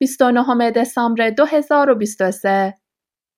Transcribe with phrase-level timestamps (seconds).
[0.00, 2.74] 29 دسامبر 2023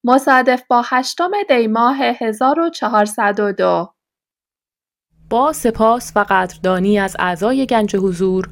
[0.04, 3.94] مصادف با 8 دی ماه 1402
[5.30, 8.48] با سپاس و قدردانی از اعضای گنج حضور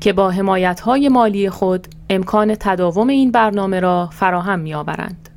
[0.00, 5.28] که با حمایت‌های مالی خود امکان تداوم این برنامه را فراهم می‌آورند.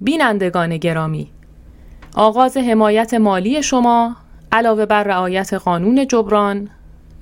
[0.00, 1.30] بینندگان گرامی
[2.14, 4.16] آغاز حمایت مالی شما
[4.52, 6.70] علاوه بر رعایت قانون جبران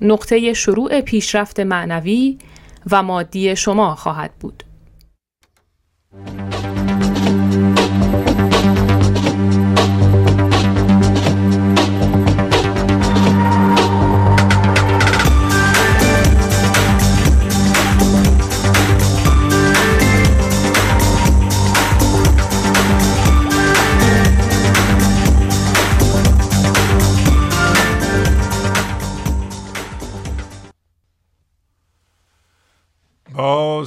[0.01, 2.37] نقطه شروع پیشرفت معنوی
[2.91, 4.63] و مادی شما خواهد بود.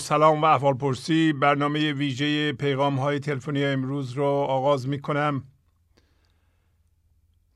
[0.01, 5.45] سلام و احوال پرسی برنامه ویژه پیغام های تلفنی امروز رو آغاز می کنم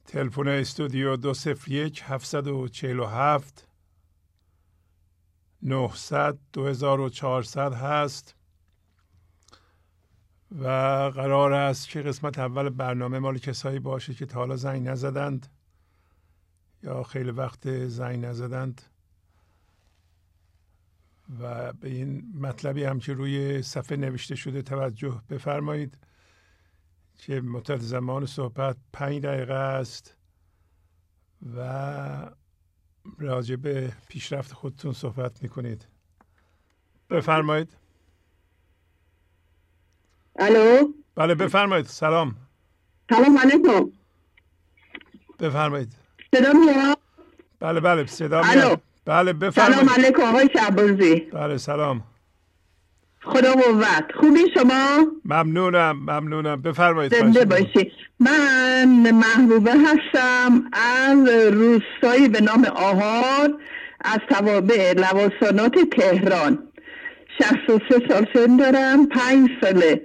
[0.07, 3.69] تلفن استودیو دو سفر یک هفتصد و چهل و هفت
[5.63, 8.37] نهصد دو هزار و چهارصد هست
[10.59, 10.67] و
[11.15, 15.47] قرار است که قسمت اول برنامه مال کسایی باشه که تا حالا زنگ نزدند
[16.83, 18.83] یا خیلی وقت زنگ نزدند.
[21.41, 25.99] و به این مطلبی هم که روی صفحه نوشته شده توجه بفرمایید
[27.19, 30.17] که مدت زمان صحبت پنج دقیقه است
[31.57, 32.31] و
[33.19, 35.87] راجع به پیشرفت خودتون صحبت می‌کنید.
[37.11, 37.77] بفرمایید.
[40.39, 41.87] الو؟ بله بفرمایید.
[41.87, 42.37] سلام.
[43.11, 43.93] سلام علیکم.
[45.39, 45.93] بفرمایید.
[46.35, 46.99] صدا میاد؟
[47.61, 48.83] بله بله صدا میاد.
[49.07, 49.77] بله بفرمایید.
[49.77, 52.03] سلام علیکم آقای شعبازی بله سلام.
[53.23, 54.13] خدا قوت.
[54.21, 56.63] خوبی شما؟ ممنونم ممنونم.
[56.63, 57.93] بفرمایید زنده باشی.
[58.21, 63.55] من محبوبه هستم از روستایی به نام آهار
[64.01, 66.59] از توابع لواسانات تهران.
[67.43, 70.03] 63 سال سن دارم پنج ساله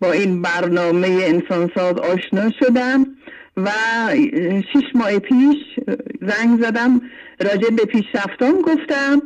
[0.00, 3.06] با این برنامه انسانساز آشنا شدم
[3.56, 3.70] و
[4.72, 5.56] شش ماه پیش
[6.20, 7.00] زنگ زدم
[7.42, 9.22] راجع به پیشرفتان گفتم.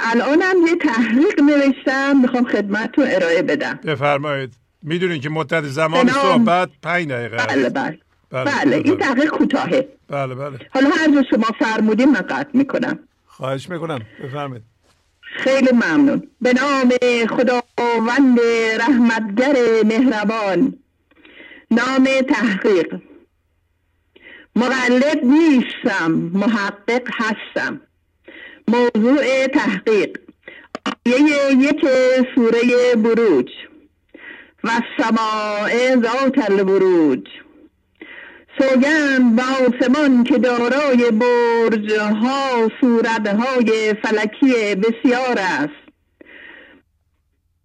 [0.00, 3.80] الانم یه تحقیق نوشتم می‌خوام خدمتتون ارائه بدم.
[3.84, 4.54] بفرمایید.
[4.82, 7.98] می‌دونین که مدت زمان صحبت پنج دقیقه بله بله.
[8.30, 8.76] بله, بله.
[8.76, 9.88] این تحقیق کوتاهه.
[10.08, 10.58] بله بله.
[10.70, 12.98] حالا هر جا شما فرمودین من قطع می‌کنم.
[13.26, 14.00] خواهش می‌کنم.
[14.24, 14.64] بفرمایید.
[15.22, 16.28] خیلی ممنون.
[16.40, 16.92] به نام
[17.28, 18.40] خداوند
[18.80, 19.54] رحمتگر
[19.84, 20.74] مهربان.
[21.70, 22.94] نام تحقیق.
[24.56, 27.80] مقلد نیستم محقق هستم.
[28.68, 30.18] موضوع تحقیق.
[31.06, 31.80] آیه یک
[32.34, 33.50] سوره بروج.
[34.64, 34.68] و
[34.98, 37.28] سماع ذات البروج.
[38.58, 45.80] سوگند به آسمان که دارای برج ها صورت های فلکی بسیار است.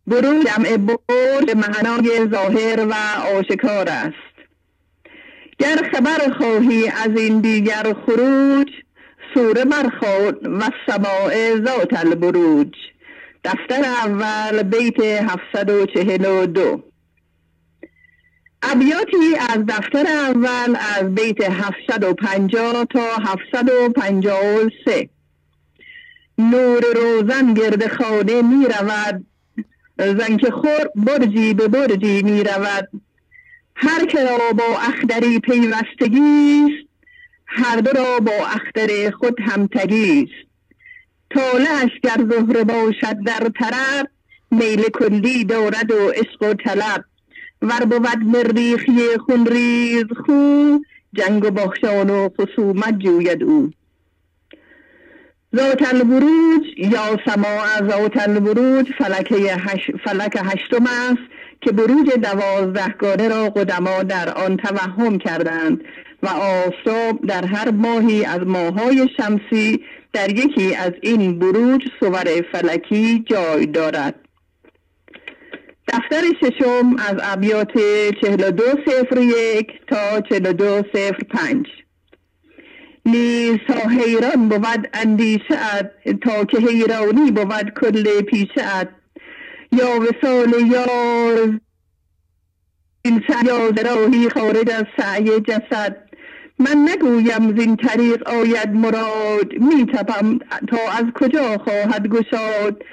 [0.07, 2.93] بروج جمع برج معنای ظاهر و
[3.37, 4.24] آشکار است.
[5.59, 8.67] گر خبر خواهی از این دیگر خروج
[9.33, 12.73] سوره برخود و سماع ذات البروج.
[13.45, 16.83] دفتر اول بیت 742
[18.63, 25.09] ابیاتی از دفتر اول از بیت 750 تا 753
[26.37, 29.25] نور روزن گرد خانه می رود
[29.97, 32.89] زنک خور برجی به برجی می رود
[33.75, 36.85] هر که را با اختری پیوستگی است
[37.47, 40.49] هر دو را با اختر خود همتگی است.
[41.29, 44.05] طالعش گر زهره باشد در طرف
[44.51, 47.05] میل کلی دارد و عشق و طلب.
[47.61, 53.71] ور بود مریخی خون ریز خون جنگ و باخشان و خصومت جوید او.
[55.55, 61.21] ذات البروج یا سما ذات البروج فلکه هش فلک هشتم است.
[61.65, 65.83] که بروج دوازدهگانه را قدما در آن توهم کردند
[66.23, 69.83] و آفتاب در هر ماهی از ماهای شمسی
[70.13, 74.15] در یکی از این بروج صور فلکی جای دارد.
[75.87, 77.71] دفتر ششم از ابیات
[78.21, 81.65] 42 صفر یک تا 42 صفر پنج.
[83.05, 85.91] نیز تا حیران بود اندیشه
[86.21, 88.89] تا که حیرانی بود کل پیشه
[89.77, 91.59] یا وسال یار
[93.05, 95.97] این سیاد راهی خارج از سعی جسد.
[96.59, 102.83] من نگویم زین طریق آید مراد میتپم تا از کجا خواهد گشاد.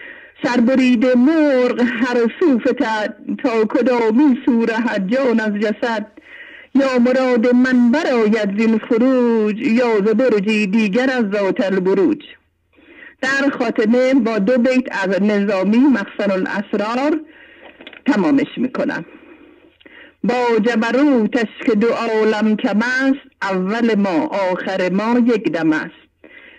[0.44, 6.06] سربرید مرغ هر صوفتد تا کدامی سوره جان از جسد.
[6.75, 12.23] یا مراد من برآید زین خروج یا ز دیگر از ذات البروج.
[13.23, 17.21] در خاتمه با دو بیت از نظامی مخصن الاسرار
[18.07, 19.05] تمامش می‌کنم.
[20.25, 26.03] با جبروتش که دو عالم کم است اول ما آخر ما یک دم است.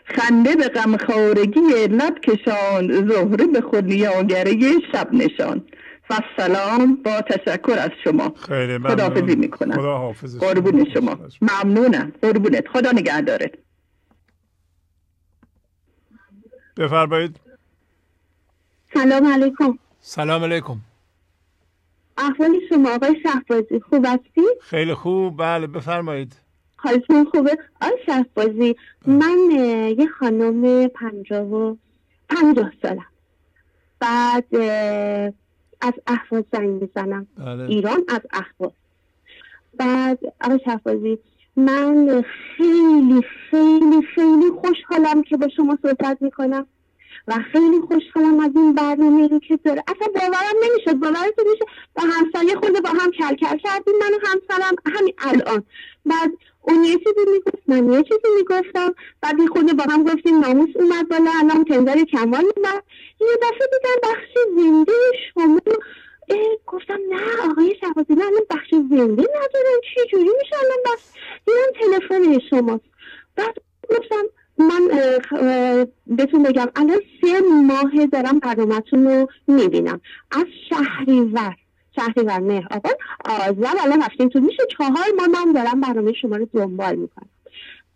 [0.06, 5.64] خنده به غمخوارگی لب کشان زهره به خودنیاگری شب نشان
[6.38, 8.34] سلام با تشکر از شما.
[8.48, 9.76] خیلی خداحافظی می‌کنم.
[9.76, 11.20] خدا حافظ قربون شما.
[11.42, 12.12] ممنونم.
[12.22, 12.68] قربونت.
[12.68, 13.52] خدا نگهدارت.
[16.78, 17.40] بفرمایید.
[18.94, 19.80] سلام علیکم.
[20.00, 20.78] سلام علیکم.
[22.18, 25.38] احوال شما آقای شهبازی خوب هستی؟ خیلی خوب.
[25.38, 26.36] بله بفرمایید.
[26.76, 28.76] حالتون خوبه؟ آقای شهبازی
[29.06, 29.38] من
[29.98, 31.76] یه خانم پنجاه و
[32.30, 33.06] پنجاه سالم.
[34.00, 34.56] بعد
[35.82, 37.28] از احواز زنگ می‌زنم.
[37.38, 37.64] بله.
[37.64, 38.72] ایران از احواز
[39.78, 41.20] بعد آقای شهبازی
[41.58, 42.26] من
[42.58, 46.68] خیلی خیلی خیلی خوشحالم که با شما صحبت می‌کنم
[47.28, 49.84] و خیلی خوشحالم از این برنامه رو که داره.
[49.88, 51.66] اصلا باورم نمی‌شد باورتون میشه
[51.96, 55.64] با همسایه خود با هم کل کل کردیم من و همسرم همین الان.
[56.06, 58.94] بعد اون یه چیزی می‌گفت من یه چیزی می‌گفتم.
[59.22, 62.84] بعد این خود با هم گفتیم ناموس اومد بالا الان تندر کمال اومد.
[63.22, 64.92] یه دفعه دیدم بخش زنده
[65.34, 65.60] شما.
[66.68, 71.02] گفتم نه آقای شهبازی نه الان بخش زنده ندارم چی جوری میشه الان بس
[71.46, 72.84] دیدم تلفن شماست.
[73.36, 73.58] بعد
[73.90, 74.24] گفتم
[74.58, 74.88] من
[76.08, 80.02] بهتون بگم الان سه ماه دارم برنامهتون رو می‌بینم.
[80.32, 81.56] از شهریور
[81.96, 86.48] شهریور مهر آباد آذر الان رفتیم تو میشه چهار ماه من دارم برنامه شما رو
[86.54, 87.30] دنبال می‌کنم.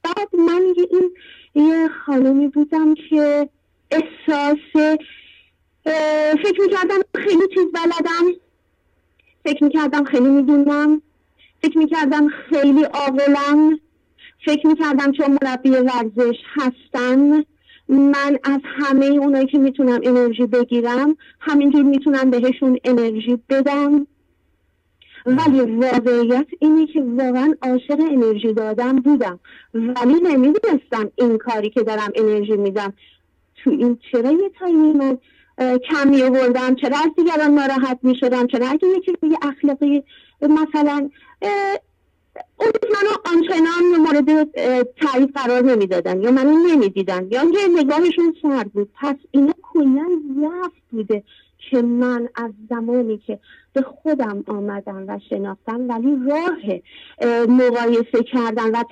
[0.04, 1.12] بعد من یه این
[1.68, 3.50] یه خانمی بودم که
[3.92, 4.98] احساس
[6.44, 8.40] فکر می‌کردم خیلی چیز بلدم.
[9.46, 11.02] فکر می‌کردم خیلی می‌دونم.
[11.62, 13.80] فکر می‌کردم خیلی آقلم
[14.46, 17.46] فکر می‌کردم چون مربی ورزش هستم
[17.90, 24.08] من از همه اونایی که می‌تونم انرژی بگیرم همینجور می‌تونم بهشون انرژی بدم.
[25.26, 29.40] ولی واقعیت اینه که واقعا عاشق انرژی دادم بودم.
[29.74, 32.94] ولی نمی‌دونستم این کاری که دارم انرژی میدم.
[33.56, 35.18] تو این چرا یه تایمی من
[35.60, 40.04] کمی آوردم چرا از دیگران ناراحت می‌شدم چرا اگه یه چیزی اخلاقی
[40.42, 41.10] مثلا
[42.58, 44.52] اون منو آنچنان مورد
[44.92, 48.90] تعریف قرار نمی‌دادن یا منو نمی‌دیدن یا یه نگاهشون سر بود.
[49.02, 50.06] پس اینا کلا
[50.42, 51.24] ضعف بوده.
[51.70, 53.40] که من از زمانی که
[53.74, 56.80] به خودم آمدم و شناختم ولی راه
[57.48, 58.84] مقایسه کردن و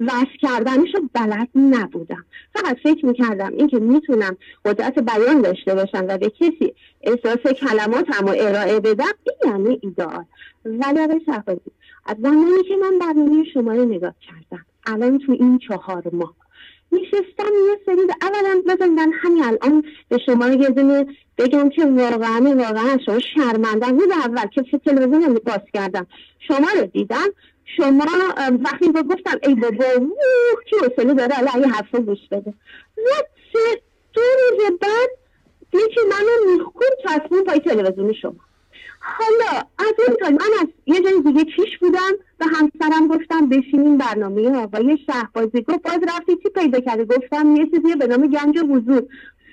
[0.00, 2.24] وصل کردنش رو بلد نبودم.
[2.54, 8.34] فقط فکر می‌کردم اینکه می‌تونم قدرت بیان داشته باشم و به کسی احساس کلماتم رو
[8.38, 9.04] ارائه بدم
[9.42, 10.24] این یعنی ایدئال
[10.64, 11.60] ولی آقای
[12.06, 16.34] از زمانی که من برنامه شما رو نگاه کردم الان تو این چهار ماه
[16.92, 21.06] نشستم یه سری اولا بزن من همین الان به شما یه دونه
[21.38, 23.98] بگم که واقعا واقعا شما شرمندم.
[23.98, 26.06] روز اول که تلویزیون رو باز کردم.
[26.48, 27.28] شما رو دیدم.
[27.76, 28.04] شما
[28.60, 31.34] وقتی با گفتم ای بابا اوه که اصلا داره.
[31.34, 32.54] حالا یه حرفا گوش بده.
[33.52, 35.10] سه دو روز بعد
[35.72, 38.45] یکی منو میخون تصمیم پای تلویزیون شما.
[39.06, 44.56] حالا از تا من از یه جای دیگه پیش بودم و همسرم گفتم بشینیم برنامه
[44.56, 49.02] آقای شهبازی گفت باز رفتی چی پیدا کرده گفتم یه چیزی به نام گنج حضور.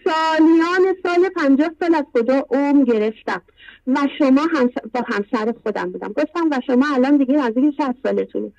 [0.03, 3.41] سالیان سال پنجاه سال از خدا اوم گرفتم.
[3.87, 6.07] و شما هم با همسر خودم بودم.
[6.07, 8.53] گفتم و شما الان دیگه نزدیک شهست سالتونی.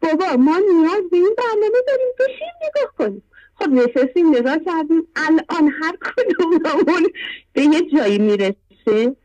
[0.00, 2.08] بابا ما نیاز به این برنامه داریم.
[2.18, 3.22] بشین نگاه کنیم.
[3.54, 5.06] خب نشستیم نگاه کردیم.
[5.16, 7.06] الان هر کدوممون
[7.52, 9.16] به یه جایی می‌رسه.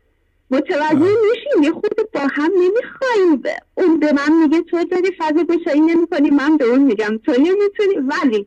[0.50, 3.42] متوجه میشیم یه خود با هم نمی‌خوایم
[3.74, 7.94] اون به من میگه تو داری فضا گشایی نمی‌کنی من به اون میگم تو نمی‌تونی.
[8.08, 8.46] ولی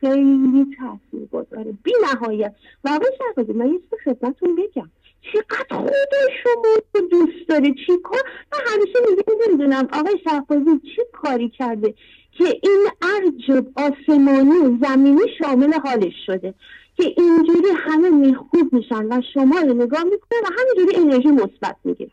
[0.00, 1.74] خیلی تاثیر گذاره.
[1.82, 2.54] بی نهایت.
[2.84, 4.90] و آقای شهبازی من یه خدمتون بگم.
[5.32, 8.22] چقدر خود شما دوست داره چی کار؟
[8.52, 11.94] من همیشه میگم نمی‌دونم آقای شهبازی چی کاری کرده
[12.32, 16.54] که این ارج آسمانی زمینی شامل حالش شده.
[16.96, 22.10] که اینجوری همه میخوب میشن و شما رو نگاه می‌کنه و همینجوری انرژی مثبت می‌گیره.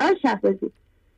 [0.00, 0.70] آقای شهبازی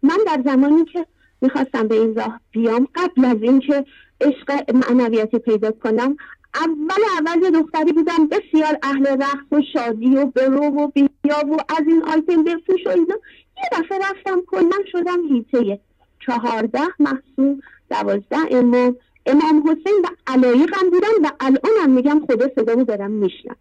[0.03, 1.07] من در زمانی که
[1.41, 3.85] می‌خواستم به این راه بیام قبل از اینکه
[4.21, 6.17] عشق معنویتی پیدا کنم
[6.55, 11.83] اول اول دختری بودم بسیار اهل رقص و شادی و برو و بیا و از
[11.87, 13.15] این آیتم بفروش و اینا.
[13.57, 15.81] یه دفعه رفتم کلا شدم هیته
[16.27, 18.97] چهارده محصول دوازده امام
[19.27, 23.57] امام حسین و علایقم بودم و الانم میگم خدا صدامو دارم میشنم.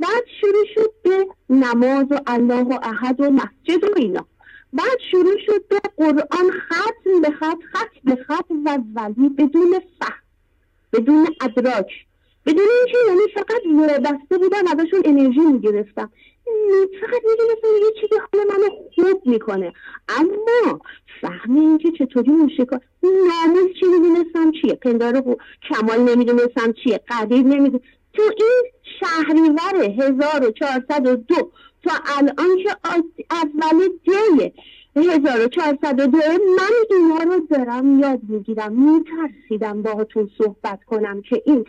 [0.00, 4.26] بعد شروع شد به نماز و الله و احد و مسجد و اینا.
[4.72, 10.22] بعد شروع شد به قرآن ختم به خط خط به خط و ولی بدون فهم
[10.92, 11.90] بدون ادراک.
[12.46, 16.10] بدون اینکه یعنی فقط بسته بودم ازشون انرژی می‌گرفتم.
[17.00, 19.72] فقط می‌دونستم یه چیزی حال منو خوب می‌کنه.
[20.08, 20.80] اما
[21.20, 25.36] فهم اینکه چطوری موسیقا ناموز چی می‌دونستم چیه؟ پندار
[25.68, 28.62] کمال نمی‌دونستم چیه؟ قدیر نمی‌دونستم تو این
[29.00, 31.34] شهریور 1402
[31.84, 32.76] تا الان که
[33.30, 34.52] اول دیه
[35.02, 36.18] 1402
[36.58, 38.72] من اینا رو دارم یاد می‌گیرم.
[38.72, 41.64] میترسیدم باهاتون صحبت کنم که این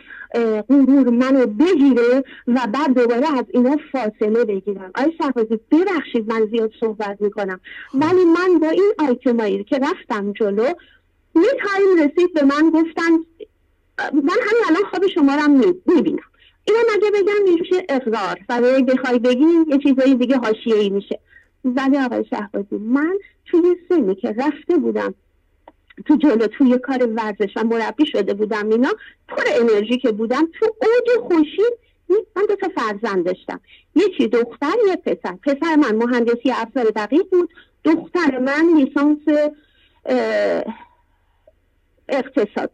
[0.68, 4.90] غرور منو بگیره و بعد دوباره از اینا فاصله بگیرم.
[4.94, 7.60] آی شهبازی ببخشید من زیاد صحبت می‌کنم.
[7.94, 10.64] ولی من با این آیتمایی که رفتم جلو
[11.34, 13.12] یه تایم رسید به من گفتن
[14.12, 16.18] من همین الان خواب شما رو می‌بینم.
[16.64, 21.20] اینو مگه بگم میشه اقرار؟ و بخوای بگی یه چیزایی دیگه حاشیه ای میشه.
[21.64, 25.14] ولی آقای شهبازی من توی سنی که رفته بودم
[26.06, 28.90] تو جلو توی کار ورزش و مربی شده بودم اینا
[29.28, 31.62] پر انرژی که بودم تو اوج خوشی
[32.36, 33.60] من دو تا فرزند داشتم.
[33.94, 35.36] یکی دختر یه پسر.
[35.42, 37.50] پسر من مهندسی افزار دقیق بود.
[37.84, 39.52] دختر من لیسانس
[42.08, 42.70] اقتصاد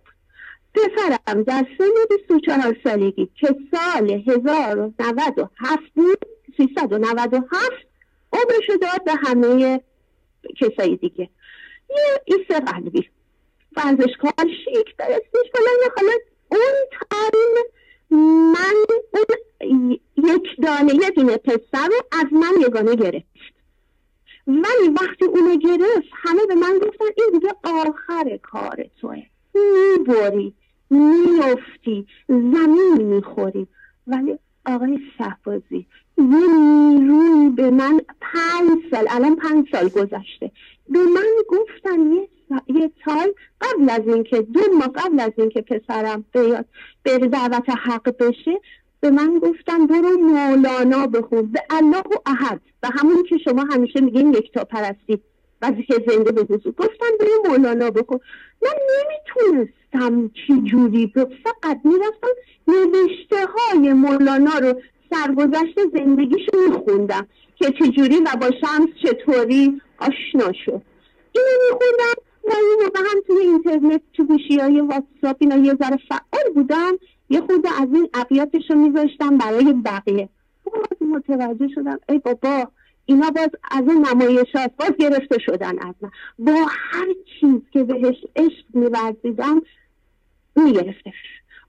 [0.75, 6.19] پسرم در سن 24 سالگی که سال 1097 بود
[6.57, 7.86] 397
[8.37, 9.81] عمرشو داد به همه
[10.61, 11.31] کسایی دیگه.
[11.91, 13.11] یه ایست قلبی.
[13.77, 16.13] ورزشکار شیک درستش حالا حالا
[16.49, 16.75] اون
[17.11, 17.67] تایم
[18.53, 18.75] من
[19.61, 23.27] اون یک دانه یه دونه پسر رو از من یگانه گرفت.
[24.47, 29.23] ولی وقتی اونو گرفت همه به من گفتن این دیگه آخر کار توه.
[29.55, 30.55] می‌بری
[30.91, 33.67] میافتی زمین می‌خوری.
[34.07, 35.87] ولی آقای شهبازی
[36.19, 40.51] یه نیروی به من پنج سال الان پنج سال گذشته.
[40.89, 42.29] به من گفتن یه
[42.69, 46.65] یه سال قبل از اینکه دو ماه قبل از اینکه پسرم بیاد
[47.03, 48.61] به دعوت حق بشه
[49.01, 51.47] به من گفتن برو مولانا بخون.
[51.47, 52.61] به الله و احد.
[52.83, 55.21] و همون که شما همیشه میگین یکتا پرستی
[55.63, 56.73] که زنده به حضور.
[56.73, 58.21] گفتن برو مولانا بخون.
[58.63, 61.13] من نمی‌تونستم چی جوری
[61.45, 62.29] فقط می‌رفتم
[62.69, 64.81] نوشته های مولانا رو
[65.11, 70.83] سرگذشت زندگیشو میخوندم که چجوری و با شمس چطوری آشنا شد.
[71.33, 75.99] اینو میخوندم و این موقع هم توی اینترنت تو گوشی های واتساپ اینا یه ذره
[76.09, 76.93] فعال بودم.
[77.31, 80.29] یه خود از این عقیاتش رو میذاشتم برای بقیه.
[80.65, 82.69] باز متوجه شدم ای بابا
[83.07, 86.11] اینا باز از اون نمایشات باز گرفته شدن از من.
[86.39, 87.07] با هر
[87.41, 89.63] چیز که بهش عشق میورزیدم
[90.57, 91.13] می‌گرفته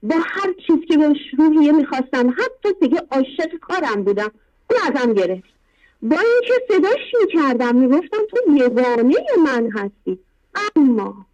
[0.02, 4.30] با هر چیز که بهش روحیه می‌خواستم حتی دیگه عاشق کارم بودم
[4.70, 5.58] اون ازم گرفت.
[6.02, 9.14] با اینکه صداش می‌کردم می‌گفتم تو یگانه
[9.44, 10.18] من هستی.
[10.76, 11.26] اما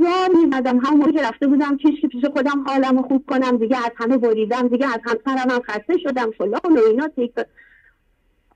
[0.00, 3.92] یا می‌زدم همون که رفته بودم پیش که پیش خودم حالم خوب کنم دیگه از
[3.96, 7.32] همه بریدم دیگه از همسرم هم خسته شدم فلان و اینا تیک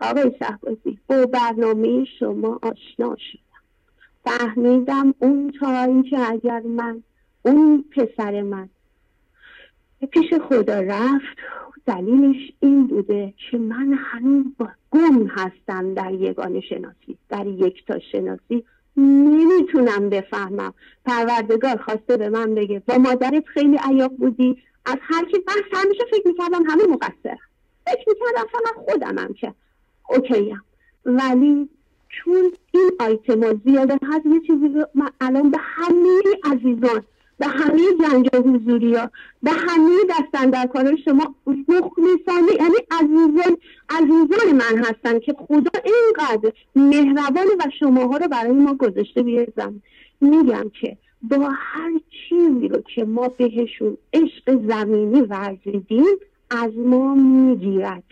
[0.01, 3.43] آقای شهبازی با برنامه شما آشنا شدم.
[4.25, 7.03] فهمیدم اون تا که اگر من
[7.43, 8.69] اون پسر من.
[10.11, 11.39] پیش خدا رفت.
[11.87, 17.19] دلیلش این بوده که من هنوز با گم هستم در یگان شناسی.
[17.29, 18.65] در یک تا شناسی
[18.97, 20.75] نمی‌تونم بفهمم.
[21.05, 24.63] پروردگار خواسته به من بگه با مادرت خیلی عیاق بودی.
[24.87, 27.37] از هر کی بحث همیشه فکر می‌کردم همه مقصر
[27.87, 29.55] فکر می‌کردم فقط خودمم که
[30.09, 30.63] اوکیم
[31.05, 31.69] ولی
[32.09, 37.05] چون این آیتما زیاده هست یه چیزی من الان به همه عزیزان
[37.39, 39.11] به همه جنج حضوری ها
[39.43, 43.57] به همه دستن در کار شما مخلصانه یعنی عزیزان
[43.89, 49.83] عزیزان من هستن که خدا اینقدر مهربان و شماها رو برای ما گذاشته بیرزم
[50.21, 56.05] میگم که با هر چیزی رو که ما بهشون عشق زمینی ورزیدیم
[56.51, 58.03] از ما می‌گیرد.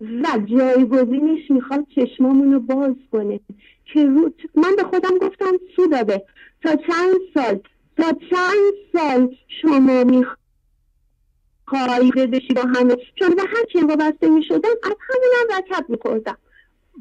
[0.00, 3.40] و جایگزینش می‌خواد چشمامون رو باز کنه.
[3.84, 4.30] که رو...
[4.54, 6.22] من به خودم گفتم سو داده.
[6.62, 7.60] تا چند سال
[7.98, 10.38] تا چند سال شما میخوایی
[12.10, 16.38] بشی با همه؟ چون به هر چی وابسته می‌شدم از همونم رکب می‌کردم.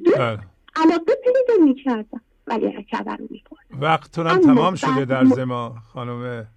[0.05, 0.39] بله.
[0.75, 6.47] علاقه پیدا می‌کردم ولی رکبه رو می‌کردم وقتتونم تمام شده در زما خانم.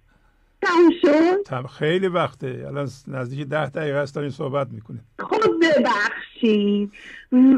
[0.61, 2.63] تمام شد؟ خیلی وقته.
[2.67, 6.91] الان نزدیک ده دقیقه است دارین صحبت می‌کنید خب ببخشید.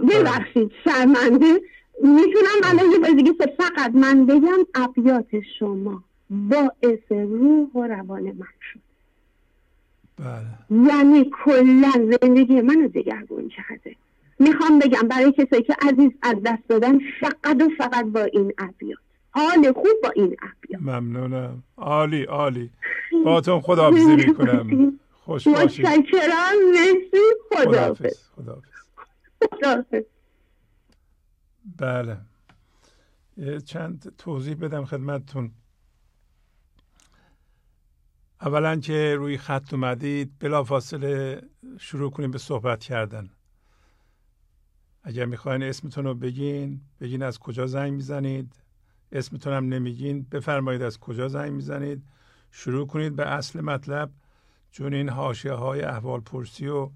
[0.09, 1.61] ببخشید شرمنده.
[2.03, 5.27] می‌تونم الان یه دیگه فقط من بگم ابیات
[5.59, 6.03] شما.
[6.29, 8.79] باعث روح و روان من شد.
[10.17, 10.87] بله.
[10.87, 13.95] یعنی کلا زندگی منو دگرگون کرده.
[14.39, 18.99] می‌خوام بگم برای کسایی که عزیز از دست دادن فقط و فقط با این ابیات
[19.31, 21.63] حال خوب با این ابیات ممنونم.
[21.77, 22.69] عالی عالی.
[23.25, 24.99] باتون خداحافظی می‌کنم.
[25.11, 25.85] خوش باشید.
[25.85, 26.55] متشکرم.
[26.73, 27.23] مرسی.
[27.51, 28.29] خداحافظ.
[29.51, 30.03] خداحافظ.
[31.79, 32.17] بله.
[33.65, 35.51] چند توضیح بدم خدمتتون.
[38.45, 41.41] اولا که روی خط اومدید بلافاصله
[41.79, 43.29] شروع کنیم به صحبت کردن.
[45.03, 48.53] اگر می‌خواین اسمتون رو بگین بگین از کجا زنگ می‌زنید.
[49.11, 52.03] اسمتون هم نمیگین بفرمایید از کجا زنگ می‌زنید.
[52.51, 54.11] شروع کنید به اصل مطلب
[54.71, 56.89] چون این حاشیه های احوال پرسی و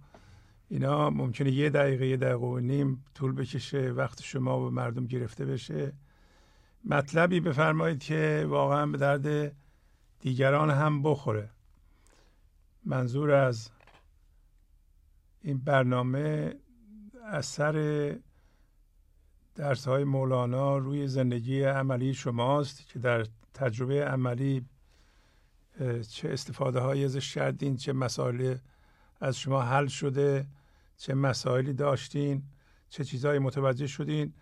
[0.70, 5.46] اینا ممکنه یه دقیقه یه دقیقه و نیم طول بکشه وقت شما و مردم گرفته
[5.46, 5.94] بشه.
[6.86, 9.56] مطلبی بفرمایید که واقعا به درد
[10.20, 11.50] دیگران هم بخوره.
[12.86, 13.70] منظور از
[15.42, 16.56] این برنامه
[17.26, 18.16] اثر
[19.56, 24.66] درس های مولانا روی زندگی عملی شماست که در تجربه عملی
[26.10, 28.56] چه استفاده هایی ازش کردین چه مسائل
[29.22, 30.48] از شما حل شده
[30.98, 32.44] چه مسائلی داشتین
[32.90, 34.34] چه چیزهایی متوجه شدین.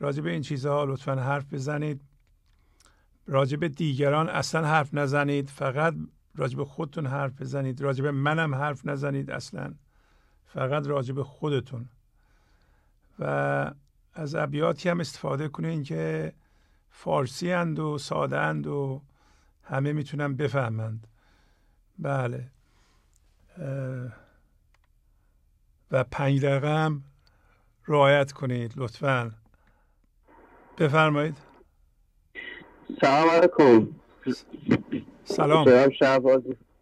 [0.00, 2.00] راجع به این چیزها لطفا حرف بزنید.
[3.28, 5.50] راجع به دیگران اصلا حرف نزنید.
[5.50, 5.94] فقط
[6.34, 7.80] راجع به خودتون حرف بزنید.
[7.80, 9.74] راجع به منم حرف نزنید اصلا.
[10.46, 11.88] فقط راجع به خودتون.
[13.18, 13.24] و
[14.14, 16.32] از ابیاتی هم استفاده کنین که
[16.90, 19.02] فارسی اند و ساده اند و
[19.62, 21.06] همه می‌تونن بفهمند.
[21.98, 22.50] بله.
[25.90, 27.04] و پنج هم
[27.86, 29.34] رعایت کنید لطفا.
[30.78, 31.47] بفرمایید.
[32.96, 33.88] سلام علیکم.
[35.24, 35.66] سلام.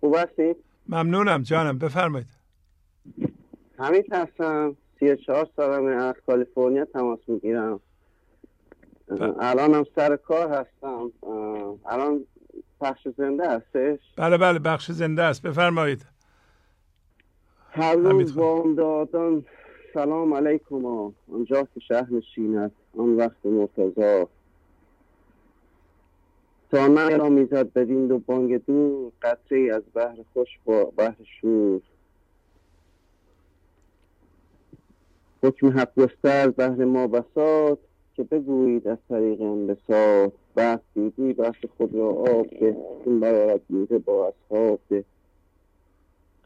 [0.01, 0.57] خوب هستید
[0.89, 2.27] ممنونم جانم بفرمایید.
[3.79, 7.81] همین هستم سی و چهار سالمه از کالیفرنیا تماس می‌گیرم.
[9.41, 11.13] الان هم سر کار هستم.
[11.87, 12.25] الان
[12.81, 15.43] بخش زنده هستش؟ بله بله بخش زنده است.
[15.43, 16.07] بفرمایید.
[17.71, 18.35] هر روز
[18.77, 19.45] دادن
[19.95, 20.87] سلام علیکم
[21.33, 24.29] آنجا که شهر نشیند آن وقت مرتضا
[26.71, 31.81] تا من را می‌زد بدین دو بانگ دور قطره از بحر خوش با بحر شور.
[35.43, 37.79] حکم حق گستر بحر ما بساد
[38.17, 40.33] که بگویید از طریق انبساط.
[40.55, 42.77] بحث دیدی بحث خود را آب ده.
[43.07, 45.05] این برارت میده با اصحاب ده.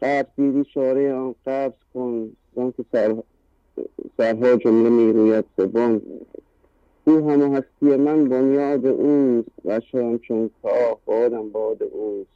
[0.02, 2.32] قبض دیدی شاره آن قبض کن.
[2.56, 3.22] زن که سر
[4.16, 6.02] سرها جمله می‌روید زبان.
[7.04, 12.30] او همه هستی من بنیاد اوست و شایم چون کاه بادم باد اوست.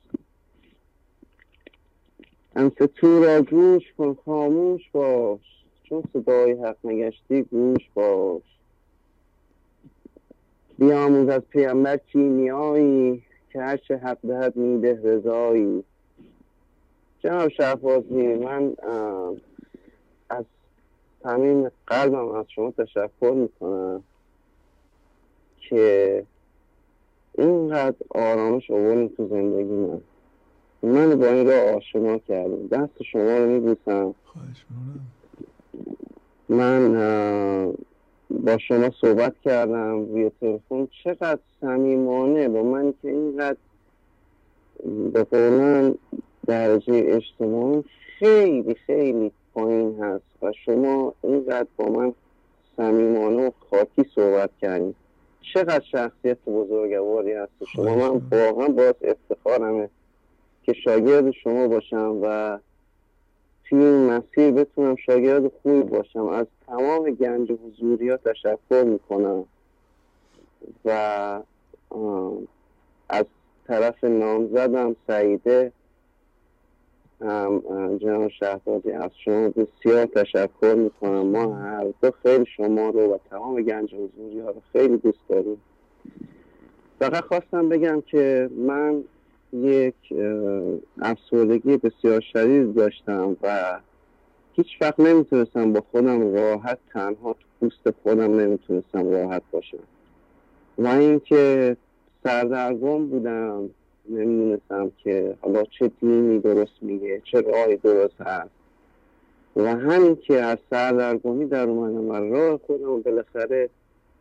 [2.96, 5.40] تو را گوش کن خاموش باش.
[5.84, 8.42] چون صدای حق نگشتی گوش باش.
[10.78, 13.22] بیاموز از پیامبر کیمیایی
[13.52, 15.84] که هرچه حق دهد میده رضایی.
[17.20, 18.74] جناب شهبازی من
[20.30, 20.44] از
[21.24, 24.02] همین قلبم از شما تشکر می‌کنم.
[25.74, 26.24] که
[27.38, 30.00] اینقدر آرامش آوردیم تو زندگی من.
[30.82, 32.66] من با این راه آشنا کردم.
[32.66, 34.14] دست شما رو میبوسم.
[36.48, 36.94] من
[38.30, 40.88] با شما صحبت کردم روی تلفن.
[41.04, 43.56] چقدر صمیمانه با من که اینقدر
[45.12, 45.94] به قولن
[46.46, 47.84] درجه اجتماعی
[48.18, 52.12] خیلی خیلی پایین هست و شما اینقدر با من
[52.76, 54.94] صمیمانه و خاکی صحبت کردیم
[55.52, 59.88] چقدر شخصیت بزرگواری هست شما من واقعا باز افتخارمه
[60.62, 62.58] که شاگرد شما باشم و
[63.64, 66.26] توی این مسیر بتونم شاگرد خوبی باشم.
[66.26, 69.44] از تمام گنج حضوری ها تشکر می‌کنم
[70.84, 70.90] و
[73.08, 73.24] از
[73.66, 75.72] طرف نامزدم سعیده
[78.00, 81.26] جناب شهبازی از شما بسیار تشکر می‌کنم.
[81.26, 85.60] ما هر دو خیلی شما رو و تمام گنج حضوری ها رو خیلی دوست داریم.
[86.98, 89.04] فقط خواستم بگم که من
[89.52, 89.94] یک
[91.02, 93.80] افسردگی بسیار شدید داشتم و
[94.52, 99.78] هیچ وقت نمی‌تونستم با خودم راحت تنها تو پوست خودم نمی‌تونستم راحت باشم.
[100.78, 101.76] و اینکه
[102.24, 103.70] سردرگم بودم
[104.08, 108.50] نمی‌دونستم که حالا چه دینی درست میگه چه راهی درست هست.
[109.56, 113.70] و همین که از سردرگمی در اومدم و راه خودم بالاخره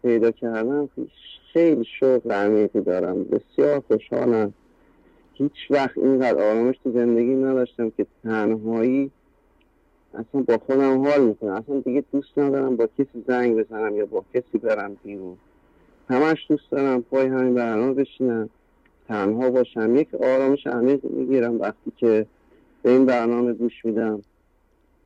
[0.02, 0.89] پیدا کردم
[1.54, 3.24] خیلی شوق عمیقی دارم.
[3.24, 4.54] بسیار خوشحالم.
[5.34, 9.12] هیچ وقت اینقدر آرامش تو زندگی نداشتم که تنهایی
[10.13, 11.52] اصلا با خودم حال می‌کنم.
[11.52, 15.38] اصلا دیگه دوست ندارم با کسی زنگ بزنم یا با کسی برم بیرون.
[16.10, 18.50] همش دوست دارم پای همین برنامه بشینم.
[19.08, 19.96] تنها باشم.
[19.96, 22.26] یک آرامش عمیق می‌گیرم وقتی که
[22.82, 24.22] به این برنامه گوش میدم.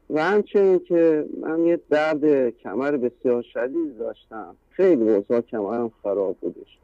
[0.09, 4.55] و همچنین که من یه درد کمر بسیار شدید داشتم.
[4.69, 6.77] خیلی اوضاع کمرم خراب بودش.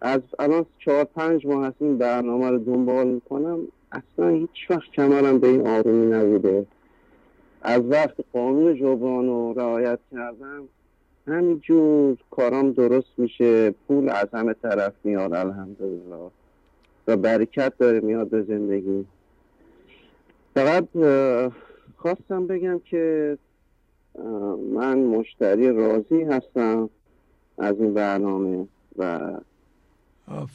[0.00, 3.58] از الان چهار پنج ماه هست این برنامه رو دنبال می‌کنم.
[3.92, 6.66] اصلا هیچ وقت کمرم به این آرومی نبوده.
[7.62, 10.68] از وقت قانون جبران رو رعایت کردم
[11.26, 16.30] همینجور کارام درست میشه پول از همه طرف میاد الحمدلله.
[17.06, 19.06] و برکت داره میاد به زندگی.
[20.54, 20.88] فقط
[21.96, 23.38] خواستم بگم که
[24.72, 26.90] من مشتری راضی هستم
[27.58, 29.32] از این برنامه و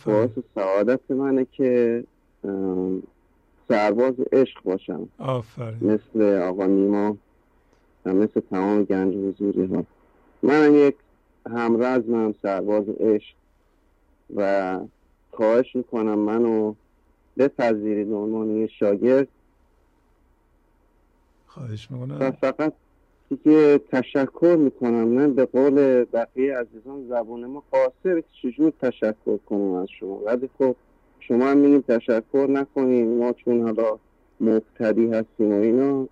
[0.06, 2.04] باعث سعادت منه که
[3.68, 5.08] سرباز عشق باشم.
[5.18, 5.94] آفرین.
[5.94, 7.18] مثل آقا نیما
[8.06, 9.84] و مثل تمام گنج حضوری ها.
[10.44, 10.96] من یک
[11.50, 13.36] همرزمم سرباز عشق
[14.36, 14.80] و
[15.32, 16.20] خواهش می‌کنم.
[16.20, 16.74] منو
[17.38, 19.28] بپذیرید عنوان یه شاگرد.
[21.48, 22.32] خواهش می‌کنم.
[22.32, 22.74] فقط
[23.30, 25.08] دیگه تشکر می‌کنم.
[25.08, 28.24] من به قول بقیه عزیزان زبون ما قاصر.
[28.42, 30.76] چجور تشکر کنم از شما؟ ولی خب
[31.20, 33.18] شما هم میگیم تشکر نکنیم.
[33.18, 34.00] ما چون حالا
[34.42, 36.08] مبتدی هستیم و اینا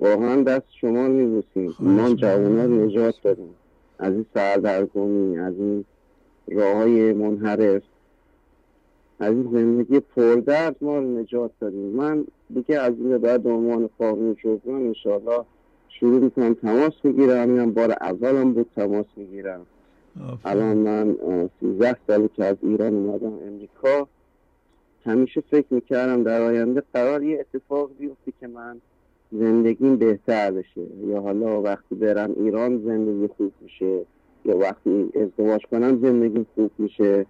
[0.00, 1.74] واقعا دست شما میبوسیم.
[1.80, 3.54] ما جوان ها نجات داریم
[4.02, 5.84] از این سردرگمی از این
[6.48, 7.82] راه های منحرف
[9.20, 14.34] از این زندگی پردرد ما رو نجات داریم من دیگه از این بعد عنوان قانون
[14.34, 15.44] جبران انشاءالله
[15.88, 16.54] شروع می‌کنم.
[16.54, 17.50] تماس می‌گیرم.
[17.50, 19.66] اینم بار اولم بود تماس می‌گیرم.
[20.44, 21.16] الان من
[21.60, 24.08] سیزده سالی که از ایران اومدم امریکا.
[25.04, 28.80] همیشه فکر می‌کردم در آینده قرار یه اتفاق بیفته که من
[29.32, 30.80] زندگیم بهتر بشه.
[31.06, 34.00] یا حالا وقتی برم ایران زندگی خوب میشه.
[34.44, 37.26] یا وقتی ازدواج کنم زندگی خوب میشه.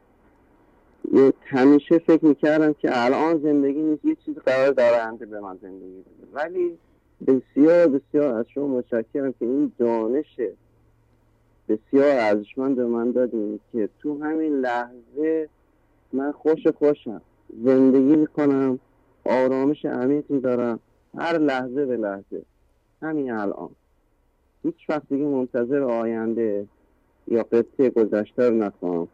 [1.45, 6.29] همیشه فکر می‌کردم که الان زندگی نیست یه چیز قرار داره به من زندگی بده.
[6.33, 6.79] ولی
[7.27, 10.41] بسیار بسیار از شما متشکرم که این دانش
[11.69, 15.49] بسیار ارزشمند به من دادیم که تو همین لحظه
[16.13, 17.23] من خوش خوشم
[17.65, 18.79] زندگی می‌کنم
[19.25, 20.81] آرامش عمیقی دارم.
[21.19, 22.43] هر لحظه به لحظه.
[23.03, 23.71] همین الان.
[24.63, 26.67] هیچ وقت دیگه منتظر آینده
[27.29, 29.09] یا قصه گذشته رو نخواهم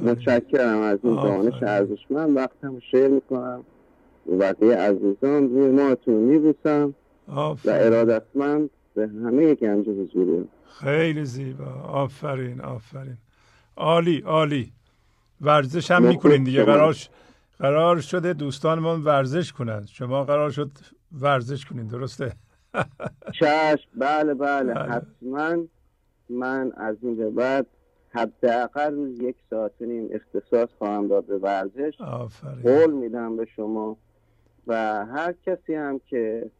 [0.00, 2.36] متشکرم از این دانش ارزشمند.
[2.36, 3.64] وقتم شیر می‌کنم.
[4.40, 6.94] بقیه عزیزان روی ماتون میبوسم.
[7.36, 10.48] و ارادتمند به همه گنج حضوری.
[10.80, 11.64] خیلی زیبا.
[11.88, 13.16] آفرین آفرین.
[13.76, 14.72] عالی عالی.
[15.40, 16.64] ورزش هم می‌کنین دیگه.
[16.64, 16.96] قرار,
[17.58, 20.70] قرار شده دوستانمون ورزش کنند شما قرار شد
[21.12, 22.32] ورزش کنین درسته؟
[23.40, 24.74] چشم بله بله, بله.
[24.74, 25.64] حتما
[26.28, 27.66] من از این به بعد
[28.10, 31.94] حداقل روز یک ساعت نیم اختصاص خواهم داد به ورزش.
[32.62, 33.96] قول میدم به شما.
[34.66, 36.50] و هر کسی هم که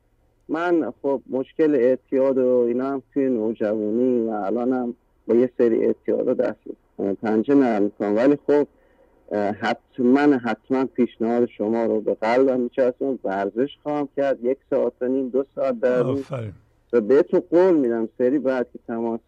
[0.49, 4.95] من خب مشکل اعتیاد و اینا هم توی نوجوانی و الان هم
[5.27, 6.59] با یه سری اعتیاد دست
[7.23, 8.69] پنجه نرم ولی خب
[9.33, 14.45] حتما حتما پیشنهاد شما رو به قلبم میچسبم ورزش خواهم کرد.
[14.45, 16.25] یک ساعت و نیم دو ساعت در روز.
[16.93, 19.21] و بهتون قول میدم سری بعد که تماس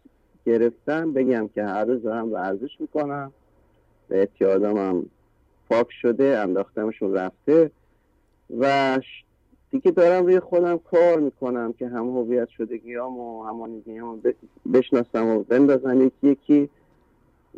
[0.45, 3.31] گرفتم بگم که هر روز دارم ورزش می‌کنم.
[4.09, 5.05] و اعتیادم هم
[5.69, 7.71] پاک شده انداختمشون رفته.
[8.59, 8.99] و
[9.71, 14.21] دیگه دارم روی خودم کار می‌کنم که هم هویت شدگیام و همانیگیام
[14.73, 16.01] بشناسم و بندازم.
[16.01, 16.69] یکی یکی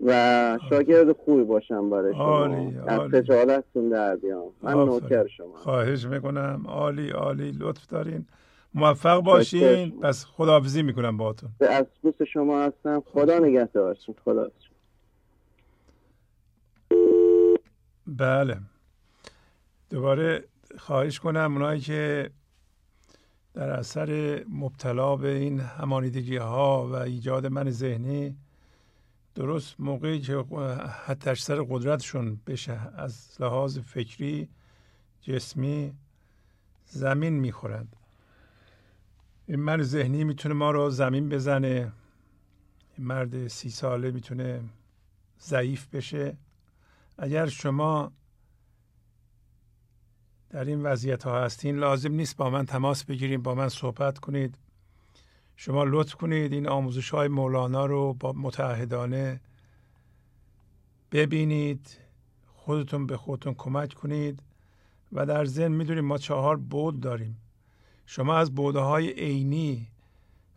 [0.05, 2.23] و شاگرد خوبی باشم برای شما.
[2.23, 3.21] عالی، از عالی.
[3.21, 4.43] خجالتتون در بیام.
[4.61, 4.73] من.
[4.73, 6.63] نوکر شما خواهش می‌کنم.
[6.67, 7.51] عالی عالی.
[7.51, 8.25] لطف دارین.
[8.73, 9.99] موفق باشین.
[9.99, 11.49] پس خداحافظی می‌کنم باهاتون.
[11.69, 13.03] از دوست شما هستم.
[13.13, 14.15] خدا نگهدارتون.
[14.25, 14.51] خدا
[18.07, 18.57] بله.
[19.89, 20.43] دوباره
[20.77, 22.29] خواهش کنم اونایی که
[23.53, 28.35] در اثر مبتلا به این همانیدگی ها و ایجاد من ذهنی
[29.35, 30.45] درست موقعی که
[31.05, 34.49] حتی سر قدرتشون بشه از لحاظ فکری
[35.21, 35.93] جسمی
[36.85, 37.95] زمین می‌خورند.
[39.47, 41.91] این من ذهنی می‌تونه ما رو زمین بزنه.
[42.97, 44.63] این مرد سی ساله می‌تونه
[45.41, 46.37] ضعیف بشه.
[47.17, 48.11] اگر شما
[50.49, 54.57] در این وضعیت ها هستین لازم نیست با من تماس بگیریم با من صحبت کنید.
[55.55, 59.41] شما لطف کنید این آموزش های مولانا رو با متعهدانه
[61.11, 61.97] ببینید
[62.53, 64.43] خودتون به خودتون کمک کنید
[65.11, 67.37] و در ذهن می‌دونید ما چهار بود داریم.
[68.05, 69.87] شما از بوده های عینی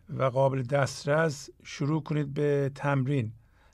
[0.09, 3.31] و قابل دسترس شروع کنید به تمرین.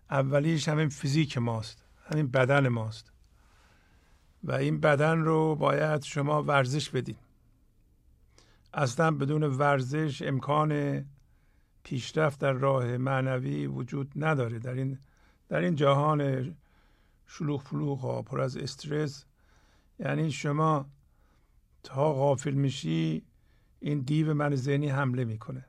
[0.10, 3.12] اولیش همین فیزیک ماست همین بدن ماست.
[4.44, 7.18] و این بدن رو باید شما ورزش بدید
[8.74, 11.06] اصلا بدون ورزش امکان
[11.84, 14.60] پیشرفت در راه معنوی وجود نداره.
[14.60, 15.00] در این
[15.50, 16.56] در این جهان
[17.28, 19.26] شلوغ پلوغ ها پر از استرس
[20.00, 20.86] یعنی شما
[21.84, 23.24] تا غافل میشی
[23.80, 25.66] این دیو من ذهنی حمله می‌کنه.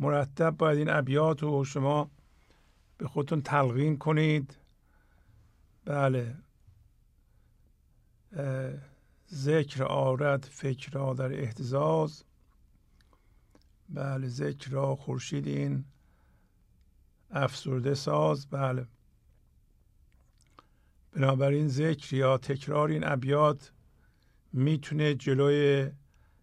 [0.00, 2.10] مرتب باید این ابیات رو شما
[2.98, 4.56] به خودتون تلقین کنید.
[5.84, 6.34] بله.
[9.32, 12.24] ذکر آرد فکر را در احتزاز.
[13.94, 15.84] بله ذکر را خورشید این
[17.30, 18.86] افسرده ساز بله.
[21.12, 23.72] بنابراین ذکر یا تکرار این ابیات
[24.52, 25.90] می‌تونه جلوی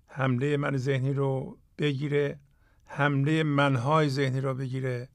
[0.07, 2.39] حمله من ذهنی رو بگیره
[2.85, 5.09] حمله منهای ذهنی رو بگیره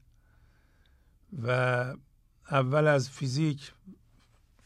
[1.43, 1.51] و
[2.51, 3.73] اول از فیزیک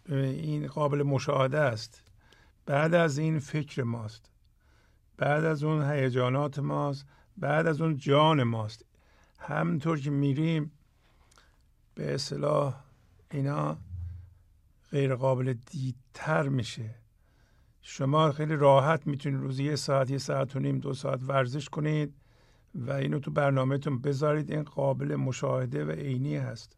[0.09, 2.03] این قابل مشاهده است.
[2.65, 4.31] بعد از این فکر ماست.
[5.17, 7.05] بعد از اون هیجانات ماست.
[7.41, 8.85] بعد از اون جان ماست.
[9.39, 10.71] همطور که میریم
[11.95, 12.83] به اصطلاح
[13.31, 13.77] اینا
[14.91, 16.95] غیر قابل دیدتر میشه.
[17.81, 22.13] شما خیلی راحت می‌تونید روزی یه ساعت یه ساعت و نیم دو ساعت ورزش کنید
[22.75, 24.51] و اینو تو برنامهتون بذارید.
[24.51, 26.77] این قابل مشاهده و عینی هست.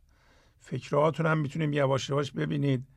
[0.60, 2.88] فکرهاتون هم می‌تونیم یواش یواش ببینید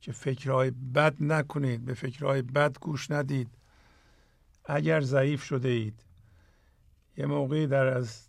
[0.00, 3.48] که فکرهای بد نکنید به فکرهای بد گوش ندید.
[4.64, 6.04] اگر ضعیف شده اید
[7.16, 8.28] یه موقعی در از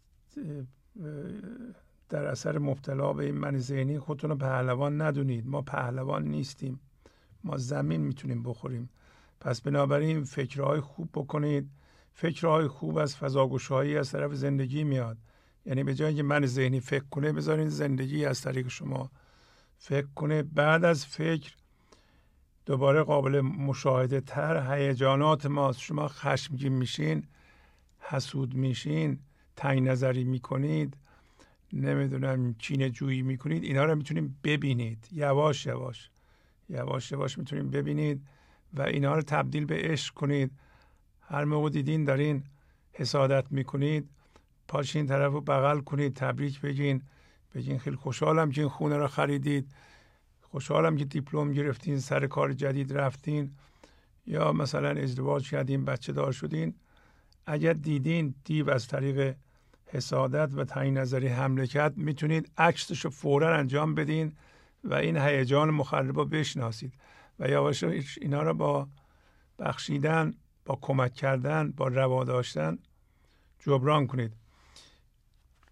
[2.10, 5.48] در اثر مبتلا به این من ذهنی خودتون رو پهلوان ندونید.
[5.48, 6.80] ما پهلوان نیستیم.
[7.44, 8.90] ما زمین می‌تونیم بخوریم.
[9.40, 11.70] پس بنابراین فکرهای خوب بکنید.
[12.14, 15.18] فکرهای خوب از فضاگوشهایی از طرف زندگی میاد.
[15.66, 19.12] یعنی به جای که من ذهنی فکر کنه بذارین زندگی از طریق شما
[19.78, 20.44] فکر کنه.
[20.44, 21.54] بعد از فکر
[22.66, 25.80] دوباره قابل مشاهده تر هیجانات ماست.
[25.80, 27.28] شما خشمگین میشین.
[28.10, 29.20] حسود میشین
[29.56, 30.98] تنگ نظری می‌کنید
[31.74, 35.08] نمی‌دونم چینه جویی می‌کنید اینا رو می‌تونید ببینید.
[35.12, 36.10] یواش یواش
[36.70, 38.22] یواش یواش می‌تونید ببینید
[38.74, 40.52] و اینا رو تبدیل به عشق کنید.
[41.22, 42.44] هر موقع دیدین دارین
[42.94, 44.10] حسادت می‌کنید.
[44.68, 47.02] پاشین طرف رو بغل کنید تبریک بگین.
[47.56, 49.72] بگین خیلی خوشحالم که این خونه رو خریدید.
[50.42, 53.52] خوشحالم که دیپلم گرفتین سر کار جدید رفتین.
[54.28, 56.74] یا مثلا ازدواج کردین بچه دار شدین.
[57.46, 59.36] اگر دیدین دیو از طریق
[59.86, 64.34] حسادت و تعیین نظری حمله کرد می‌تونید عکسش رو فورا انجام بدین
[64.84, 66.94] و این هیجان مخرب رو بشناسید
[67.40, 67.84] و یواش
[68.22, 68.88] اینا رو با
[69.60, 70.34] بخشیدن
[70.66, 72.80] با کمک کردن با روا داشتن
[73.60, 74.34] جبران کنید.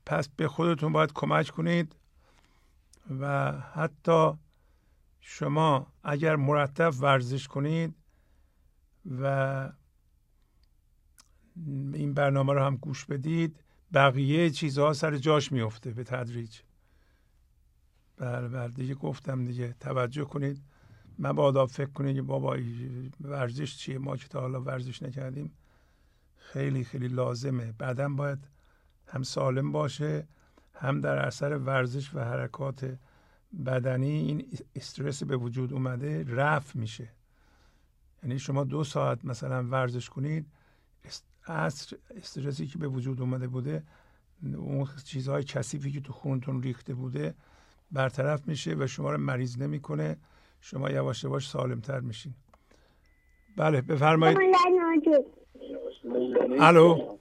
[0.05, 1.95] پس به خودتون باید کمک کنید
[3.19, 4.31] و حتی
[5.21, 7.95] شما اگر مرتب ورزش کنید
[9.19, 9.69] و
[11.93, 13.63] این برنامه رو هم گوش بدید.
[13.93, 16.59] بقیه چیزها سر جاش میفته به تدریج.
[18.17, 19.75] بله بله دیگه گفتم دیگه.
[19.79, 20.61] توجه کنید.
[21.19, 22.57] مبادا فکر کنید بابا
[23.21, 25.51] ورزش چیه؟ ما که تا حالا ورزش نکردیم.
[26.37, 27.71] خیلی خیلی لازمه.
[27.71, 28.47] بعدا باید
[29.07, 30.27] هم سالم باشه
[30.73, 32.97] هم در اثر ورزش و حرکات
[33.65, 37.09] بدنی این استرس به وجود اومده رفع میشه.
[38.23, 40.45] یعنی شما دو ساعت مثلا ورزش کنید
[41.47, 43.83] اصر استرسی که به وجود اومده بوده
[44.43, 47.35] اون چیزهای کثیفی که تو خونتون ریخته بوده
[47.91, 50.17] برطرف میشه و شما رو مریض نمی‌کنه.
[50.61, 52.33] شما یواش یواش سالم تر میشین.
[53.57, 54.37] بله بفرمایید.
[56.59, 57.17] الو.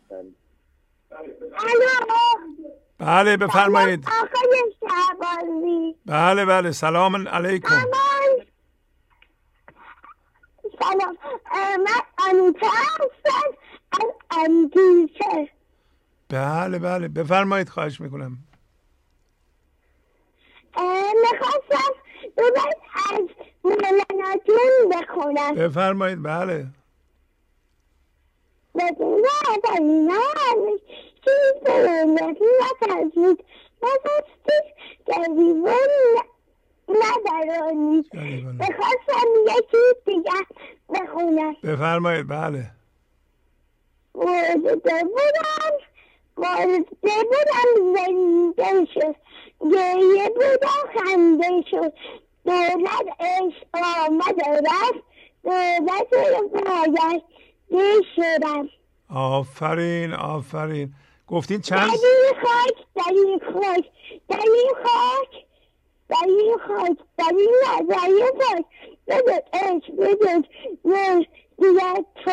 [2.98, 4.04] بله بفرمایید.
[6.06, 6.72] بله بله.
[6.72, 7.68] سلام علیکم.
[10.78, 11.16] سلام.
[11.54, 13.61] من انوتا هستم.
[14.30, 15.50] اندیشه
[16.28, 17.08] بله بله.
[17.08, 18.38] بفرمایید خواهش می‌کنم.
[21.22, 21.92] می‌خواستم
[22.36, 22.76] دوباره
[23.12, 23.28] از
[23.64, 25.54] مولاناتون بخونم.
[25.54, 26.66] بفرمایید بله.
[28.74, 29.22] بدون
[29.64, 30.10] دلیل
[31.24, 33.44] چیز زندگی نترسید
[33.82, 34.64] نترسید
[35.06, 35.72] گریبون
[36.88, 38.10] ندارانید
[38.60, 39.76] بخواستم یکی
[40.06, 40.30] دیگه
[40.88, 41.56] بخونم.
[41.62, 42.70] بفرمایید بله.
[44.14, 45.72] مرده بودم
[46.36, 49.16] مرده بودم زنده شد.
[49.60, 51.92] گریه بودم خنده شد.
[52.44, 55.04] دولت عشق آمد و رفت.
[55.44, 56.08] دولت
[58.16, 58.68] شدم.
[59.14, 60.94] آفرین آفرین.
[61.28, 63.84] گفتین چند در این خاک در این خاک.
[64.28, 65.44] در این خاک
[66.08, 66.98] در این خاک.
[67.18, 68.64] در این نظریه خاک.
[69.08, 70.44] بدد عشق بدد
[71.58, 72.30] دیگر تو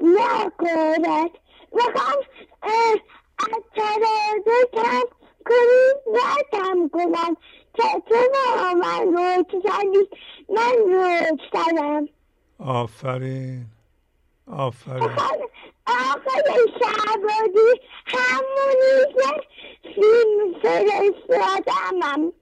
[0.00, 1.30] نکند
[1.72, 2.18] می‌خوام
[2.62, 5.02] از ترازو کم
[5.46, 7.36] کنی نکم کنم.
[7.74, 10.08] که تو با من روک زدی؟
[10.48, 12.08] من روک زدم.
[12.58, 13.66] آفرین.
[14.46, 15.02] آفرین.
[15.86, 19.30] آقای شعبادی همونی که
[19.94, 22.32] فیلم فرستادمم.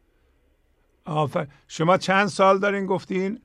[1.06, 3.42] آفرین شما چند سال دارین گفتین؟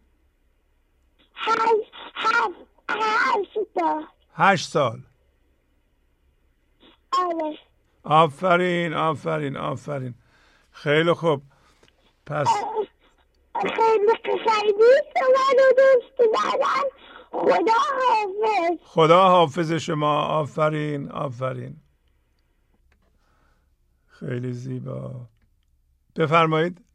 [1.35, 2.68] هشت هفت.
[2.89, 4.05] هشت سال.
[4.33, 5.01] هشت سال.
[7.11, 7.57] آره.
[8.03, 10.15] آفرین آفرین آفرین.
[10.71, 11.41] خیلی خوب.
[12.25, 12.47] پس
[13.61, 14.73] خیلی خیلی
[15.19, 16.89] شما رو دوست دارم.
[17.31, 18.79] خدا حافظ.
[18.83, 20.21] خدا حافظ شما.
[20.21, 21.75] آفرین آفرین.
[24.07, 25.11] خیلی زیبا.
[26.15, 26.88] بفرمایید.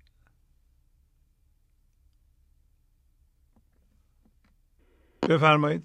[5.29, 5.83] بفرمایید.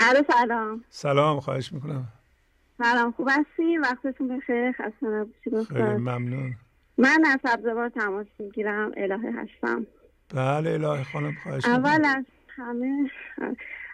[0.00, 0.84] الو سلام.
[0.88, 2.04] سلام خواهش می‌کنم.
[2.78, 4.72] سلام خوب هستی وقتتون بخیر.
[4.72, 6.54] خسته نباشید خیلی ممنون.
[6.98, 8.92] من از سبزوار تماس می‌گیرم.
[8.96, 9.86] الهه هستم.
[10.34, 13.10] بله الهه خانم خواهش اول از همه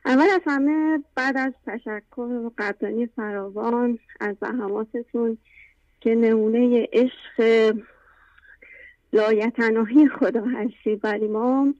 [0.04, 5.38] اول از همه بعد از تشکر و قدردانی فراوان از زحماتتون
[6.00, 7.76] که نمونه عشق
[9.12, 11.74] لایتناهی خدا هستید برای ما.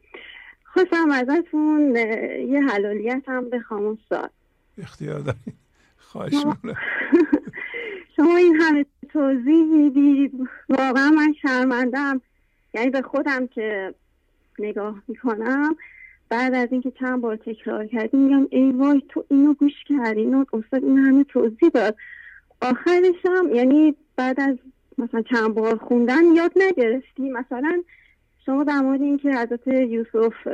[0.73, 1.97] خواستم ازتون
[2.49, 4.31] یه حلالیت هم بخوام استاد
[4.79, 5.55] اختیار دارید
[5.97, 6.77] خواهش می‌کنم.
[8.17, 10.33] شما این همه توضیح می‌دید.
[10.69, 12.21] واقعا من شرمندم
[12.75, 13.95] یعنی به خودم که
[14.59, 15.77] نگاه می‌کنم.
[16.29, 20.21] بعد از اینکه چند بار تکرار کردیم میگم ای وای تو اینو گوش کردی.
[20.21, 21.97] اینو استاد این همه توضیح داد.
[22.63, 24.57] آخرش هم یعنی بعد از
[24.99, 27.31] مثلا چند بار خوندن یاد نگرفتی.
[27.31, 27.83] مثلا
[28.47, 30.47] شما در مورد اینکه حضرت یوسف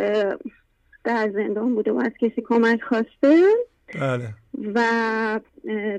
[1.05, 3.45] در زندان بوده و از کسی کمک خواسته
[3.95, 4.29] بله.
[4.75, 5.41] و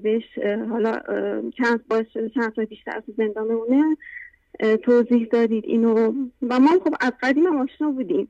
[0.04, 1.00] بهش حالا
[1.58, 3.97] چند باش چند تا بیشتر از زندان بمونه
[4.84, 6.13] توضیح دادید اینو.
[6.50, 8.28] و ما خب از قدیم هم آشنا بودیم.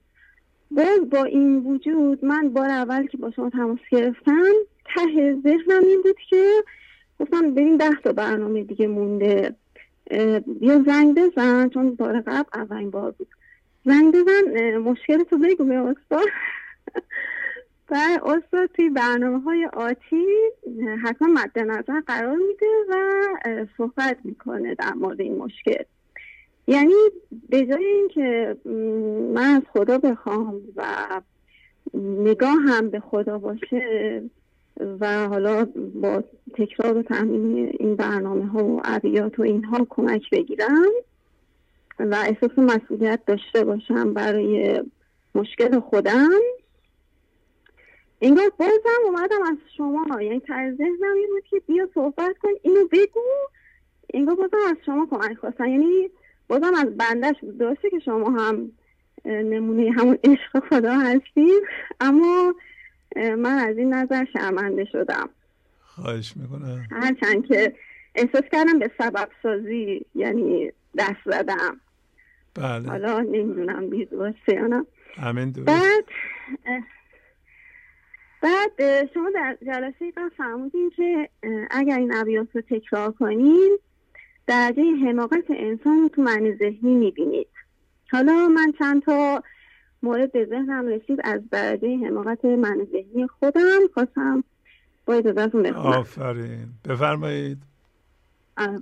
[0.72, 4.44] باز با این وجود من بار اول که با شما تماس گرفتم
[4.96, 6.52] ته ذهنم این بود که
[7.20, 9.56] گفتم بریم ده تا برنامه دیگه مونده.
[10.62, 13.28] یا زنگ بزن چون بار قبل اولین بار بود.
[13.88, 16.28] زنگ بزن مشکل تو بگو به استاد.
[17.90, 17.96] و
[18.26, 20.26] استاد توی برنامه های آتی
[21.04, 25.84] حتما مد نظر قرار میده و صحبت می‌کنه در مورد این مشکل.
[26.68, 26.94] یعنی
[27.50, 28.58] به جای اینکه
[29.34, 30.86] من از خدا بخوام و
[31.94, 34.22] نگاه هم به خدا باشه
[35.00, 35.66] و حالا
[36.02, 36.24] با
[36.54, 40.92] تکرار و تامین این برنامه ها و عبیات و اینها کمک بگیرم
[42.00, 44.84] و احساس مسئولیت داشته باشم برای
[45.36, 46.30] مشکل خودم.
[48.22, 50.22] انگار بازم اومدم از شما.
[50.22, 53.26] یعنی تر ذهنم این بود که بیا صحبت کن اینو بگو.
[54.14, 56.10] انگار بازم از شما کمک خواستن یعنی
[56.48, 57.80] بازم از بندش بود.
[57.82, 58.72] که شما هم
[59.26, 61.64] نمونه همون عشق خدا هستید
[62.00, 62.56] اما
[63.16, 65.30] من از این نظر شرمنده شدم.
[65.82, 66.88] خواهش می‌کنم.
[66.92, 67.74] هرچند که
[68.16, 71.80] احساس کردم به سبب سازی یعنی دست زدم.
[72.58, 72.90] بله.
[72.90, 74.86] حالا نمی‌دونم بید واسه یا نه.
[75.18, 76.06] همین بعد
[78.42, 81.30] بعد شما در جلسه قبل فرمودین که
[81.72, 83.78] اگر این ابیات رو تکرار کنین
[84.48, 87.48] درجه حماقت انسان رو تو معنی ذهنی می‌بینید.
[88.12, 89.44] حالا من چند تا
[90.04, 94.44] مورد به ذهنم رسید از درجه حماقت معنی ذهنی خودم خواستم
[95.06, 95.86] با اجازهتون بخونم.
[95.86, 96.68] آفرین.
[96.90, 97.58] بفرمایید.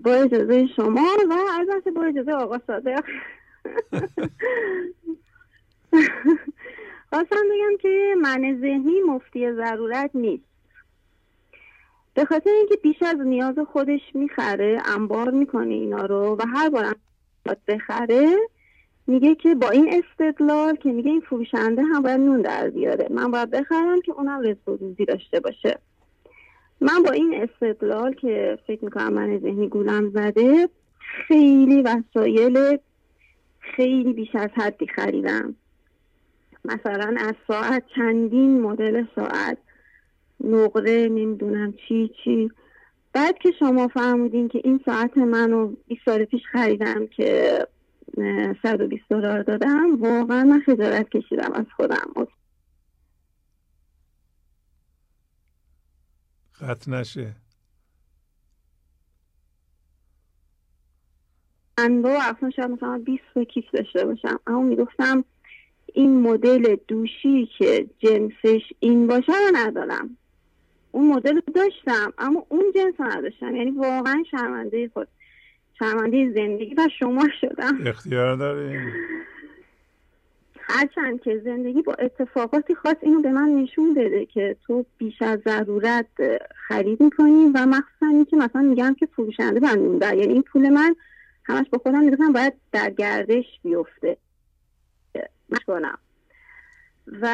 [0.04, 3.04] با اجازه شما و البته با اجازه آقا صادق.
[7.10, 10.44] خواستم بگم که من ذهنی مفتی ضرورت نیست.
[12.14, 16.96] به خاطر اینکه بیش از نیاز خودش می‌خره انبار می‌کنه اینا رو و هر بار
[17.68, 18.36] بخره
[19.08, 23.08] میگه که با این استدلال که میگه این فروشنده هم باید نون در بیاره.
[23.10, 25.80] من باید بخرم که اونم رزق روزی داشته باشه.
[26.82, 30.70] من با این استدلال که فکر می‌کنم من ذهنی گولم زده
[31.28, 32.78] خیلی وسایل
[33.76, 35.56] خیلی بیش از حدی خریدم.
[36.66, 39.58] مثلا از ساعت چندین مدل ساعت
[40.44, 42.52] نقره نمی‌دونم چی چی.
[43.14, 47.60] بعد که شما فهمیدین که این ساعت منو 20 سال پیش خریدم که
[48.64, 52.28] 120 دلار دادم واقعا من خجالت کشیدم از خودم.
[56.62, 57.45] قطع نشه.
[61.78, 64.40] انواع اصلا شاید مثلا 20 کیف داشته باشم.
[64.48, 65.24] اما می‌گفتم
[65.94, 70.18] این مدل دوشی که جنسش این باشه رو ندارم.
[70.92, 73.56] اون مدل رو داشتم اما اون جنس رو نداشتم.
[73.56, 75.08] یعنی واقعا شرمنده خود
[75.80, 77.78] شرمنده زندگی و شما شدم.
[77.86, 78.94] اختیار داریم.
[80.60, 85.40] هرچند که زندگی با اتفاقاتی خاص اینو به من نشون بده که تو بیش از
[85.46, 86.08] ضرورت
[86.68, 90.96] خرید می‌کنی و مخصوصا اینکه مثلا میگم که فروشنده بندونده یعنی این پول من
[91.46, 94.18] همش با خودم می‌گفتم باید در گردش بیفته.
[95.68, 95.98] کنم
[97.22, 97.28] و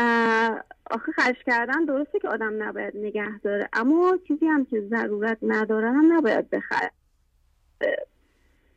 [0.91, 5.91] آخه خرج کردن درسته که آدم نباید نگه داره اما چیزی هم که ضرورت نداره
[5.91, 6.91] هم نباید بخره.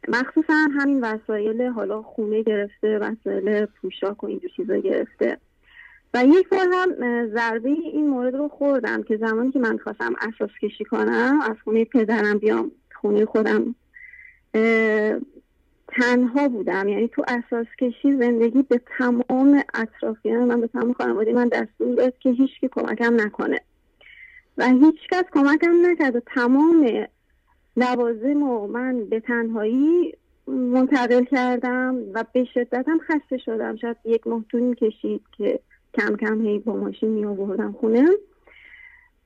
[0.08, 5.38] مخصوصا همین وسایل حالا خونه گرفته وسایل پوشاک و اینجور چیزا گرفته.
[6.14, 6.88] و یک بار هم
[7.34, 11.84] ضربه این مورد رو خوردم که زمانی که من خواستم اساس کشی کنم از خونه
[11.84, 13.74] پدرم بیام خونه خودم
[15.88, 16.88] تنها بودم.
[16.88, 22.18] یعنی تو اساس کشی زندگی به تمام اطرافیان من به تمام خانواده من دستور داد
[22.18, 23.60] که هیچ کی کمکم نکنه.
[24.58, 27.06] و هیچ کس کمکم نکرد و تمام
[27.76, 30.14] لوازم و من به تنهایی
[30.46, 33.76] منتقل کردم و به شدتم خسته شدم.
[33.76, 35.60] شاید یک ماه طول کشید که
[35.94, 38.06] کم کم هی با ماشین می آوردم خونه.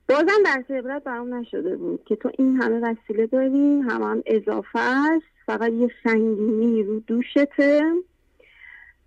[0.09, 4.79] بازم درس عبرت برام نشده بود که تو این همه وسیله داری هم, هم اضافه
[4.79, 7.81] است فقط یه سنگینی رو دوشته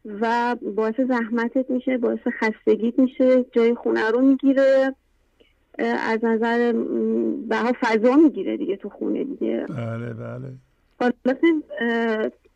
[0.04, 4.94] و باعث زحمتت میشه باعث خستگیت میشه جای خونه رو می‌گیره
[5.78, 6.72] از نظر
[7.48, 9.66] به فضا می‌گیره دیگه تو خونه دیگه.
[9.68, 10.52] بله بله.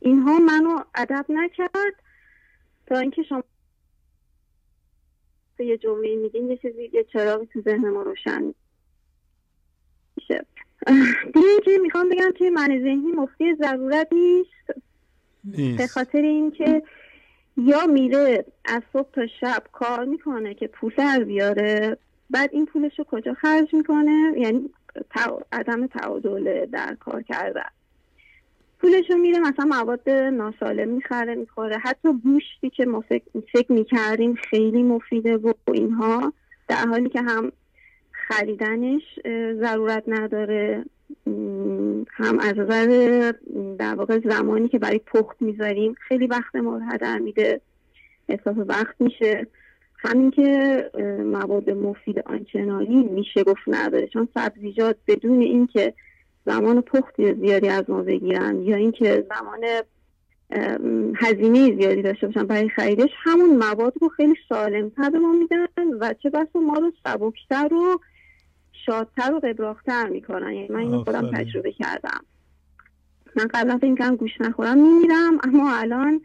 [0.01, 1.94] اینها منو ادب نکرد
[2.86, 3.42] تا اینکه شما
[5.64, 8.54] یه جمعه میگین یه چیزی یه چراغی تو ذهن ما روشن
[10.16, 10.46] میشه.
[11.34, 14.80] دیگه اینکه می‌خوام بگم که من ذهنی مفتی ضرورت نیست.
[15.44, 15.78] نیست.
[15.78, 16.82] به خاطر اینکه
[17.57, 21.96] یا میره از صبح تا شب کار می‌کنه که پول در بیاره
[22.30, 24.70] بعد این پولش رو کجا خرج می‌کنه؟ یعنی
[25.52, 27.70] عدم تعادل در کار کردن.
[28.87, 31.78] پولش رو میره مثلا مواد ناسالم می‌خره می‌خوره.
[31.78, 33.05] حتی گوشتی که ما
[33.53, 36.32] فکر, می‌کردیم خیلی مفیده و اینها
[36.68, 37.53] در حالی که هم
[38.12, 39.03] خریدنش
[39.61, 40.84] ضرورت نداره
[42.11, 43.32] هم از نظر
[43.78, 47.61] در واقع زمانی که برای پخت می‌ذاریم خیلی وقت ما هدر میده
[48.28, 49.47] اضافه وقت میشه.
[49.99, 50.91] همین که
[51.24, 54.07] مواد مفید آنچنانی میشه گفت نداره.
[54.07, 55.95] چون سبزیجات بدون اینکه
[56.47, 59.61] زمان پخت زیادی از ما بگیرن یا اینکه زمان
[61.16, 65.66] هزینه زیادی داشته باشن برای خریدش همون مواد رو خیلی سالمتر به ما میدن
[66.01, 68.01] و چه بسا ما رو سبکتر و
[68.86, 70.53] شادتر و قبراختر می‌کنن.
[70.53, 72.20] یعنی من اینو خودم تجربه کردم.
[73.36, 76.20] من قبلا فکر کنم گوش نخورم میمیرم اما الان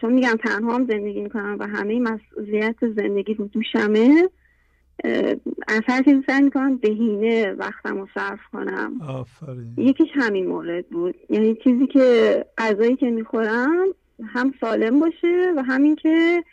[0.00, 4.28] چون میگم تنها هم زندگی می‌کنم و همه مسئولیت زندگی رو دوشمه
[5.68, 9.00] از هر چیزی سعی می‌کنم بهینه وقتم رو صرف کنم.
[9.08, 9.74] آفرین.
[9.76, 11.14] یکیش همین مورد بود.
[11.30, 13.86] یعنی چیزی که غذایی که می‌خورم
[14.26, 16.44] هم سالم باشه و همین که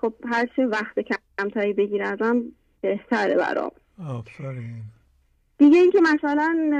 [0.00, 0.94] خب هر چه وقت
[1.38, 2.42] کمتری بگیر ازم
[2.80, 3.70] بهتره برام.
[4.08, 4.82] آفرین.
[5.58, 6.72] دیگه اینکه مثلا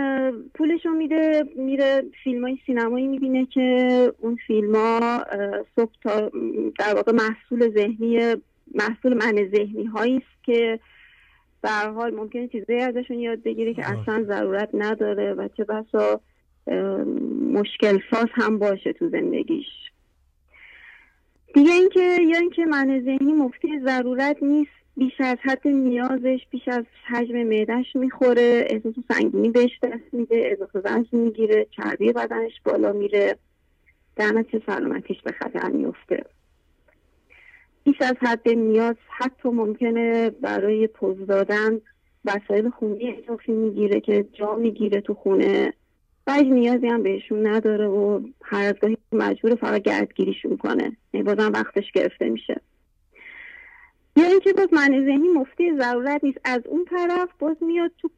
[0.54, 5.24] پولشو میده میره فیلم های سینمایی می‌بینه که اون فیلم ها
[5.76, 6.30] صبح تا
[6.78, 8.36] در واقع محصول ذهنی
[8.74, 10.80] محصول من ذهنی هایی است که
[11.62, 16.20] به حال ممکنه چیزایی ازشون یاد بگیره که اصلا ضرورت نداره و چه بسا
[17.52, 19.66] مشکل ساز هم باشه تو زندگیش.
[21.54, 26.84] دیگه اینکه یا اینکه من ذهنی مفتی ضرورت نیست بیش از حد نیازش بیش از
[27.06, 33.36] حجم معدهش می‌خوره احساس سنگینی بهش دست میده اضافه وزن می‌گیره چربی بدنش بالا میره.
[34.16, 36.24] در نتیجه سلامتیش به خطر میفته
[37.88, 41.80] بیش از حد نیاز حتی ممکنه برای پوز دادن
[42.24, 45.72] وسایل خونی اضافی می‌گیره که جا می‌گیره تو خونه.
[46.26, 50.96] و نیازی هم بهشون نداره و هر از گاهی مجبور فقط گردگیریشون کنه.
[51.12, 52.60] یعنی بازم وقتش گرفته میشه.
[54.16, 56.38] یا اینکه باز معنی ذهنی مفتی ضرورت نیست.
[56.44, 58.10] از اون طرف باز میاد تو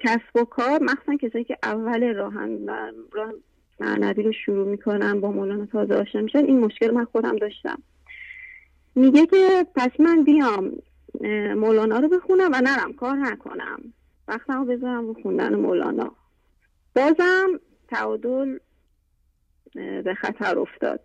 [0.00, 2.66] کسب و کار مخصوصا کسایی که اول راهن
[3.12, 3.32] راه
[3.80, 6.38] معنوی رو شروع می‌کنن با مولانا تازه آشنا میشن.
[6.38, 7.82] این مشکل من خودم داشتم.
[8.94, 10.72] میگه که پس من بیام
[11.56, 13.80] مولانا رو بخونم و نرم کار نکنم.
[14.28, 16.12] وقتم رو بذارم رو خوندن مولانا.
[16.96, 18.58] بازم تعادل
[19.74, 21.00] به خطر افتاد.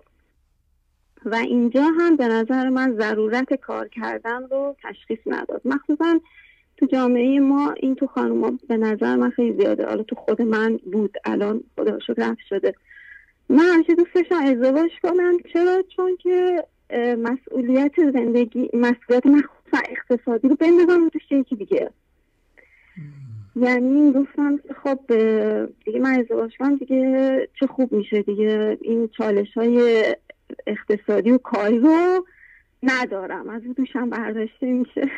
[1.25, 5.61] و اینجا هم به نظر من ضرورت کار کردن رو تشخیص نداد.
[5.65, 6.19] مخصوصا
[6.77, 9.85] تو جامعه ما این تو خانوما به نظر من خیلی زیاده.
[9.85, 12.75] حالا تو خود من بود الان خدا شکر رفت شده
[13.49, 16.63] من همیشه دوست داشتم ازدواج کنم چرا؟ چون که
[17.17, 21.91] مسئولیت زندگی مسئولیت مخصوصا اقتصادی رو بندازم تو یکی دیگه.
[23.55, 24.99] یعنی گفتم خب
[25.85, 28.77] دیگه من ازدواج کنم دیگه چه خوب میشه دیگه.
[28.81, 30.05] این چالش های
[30.67, 32.25] اقتصادی و کاری رو
[32.83, 33.49] ندارم.
[33.49, 35.11] از دوشم برداشته میشه.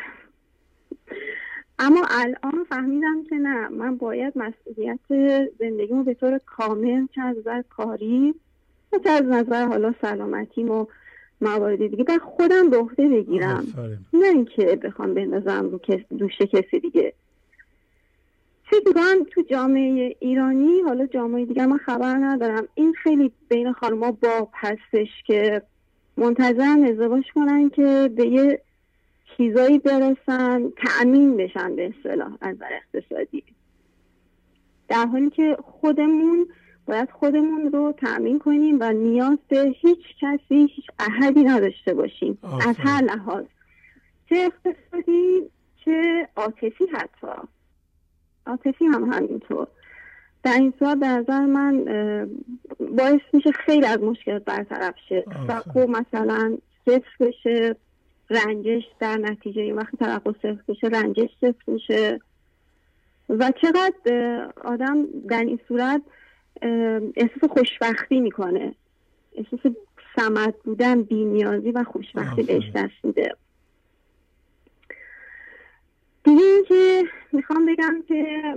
[1.78, 4.98] اما الان فهمیدم که نه من باید مسئولیت
[5.58, 8.34] زندگیمو به طور کامل چه از نظر کاری
[8.92, 10.86] و چه از نظر حالا سلامتیم و
[11.40, 12.04] موارد دیگه.
[12.04, 13.66] بر خودم به عهده بگیرم.
[14.12, 15.80] نه اینکه بخوام بندازم رو
[16.18, 17.12] دوش کسی دیگه.
[18.70, 22.68] فکر تو جامعه ایرانی حالا جامعه دیگه من خبر ندارم.
[22.74, 25.62] این خیلی بین خانمها با پستش که
[26.16, 28.60] منتظرن ازدواج کنن که به یه
[29.36, 33.44] چیزایی برسن تأمین بشن به اصطلاح از اقتصادی.
[34.88, 36.46] در حالی که خودمون
[36.86, 42.38] باید خودمون رو تأمین کنیم و نیاز به هیچ کسی هیچ احدی نداشته باشیم.
[42.68, 43.44] از هر لحاظ.
[44.28, 45.50] چه اقتصادی
[45.84, 47.42] چه عاطفی حتی.
[48.46, 49.66] عاطفی هم همینطور.
[50.42, 51.84] در این صورت به نظر من
[52.98, 55.24] باعث میشه خیلی از مشکلات برطرف شه
[55.74, 57.76] و مثلا صفر بشه
[58.30, 62.20] رنجش در نتیجه این وقتی توقع صفر بشه رنجش صفر میشه.
[63.28, 66.02] و چقدر آدم در این صورت
[67.16, 68.74] احساس خوشبختی می‌کنه.
[69.36, 69.72] احساس
[70.16, 73.36] سمت بودن بینیازی و خوشبختی بهش دست میده.
[76.24, 78.54] دیگه اینکه می‌خوام بگم که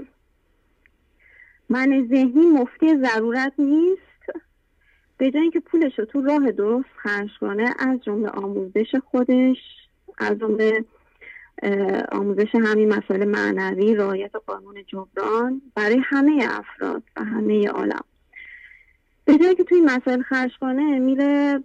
[1.70, 4.02] من ذهنی مفتی ضرورت نیست.
[5.18, 9.58] به جای اینکه پولش رو تو راه درست خرج کنه از جمله آموزش خودش
[10.18, 10.86] از جمله
[12.12, 18.04] آموزش همین مسائل معنوی رعایت قانون جبران برای همه افراد و همه عالم.
[19.26, 21.64] به جایی که توی مسائل خرج کنه میره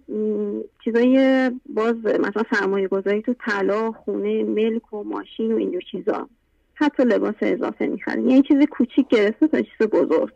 [0.83, 6.29] چیزای باز مثلا سرمایه گذاری تو طلا خونه ملک و ماشین و اینجور چیزا.
[6.73, 10.33] حتی لباس اضافه می‌خره یعنی چیز کوچیک گرفته تا چیز بزرگ.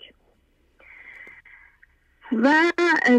[2.32, 2.54] و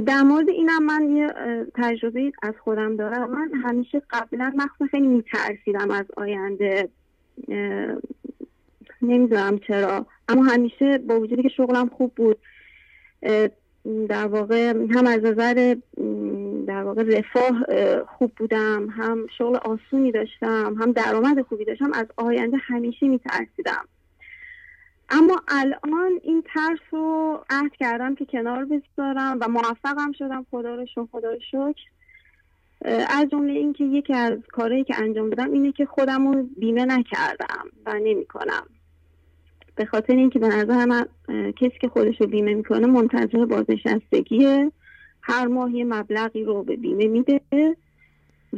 [0.06, 1.34] در مورد اینم من یه
[1.74, 3.30] تجربه از خودم دارم.
[3.30, 6.88] من همیشه قبلا مخصوصا خیلی میترسیدم از آینده
[9.02, 10.06] نمی‌دونم چرا.
[10.28, 12.38] اما همیشه با وجودی که شغلم خوب بود
[14.08, 15.76] در واقع هم از نظر
[16.66, 17.64] در واقع رفاه
[18.04, 23.88] خوب بودم هم شغل آسونی داشتم هم درآمد خوبی داشتم از آینده همیشه میترسیدم.
[25.08, 30.46] اما الان این ترس رو عهد کردم که کنار بذارم و موفقم شدم.
[30.50, 31.82] خدا رو شکر خدا رو شکر.
[33.08, 37.64] از جمله اینکه یکی از کارهایی که انجام دادم اینه که خودم رو بیمه نکردم
[37.86, 38.66] و نمی کنم
[39.76, 41.06] به خاطر اینکه به نظر من
[41.56, 44.72] کسی که خودش رو بیمه می‌کنه منتظر بازنشستگیه.
[45.22, 47.40] هر ماه یه مبلغی رو به بیمه میده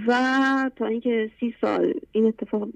[0.07, 2.69] و تا اینکه سی سال این اتفاق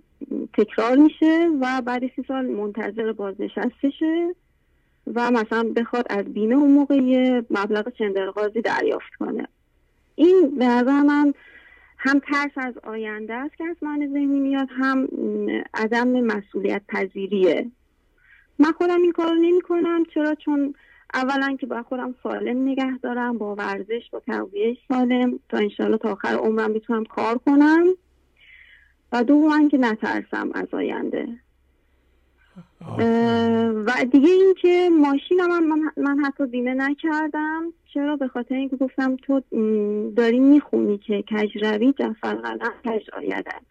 [0.55, 4.35] تکرار میشه و بعد سی سال منتظر بازنشستشه
[5.15, 9.49] و مثلا بخواد از بیمه اون موقع یه مبلغ چندرغازی دریافت کنه.
[10.15, 11.35] این به نظر من
[11.99, 15.09] هم ترس از آینده است که از من ذهنی میاد هم
[15.75, 17.71] عدم مسئولیت پذیریه.
[18.59, 20.75] من خودم این کار نمی کنم چرا؟ چون
[21.15, 25.39] اولا که با خودم سالم نگه دارم با ورزش با تغذیه سالم.
[25.49, 27.85] تا انشالله تا آخر عمرم بتونم کار کنم.
[29.13, 31.29] و دوما که نترسم از آینده.
[33.87, 37.73] و دیگه اینکه ماشینم هم من, من حتی بیمه نکردم.
[37.95, 39.43] چرا؟ به خاطر اینکه گفتم تو
[40.17, 43.63] داری می‌خونی که کجروی جفر قلم کج آیدت.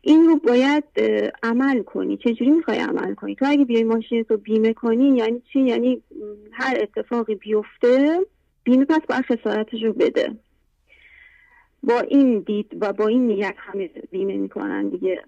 [0.00, 0.84] این رو باید
[1.42, 2.16] عمل کنی.
[2.16, 6.02] چجوری می‌خوای عمل کنی؟ تو اگه بیای ماشین تو بیمه کنی یعنی چی؟ یعنی
[6.52, 8.20] هر اتفاقی بیفته
[8.64, 10.36] بیمه پس باید خسارتش رو بده.
[11.82, 15.22] با این دید و با این نیت همه بیمه می‌کنن دیگه.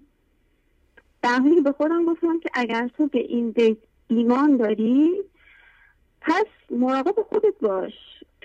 [1.21, 3.77] در حالی به خودم گفتم که اگر تو به این دیت
[4.07, 5.09] ایمان داری
[6.21, 7.93] پس مراقب خودت باش.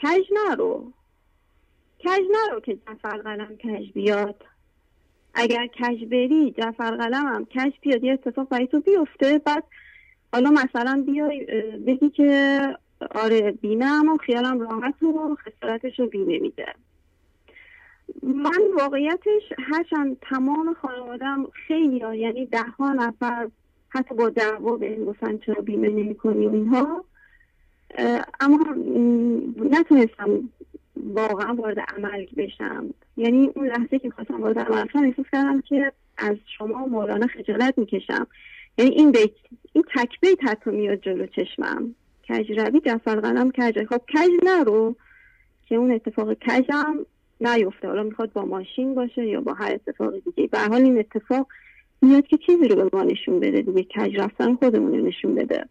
[0.02, 0.92] کج نرو.
[2.05, 4.44] کج نرو که جفر قلم کج بیاد.
[5.34, 9.38] اگر کج بری جفر قلم هم کج بیاد یه اتفاق برای تو بیفته.
[9.38, 9.64] بعد
[10.32, 11.46] حالا مثلا بیای
[11.86, 12.61] بگی که
[13.14, 16.74] آره بیمه اما خیالم راحت و خسارتش رو بیمه میده.
[18.22, 23.48] من واقعیتش هرچند تمام خانوادم خیلی ها یعنی ده ها نفر
[23.88, 27.05] حتی با دعوا به این گفتن چرا بیمه نمی کنی اینها
[28.40, 28.59] اما
[29.70, 30.50] نتونستم
[30.96, 32.94] واقعا وارد عمل بشم.
[33.16, 37.78] یعنی اون لحظه که خواستم وارد عمل شدم احساس کردم که از شما مولانا خجالت
[37.78, 38.26] می‌کشم.
[38.78, 39.30] یعنی این بیت
[39.72, 41.94] این تک بیت حتی میاد جلو چشمم.
[42.28, 44.96] کج روی جفر قلم کج خب کج نرو
[45.68, 47.07] که اون اتفاق کجم
[47.41, 47.89] نیفته.
[47.89, 50.49] حالا می‌خواد با ماشین باشه یا با هر اتفاق دیگه.
[50.49, 51.49] به حال این اتفاق
[52.03, 53.82] میاد که چیزی رو به ما نشون بده دیگه.
[53.82, 55.64] کج رفتن خودمون نشون بده.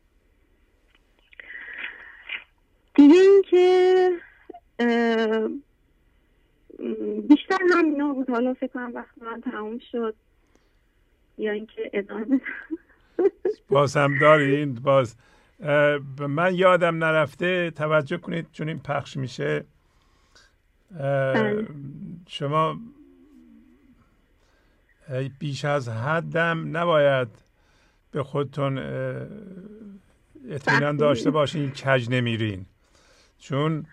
[2.96, 4.10] دیگه اینکه
[7.30, 8.30] بیشتر همینا بود.
[8.30, 10.16] حالا فکر کنم وقت من تموم شد.
[11.38, 12.42] یا اینکه ادامه
[13.70, 14.74] باز هم دارین.
[14.74, 15.16] باز
[16.20, 17.72] من یادم نرفته.
[17.72, 19.66] توجه کنید چون این پخش میشه.
[22.28, 22.80] شما
[25.40, 27.28] بیش از حدم نباید
[28.12, 28.78] به خودتون
[30.50, 32.66] اطمینان داشته باشین کج نمیرین.
[33.40, 33.86] چون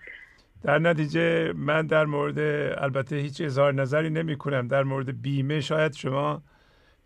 [0.63, 2.39] در نتیجه من در مورد
[2.79, 6.43] البته هیچ اظهار نظری نمی کنم در مورد بیمه شاید شما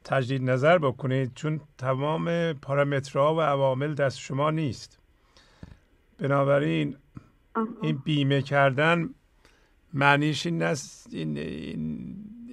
[0.05, 4.99] تجدید نظر بکنید چون تمام پارامترها و عوامل دست شما نیست.
[6.19, 6.97] بنابراین
[7.83, 9.11] این بیمه کردن
[9.95, 10.63] معنیش این,
[11.13, 11.37] این,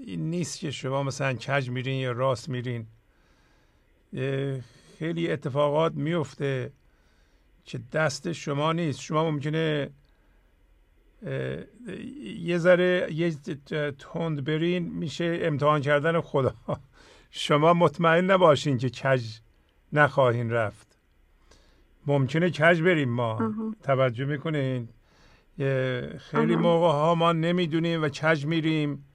[0.06, 2.88] این, نیست که شما مثلا کج میرین یا راست میرین.
[5.00, 6.72] خیلی اتفاقات میفته
[7.66, 9.00] که دست شما نیست.
[9.00, 9.90] شما ممکنه
[12.40, 13.32] یه ذره یه
[14.00, 16.56] تند برین میشه امتحان کردن خدا.
[17.32, 19.40] شما مطمئن نباشین که کج
[19.94, 20.98] نخواهین رفت.
[22.08, 23.54] ممکنه کج بریم ما.
[23.84, 24.90] توجه می‌کنین؟
[26.32, 29.06] خیلی موقع ها ما نمی‌دونیم و کج میریم.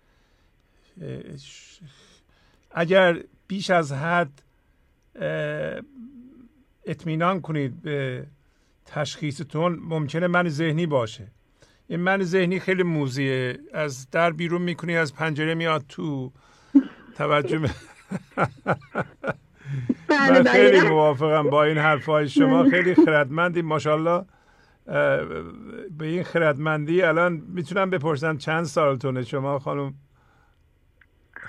[2.70, 4.42] اگر بیش از حد
[6.86, 8.26] اطمینان کنید به
[8.86, 11.26] تشخیصتون ممکنه من ذهنی باشه.
[11.88, 13.58] این من ذهنی خیلی موزیه.
[13.72, 16.32] از در بیرون می‌کنی از پنجره میاد تو.
[17.16, 17.58] توجه.
[17.58, 17.72] بله،
[20.08, 22.70] من خیلی موافقم با این حرفهای شما.
[22.70, 24.24] خیلی خردمندی ماشاءالله.
[24.86, 29.94] به این خردمندی الان می‌تونم بپرسم چند سالتونه شما خانم؟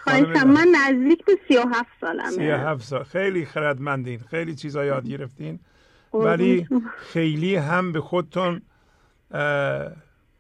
[0.04, 2.30] خواهشم من نزدیک به سی و هفت سالمه.
[2.30, 3.04] سی و هفت سال.
[3.04, 4.20] خیلی خردمندین.
[4.20, 5.60] خیلی چیزا یاد گرفتین.
[6.14, 6.68] ولی
[6.98, 8.62] خیلی هم به خودتون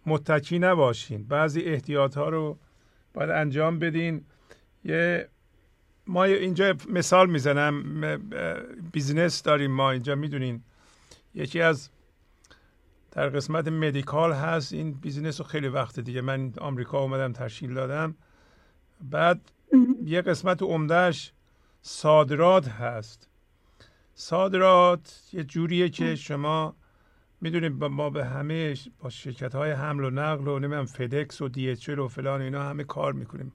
[0.05, 1.27] متکی نباشین.
[1.27, 2.57] بعضی احتیاط ها رو
[3.13, 4.25] باید انجام بدین.
[4.83, 5.29] یه
[6.07, 8.01] ما اینجا مثال می‌زنم.
[8.91, 10.63] business داریم ما اینجا می‌دونین.
[11.35, 11.89] یکی از
[13.17, 14.73] در قسمت medical هست.
[14.73, 16.21] این business رو خیلی وقت دیگه.
[16.21, 18.15] من آمریکا اومدم تشکیل دادم.
[19.01, 19.41] بعد
[20.05, 21.33] یه قسمت عمدهش
[21.81, 23.29] صادرات هست.
[24.13, 26.75] صادرات یه جوریه که شما
[27.41, 31.75] می‌دونید ما به همه با شرکت های حمل و نقل و نمی‌دونم FedEx و دی
[31.93, 33.51] و فلان اینا همه کار می‌کنیم.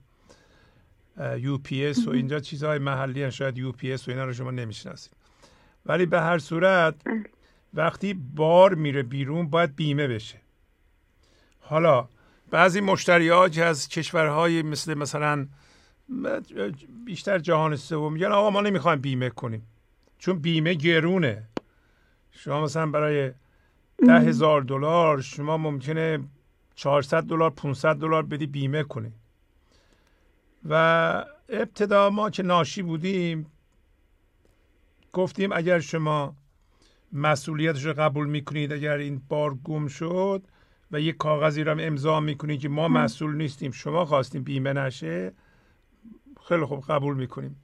[1.37, 5.13] UPS و اینجا چیزهای محلی هست شاید UPS و اینا رو شما نمی‌شناسید.
[5.85, 6.95] ولی به هر صورت
[7.73, 10.37] وقتی بار میره بیرون باید بیمه بشه.
[11.59, 12.07] حالا
[12.49, 15.47] بعضی مشتری ها از کشورهای مثل مثلا
[17.05, 19.67] بیشتر جهان سوم میگن آقا ما نمی‌خوایم بیمه کنیم.
[20.17, 21.43] چون بیمه گرونه.
[22.31, 23.31] شما مثلا برای
[24.07, 26.19] ده هزار دلار شما ممکنه
[26.75, 29.11] 400 دلار 500 دلار بدی بیمه کنی.
[30.69, 33.45] و ابتدا ما که ناشی بودیم
[35.13, 36.35] گفتیم اگر شما
[37.13, 40.43] مسئولیتش رو قبول می‌کنید اگر این بار گم شد
[40.91, 45.33] و یک کاغذی رو امضا می‌کنید که ما مسئول نیستیم شما خواستیم بیمه نشه
[46.47, 47.55] خیلی خوب قبول می‌کنیم.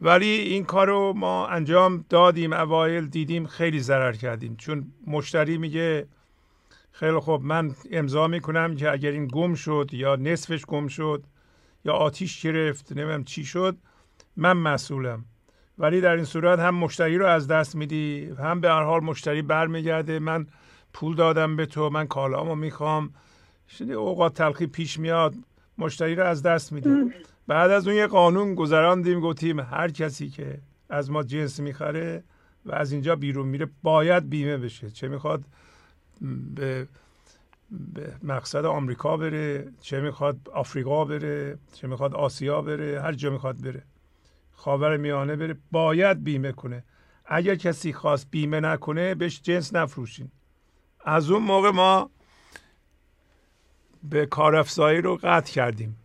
[0.00, 4.56] ولی این کار رو ما انجام دادیم اوایل دیدیم خیلی ضرر کردیم.
[4.56, 6.06] چون مشتری میگه
[6.92, 11.24] خیلی خوب من امضا می‌کنم که اگر این گم شد یا نصفش گم شد
[11.84, 13.76] یا آتیش گرفت نمیم چی شد
[14.36, 15.24] من مسئولم.
[15.78, 19.42] ولی در این صورت هم مشتری رو از دست میدی هم به هر حال مشتری
[19.42, 20.18] برمیگرده.
[20.18, 20.46] من
[20.92, 23.10] پول دادم به تو من کالامو می‌خوام.
[23.80, 25.34] اوقات تلخی پیش میاد
[25.78, 27.12] مشتری رو از دست میدی.
[27.46, 30.58] بعد از اون یه قانون گذراندیم گفتیم هر کسی که
[30.90, 32.24] از ما جنس می‌خره
[32.66, 34.90] و از اینجا بیرون میره باید بیمه بشه.
[34.90, 35.44] چه می‌خواد
[36.56, 36.86] به,
[37.70, 43.60] به مقصد آمریکا بره چه می‌خواد آفریقا بره چه می‌خواد آسیا بره هر جا می‌خواد
[43.60, 43.82] بره.
[44.62, 45.56] خاور میانه بره.
[45.70, 46.84] باید بیمه کنه.
[47.26, 50.30] اگر کسی خواست بیمه نکنه بهش جنس نفروشین.
[51.04, 52.10] از اون موقع ما
[54.02, 55.96] به کارافزایی رو قطع کردیم.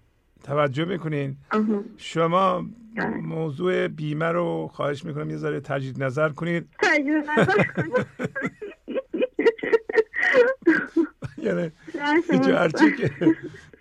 [0.43, 1.37] توجه می‌کنین؟
[1.97, 3.07] شما بله.
[3.07, 6.69] موضوع بیمه رو خواهش می‌کنم یه ذره تجدید نظر کنید.
[11.37, 11.71] یعنی
[12.97, 13.11] که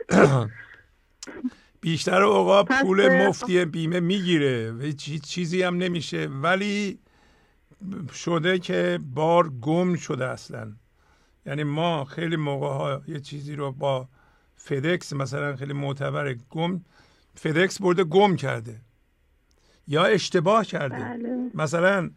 [1.86, 4.72] بیشتر اوقات پول مفتی بیمه می‌گیره.
[4.72, 6.26] و هیچ چیزی هم نمیشه.
[6.26, 6.98] ولی
[8.14, 10.72] شده که بار گم شده اصلا.
[11.46, 14.08] یعنی ما خیلی موقع ها یه چیزی رو با
[14.56, 16.80] فدکس مثلا خیلی معتبر گم
[17.34, 18.80] فدکس برده گم کرده.
[19.88, 21.04] یا اشتباه کرده.
[21.04, 21.50] بله.
[21.54, 22.10] مثلا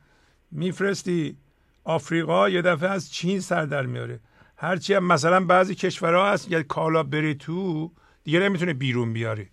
[0.51, 1.38] میفرستی
[1.84, 4.20] آفریقا یه دفعه از چین سر در میاره.
[4.57, 7.91] هرچی هم مثلا بعضی کشورها هست یه کالا بری تو
[8.24, 9.49] دیگه نمی‌تونه بیرون بیاری.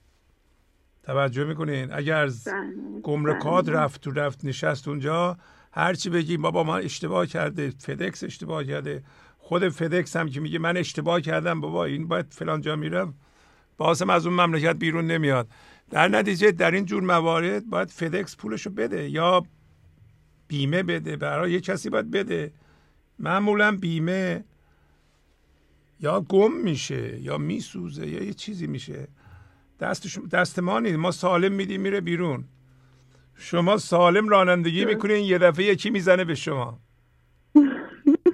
[1.07, 3.01] توجه می‌کنین؟ اگر از بله.
[3.03, 3.79] گمرکات بله.
[3.79, 5.37] رفت تو رفت نشست اونجا
[5.73, 9.03] هرچی بگی بابا ما اشتباه کرده فدکس اشتباه کرده.
[9.39, 13.15] خود فدکس هم که میگه من اشتباه کردم بابا این باید فلان جا میرم
[13.77, 15.49] بازم از اون مملکت بیرون نمیاد.
[15.91, 19.43] در نتیجه در این جور موارد باید فدکس پولشو بده یا
[20.49, 21.17] بیمه بده.
[21.17, 22.53] برای یه کسی باید بده.
[23.19, 24.45] معمولا بیمه
[26.01, 29.09] یا گم میشه یا میسوزه یا یه چیزی میشه.
[29.81, 30.97] دست, دست ما نیست.
[30.97, 32.45] ما سالم میدیم میره بیرون.
[33.35, 36.81] شما سالم رانندگی می‌کنین یه دفعه یکی می‌زنه به شما.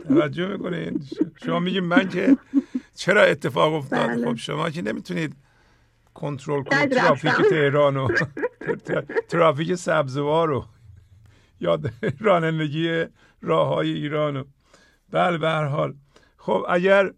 [0.08, 1.02] توجه می‌کنین
[1.44, 2.36] شما میگین من که
[2.94, 4.24] چرا اتفاق افتاد؟ بله.
[4.24, 5.36] خب شما که نمی‌تونید
[6.14, 8.08] کنترل کنید ترافیک تهران و
[9.28, 10.64] ترافیک سبزوار رو.
[11.60, 11.80] یا
[12.20, 13.04] رانندگی
[13.42, 14.44] راه های ایران و
[15.10, 15.94] بله به هر حال.
[16.36, 17.12] خب اگر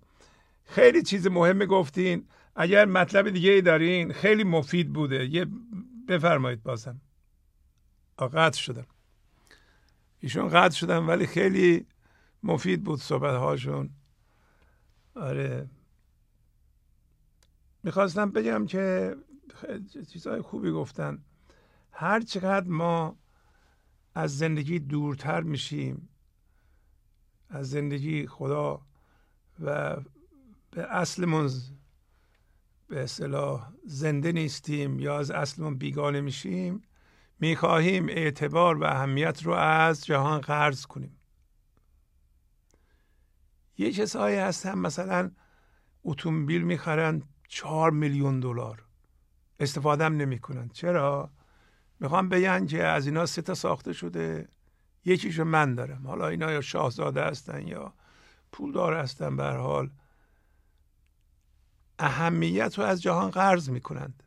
[0.65, 2.25] خیلی چیز مهم گفتین
[2.57, 5.27] اگر مطلب دیگه ای دارین خیلی مفید بوده.
[5.27, 5.47] یه
[6.09, 7.01] بفرمایید بازم.
[8.19, 8.87] قطع شدم.
[10.21, 11.87] ایشون قطع شدم ولی خیلی
[12.43, 13.91] مفید بود صحبت هاشون
[15.15, 15.69] آره.
[17.83, 19.17] می‌خواستم بگم که
[20.13, 21.25] چیزهای خوبی گفتن.
[21.93, 23.17] هر چقدر ما
[24.15, 26.09] از زندگی دورتر میشیم
[27.49, 28.81] از زندگی خدا
[29.61, 29.97] و
[30.71, 31.51] به اصلمون
[32.89, 36.83] به اصطلاح زنده نیستیم یا از اصلمون بیگانه میشیم
[37.41, 41.17] می‌خواهیم اعتبار و اهمیت رو از جهان قرض کنیم.
[43.79, 45.31] یه کسایی هستن مثلا
[46.05, 48.85] اتومبیل می‌خرن چهار میلیون دلار.
[49.61, 50.69] استفاده هم نمی‌کنن.
[50.69, 51.31] چرا؟
[52.01, 54.49] می‌خوام بگن که از اینا سه تا ساخته شده
[55.05, 56.07] یکیشو من دارم.
[56.07, 57.95] حالا اینا یا شاهزاده هستن یا
[58.53, 59.91] پولدار هستن به حال.
[61.99, 64.23] اهمیت رو از جهان قرض می‌کنند.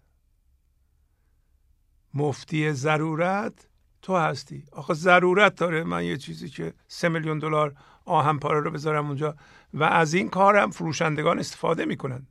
[2.13, 3.67] مفتی ضرورت
[4.01, 4.65] تو هستی.
[4.71, 5.83] آخه ضرورت داره.
[5.83, 9.35] من یه چیزی که سه میلیون دلار آهن پاره رو بذارم اونجا
[9.73, 12.27] و از این کارم فروشندگان استفاده می‌کنن.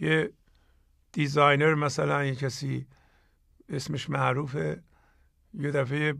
[0.00, 0.32] یه
[1.12, 2.86] designer مثلا یه کسی
[3.68, 4.82] اسمش معروفه.
[5.54, 6.14] یه دفعه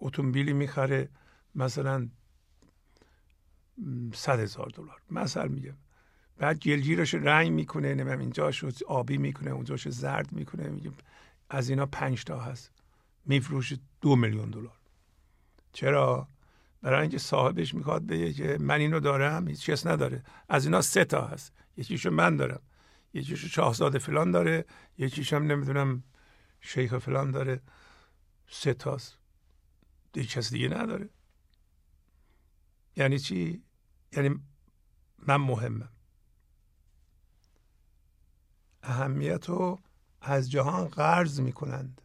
[0.00, 1.08] اتومبیلی می‌خره
[1.54, 2.08] مثلا
[4.14, 5.02] صد هزار دلار.
[5.10, 5.76] مثلا میگم.
[6.38, 10.90] بعد گلگیرش رنگ می‌کنه نمی‌دونم اینجاشو آبی می‌کنه اونجاشو زرد می‌کنه میگه
[11.50, 12.70] از اینا پنج تا هست.
[13.26, 14.76] میفروشه دو میلیون دلار.
[15.72, 16.28] چرا؟
[16.82, 20.22] برای اینکه صاحبش می‌خواد بگه که من اینو دارم هیچ کس نداره.
[20.48, 21.52] از اینا سه تا هست.
[21.76, 22.60] یکیشو من دارم.
[23.14, 24.64] یکیشو شاهزاده فلان داره.
[24.98, 26.02] یکیش هم نمی‌دونم
[26.60, 27.60] شیخ فلان داره.
[28.48, 29.18] سه تاست
[30.12, 31.08] دیگه کس دیگه نداره.
[32.96, 33.62] یعنی چی؟
[34.12, 34.40] یعنی
[35.26, 35.88] من مهمم.
[38.82, 39.80] اهمیت رو
[40.20, 42.00] از جهان قرض می کنند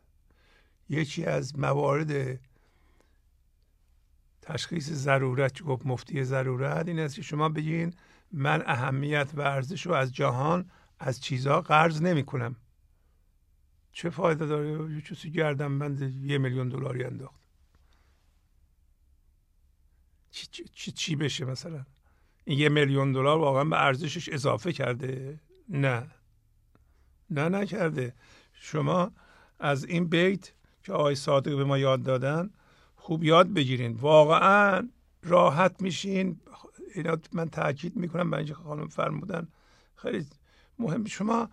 [0.90, 2.40] یکی از موارد
[4.42, 7.94] تشخیص ضرورت گفت مفتی ضرورت این است که شما بگین
[8.32, 12.56] من اهمیت و ارزش رو از جهان از چیزها قرض نمی کنم
[13.92, 17.42] چه فایده داره؟ یه کسی گردن بند یه میلیون دلاری انداخت.
[20.32, 21.86] چی, چی, چی بشه مثلا؟
[22.46, 26.12] این یه میلیون دلار واقعا به ارزشش اضافه کرده؟ نه.
[27.30, 28.14] نه نکرده.
[28.54, 29.12] شما
[29.60, 30.52] از این بیت
[30.84, 32.50] که آقای صادق به ما یاد دادن
[32.96, 33.94] خوب یاد بگیرین.
[33.94, 34.88] واقعا
[35.24, 36.40] راحت میشین.
[36.96, 39.48] اینا من تاکید می‌کنم به اینکه خانم فرمودن.
[39.96, 40.26] خیلی
[40.80, 41.06] مهم.
[41.06, 41.50] شما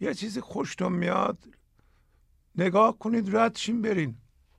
[0.00, 1.38] یه چیزی خوشتون میاد
[2.56, 4.14] نگاه کنید ردشین برین.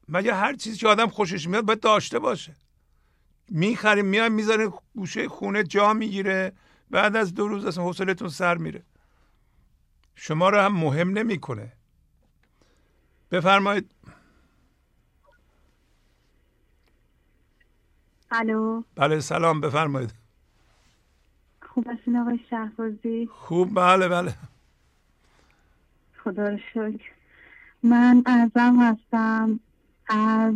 [0.10, 2.56] مگه هر چیزی که آدم خوشش میاد باید داشته باشه.
[3.50, 6.54] می‌خریم میای می‌ذاره گوشه خونه جا می‌گیره.
[6.90, 8.84] بعد از دو روز اصلا حوصلتون سر میره.
[10.24, 11.72] شما رو هم مهم نمی‌کنه.
[13.32, 13.92] بفرمایید.
[18.32, 18.84] الو.
[18.96, 20.14] بله سلام بفرمایید.
[21.62, 24.34] خوب هستین آقای شهبازی؟ خوب بله بله.
[26.24, 27.12] خدا رو شکر.
[27.84, 29.60] من ازم هستم
[30.08, 30.56] از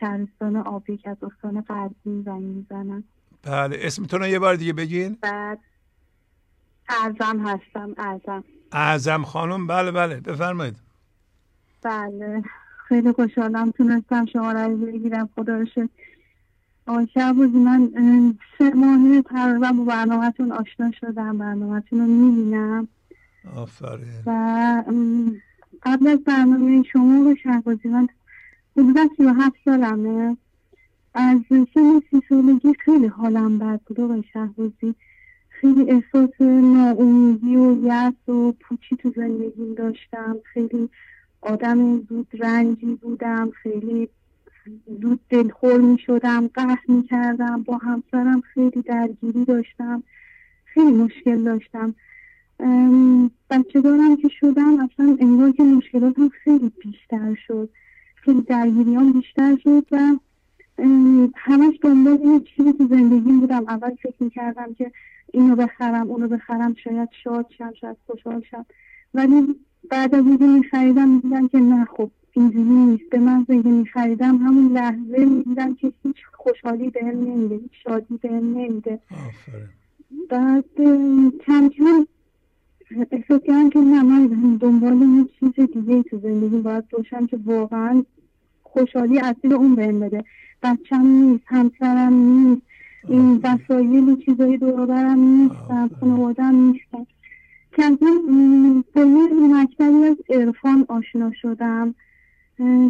[0.00, 3.04] شهرستان آبی که از استان قرضی زنگ می‌زنم.
[3.42, 5.18] بله اسمتون رو یه بار دیگه بگین.
[5.20, 5.58] بعد
[6.88, 10.76] اعظم هستم اعظم اعظم خانم بله بله بفرمایید.
[11.82, 12.42] بله
[12.88, 15.88] خیلی خوشحالم تونستم شما رو بگیرم خدا رو شکر.
[17.14, 17.90] شهبازی من
[18.58, 22.88] سه ماهی تقریبا با برنامهتون آشنا شدم برنامهتون رو می‌بینم.
[23.56, 24.22] آفرین.
[24.26, 24.82] و
[25.82, 28.08] قبل از برنامه شما رو شهبازی من
[28.76, 30.36] حدودا سی و هفت سالمه.
[31.14, 31.66] از سن
[32.10, 34.94] سی سالگی خیلی حالم بد بود آقای شهبازی.
[35.60, 40.36] خیلی احساس ناامیدی و یأس و پوچی تو زندگیم داشتم.
[40.44, 40.88] خیلی
[41.40, 44.08] آدم زود رنجی بودم خیلی
[45.02, 50.02] زود دلخور می شدم قهر می کردم با همسرم خیلی درگیری داشتم
[50.64, 51.94] خیلی مشکل داشتم.
[53.50, 57.68] بچه دارم که شدم اصلا انگار که مشکلاتم خیلی بیشتر شد.
[58.14, 59.98] خیلی درگیریام بیشتر شد و
[61.36, 63.64] همش دنبال یه چیزی تو زندگیم بودم.
[63.68, 64.92] اول فکر می‌کردم که
[65.32, 68.66] اینو بخرم اونو بخرم شاید شاد شم شاید خوشحال شم.
[69.14, 69.56] ولی
[69.90, 73.10] بعد از اینکه میخریدم می‌دیدم که نه خب اینجوری نیست.
[73.10, 78.58] به من اینکه میخریدم همون لحظه می‌دیدم که هیچ خوشحالی بهم نمیده هیچ شادی بهم
[78.58, 78.98] نمیده.
[80.30, 80.64] بعد
[81.46, 82.06] کم کم
[83.10, 84.26] احساس کردم که نه من
[84.56, 88.04] دنبال یه چیز دیگه تو زندگی باید باشم که واقعا
[88.62, 90.24] خوشحالی اصیل اون بهم بده.
[90.62, 92.62] بچم نیست همسرم نیست.
[93.08, 97.06] این وسایل و چیزای دوربرم نیستم خانوادم نیستم
[97.76, 101.94] کم کم با یه مکتبی از عرفان آشنا شدم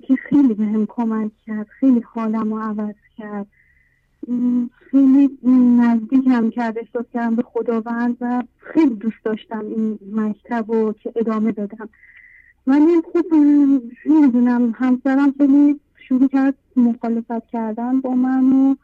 [0.02, 3.46] که خیلی به هم کمک کرد خیلی حالم رو عوض کرد.
[4.90, 5.38] خیلی
[5.80, 11.12] نزدیک هم کرد احساس کردم به خداوند و خیلی دوست داشتم این مکتب رو که
[11.16, 11.88] ادامه بدم
[12.66, 13.34] ولی خب
[14.06, 18.74] نمی‌دونم همسرم خیلی شروع کرد مخالفت کردن با من و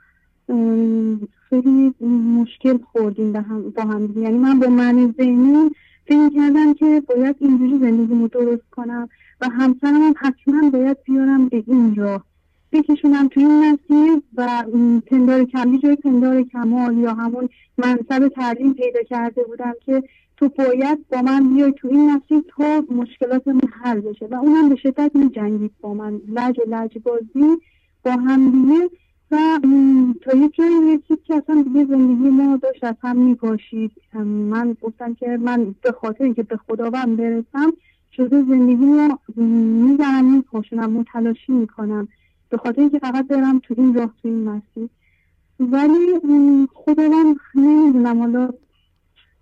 [1.49, 1.95] خیلی
[2.41, 5.71] مشکل خوردیم با هم, با هم یعنی من با من ذهنی
[6.07, 9.09] فکر کردم که باید اینجوری زندگیمو درست کنم
[9.41, 12.25] و همسرم هم حتما باید بیارم به این راه.
[12.73, 14.65] بکشونم توی این مسیر و
[15.07, 20.03] پندار کمی جای پندار کمال یا همون منصب تعلیم پیدا کرده بودم که
[20.37, 24.27] تو باید با من بیای تو این مسیر تا مشکلات من حل بشه.
[24.27, 27.57] و اونم به شدت می جنگید با من لج و لج بازی
[28.05, 28.91] با هم دیگه.
[29.35, 29.59] و
[30.23, 33.93] تا یه جایی رسید که اصلا دیگه زندگی ما داشت از هم می پاشید
[34.25, 37.73] من گفتم که من به خاطر اینکه به خداوند برسم
[38.13, 42.09] شده زندگی رو می‌زنم میپاشونم متلاشی می‌کنم.
[42.49, 44.89] به خاطر اینکه فقط برم تو این راه تو این مسیر.
[45.61, 46.21] ولی
[46.75, 48.51] خداوند نمی‌دونم حالا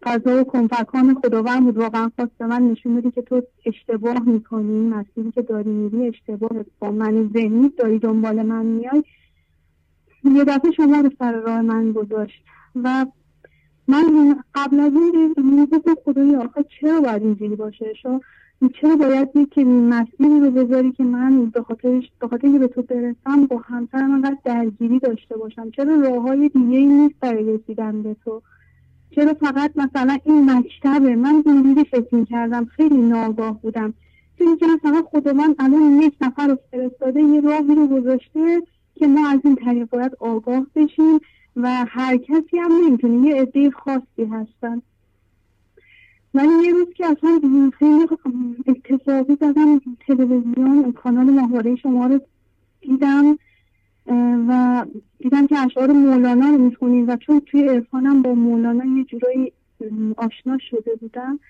[0.03, 1.76] قضا و کنفکان خداوند بود.
[1.76, 4.72] واقعا خواست به من نشون که تو اشتباه می‌کنی.
[4.72, 6.51] این مسیری که داری میری اشتباه.
[6.80, 9.05] با من ذهنی داری دنبال من میای
[10.25, 12.45] یه دفعه شما رو سر راه من گذاشت
[12.75, 13.07] و
[13.89, 18.20] من قبل از این می‌گفتم خدای آخه چرا باید اینجوری باشه؟ شو
[18.81, 23.47] چرا باید که مسیری رو بذاری که من به خاطرش به خاطر به تو برسم
[23.47, 28.16] با همسرم انقدر درگیری داشته باشم؟ چرا راه های دیگه ای نیست برای رسیدن به
[28.25, 28.43] تو؟
[29.11, 33.95] چرا فقط مثلا این مکتبه؟ من اینجوری فکر کردم خیلی ناگاه بودم.
[34.39, 38.62] که مثلا خود من الان یک نفر رو فرستاده یه راهی رو گذاشته
[39.03, 41.20] که ما از این طریق باید آگاه بشیم
[41.57, 44.82] و هر کسی هم نمی‌تونه یه عده خاصی هستن.
[46.34, 47.40] من یه روز که اصلا
[47.78, 48.07] خیلی
[48.66, 52.20] اتفاقی زدم تلویزیون کانال ماهواره شما رو
[52.80, 53.38] دیدم
[54.48, 54.86] و
[55.18, 59.53] دیدم که اشعار مولانا رو می‌خونیم و چون توی ارفانم با مولانا یه جورایی
[60.16, 61.40] آشنا شده بودم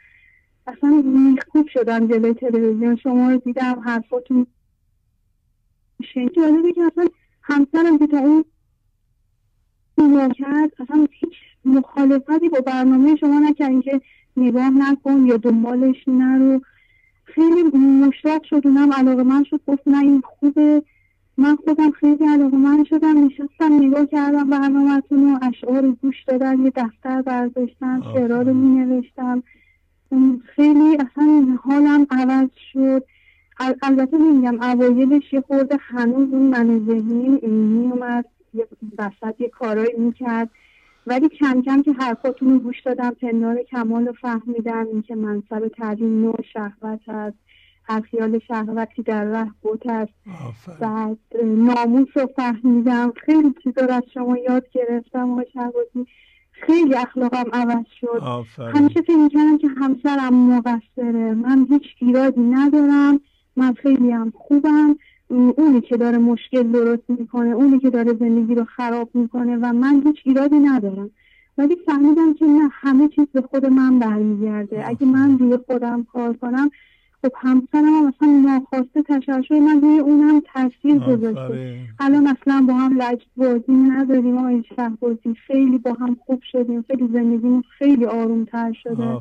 [0.67, 2.97] اصلا میخکوب شدم جلوی تلویزیون.
[2.97, 4.47] شما رو دیدم حرفاتون
[6.37, 7.09] جالبه که اصلا
[7.43, 8.45] همسرم که تا اون
[10.29, 11.33] کرد اصلا هیچ
[11.65, 14.01] مخالفتی با برنامه شما نکردین که
[14.37, 16.61] نگاه نکن یا دنبالش نرو.
[17.25, 20.83] خیلی مشتاق شد اونم علاقه من شد گفت نه این خوبه.
[21.37, 26.73] من خودم خیلی علاقه من شدم نشستم نگاه کردم برنامهتون و اشعار گوش دادم یه
[26.77, 29.43] دفتر برداشتم شعرها رو می نوشتم
[30.57, 33.05] خیلی اصلا حالم عوض شد.
[33.83, 38.25] البته میگم اوایلش یه خورده هنوز اون من ذهنی میومد
[38.99, 40.51] وسط یه کارایی می‌کرد.
[41.07, 46.21] ولی کم کم که حرفاتون رو گوش دادم پندار کمال رو فهمیدم اینکه منصب تعلیم
[46.21, 47.37] نوع شهوت هست.
[47.85, 50.13] هر خیال شهوتی در ره بود است
[50.81, 53.13] بعد ناموس رو فهمیدم.
[53.27, 56.07] خیلی چیزا رو از شما یاد گرفتم آقای شهبازی
[56.53, 58.23] خیلی اخلاقم عوض شد.
[58.75, 61.35] همیشه فکر می‌کردم که همسرم مقصره.
[61.35, 63.21] من هیچ ایرادی ندارم.
[63.57, 64.97] من خیلی هم خوبم.
[65.29, 70.03] اونی که داره مشکل درست می‌کنه اونی که داره زندگی رو خراب می‌کنه و من
[70.07, 71.11] هیچ ایرادی ندارم.
[71.59, 74.89] ولی فهمیدم که نه همه چیز به خود من برمیگرده.
[74.89, 76.71] اگه من روی خودم کار کنم
[77.23, 81.77] خب همسرم هم اصلا ناخواسته تشعشع من روی اونم تاثیر گذاشته.
[81.99, 84.65] الان اصلا با هم لجب بازی نداریم آقای
[85.01, 86.83] بازی خیلی با هم خوب شدیم.
[86.83, 89.21] خیلی زندگیمون خیلی آرومتر شده.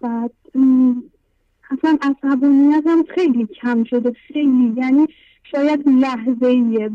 [0.00, 0.30] بعد
[1.70, 4.12] اصلا عصبانیتم خیلی کم شده.
[4.12, 4.74] خیلی.
[4.76, 5.06] یعنی
[5.42, 6.90] شاید لحظه ایه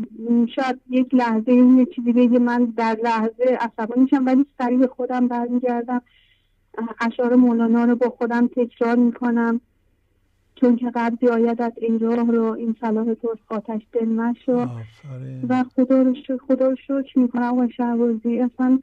[0.54, 6.02] شاید یک لحظه یه چیزی بگه من در لحظه عصبانیشم ولی سریع به خودم برمیگردم.
[7.00, 9.60] اشعار مولانا رو با خودم تکرار می‌کنم.
[10.60, 14.68] چون که قبضی آید از این راه رو این صلاح تو آتش دل نشو
[15.48, 18.40] و خدا رو شکر خدا رو شکر می‌کنم و شهبازی.
[18.40, 18.78] اصلا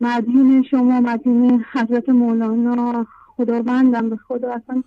[0.00, 4.52] مدیون شما مدیون حضرت مولانا خداوندم به خدا.
[4.52, 4.82] اصلا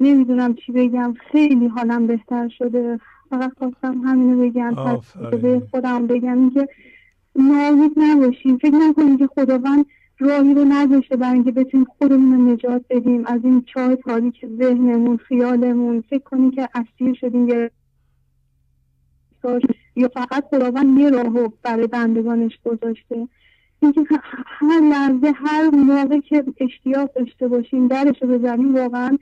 [0.00, 1.14] نمی‌دونم چی بگم.
[1.32, 3.00] خیلی حالم بهتر شده.
[3.30, 4.74] فقط خواستم همینو بگم.
[5.30, 6.68] به خودم بگم که
[7.36, 8.58] ناامید نباشیم.
[8.58, 9.86] فکر نکنیم که خداوند
[10.18, 13.26] راهی رو نذاشته برای اینکه بتونیم خودمون رو نجات بدیم.
[13.26, 17.70] از این چاه تاریک ذهنمون خیالمون فکر کنیم که اسیر شدیم یه
[19.96, 23.28] یا فقط خداوند یه راهو برای بندگانش گذاشته.
[23.82, 24.00] اینکه
[24.44, 29.18] هر لحظه هر موقع که اشتیاق داشته باشیم درش رو بزنیم واقعا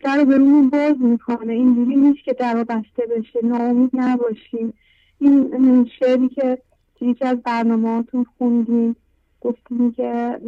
[0.00, 1.52] در به رومون باز می‌کنه.
[1.52, 4.74] اینجوری نیست که در بسته بشه ناامید نباشیم.
[5.18, 6.58] این شعری که
[7.00, 8.96] یکی از برنامه هاتون خوندیم
[9.40, 10.40] گفتیم که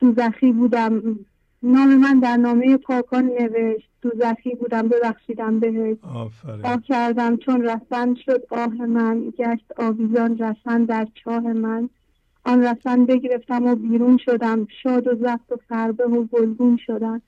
[0.00, 1.18] دوزخی بودم.
[1.62, 3.88] نام من در نامه پاکان نوشت.
[4.02, 5.96] دوزخی بودم ببخشیدم بهش.
[6.64, 9.32] آه کردم چون رسند شد آه من.
[9.38, 11.88] گشت آویزان رسند در چاه من.
[12.44, 14.66] آن رسند بگرفتم و بیرون شدم.
[14.82, 17.22] شاد و زفت و فربه و گلگون شدم.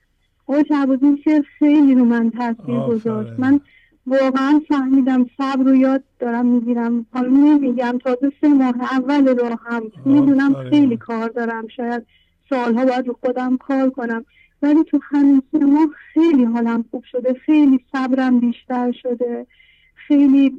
[0.49, 3.33] آقای شعبازی شعر خیلی رو من تاثیر گذاشت.
[3.37, 3.59] من
[4.07, 7.05] واقعا فهمیدم صبر رو یاد دارم می‌گیرم.
[7.13, 9.83] حالا نمیگم تازه سه ماه اول راه هم.
[10.05, 11.67] می‌دونم خیلی کار دارم.
[11.67, 12.05] شاید
[12.49, 14.25] سالها باید رو خودم کار کنم.
[14.61, 17.33] ولی تو همین سه ماه خیلی حالم خوب شده.
[17.33, 19.47] خیلی صبرم بیشتر شده.
[19.95, 20.53] خیلی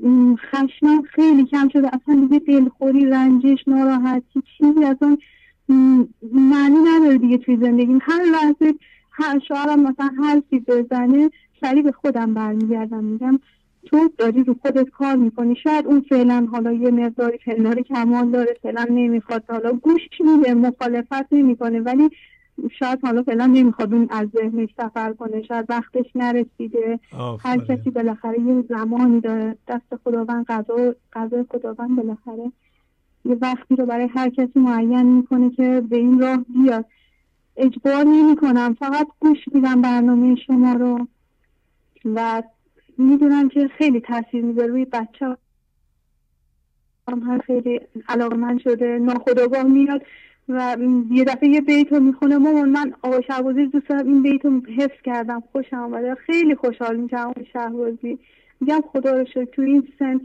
[0.51, 1.89] خشمم خیلی کم شده.
[1.89, 5.17] اصلا دیگه دلخوری رنجش ناراحتی چیزی اصلا
[6.33, 7.99] معنی نداره دیگه توی زندگیم.
[8.03, 8.75] هر لحظه
[9.21, 13.05] هر شوهرم مثلا حرفی بزنه سریع به خودم برمیگردم.
[13.05, 13.39] میگم
[13.87, 15.57] تو داری رو خودت کار می‌کنی.
[15.57, 19.45] شاید اون فعلا حالا یه مقداری پندار کمال داره فعلا نمی‌خواد.
[19.49, 21.81] حالا گوش میده مخالفت نمی‌کنه.
[21.81, 22.11] ولی
[22.79, 25.43] شاید حالا فعلا نمی‌خواد اون از ذهنش سفر کنه.
[25.43, 27.01] شاید وقتش نرسیده.
[27.39, 32.53] هر کسی بالاخره یه زمانی داره دست خداوند قضا قضا خداوند بالاخره
[33.25, 36.85] یه وقتی رو برای هر کسی معین می‌کنه که به این راه بیاد.
[37.57, 41.09] اجبار نمی کنم فقط گوش میدم برنامه شما رو
[42.05, 42.43] و
[42.99, 45.37] می‌دونم که خیلی تاثیر می‌ذاره روی بچه
[47.09, 50.03] هم خیلی علاقه من شده ناخداگاه میاد
[50.49, 50.77] و
[51.11, 52.39] یه دفعه یه بیت رو می‌خونه.
[52.39, 54.07] مامان من آقای شهبازی دوست دارم.
[54.07, 55.43] این بیت رو حفظ کردم.
[55.53, 57.17] خوشم آمده خیلی خوشحال میشم.
[57.17, 58.19] آقای شهبازی.
[58.61, 60.21] میگم خدا رو شد تو این سن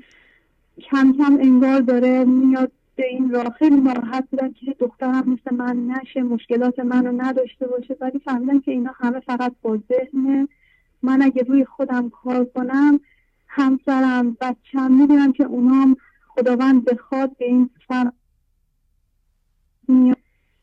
[0.80, 3.50] کم کم انگار داره میاد به این راه.
[3.50, 7.98] خیلی ناراحت بودم که دخترم مثل من نشه مشکلات منو نداشته باشه.
[8.02, 10.48] ولی فهمیدم که اینا همه فقط با ذهنه
[11.02, 11.22] من.
[11.22, 13.00] اگه روی خودم کار کنم
[13.48, 18.12] همسرم بچم می‌دونم که اونام خداوند بخواد به این سر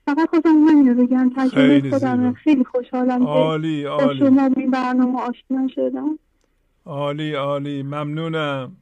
[0.07, 1.31] فقط خواستم همین رو بگم.
[1.37, 4.19] تجربه خودم خیلی خوشحالم عالی عالی.
[4.19, 6.19] شما این برنامه آشنا شدم.
[6.87, 7.83] عالی عالی.
[7.83, 8.77] ممنونم.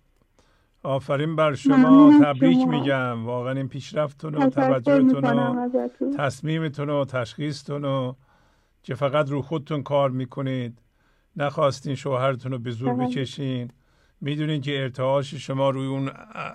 [0.83, 3.26] آفرین بر شما تبریک میگم.
[3.26, 5.68] واقعا این پیشرفتتون و توجهتون و
[6.18, 8.12] تصمیمتون و تشخیصتون و
[8.83, 10.78] که فقط رو خودتون کار می‌کنید.
[11.37, 13.07] نخواستین شوهرتون رو به زور بله.
[13.07, 13.70] بکشین.
[14.20, 16.11] می‌دونین که ارتعاش شما روی اون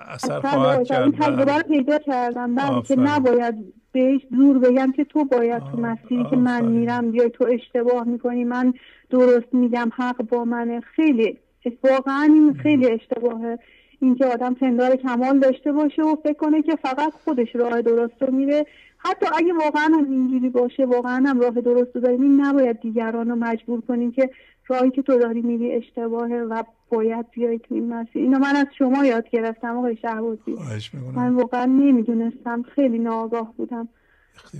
[0.07, 1.11] اثر خواهد کرد.
[1.11, 1.57] تجربه بله.
[1.57, 2.55] رو پیدا کردم.
[2.55, 2.95] بله که.
[2.95, 3.55] نباید
[3.91, 6.65] بهش زور بگم که تو باید تو مسیری که من.
[6.65, 8.43] میرم بیای تو اشتباه می‌کنی.
[8.43, 8.73] من
[9.09, 10.79] درست میگم حق با منه.
[10.79, 11.37] خیلی
[11.83, 13.59] واقعا این خیلی اشتباهه.
[14.01, 18.35] اینکه آدم پندار کمال داشته باشه و فکر کنه که فقط خودش راه درست رو
[18.35, 18.65] میره.
[18.97, 23.29] حتی اگه واقعا هم اینجوری باشه واقعا هم راه درست رو داریم این نباید دیگران
[23.29, 24.29] رو مجبور کنیم که
[24.67, 28.21] راهی که تو داری میری اشتباهه و باید بیای تو این مسیر.
[28.21, 30.55] اینو من از شما یاد گرفتم آقای شهبازی.
[31.15, 32.63] من واقعا نمی‌دونستم.
[32.75, 33.87] خیلی ناآگاه بودم.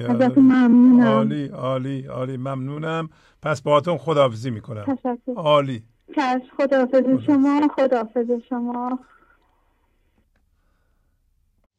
[0.10, 0.44] ازتون.
[0.44, 1.08] ممنونم.
[1.08, 2.38] عالی عالی عالی.
[2.38, 3.10] ممنونم.
[3.42, 4.84] پس باهاتون خداحافظی می‌کنم.
[4.84, 5.34] تشکر.
[5.36, 5.84] عالی.
[6.16, 9.00] چشم خداحافظ شما خداحافظ شما.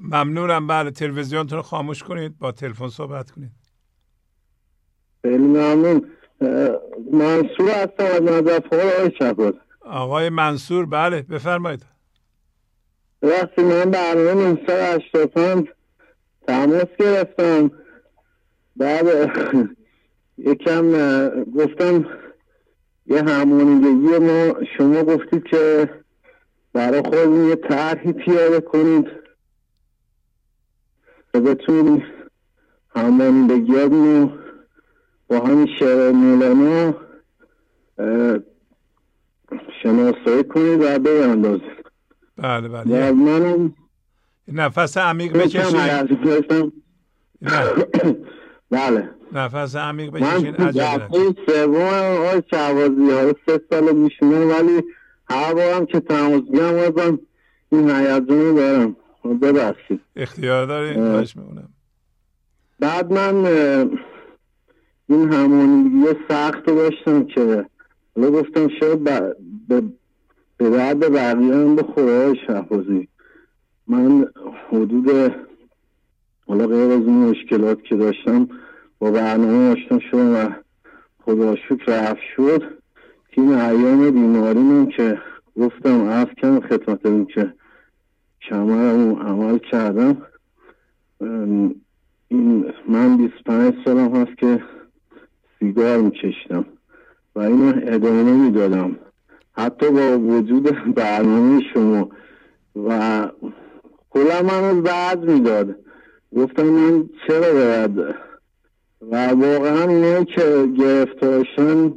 [0.00, 0.66] ممنونم.
[0.66, 3.50] بله تلویزیونتون رو خاموش کنید با تلفن صحبت کنید.
[5.22, 6.10] خیلی ممنون.
[7.12, 9.54] منصور هستم از نظر آقای شهباز.
[9.80, 11.86] آقای منصور بله بفرمایید.
[13.22, 15.68] وقتی من برنامه 985
[16.46, 17.70] تماس گرفتم.
[18.76, 19.06] بعد
[20.38, 22.06] یکم اه، گفتم
[23.06, 25.90] یه همانیدگی ما شما گفتید که
[26.72, 29.19] برای خودتون یه طرحی پیاده کنید.
[31.34, 32.02] بتونید
[32.96, 34.30] همانیدگیاتون رو
[35.28, 36.94] با همین شعر مولانا
[39.82, 41.80] شناسایی کنید و بیاندازید.
[42.36, 43.10] بله بله.
[43.10, 43.74] و منم
[44.48, 45.62] نفس عمیق بکشید
[48.70, 49.10] بله.
[49.32, 50.54] نفس عمیق من بکشین.
[50.54, 51.34] عجله دفعه.
[51.46, 54.82] سوم آقای شعبازی ها سه سال میشونم ولی
[55.30, 57.18] هر بارم که تماس میگم بازم
[57.72, 58.96] این هیجان رو دارم.
[59.24, 60.00] ببخشید.
[60.16, 61.10] اختیار دارید اه.
[61.10, 61.68] خواهش می‌کنم.
[62.80, 63.46] بعد من
[65.08, 67.66] این همانیدگی سخت رو داشتم که
[68.16, 69.82] حالا گفتم شاید به
[70.58, 73.08] به درد بقیه هم بخوره شهبازی.
[73.86, 74.26] من
[74.68, 75.34] حدود
[76.46, 78.48] حالا غیر از اون مشکلات که داشتم
[78.98, 80.48] با برنامه آشنا شدم و
[81.24, 82.62] خدا شکر رفت شد.
[83.30, 85.18] که این ایام بیماریمون که
[85.56, 87.54] گفتم عرض کردم خدمت که
[88.48, 90.16] کمرمو عمل کردم.
[92.28, 94.62] این من 25 سالم هست که
[95.58, 96.64] سیگار میکشتم
[97.34, 98.96] و اینو ادامه می‌دادم
[99.52, 102.08] حتی با وجود برنامه شما
[102.76, 103.28] و
[104.10, 105.76] کلا منو بعد می‌داد.
[106.36, 107.98] گفتم من چرا باید
[109.10, 111.92] و واقعا اینه که گرفتارشن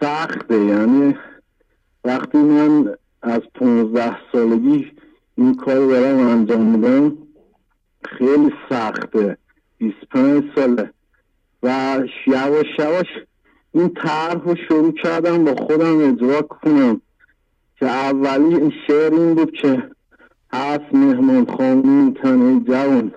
[0.00, 0.64] سخته.
[0.64, 1.14] یعنی
[2.04, 4.91] وقتی من از پونزده سالگی
[5.34, 7.18] این کار رو دارم انجام میدم
[8.04, 9.36] خیلی سخته.
[9.78, 10.90] 25 ساله.
[11.62, 13.06] و یواش یواش
[13.72, 17.00] این طرح رو شروع کردم با خودم اجرا کنم
[17.76, 19.90] که اولی این شعر این بود که
[20.52, 23.12] هست مهمان خانون تنه جوان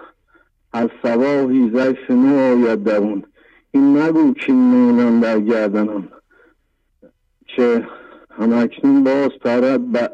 [0.74, 3.24] از سواهی زیف نو آید دوون
[3.72, 6.08] این نگو که میمونم در گردنم
[7.48, 7.88] که
[8.38, 10.12] همکنون باز پرد.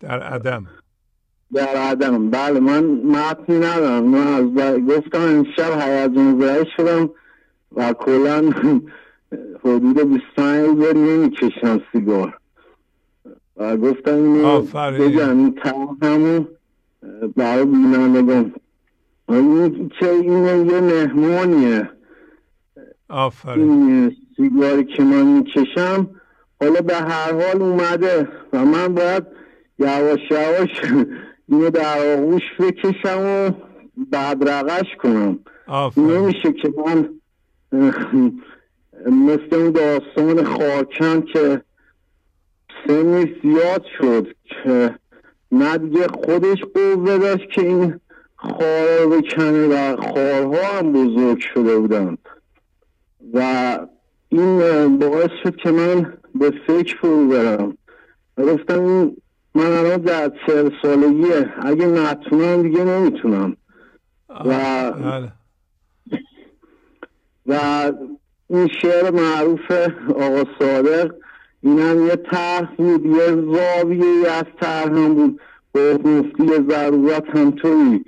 [0.00, 0.66] در عدم.
[1.52, 2.30] در عدم.
[2.30, 4.04] بله من متنی ندارم.
[4.04, 7.10] من از ب- گفتم امشب هیجان زده شدم
[7.72, 8.50] و کلا
[9.64, 12.38] حدود 25 بار نمی‌کشم سیگار.
[13.56, 14.62] و گفتم اینو.
[15.08, 15.58] بگم این
[16.02, 16.48] همون
[17.36, 18.54] برای بینندگان.
[19.28, 21.90] این که این یه مهمانیه.
[23.08, 24.16] آفرین.
[24.36, 26.10] سیگاری که من می‌کشم
[26.60, 29.39] حالا به هر حال اومده و من باید
[29.80, 30.70] یواش یواش
[31.48, 33.50] اینو در آغوش بکشم و
[34.12, 35.38] بدرقش کنم.
[35.96, 37.08] نمیشه که من
[39.06, 41.62] مثل اون داستان خاکن که
[42.86, 44.94] سنی زیاد شد که
[45.52, 48.00] نه دیگه خودش قوه داشت که این
[48.36, 52.16] خار بکنه و خارها هم بزرگ شده بودن.
[53.34, 53.78] و
[54.28, 57.76] این باعث شد که من به فکر فرو برم.
[58.38, 59.16] گفتم این
[59.54, 61.54] من الان در چهل سالگیه.
[61.62, 63.56] اگه نتونم دیگه نمی‌تونم.
[64.28, 65.32] و بله.
[67.46, 67.92] و
[68.48, 69.70] این شعر معروف
[70.08, 71.14] آقا صادق
[71.62, 75.40] اینم یه طرح بود یه زاویه از طرح هم بود.
[75.74, 78.04] با مفتی ضرورت هم توی.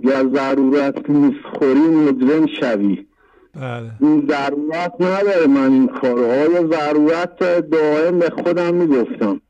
[0.00, 3.06] یا ضرورت نیست خوری مجرم شوی.
[3.54, 3.90] بله.
[4.00, 7.38] این ضرورت نداره من این کارهای ضرورت
[7.70, 9.40] دائم به خودم می‌گفتم.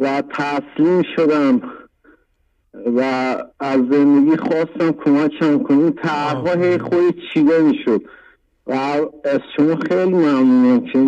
[0.00, 1.62] و تسلیم شدم
[2.96, 3.00] و
[3.60, 8.02] از زندگی خواستم کمکم کنم طرحها هی خود چیده می‌شد.
[8.66, 8.72] و
[9.24, 10.80] از شما خیلی ممنونم.
[10.80, 10.98] که.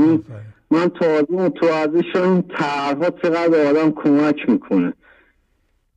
[0.71, 4.93] من تازه متوجه شدم این طرحها چقدر آدم کمک می‌کنه.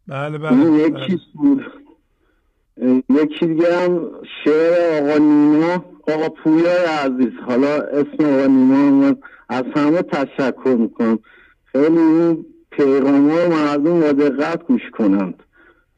[0.08, 1.20] بله این بله, یکی بله.
[1.34, 1.66] بود.
[3.10, 4.02] یکی دیگه هم
[4.44, 7.32] شعر آقا نیما آقا پویای عزیز.
[7.48, 9.18] حالا اسم آقا نیما من
[9.50, 11.20] از همه تشکر می‌کنم.
[11.66, 12.46] خیلی
[12.78, 15.44] پیغام ها مردم با دقت گوش کنند.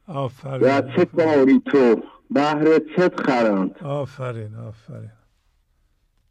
[0.08, 2.02] آفرین و چه کاری تو؟
[2.32, 5.12] بهر چت خرند؟ آفرین آفرین.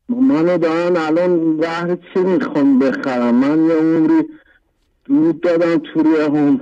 [0.08, 4.28] منو دارن الان بهر چی می‌خوام بخرم؟ من یه عمری
[5.04, 6.02] دود دادم تو
[6.36, 6.60] هم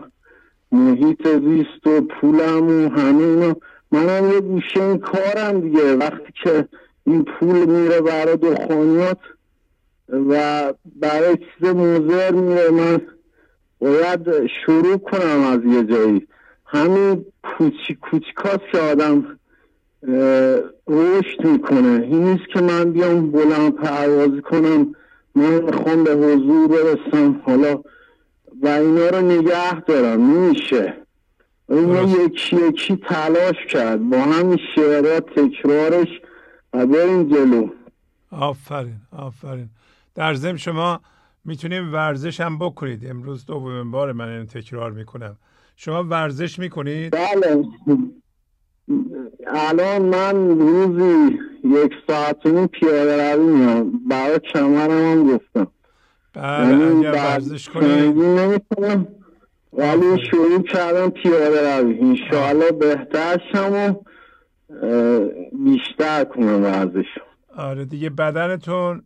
[0.73, 3.57] محیط زیست و پولم و همه اینا.
[3.93, 5.97] منم یه گوشه این کارم دیگه.
[5.97, 6.69] وقتی که
[7.07, 9.19] این پول میره برای دخانیات
[10.09, 13.01] و برای چیز موزر میره من
[13.79, 16.27] باید شروع کنم از یه جایی.
[16.67, 19.39] همین کوچیک کوچیکاست که آدم
[20.89, 22.03] رشد می‌کنه.
[22.03, 24.95] این نیست که من بیام بلند پروازی کنم
[25.35, 27.41] من می‌خوام به حضور برسم.
[27.45, 27.83] حالا
[28.63, 30.21] و اینا رو نگه دارم.
[30.21, 30.95] نمیشه
[31.69, 32.21] اینا درست.
[32.21, 34.11] یکی یکی تلاش کرد.
[34.11, 36.09] با همین شعرها تکرارش
[36.73, 37.69] و بریم جلو.
[38.31, 39.69] آفرین آفرین.
[40.15, 41.01] در ضمن شما
[41.47, 43.07] می‌تونیم ورزش هم بکنید.
[43.07, 45.37] امروز دومین بار من اینو تکرار می‌کنم.
[45.77, 47.65] شما ورزش می‌کنید؟ بله.
[49.47, 55.67] الان من روزی یک ساعت و پیاده روی میام برای کمرم هم گفتم.
[56.33, 58.19] بله یعنی اگر ورزش کنید.
[58.19, 59.07] نمی‌کنم.
[59.73, 61.99] ولی شروع کردم پیاده روی.
[61.99, 63.95] انشاءالله بهتر شم و
[65.65, 67.05] بیشتر کنم ورزش
[67.57, 69.03] آره دیگه بدنتون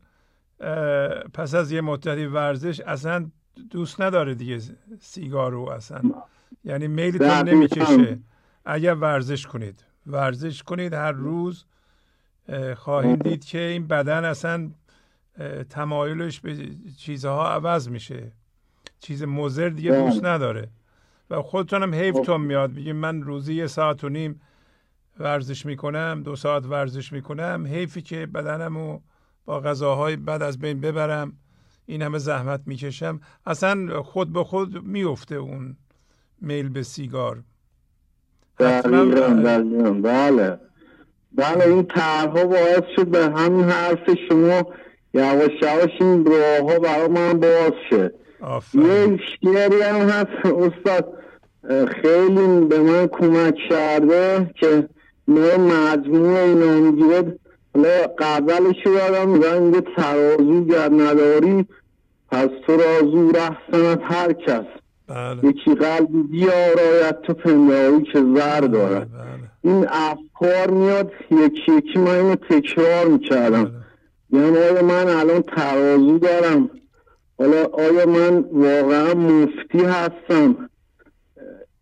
[1.35, 3.31] پس از یه مدتی ورزش اصلا
[3.71, 4.59] دوست نداره دیگه
[5.01, 6.03] سیگار رو اصلا.
[6.65, 7.49] یعنی میلتون.
[7.49, 8.19] نمی‌کشه.
[8.65, 9.85] اگر ورزش کنید.
[10.07, 11.65] ورزش کنید هر روز.
[12.49, 14.71] اه، خواهید دید که این بدن اصلا
[15.71, 16.69] تمایلش به
[16.99, 18.33] چیزها عوض میشه.
[19.01, 20.05] چیز مضر دیگه بله.
[20.05, 20.69] دوست نداره.
[21.31, 22.75] و خودتونم حیفتون میاد.
[22.75, 24.41] بگیم من روزی یه ساعت و نیم
[25.19, 27.67] ورزش می‌کنم دو ساعت ورزش می‌کنم.
[27.67, 29.03] حیفی که بدنم رو
[29.51, 31.33] با غذاهای بد از بین ببرم
[31.87, 33.21] این همه زحمت می‌کشم.
[33.47, 35.77] اصلا خود به خود میفته اون
[36.41, 37.43] میل به سیگار.
[38.59, 39.05] دقیقاً
[39.45, 40.59] دقیقاً بله
[41.33, 41.65] بله.
[41.67, 44.67] این طرحها باعث شد به همین حرف شما
[45.15, 48.15] یواش یواش این راه ها برای من باز شد
[48.75, 50.47] یه شعری هم هست.
[50.47, 51.09] استاد
[52.03, 54.89] خیلی به من کمک کرده که
[55.29, 57.39] نه مجموع اینا می‌گیره
[57.75, 59.29] حالا قبلش یادم
[59.63, 61.67] میگه ترازو گر نداری
[62.31, 64.65] پس تو رازو رحسنت هر کس.
[65.07, 65.45] بله.
[65.45, 69.09] یکی قلبی بیارایت تو پنداری که زر دارد.
[69.13, 69.75] بله.
[69.75, 73.65] این افکار میاد یکی یکی من اینو تکرار می‌کردم.
[73.65, 74.43] بله.
[74.43, 76.71] یعنی آیا من الان ترازو دارم؟
[77.39, 80.71] حالا آیا من واقعا مفتی هستم؟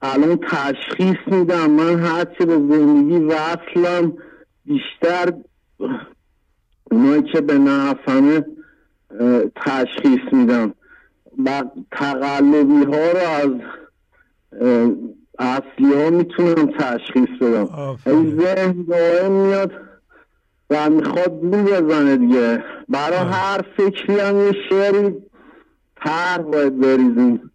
[0.03, 4.13] الان تشخیص میدم من هرچی به زندگی وصلم
[4.65, 5.33] بیشتر
[6.91, 8.45] اونایی که به نفهمه
[9.57, 10.75] تشخیص میدم.
[11.45, 13.51] و تقلبی ها رو از
[15.39, 17.97] اصلی ها می‌تونم تشخیص بدم.
[18.07, 19.73] این ذهن دائم میاد
[20.71, 22.65] و می‌خواد بو بزنه دیگه.
[22.89, 23.33] برای آه.
[23.33, 25.15] هر فکری هم یه شعری
[25.97, 27.51] تر باید بریزیم.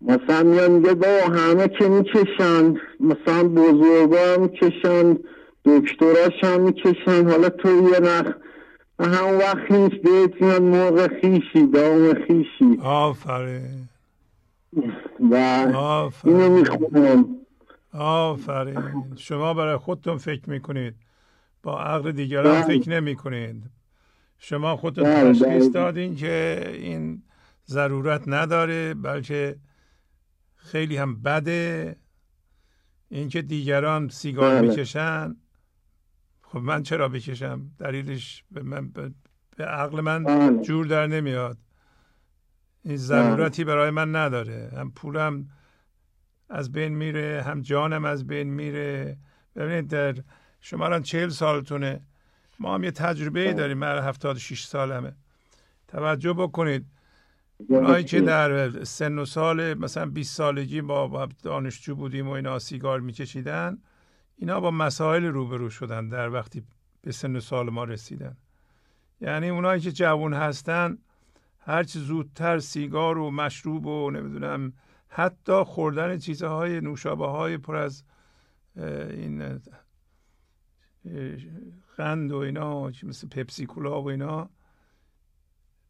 [0.00, 5.16] مثلا میاد میگه با همه که می‌کشن مثلا بزرگا می‌کشن.
[5.64, 8.26] دکتراش هم می‌کشن حالا تو یه نخ
[9.00, 12.80] همون وقت نیست بهت میاد موقع خیشی دام خیشی.
[12.82, 13.88] آفرین.
[15.30, 17.24] و اینو آفرین می‌خونم.
[17.92, 18.82] آفرین.
[19.16, 20.94] شما برای خودتون فکر می‌کنید.
[21.62, 22.78] با عقل دیگران بله.
[22.78, 23.62] فکر نمی‌کنید.
[24.38, 25.68] شما خودتون بله، تشخیص بله.
[25.68, 27.22] دادین که این
[27.66, 29.56] ضرورت نداره بلکه
[30.56, 31.96] خیلی هم بده.
[33.08, 34.60] اینکه دیگران سیگار.
[34.60, 35.36] می‌کشن
[36.52, 39.10] خب من چرا بکشم؟ دلیلش به, من به,
[39.56, 40.62] به عقل من بله.
[40.62, 41.58] جور در نمیاد.
[42.84, 44.72] این ضرورتی برای من نداره.
[44.76, 45.48] هم پولم
[46.48, 49.18] از بین میره هم جانم از بین میره.
[49.56, 50.14] ببینید در
[50.60, 52.00] شما الان چهل سالتونه.
[52.58, 53.78] ما هم یه تجربه ای داریم.
[53.78, 55.12] من 76 سالمه.
[55.88, 56.86] توجه بکنید.
[57.68, 62.58] اونایی که در سن و سال مثلا 20 سالگی با با دانشجو بودیم و اینا
[62.58, 63.78] سیگار میکشیدن
[64.40, 66.62] اینا با مسائل روبرو شدن در وقتی
[67.02, 68.36] به سن و سال ما رسیدن.
[69.20, 70.98] یعنی اونایی که جوان هستن
[71.58, 74.72] هرچی زودتر سیگار و مشروب و نمی‌دونم
[75.08, 78.04] حتی خوردن چیزهای نوشابه های پر از
[78.74, 79.60] این
[81.96, 84.50] قند و اینا مثل پپسی کولا و اینا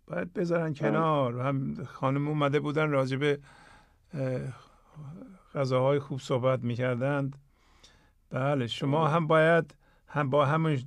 [0.07, 1.41] باید بذارن کنار.
[1.41, 3.39] هم خانم اومده بودن راجب
[4.15, 4.41] اه،
[5.55, 7.37] غذاهای خوب صحبت می‌کردند.
[8.31, 9.75] بله شما هم باید
[10.09, 10.79] هم با همون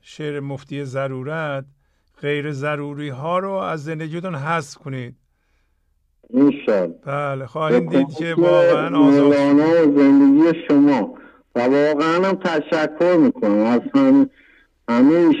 [0.00, 1.64] شعر مفتی ضرورت
[2.20, 5.14] غیر ضروری ها رو از زندگیتون حذف کنید.
[6.34, 11.14] انشالله بله خواهید دید که واقعا آزاد زندگی شما
[11.54, 13.66] و واقعا هم تشکر می‌کنم.
[13.66, 14.30] از هم
[14.88, 15.34] همه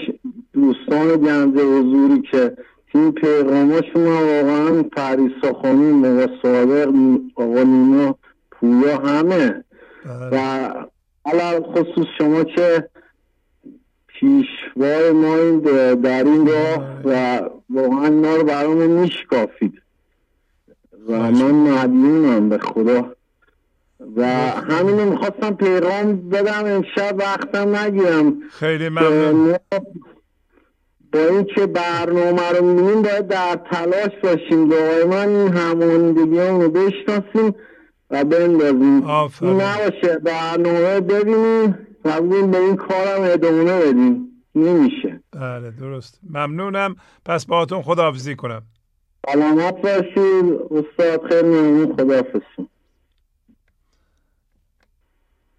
[0.52, 2.56] دوستان گنج حضوری که
[2.94, 6.88] این پیغاماشون واقعا پریسا خانم و صادق
[7.34, 8.18] آقا نیما
[8.50, 9.64] پویا همه
[10.08, 10.86] و بله.
[11.24, 12.88] علال خصوص شما که
[14.06, 15.60] پیشوای ما این
[15.94, 17.40] در این راه و
[17.70, 19.82] واقعا اینا رو برامون میشکافید.
[21.08, 23.14] و من مدیونم به خدا.
[24.16, 26.64] و همینو می‌خواستم پیغام بدم.
[26.64, 28.42] امشب وقتم نگیرم.
[28.50, 29.50] خیلی که ممنون.
[29.50, 29.58] ما
[31.12, 34.68] با اینکه برنامه رو می‌بینیم باید در تلاش باشیم.
[34.68, 37.54] دائما این هماهنگی رو بشناسیم.
[38.10, 39.10] و بندازیم
[39.42, 41.86] نباشه برنامه ببینیم.
[42.04, 44.44] و بگیم به این کارم ادامه بدیم.
[44.54, 45.20] نمیشه.
[45.32, 46.20] بله درست.
[46.30, 46.96] ممنونم.
[47.24, 48.62] پس باهاتون خداحافظی کنم.
[49.32, 51.96] سلامت باشید استاد خیلی ممنون.
[51.96, 52.40] خداحافظ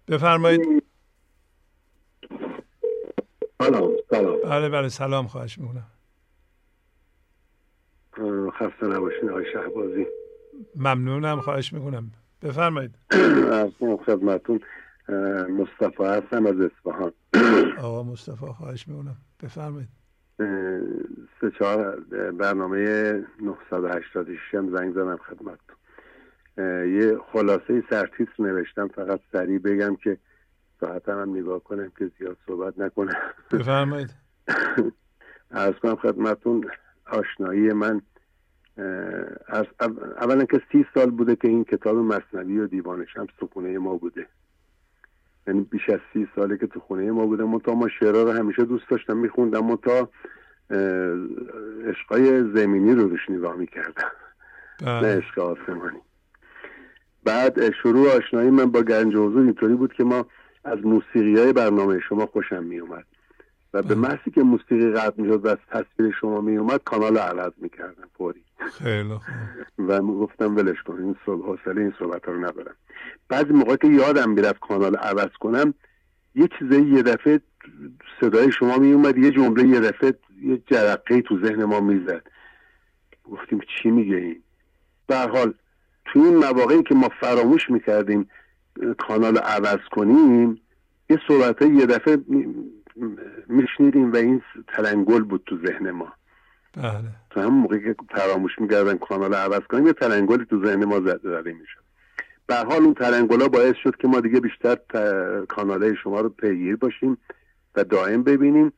[0.08, 0.82] بفرمایید.
[3.62, 4.36] سلام سلام.
[4.44, 5.26] بله بله سلام.
[5.26, 5.86] خواهش می‌کنم.
[8.50, 10.06] خسته نباشین آقای شهبازی.
[10.76, 11.40] ممنونم.
[11.40, 12.10] خواهش می‌کنم.
[12.42, 12.94] بفرمایید.
[13.52, 13.70] از
[14.06, 14.60] خدمتون
[15.48, 17.12] مصطفی هستم از اصفهان.
[17.86, 19.16] آقا مصطفی خواهش می‌کنم.
[19.42, 19.88] بفرمایید.
[21.40, 22.00] سه چهار
[22.38, 25.76] برنامه 986 هم زنگ زدم خدمتتون.
[26.58, 30.18] اه، یه خلاصه سرتیتر نوشتم فقط سریع بگم که
[30.80, 33.14] ساعتم هم نگاه کنم که زیاد صحبت نکنم.
[33.52, 34.10] بفرمایید.
[35.50, 36.70] ارز کنم خدمتون
[37.06, 38.02] آشنایی من
[39.46, 43.46] از اول- اولا که سی سال بوده که این کتاب مصنوی و دیوان شمس تو
[43.52, 44.26] خونه ما بوده.
[45.46, 47.44] یعنی بیش از سی ساله که تو خونه ما بوده.
[47.44, 49.70] منتها ما شعرها رو همیشه دوست داشتم میخوندم.
[49.70, 49.78] اه،
[51.88, 54.10] عشقای زمینی رو روش نگاه می‌کردم.
[54.82, 55.16] نه بله.
[55.16, 55.98] عشق آسمانی.
[57.24, 60.26] بعد شروع آشنایی من با گنج حضور اینطوری بود که ما
[60.64, 63.04] از موسیقی های برنامه شما خوشم میومد
[63.74, 63.94] و به بله.
[63.94, 68.44] محضی که موسیقی قطع می‌شد و از تصویر شما میومد کانال رو عوض می‌کردم فوری.
[68.72, 69.14] خیلی
[69.78, 72.74] و گفتم ولش کن این حوصله این صحبت رو ندارم.
[73.28, 75.74] بعضی موقع که یادم می‌رفت کانال عوض کنم
[76.34, 77.40] یه چیزایی یه دفعه
[78.20, 82.22] صدای شما میومد یه جمله یه دفعه یه جرقه تو ذهن ما می‌زد.
[83.24, 84.42] گفتیم چی میگه این؟
[85.08, 85.54] حال
[86.04, 88.28] تو این مواقعی که ما فراموش می‌کردیم
[88.98, 90.60] کانال رو عوض کنیم
[91.10, 92.18] یه صحبت یه دفعه
[93.48, 96.12] میشنیدیم و این تلنگل بود تو ذهن ما.
[96.76, 97.04] بله.
[97.30, 101.20] تو همون موقعی که فراموش می‌کردن کانال عوض کنیم یه تلنگلی تو ذهن ما زد-
[101.22, 101.80] زده می‌شد.
[102.46, 104.76] به حال اون تلنگلا باعث شد که ما دیگه بیشتر
[105.48, 107.18] کانال شما رو پیگیر باشیم
[107.74, 108.72] و دائم ببینیم.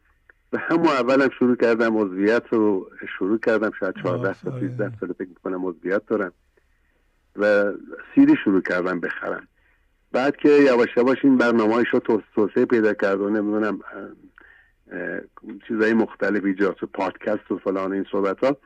[0.52, 3.70] و همون اولم شروع کردم عضویت رو شروع کردم.
[3.80, 4.68] شاید 14 تا آفرین.
[4.68, 6.32] 13 سال فکر می‌کنم عضویت دارم.
[7.36, 7.72] و
[8.14, 9.48] سیدی شروع کردم بخرم.
[10.12, 13.80] بعد که یواش یواش این برنامه رو توسعه پیدا کرد و نمی‌دونم
[15.68, 18.56] چیزهای مختلف ایجاد شد پادکست و فلان این صحبت ها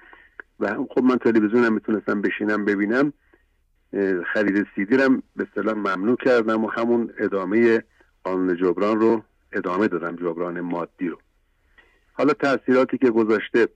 [0.61, 3.13] و هم خب من تلویزیونم می‌تونستم بشینم ببینم.
[4.33, 7.83] خرید سیدی رم به اصطلاح ممنوع کردم و همون ادامه
[8.25, 11.19] قانون جبران رو ادامه دادم جبران مادی رو.
[12.13, 13.69] حالا تاثیراتی که گذاشته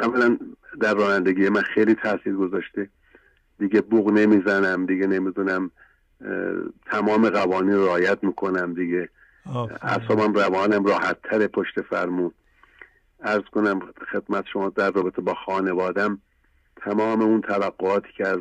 [0.00, 0.38] اولا
[0.80, 2.88] در رانندگی من خیلی تاثیر گذاشته.
[3.58, 5.70] دیگه بوق نمی‌زنم دیگه نمی‌دونم
[6.86, 9.08] تمام قوانین رو رعایت می‌کنم دیگه.
[9.54, 9.78] آفرین.
[9.82, 12.32] اعصابم روانم راحت تر پشت فرمون
[13.20, 13.80] ارز کنم
[14.12, 16.18] خدمت شما در رابطه با خانوادم
[16.76, 18.40] تمام اون توقعاتی که از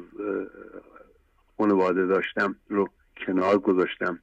[1.57, 2.89] خانواده داشتم رو
[3.27, 4.19] کنار گذاشتم.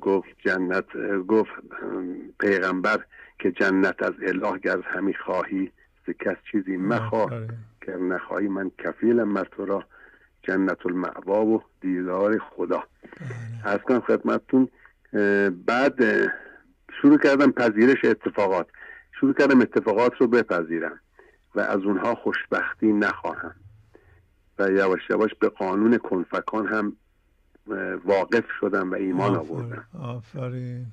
[0.00, 0.96] گفت جنت
[1.28, 1.50] گفت
[2.40, 3.04] پیغمبر
[3.38, 5.72] که جنت از اله گر همی خواهی
[6.06, 7.30] ز کس چیزی مخواه.
[7.80, 9.84] که نخواهی من کفیلم مر تو را.
[10.42, 12.82] جنت المعوا و دیدار خدا.
[13.64, 13.78] از بله.
[13.78, 14.68] کنم خدمتتون
[15.66, 16.00] بعد
[17.02, 18.66] شروع کردم پذیرش اتفاقات.
[19.20, 21.00] شروع کردم اتفاقات رو بپذیرم
[21.54, 23.54] و از اونها خوشبختی نخواهم.
[24.58, 26.96] و یواش یواش به قانون کنفکان هم
[28.04, 29.84] واقف شدم و ایمان آوردم.
[30.00, 30.86] آفرین.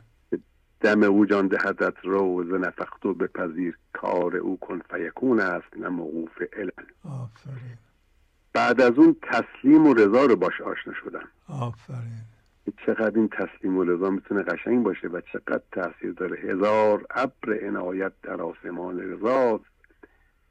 [0.81, 6.87] دم او جان دهدت روز نفختو بپذیر کار او کن فیکون است نه موقوف علم
[7.03, 7.77] آفرین.
[8.53, 11.27] بعد از اون تسلیم و رضا رو باش آشنا شدم.
[11.47, 12.23] آفرین.
[12.85, 16.37] چقدر این تسلیم و رضا می‌تونه قشنگ باشه و چقدر تاثیر داره.
[16.37, 19.63] هزار ابر عنایت در آسمان رضاست.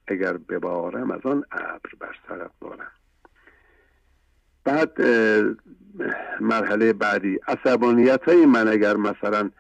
[0.07, 2.91] اگر ببارم از آن ابر بر سرت دارم
[4.65, 5.01] بعد
[6.41, 7.41] مرحله بعدی.
[7.49, 9.51] عصبانیت های من اگر مثلا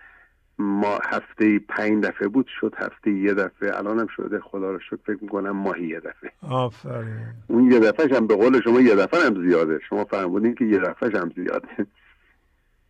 [0.58, 3.78] ما هفته پنج دفعه بود شد هفته یه دفعه.
[3.78, 6.32] الانم شده خدا رو شکر فکر می‌کنم ماهی یه دفعه.
[6.42, 7.26] آفرین.
[7.46, 9.80] اون یه دفعه هم به قول شما یه دفعه هم زیاده.
[9.88, 11.86] شما فرمودین که یه دفعه هم زیاده.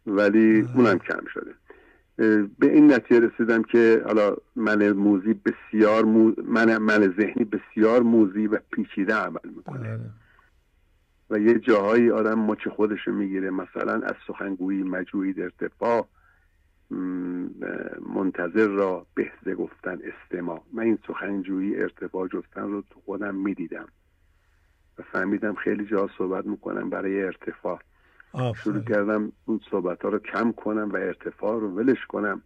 [0.06, 1.54] ولی اونم کم شده.
[2.58, 6.04] به این نتیجه رسیدم که حالا من موزی بسیار
[6.44, 9.78] من من ذهنی بسیار موزی و پیچیده عمل می‌کنه.
[9.78, 10.00] بله.
[11.30, 13.50] و یه جاهایی آدم مچ خودش می‌گیره.
[13.50, 16.06] مثلا از سخنگویی مجوید ارتفاع
[18.14, 20.62] منتظر را بهزه گفتن استماع.
[20.72, 23.88] من این سخنجویی ارتفاع جفتن رو تو خودم می‌دیدم.
[24.98, 27.80] و فهمیدم خیلی جا صحبت می‌کنم برای ارتفاع.
[28.54, 32.42] شروع کردم اون صحبت ها رو کم کنم و ارتفاع رو ولش کنم.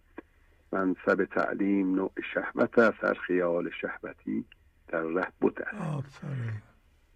[0.72, 4.44] منصب تعلیم نوع شهبت است هر خیال شهبتی
[4.88, 5.64] در ره بوده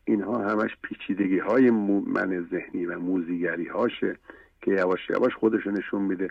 [0.05, 4.17] اینها همش پیچیدگی های من ذهنی و موزیگری هاشه
[4.63, 6.31] که یواش یواش خودشو نشون میده.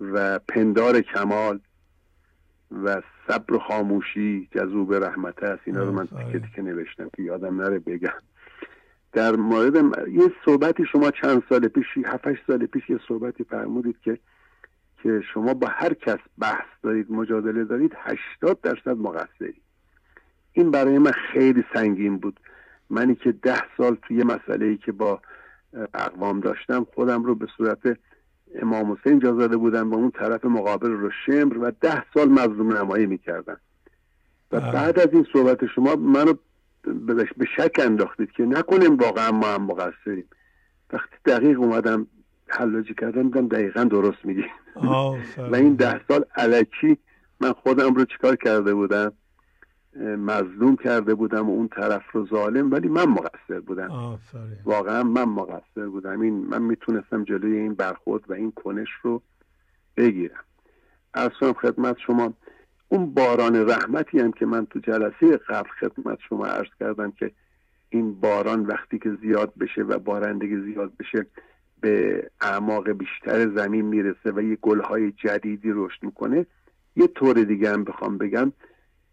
[0.00, 1.60] و پندار کمال
[2.84, 5.62] و صبر و خاموشی جذوب رحمت است.
[5.64, 8.22] اینا رو من تیکه که نوشتم که یادم نره بگم.
[9.12, 9.76] در مورد
[10.08, 14.18] یه صحبتی شما چند سال پیش هفت سال پیش یه صحبتی فرمودید که
[15.02, 19.54] که شما با هر کس بحث دارید مجادله دارید 80 درصد مقصری
[20.52, 22.40] این برای من خیلی سنگین بود.
[22.90, 25.20] منی که ده سال توی مسئله ای که با
[25.94, 27.98] اقوام داشتم خودم رو به صورت
[28.62, 32.76] امام حسین جا زده بودم با اون طرف مقابل رو شمر و ده سال مظلوم
[32.76, 33.60] نمایی می‌کردم
[34.52, 34.60] و.
[34.72, 36.34] بعد از این صحبت شما منو
[37.36, 40.24] به شک انداختید که نکنیم واقعا ما هم مقصریم.
[40.92, 42.06] وقتی دقیق اومدم
[42.46, 44.44] حلاجی کردم دیدم دقیقا درست میگی.
[45.38, 46.96] و این ده سال علکی
[47.40, 49.12] من خودم رو چیکار کرده بودم؟
[49.96, 54.18] مظلوم کرده بودم و اون طرف رو ظالم ولی من مقصر بودم.
[54.64, 56.20] واقعا من مقصر بودم.
[56.20, 59.22] این من می‌تونستم جلوی این برخورد و این کنش رو
[59.96, 60.44] بگیرم.
[61.14, 62.34] ارسام خدمت شما
[62.88, 67.30] اون باران رحمتی هم که من تو جلسه قبل خدمت شما عرض کردم که
[67.88, 71.26] این باران وقتی که زیاد بشه و بارندگی زیاد بشه
[71.80, 76.46] به اعماق بیشتر زمین می‌رسه و یه گلهای جدیدی رشد می‌کنه.
[76.96, 78.52] یه طور دیگه هم بخوام بگم.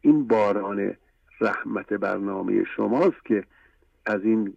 [0.07, 0.93] این باران
[1.41, 3.43] رحمت برنامه شماست که
[4.05, 4.53] از این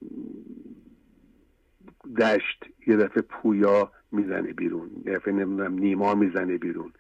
[2.19, 6.93] دشت یه دفعه پویا می‌زنه بیرون یه دفعه نمی‌دونم نیما می‌زنه بیرون.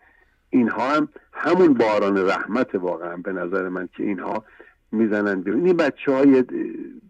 [0.50, 4.44] اینها هم همون باران رحمت واقعا به نظر من که اینها
[4.92, 5.66] می‌زنن بیرون.
[5.66, 6.44] این بچه های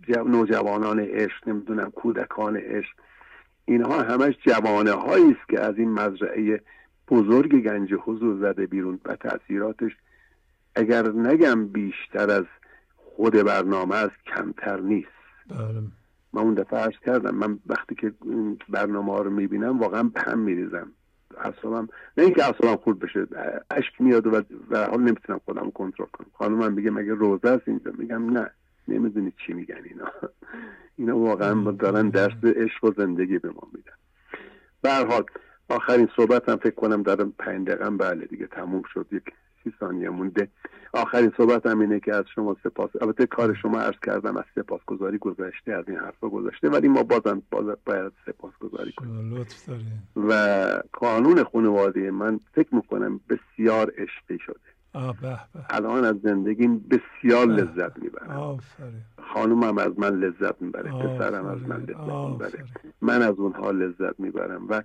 [0.09, 2.97] نوجوانان عشق نمی‌دونم کودکان عشق
[3.65, 6.61] اینها همش جوانه هایی است که از این مزرعه
[7.09, 9.97] بزرگ گنج حضور زده بیرون و تاثیراتش
[10.75, 12.45] اگر نگم بیشتر از
[12.97, 15.09] خود برنامه است کمتر نیست.
[15.49, 15.83] بله.
[16.33, 18.13] من اون دفعه عرض کردم من وقتی که
[18.69, 20.93] برنامه ها رو می‌بینم واقعا به هم میریزم.
[21.39, 21.89] اصابم
[22.19, 23.27] نه اینکه اصابم خورد بشه
[23.71, 26.27] اشک میاد و به حال نمی‌تونم خودم کنترل کنم.
[26.35, 28.51] خانمم میگه مگه روزه است اینجا؟ میگم نه.
[28.89, 30.07] نمی‌دونی چی میگن اینا.
[30.97, 33.93] اینا واقعا دارن درس عشق و زندگی به ما میدن.
[34.83, 35.25] به حال
[35.69, 39.07] آخرین صحبت هم فکر کنم دارم پنج دقیقه بله دیگه تموم شد.
[39.13, 39.25] یک
[39.65, 40.49] سی ثانیه مونده.
[40.93, 44.81] آخرین صحبت هم اینه که از شما سپاس البته کار شما عرض کردم از سپاس
[44.87, 49.47] گذاری گذاشته از این حرفا گذاشته ولی ما بازم باز باید سپاس گذاری کنیم
[50.17, 50.33] و
[50.93, 54.61] قانون خانواده من فکر می‌کنم بسیار عشقی شده.
[55.71, 58.59] الان از زندگیم بسیار لذت می‌برم.
[59.35, 62.65] خانومم از من لذت می‌بره پسرم از من لذت می‌بره.
[63.03, 64.83] من از اونها لذت می‌برم و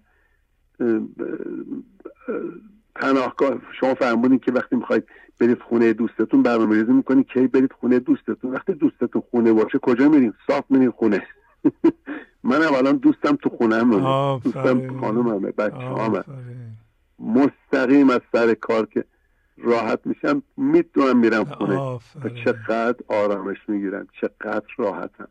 [2.95, 3.57] پناهگاه.
[3.79, 5.03] شما فرمودین که وقتی می‌خواید
[5.39, 8.51] برید خونه دوستتون برنامه ریزی می‌کنی کی برید خونه دوستتون.
[8.51, 11.27] وقتی دوستتون خونه باشه کجا میرین؟ صاف میرین خونه.
[12.43, 16.23] من الان دوستم تو خونه همه دوستم همه بچه همه
[17.19, 19.03] مستقیم از سر کار که
[19.57, 21.77] راحت میشم می‌تونم میرم خونه.
[22.23, 25.27] و چقدر آرامش می‌گیرم چقدر راحتم.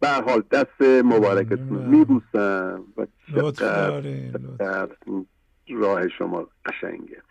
[0.00, 4.88] به حال دست مبارکتون میبوسم و چقدر
[5.74, 7.22] راه شما قشنگه.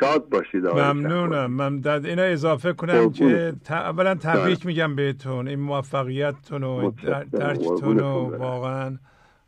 [0.00, 1.50] شاد باشید ممنونم.
[1.50, 5.48] من در اینا اضافه کنم که اولا تبریک میگم بهتون.
[5.48, 6.90] این موفقیتتون و
[7.32, 8.98] درکتون و واقعا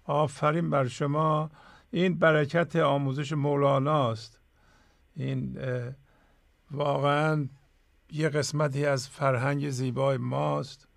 [0.05, 1.51] آفرین بر شما.
[1.91, 4.41] این برکت آموزش مولاناست.
[5.17, 5.59] این
[6.71, 7.49] واقعا
[8.13, 10.89] یه قسمتی از فرهنگ زیبای ماست.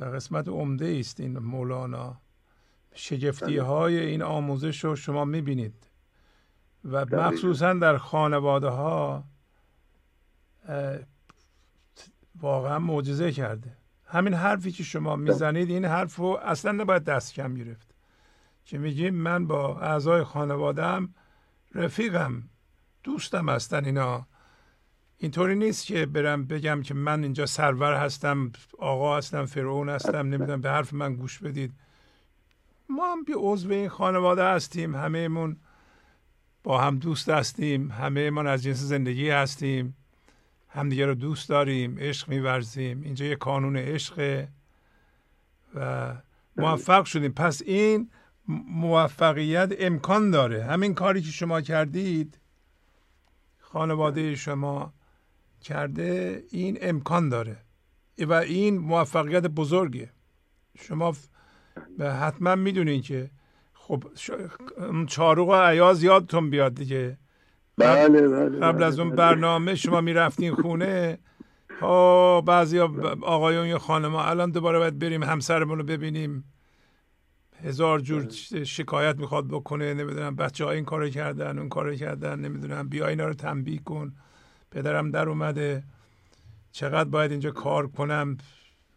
[0.00, 2.20] و قسمت عمده است این مولانا.
[2.96, 5.86] شگفتی های این آموزش رو شما می‌بینید.
[6.84, 9.24] و مخصوصا در خانواده ها
[12.40, 13.76] واقعا معجزه کرده.
[14.04, 17.94] همین حرفی که شما می‌زنید این حرف رو اصلا نباید دست کم گرفت.
[18.64, 21.14] که میگیم من با اعضای خانوادم
[21.74, 22.42] رفیقم
[23.02, 24.26] دوستم هستن اینا.
[25.18, 30.60] اینطوری نیست که برم بگم که من اینجا سرور هستم آقا هستم فرعون هستم نمی‌دونم
[30.60, 31.74] به حرف من گوش بدید.
[32.88, 35.56] ما هم بی عضو این خانواده هستیم همهمون
[36.62, 39.96] با هم دوست هستیم همه ما از جنس زندگی هستیم
[40.68, 44.48] همدیگه رو دوست داریم عشق میورزیم اینجا یه قانون عشقه
[45.74, 46.14] و
[46.56, 47.32] موفق شدیم.
[47.32, 48.10] پس این
[48.48, 50.64] موفقیت امکان داره.
[50.64, 52.38] همین کاری که شما کردید
[53.60, 54.92] خانواده شما
[55.62, 57.56] کرده این امکان داره.
[58.18, 60.10] و این موفقیت بزرگه.
[60.78, 61.16] شما
[62.00, 63.30] حتما می‌دونین که
[63.74, 64.04] خب
[65.06, 67.18] چاروق و عیاز یادتون بیاد دیگه.
[67.78, 71.18] بله بله قبل از اون برنامه شما می‌رفتین خونه
[71.80, 72.78] ها بعضی
[73.22, 76.44] آقایون یا خانم الان دوباره باید بریم همسرمون رو ببینیم.
[77.62, 78.64] هزار جور بله.
[78.64, 83.26] شکایت می‌خواد بکنه نمی‌دونم بچه ها این کار کردن اون کار کردن نمی‌دونم بیا اینا
[83.26, 84.14] رو تنبیه کن.
[84.70, 85.84] پدرم در اومده.
[86.72, 88.38] چقدر باید اینجا کار کنم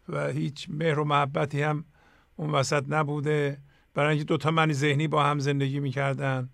[0.08, 1.84] و هیچ مهر و محبتی هم
[2.40, 3.58] اون وسط نبوده.
[3.94, 6.50] برای اینکه دوتا منی ذهنی با هم زندگی می‌کردن.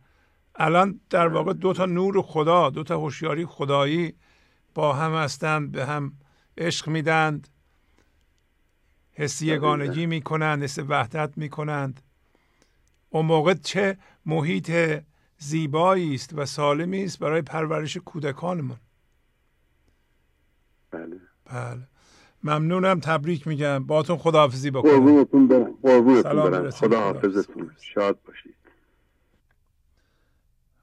[0.55, 4.15] الان در واقع دوتا نور خدا دوتا هوشیاری خدایی
[4.75, 6.13] با هم هستند به هم
[6.59, 7.49] عشق میدند.
[9.13, 12.03] حس یگانگی می‌کنند حس وحدت می‌کنند.
[13.11, 15.03] اون موقع چه محیط
[15.39, 18.79] زیبایی است و سالمی است برای پرورش کودکانمون.
[20.91, 21.21] بله.
[21.45, 21.89] بله.
[22.43, 23.87] ممنونم تبریک میگم.
[23.87, 24.91] باتون خداحافظی بکنم.
[24.91, 25.73] قربونتون برم.
[25.83, 26.71] قربونتون برم.
[26.71, 27.71] خداحافظتون.
[27.81, 28.55] شاد باشید.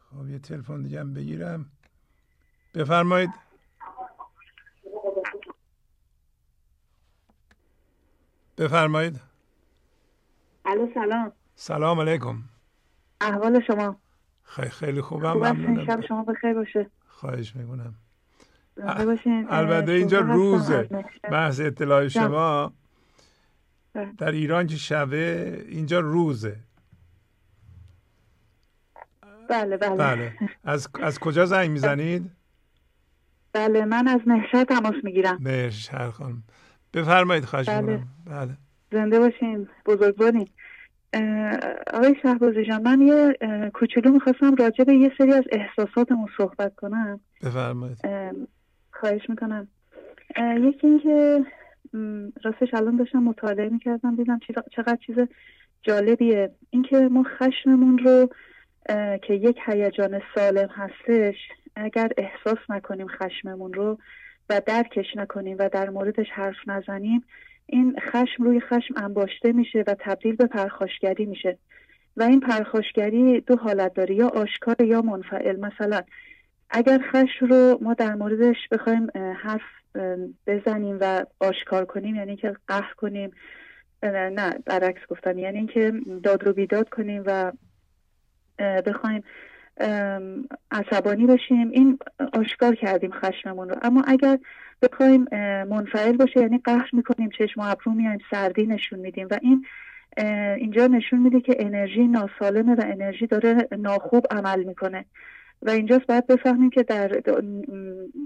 [0.10, 1.66] خب یه تلفن دیگه هم بگیرم.
[2.74, 3.30] بفرمایید.
[8.58, 9.22] بفرمایید.
[10.66, 11.32] الو سلام.
[11.56, 12.44] سلام علیکم.
[13.22, 14.00] احوال شما.
[14.44, 15.86] خیلی خیلی خوبم؟ ممنونم.
[15.86, 16.90] شب شما بخیر باشه.
[17.08, 17.96] خواهش می‌کنم.
[19.50, 20.90] البته اینجا روزه.
[21.32, 22.74] بحث اطلاع شما
[23.94, 24.14] بله.
[24.18, 26.56] در ایران که شبه اینجا روزه.
[29.50, 30.34] بله بله, بله.
[30.64, 32.32] از, از کجا زنگ می‌زنید؟
[33.54, 35.38] بله من از نهشت تماس می‌گیرم.
[35.42, 36.44] نهشت خانم.
[36.94, 38.04] بفرمایید خواهش بله.
[38.26, 38.58] بله.
[38.92, 40.48] زنده باشین بزرگوارین.
[41.94, 43.38] آقای شهبازی جان من یه
[43.74, 47.20] کوچولو می‌خواستم راجع به یه سری از احساساتمون صحبت کنم.
[47.42, 47.98] بفرمایید.
[49.04, 49.68] خواهش می‌کنم.
[50.60, 51.46] یکی اینکه
[52.44, 54.40] راستش الان داشتم مطالعه می‌کردم دیدم
[54.72, 55.16] چقدر چیز
[55.82, 56.52] جالبیه.
[56.70, 58.30] اینکه ما خشممون رو
[59.28, 61.36] که یک هیجان سالم هستش
[61.76, 63.98] اگر احساس نکنیم خشممون رو
[64.50, 67.24] و درکش نکنیم و در موردش حرف نزنیم
[67.66, 71.58] این خشم روی خشم انباشته میشه و تبدیل به پرخاشگری میشه.
[72.18, 75.60] و این پرخاشگری دو حالت داره یا آشکار یا منفعل.
[75.60, 76.02] مثلا
[76.76, 79.08] اگر خشم رو ما در موردش بخوایم
[79.44, 79.62] حرف
[80.48, 83.32] بزنیم و آشکار کنیم یعنی که قهر کنیم
[84.04, 85.94] نه برعکس گفتم یعنی اینکه
[86.24, 87.52] داد رو بیداد کنیم و
[88.60, 89.24] بخوایم
[90.72, 92.00] عصبانی باشیم این
[92.34, 93.76] آشکار کردیم خشممون رو.
[93.82, 94.40] اما اگر
[94.82, 95.28] بخوایم
[95.70, 99.66] منفعل باشه یعنی قهر می‌کنیم چشم و ابرو میایم سردی نشون میدیم و این
[100.58, 105.06] اینجا نشون میده که انرژی ناسالمه و انرژی داره ناخوب عمل می‌کنه.
[105.66, 107.22] و اینجاست باید بفهمیم که در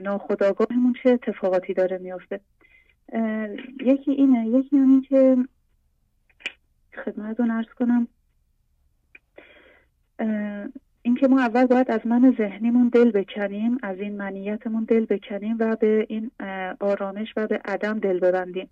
[0.04, 2.40] ناخداگاهمون چه اتفاقاتی داره میافته.
[3.86, 5.38] یکی اینه یکی همین که
[7.06, 8.08] خدمتتون ارز کنم
[11.02, 15.76] اینکه ما اول باید از من ذهنیمون دل بکنیم از این منیتمون دل بکنیم و
[15.76, 16.32] به این
[16.80, 18.70] آرامش و به عدم دل ببندیم.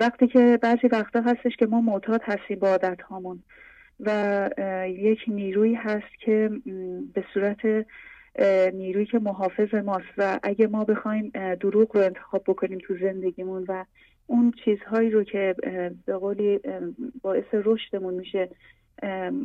[0.00, 3.42] وقتی که بعضی وقتا هستش که ما معتاد هستیم با عادت هامون
[4.06, 4.50] و
[4.88, 6.50] یک نیروی هست که
[7.14, 7.86] به صورت
[8.74, 13.84] نیرویی که محافظ ماست و اگه ما بخوایم دروغ رو انتخاب بکنیم تو زندگیمون و
[14.26, 15.54] اون چیزهایی رو که
[16.06, 16.60] به قولی
[17.22, 18.48] باعث رشدمون میشه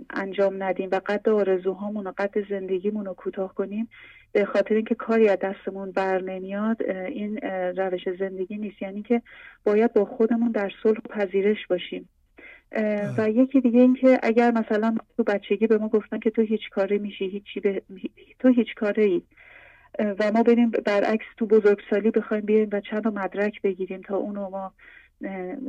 [0.10, 3.90] انجام ندیم و قد آرزوهامون و قد زندگیمون رو کوتاه کنیم
[4.32, 7.38] به خاطر اینکه کاری از دستمون بر نمیاد این
[7.78, 8.82] روش زندگی نیست.
[8.82, 9.22] یعنی که
[9.64, 12.10] باید با خودمون در صلح پذیرش باشیم.
[13.18, 16.70] و یکی دیگه این که اگر مثلا تو بچگی به ما گفتن که تو هیچ
[16.72, 17.82] کاره میشی هیچی به...
[18.40, 19.22] تو هیچ کاره ای
[20.00, 24.74] و ما بریم برعکس تو بزرگسالی بخوایم بیایم و چند مدرک بگیریم تا اونو ما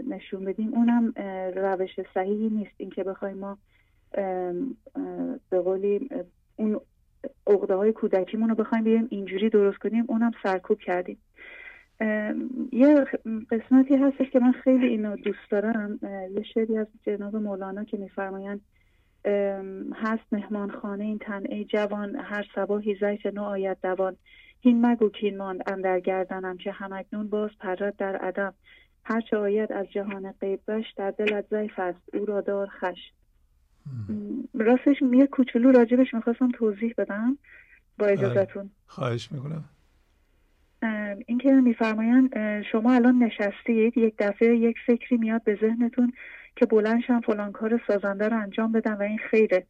[0.09, 1.12] نشون بدیم اونم
[1.56, 2.74] روش صحیحی نیست.
[2.77, 3.59] اینکه بخوایم ما
[5.51, 6.10] به قولی
[6.56, 6.81] اون
[7.47, 11.18] عقده های کودکیمون رو بخوایم بیایم اینجوری درست کنیم اونم سرکوب کردیم.
[12.73, 13.06] یه
[13.51, 15.98] قسمتی هستش که من خیلی اینو دوست دارم.
[16.02, 18.60] یه شعری از جناب مولانا که میفرمایند
[19.94, 24.16] هست مهمان خانه این تنعه جوان هر صباحی زیت نو آید دوان.
[24.60, 28.55] هین مگو کین ماند اندر گردنم که همکنون باز پرد در عدم.
[29.05, 30.60] هرچه آید از جهان غیب
[30.97, 32.14] در دلت ضعیف است.
[32.14, 33.12] او را دار خش
[34.55, 37.39] راستش یه کوچولو راجبش می‌خواستم توضیح بدم
[37.98, 38.12] با بله.
[38.12, 39.64] اجازتون خواهش می‌کنم.
[41.27, 46.12] اینکه میفرمایند شما الان نشستید یک دفعه یک فکری میاد به ذهنتون
[46.57, 49.66] که بلندشم فلان کار سازنده رو انجام بدم و این خیره.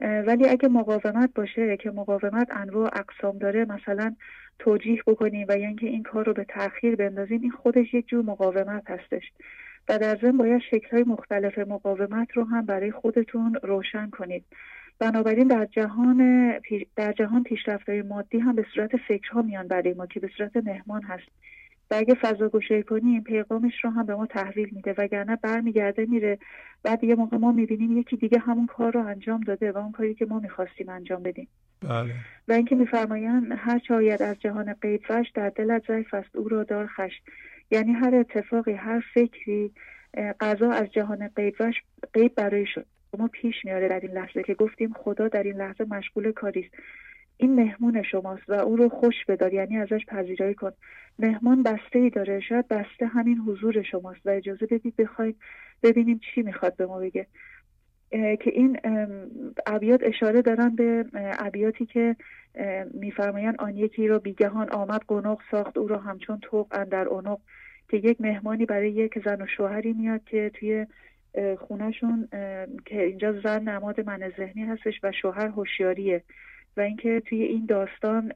[0.00, 4.16] ولی اگه مقاومت باشه که مقاومت انواع اقسام داره مثلا
[4.58, 8.24] توجیح بکنیم و یا اینکه این کار رو به تاخیر بندازیم این خودش یک جور
[8.24, 9.32] مقاومت هستش.
[9.88, 10.62] و در ضمن باید
[10.92, 14.44] های مختلف مقاومت رو هم برای خودتون روشن کنید.
[14.98, 16.52] بنابراین در جهان
[16.96, 21.02] در جهان پیشرفت‌های مادی هم به صورت فکرها میان برای ما که به صورت مهمان
[21.02, 21.28] هست
[21.90, 24.94] و اگه فضا گوشه کنیم پیغامش رو هم به ما تحویل میده.
[24.98, 26.38] وگرنه برمیگرده میره.
[26.82, 30.14] بعد یه موقع ما می‌بینیم یکی دیگه همون کار رو انجام داده و اون کاری
[30.14, 31.48] که ما می‌خواستیم انجام بدیم.
[31.80, 32.14] بله.
[32.48, 35.00] و اینکه میفرمایند هر چه از جهان غیب
[35.34, 37.12] در دلت ضعیف است او را دار خش
[37.70, 39.72] یعنی هر اتفاقی هر فکری
[40.40, 41.28] قضا از جهان
[42.14, 42.66] غیب برای
[43.10, 46.74] شما پیش میاره در این لحظه که گفتیم خدا در این لحظه مشغول کاری است.
[47.36, 50.72] این مهمون شماست و او رو خوش بدار یعنی ازش پذیرایی کن.
[51.18, 55.36] مهمان بسته ای داره شاید بسته همین حضور شماست و اجازه بدید بخواید
[55.82, 57.26] ببینیم چی می‌خواد به ما بگه.
[58.10, 58.78] که این
[59.66, 61.04] ابیات اشاره دارن به
[61.38, 62.16] ابیاتی که
[62.94, 67.38] میفرمایند آن یکی را بیگهان آمد قنق ساخت او را همچون توق در اونق
[67.88, 70.86] که یک مهمانی برای یک زن و شوهری میاد که توی
[71.58, 72.28] خونهشون
[72.84, 76.22] که اینجا زن نماد من ذهنی هستش و شوهر هوشیاریه.
[76.76, 78.32] و اینکه توی این داستان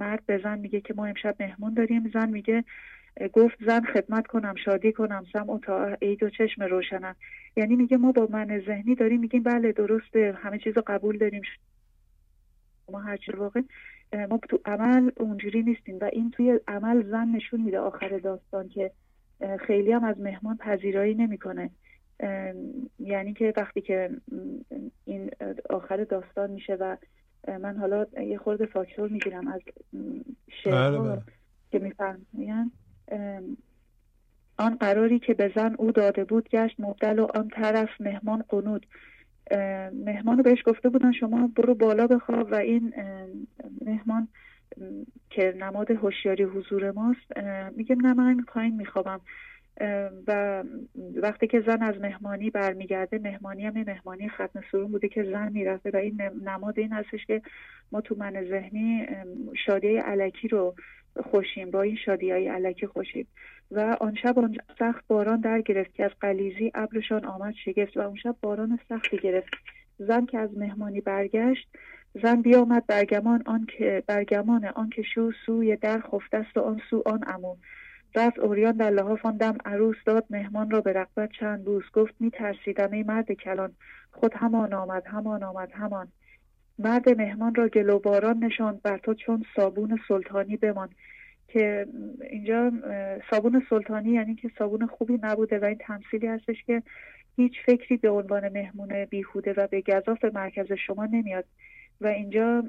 [0.00, 2.10] مرد به زن میگه که ما امشب مهمون داریم.
[2.14, 2.64] زن میگه
[3.32, 7.16] گفت زن خدمت کنم شادی کنم سم و تا عید و چشم روشنم.
[7.56, 9.20] یعنی میگه ما با من ذهنی داریم.
[9.20, 11.42] میگیم بله درسته همه چیز رو قبول داریم.
[12.92, 13.60] ما هرچی واقع
[14.30, 15.98] ما تو عمل اونجوری نیستیم.
[16.00, 18.90] و این توی عمل زن نشون میده آخر داستان که
[19.66, 21.70] خیلی هم از مهمان پذیرایی نمی‌کنه.
[22.98, 24.10] یعنی که وقتی که
[25.04, 25.30] این
[25.70, 26.96] آخر داستان میشه و
[27.48, 29.60] من حالا یه خورده فاکتور می‌گیرم از
[30.64, 31.22] شعرها بله، بله.
[31.72, 32.70] که میفرمایند.
[34.58, 38.86] آن قراری که به زن او داده بود گشت مبدل و آن طرف مهمان قنود.
[39.92, 42.94] مهمان رو بهش گفته بودن شما برو بالا بخواب و این
[43.86, 44.28] مهمان
[45.30, 47.36] که نماد هوشیاری حضور ماست
[47.76, 49.20] میگه نه من پایین میخوابم.
[50.26, 50.62] و
[51.16, 55.90] وقتی که زن از مهمانی برمیگرده مهمانی هم مهمانی ختم سرون بوده که زن می‌رفته
[55.90, 57.42] و این نماد این هستش که
[57.92, 59.06] ما تو من ذهنی
[59.66, 60.74] شادی علکی رو
[61.30, 63.26] خوشیم با این شادی های علکی خوشیم.
[63.70, 68.00] و آن شب آن سخت باران در گرفت که از قلیزی ابرشان آمد شگفت و
[68.00, 69.50] اون شب باران سختی گرفت.
[69.98, 71.68] زن که از مهمانی برگشت
[72.22, 76.80] زن بیامد برگمان آن که برگمان آن که شو سوی در خفته است و آن
[76.90, 77.56] سو آن امو
[78.14, 82.30] رفت اوریان در لحاف دم عروس داد مهمان را به رقبت چند بوس گفت می
[82.30, 83.72] ترسیدم ای مرد کلان.
[84.12, 86.08] خود همان آمد همان آمد همان.
[86.78, 90.88] مرد مهمان را گلو باران نشاند بر تو چون صابون سلطانی بمان.
[91.48, 91.86] که
[92.30, 92.72] اینجا
[93.30, 96.82] صابون سلطانی یعنی که صابون خوبی نبوده و این تمثیلی هستش که
[97.36, 101.44] هیچ فکری به عنوان مهمون بیهوده و به گذاف مرکز شما نمیاد.
[102.02, 102.64] و اینجا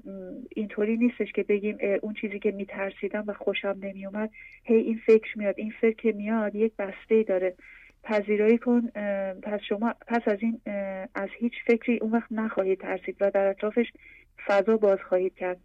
[0.55, 4.30] اینطوری نیستش که بگیم اون چیزی که میترسیدم و خوشم نمیومد
[4.64, 7.55] هی این فکر میاد این فکر که میاد یک بسته داره.
[8.03, 8.88] پذیرایی کن
[9.43, 10.61] پس شما پس از این
[11.15, 13.85] از هیچ فکری اون وقت نخواهید ترسید و در اطرافش
[14.45, 15.57] فضا باز خواهید کرد.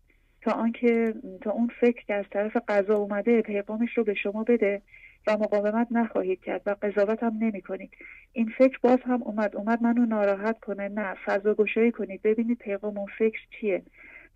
[0.43, 4.83] تا آنکه تا اون فکر که از طرف قضا اومده پیغامش رو به شما بده.
[5.29, 7.91] و مقاومت نخواهید کرد و قضاوت هم نمی کنید.
[8.33, 9.57] این فکر باز هم اومد.
[9.57, 10.89] اومد منو ناراحت کنه.
[10.89, 12.23] نه فضا گشایی کنید.
[12.23, 13.83] ببینید پیغام اون فکر چیه.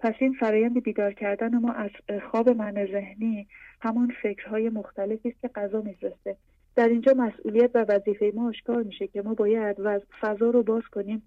[0.00, 1.90] پس این فرایند بیدار کردن ما از
[2.30, 3.48] خواب من ذهنی
[3.80, 6.36] همون فکرهای مختلفی است که قضا میفرسته.
[6.76, 10.82] در اینجا مسئولیت و وظیفه ما آشکار میشه که ما باید و فضا رو باز
[10.92, 11.22] کنیم.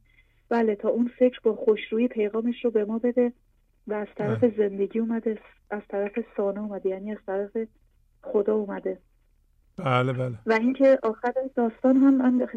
[0.49, 3.33] بله تا اون فکر با خوشرویی پیغامش رو به ما بده
[3.87, 4.53] و از طرف بله.
[4.57, 5.39] زندگی اومده
[5.69, 7.57] از طرف سانه اومده یعنی از طرف
[8.21, 8.97] خدا اومده.
[9.77, 10.35] بله بله.
[10.45, 12.47] و اینکه آخر داستان هم من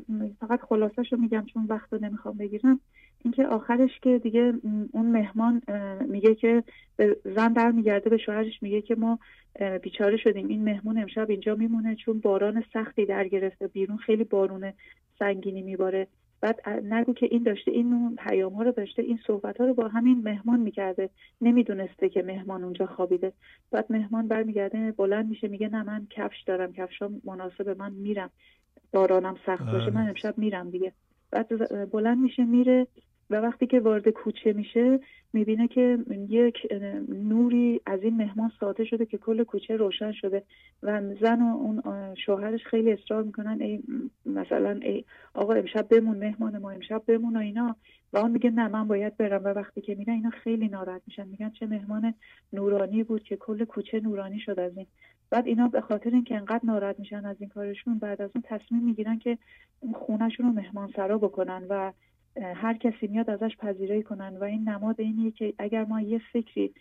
[0.41, 2.81] فقط خلاصش رو میگم چون وقت رو نمی‌خوام بگیرم.
[3.25, 4.53] اینکه آخرش که دیگه
[4.93, 5.63] اون مهمان
[6.09, 6.65] میگه که
[7.25, 9.19] زن در میگرده به شوهرش میگه که ما
[9.83, 10.49] بیچاره شدیم.
[10.49, 13.69] این مهمون امشب اینجا میمونه چون باران سختی در گرفته.
[13.69, 14.73] بیرون خیلی بارون
[15.19, 16.07] سنگینی میباره.
[16.41, 19.89] بعد نگو که این داشته این پیام ها رو داشته این صحبت ها رو با
[19.89, 21.11] همین مهمان می‌کرده.
[21.41, 23.33] نمی‌دونسته که مهمان اونجا خوابیده.
[23.71, 26.73] بعد مهمان برمیگرده بلند میشه میگه نه من کفش دارم.
[26.73, 28.31] کفشام مناسب من میرم.
[28.93, 29.91] بارانم سخت باشه.
[29.91, 30.93] من امشب میرم دیگه.
[31.31, 31.49] بعد
[31.91, 32.87] بلند میشه میره.
[33.31, 35.01] و وقتی که وارد کوچه میشه
[35.33, 35.99] می‌بینه که
[36.29, 36.55] یک
[37.09, 40.43] نوری از این مهمان ساطع شده که کل کوچه روشن شده
[40.83, 41.83] و زن و اون
[42.15, 43.83] شوهرش خیلی اصرار می‌کنن ای
[44.27, 47.77] مثلا ای آقا امشب بمون مهمان ما امشب بمون و اینا.
[48.13, 49.45] و اون میگه نه من باید برم.
[49.45, 51.29] و وقتی که میره اینا خیلی ناراحت میشن.
[51.29, 52.15] میگن چه مهمان
[52.53, 54.87] نورانی بود که کل کوچه نورانی شد از این.
[55.31, 58.83] بعد اینا به خاطر اینکه انقدر ناراحت میشن از این کارشون بعد از اون تصمیم
[58.83, 59.39] می‌گیرن که
[59.95, 61.93] خونهشون رو مهمان سرا بکنن و
[62.43, 66.75] هر کسی میاد ازش پذیرایی کنن و این نماد اینیه که اگر ما یه فکری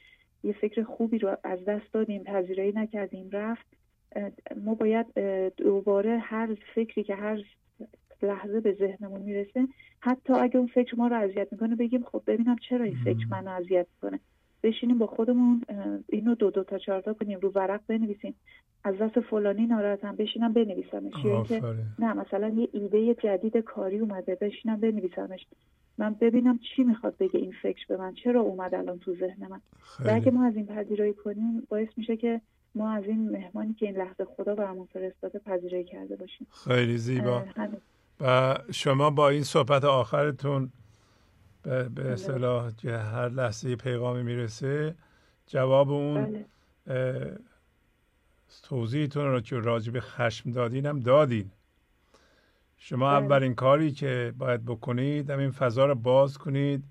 [0.43, 3.65] یه فکر خوبی رو از دست دادیم پذیرایی نکردیم رفت
[4.65, 5.13] ما باید
[5.57, 7.43] دوباره هر فکری که هر
[8.21, 9.67] لحظه به ذهنمون می‌رسه
[9.99, 13.51] حتی اگه اون فکر ما رو اذیت می‌کنه بگیم خب ببینم چرا این فکر منو
[13.51, 14.19] اذیت می‌کنه.
[14.63, 15.61] بشینیم با خودمون
[16.09, 18.35] اینو دو دو تا چهار تا کنیم رو ورق بنویسیم.
[18.83, 21.25] از دست فلانی ناراحتم بشینم بنویسمش.
[21.25, 21.61] یا که
[21.99, 25.45] نه مثلا یه ایده جدید کاری اومده بشینم بنویسمش.
[25.97, 28.13] من ببینم چی می‌خواد بگه این فکر به من.
[28.13, 29.61] چرا اومد الان تو ذهن من؟
[30.05, 32.41] و اگه ما از این پذیرایی کنیم باعث میشه که
[32.75, 36.47] ما از این مهمانی که این لحظه خدا برامون فرستاده پذیرایی کرده باشیم.
[36.67, 37.43] خیلی زیبا.
[38.21, 40.69] و شما با این صحبت آخرتون
[41.67, 42.09] به بله.
[42.09, 44.95] اصطلاح که هر لحظه پیغامی می‌رسه
[45.47, 46.45] جواب اون
[46.85, 47.37] بله.
[48.63, 51.51] توضیحتون رو که راجع به خشم دادین هم دادین
[52.77, 53.25] شما بله.
[53.25, 56.83] اولین کاری که باید بکنید همین فضا رو باز کنید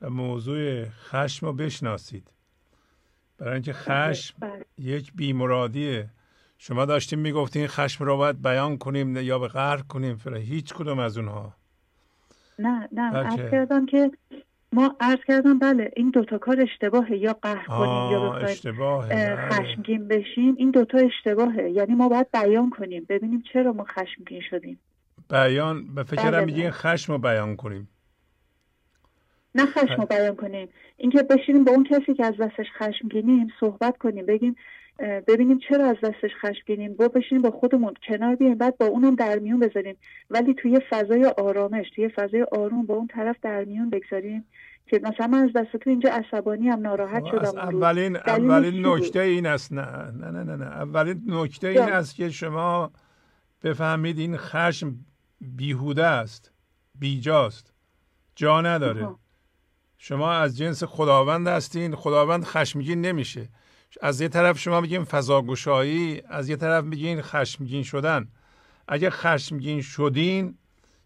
[0.00, 2.30] و موضوع خشم رو بشناسید
[3.38, 4.34] برای اینکه خشم
[4.78, 6.10] یک بیمرادیه
[6.58, 10.98] شما داشتیم می‌گفتین خشم رو باید بیان کنیم یا به قهر کنیم فره هیچ کدوم
[10.98, 11.54] از اونها
[12.58, 14.10] نه نه عرض کردم که
[14.72, 17.16] ما عرض کردم بله این دوتا کار اشتباهه.
[17.16, 19.36] یا قهر کنیم یا بخوایم بله.
[19.36, 21.70] خشمگین بشیم این دوتا اشتباهه.
[21.70, 24.78] یعنی ما باید بیان کنیم ببینیم چرا ما خشمگین شدیم.
[25.30, 26.44] بیان به فکرم بله.
[26.44, 27.88] میگین خشم رو بیان کنیم.
[29.54, 30.68] نه خشم رو بیان کنیم.
[30.96, 34.56] اینکه بشینیم با اون کسی که از دستش خشمگینیم صحبت کنیم بگیم
[34.98, 36.94] ببینیم چرا از دستش خشمگینیم.
[36.94, 39.96] با بشینیم با خودمون کنار بیایم بعد با اونم در میون بذاریم.
[40.30, 44.44] ولی توی فضای آرامش توی فضای آروم با اون طرف در میون بگذاریم
[44.86, 49.46] که مثلا من از دست تو اینجا عصبانی هم ناراحت شدم اولین اولین نکته این
[49.46, 49.72] است.
[49.72, 49.86] نه
[50.20, 50.66] نه نه نه, نه.
[50.66, 52.92] اولین نکته این است که شما
[53.62, 54.94] بفهمید این خشم
[55.40, 56.52] بیهوده است
[56.98, 57.72] بیجاست
[58.36, 59.08] جا نداره.
[59.98, 63.48] شما از جنس خداوند هستین خداوند خشمگین نمیشه.
[64.00, 68.28] از یه طرف شما میگین فضاگشایی از یه طرف میگین خشمگین شدن.
[68.88, 70.58] اگه خشمگین شدین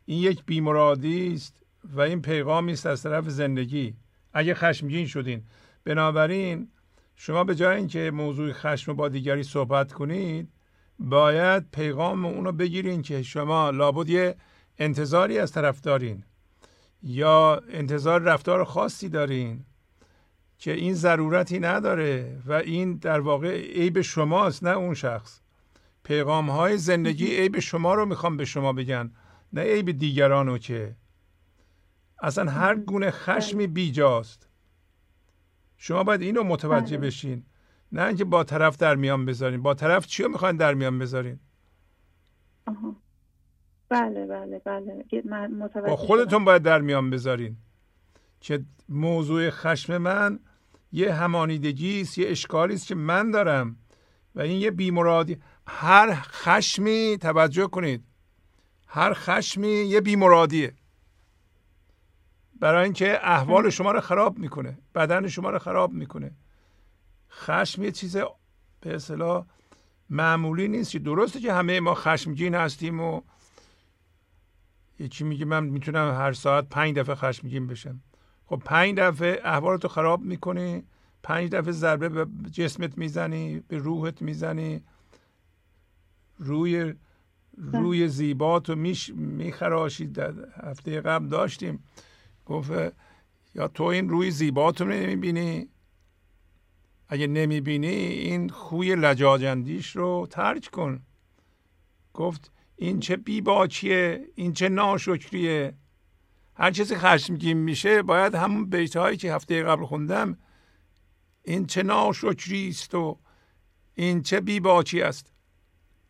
[0.05, 3.95] این یک بیمرادی است و این پیغامی است از طرف زندگی.
[4.33, 5.43] اگه خشمگین شدین.
[5.85, 6.69] بنابراین
[7.17, 10.49] شما به جای اینکه موضوع خشم با دیگری صحبت کنید
[10.99, 14.37] باید پیغام اونو بگیرین که شما لابد یه
[14.79, 16.25] انتظاری از طرف دارین
[17.03, 19.65] یا انتظار رفتار خاصی دارین.
[20.59, 25.41] که این ضرورتی نداره و این در واقع عیب شماست نه اون شخص.
[26.03, 29.11] پیغام های زندگی عیب شما رو می‌خوام به شما بگن
[29.53, 30.97] نه عیب دیگرانو که.
[32.23, 34.49] اصلا هر گونه خشمی بیجاست.
[35.77, 37.07] شما باید اینو متوجه بله.
[37.07, 37.45] بشین.
[37.93, 39.62] نه اینکه با طرف در میان بذارین.
[39.62, 41.41] با طرف چی رو می‌خواین در میان بذارین؟
[43.89, 45.05] بله بله بله.
[45.87, 47.57] با خودتون باید در میان بذارین.
[48.41, 50.39] که موضوع خشم من
[50.97, 53.77] یه همانیدگی است یه اشکالی است که من دارم.
[54.35, 55.36] و این یه بیمرادی.
[55.66, 58.05] هر خشمی توجه کنید.
[58.89, 60.74] هر خشمی یه بیمرادیه.
[62.60, 66.31] برای اینکه احوال شما رو خراب می‌کنه بدن شما رو خراب می‌کنه.
[67.31, 68.16] خشم یه چیز
[68.81, 69.47] به اصطلاح
[70.10, 73.20] معمولی نیست که درسته که همه ما خشمگین هستیم و
[74.98, 78.01] یکی میگه من می‌تونم هر ساعت پنج دفعه خشمگین بشم.
[78.47, 80.82] خب پنج دفعه احوالتو خراب می‌کنی
[81.23, 84.81] پنج دفعه ضربه به جسمت می‌زنی به روحت می‌زنی.
[86.39, 86.94] روی
[87.56, 90.10] روی زیباتو میش میخراشی.
[90.62, 91.85] هفته قبل داشتیم.
[92.47, 92.70] گفت
[93.55, 95.68] یا تو این روی زیباتو نمی‌بینی؟
[97.09, 101.02] اگه نمی‌بینی این خوی لجاجندیش رو ترک کن.
[102.14, 105.74] گفت این چه بیباچیه این چه ناشکریه؟
[106.59, 110.39] هر چیزی خشمگین میشه باید همون بیت هایی که هفته قبل خوندم
[111.43, 113.19] این چه ناشکری است و
[113.95, 115.33] این چه بیباچی است.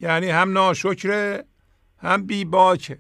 [0.01, 1.45] یعنی هم ناشکره
[1.99, 2.99] هم بیباکه.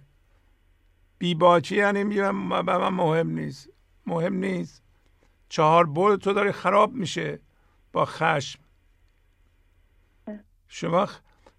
[1.18, 3.68] بیباچی یعنی به من مهم نیست.
[4.06, 4.82] مهم نیست.
[5.48, 7.40] چهار بول تو داره خراب میشه
[7.92, 8.60] با خشم.
[10.68, 11.08] شما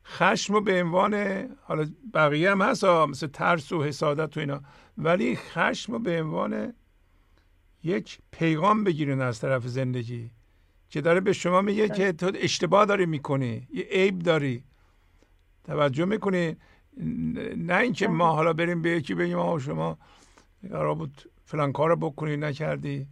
[0.05, 1.15] خشم رو به عنوان
[1.63, 4.61] حالا بقیه هم هست مثل ترس و حسادت و اینا.
[4.97, 6.73] ولی خشم رو به عنوان
[7.83, 10.31] یک پیغام بگیرین از طرف زندگی
[10.89, 14.63] که داره به شما میگه که تو اشتباه داری می‌کنی یه عیب داری.
[15.63, 16.57] توجه می‌کنی؟
[17.57, 19.97] نه اینکه ما حالا بریم به یکی بگیم آقا شما
[20.69, 23.07] قرار بود فلان کار رو بکنی نکردی.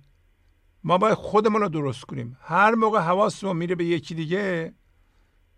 [0.83, 2.37] ما باید خودمون رو درست کنیم.
[2.41, 4.73] هر موقع حواسمون میره به یکی دیگه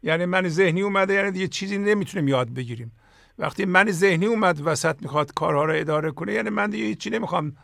[0.03, 2.91] یعنی من ذهنی اومده یعنی دیگه چیزی نمی‌تونیم یاد بگیریم.
[3.39, 7.55] وقتی من ذهنی اومد وسط می‌خواد کارها رو اداره کنه یعنی من دیگه هیچی نمی‌خوام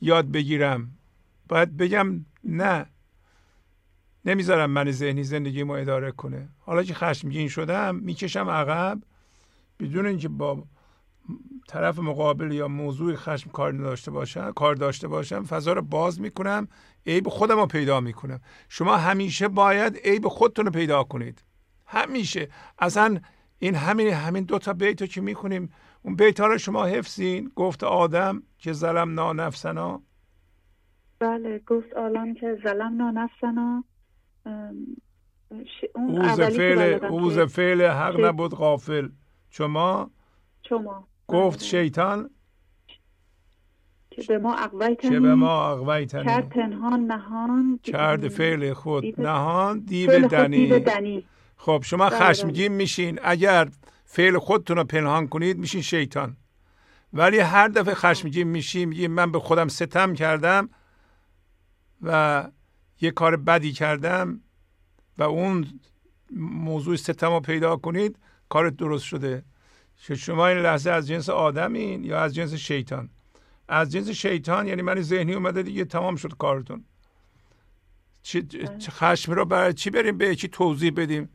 [0.00, 0.90] یاد بگیرم.
[1.48, 2.86] باید بگم نه.
[4.24, 6.48] نمی‌ذارم من ذهنی زندگیمو اداره کنه.
[6.58, 9.02] حالا که خشمگین شدم می‌کشم عقب
[9.80, 10.64] بدون اینکه با
[11.68, 16.68] طرف مقابل یا موضوع خشم کار داشته باشم کار داشته باشم فضا رو باز می‌کنم
[17.06, 18.40] عیب خودم رو پیدا می‌کنم.
[18.68, 21.42] شما همیشه باید عیب خودتون رو پیدا کنید.
[21.86, 22.48] همیشه.
[22.78, 23.18] اصلا
[23.62, 25.72] این همین همین دو تا بیت رو که می‌خونیم.
[26.02, 27.52] اون بیت ها رو شما حفظین.
[27.56, 30.02] گفت آدم که ظلم نانفسنا.
[31.18, 33.84] بله گفت آدم که ظلم نانفسنا.
[35.94, 39.08] اوز فعل اوز فعل حق نبود غافل.
[39.50, 40.10] شما؟
[40.68, 41.08] شما.
[41.28, 41.68] گفت بله.
[41.68, 42.30] شیطان؟
[44.10, 49.20] که به ما اقویتنی که به ما اقویتنی کرد پنهان نهان کرد فعل خود.
[49.20, 50.78] نهان دیو دنی.
[50.78, 51.24] دنی.
[51.64, 52.76] خب شما بله، خشمگین بله.
[52.76, 53.18] میشین.
[53.22, 53.68] اگر
[54.04, 56.36] فعل خودتون رو پنهان کنید میشین شیطان.
[57.12, 60.68] ولی هر دفعه خشمگین میشیم میگیم من به خودم ستم کردم
[62.02, 62.48] و
[63.00, 64.40] یه کار بدی کردم
[65.18, 65.80] و اون
[66.36, 68.18] موضوع ستم رو پیدا کنید
[68.48, 69.42] کارت درست شده.
[69.96, 73.10] شما این لحظه از جنس آدمین یا از جنس شیطان؟
[73.68, 76.84] از جنس شیطان یعنی من ذهنی اومده دیگه تمام شد کارتون.
[78.22, 81.28] چه خشم رو برای چی بریم به یکی توضیح بدیم؟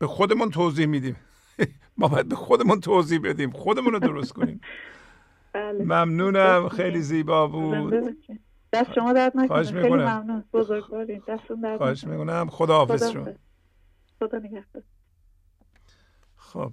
[0.00, 1.16] به خودمون توضیح میدیم.
[1.98, 3.50] ما باید به خودمون توضیح بدیم.
[3.50, 4.60] خودمون رو درست کنیم.
[5.54, 5.84] بله.
[5.84, 6.68] ممنونم.
[6.68, 8.16] خیلی زیبا بود.
[8.72, 9.62] دست شما درد نکنه.
[9.62, 10.44] خیلی ممنون.
[10.52, 12.48] بزرگوارین دستون درد خواهش می‌کنم.
[12.50, 13.28] خدا حافظ شما.
[14.20, 14.82] خدا نگهدار.
[16.36, 16.72] خب.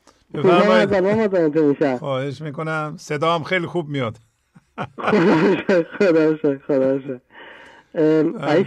[0.33, 1.97] بفرمایید.
[1.97, 2.95] خواهش می‌کنم.
[2.97, 4.17] صدام خیلی خوب میاد.
[5.99, 7.21] خدا شد خدا شد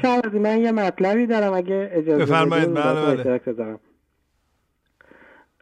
[0.02, 3.40] شعبازی من یه مطلبی دارم اگه اجازه بفرمایید بله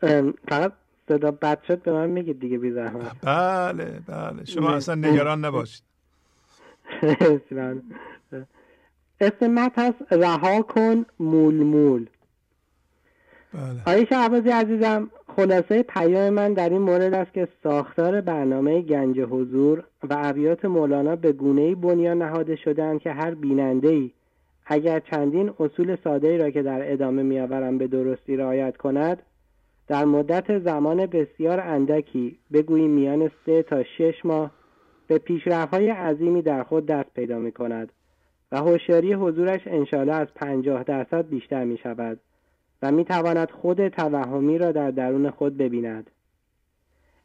[0.03, 0.33] بله.
[0.49, 0.73] فقط
[1.09, 3.17] صدا بد شد به من میگید دیگه بی زحمت.
[3.23, 4.45] بله بله.
[4.45, 5.83] شما اصلا نگران نباشید.
[9.21, 12.07] اسم مت هست رها کن مول مول.
[13.55, 14.05] بله.
[14.05, 20.17] شعبازی عزیزم خلاصه پیام من در این مورد است که ساختار برنامه گنج حضور و
[20.19, 24.11] ابیات مولانا به گونه بنیان نهاده شدن که هر بیننده ای
[24.67, 29.23] اگر چندین اصول ساده ای را که در ادامه میآورم به درستی رعایت کند
[29.89, 34.51] در مدت زمان بسیار اندکی بگوییم میان سه تا شش ماه
[35.07, 37.93] به پیشرفت‌های عظیمی در خود دست پیدا می کند
[38.53, 42.21] و هوشیاری حضورش انشاءالله از پنجاه درصد بیشتر می شود
[42.83, 46.11] و می تواند خود توهمی را در درون خود ببیند.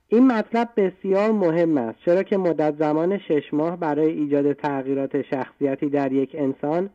[0.07, 5.89] این مطلب بسیار مهم است چرا که مدت زمان شش ماه برای ایجاد تغییرات شخصیتی
[5.89, 6.89] در یک انسان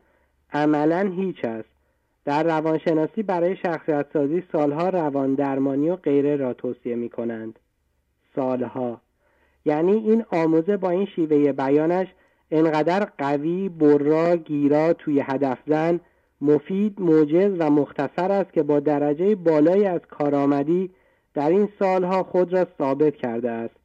[0.53, 1.69] عملا هیچ است.
[2.25, 7.59] در روانشناسی برای شخصیت سازی سالها روان درمانی و غیره را توصیه می کنند
[8.35, 9.01] سالها.
[9.65, 12.07] یعنی این آموزه با این شیوه بیانش
[12.51, 15.99] انقدر قوی برا گیرا توی هدف زن
[16.43, 20.89] مفید موجز و مختصر است که با درجه بالایی از کارآمدی
[21.33, 23.75] در این سالها خود را ثابت کرده است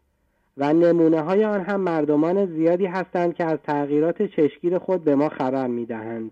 [0.57, 5.29] و نمونه های آن هم مردمان زیادی هستند که از تغییرات چشمگیر خود به ما
[5.29, 6.31] خبر می دهند.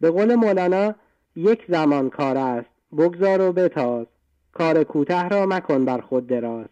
[0.00, 0.94] به قول مولانا
[1.36, 4.06] یک زمان کار است بگذار و بتاز
[4.52, 6.66] کار کوته را مکن بر خود دراز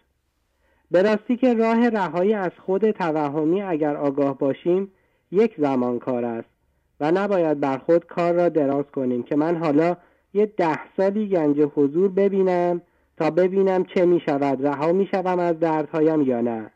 [0.91, 4.93] به راستی که راه رهایی از خود توهمی اگر آگاه باشیم
[5.33, 6.58] یک زمان کار است
[7.01, 9.97] و نباید بر خود کار را دراز کنیم که من حالا
[10.35, 12.83] یه ده سالی گنج حضور ببینم
[13.17, 16.71] تا ببینم چه می شود رها می شوم از دردهایم یا نه.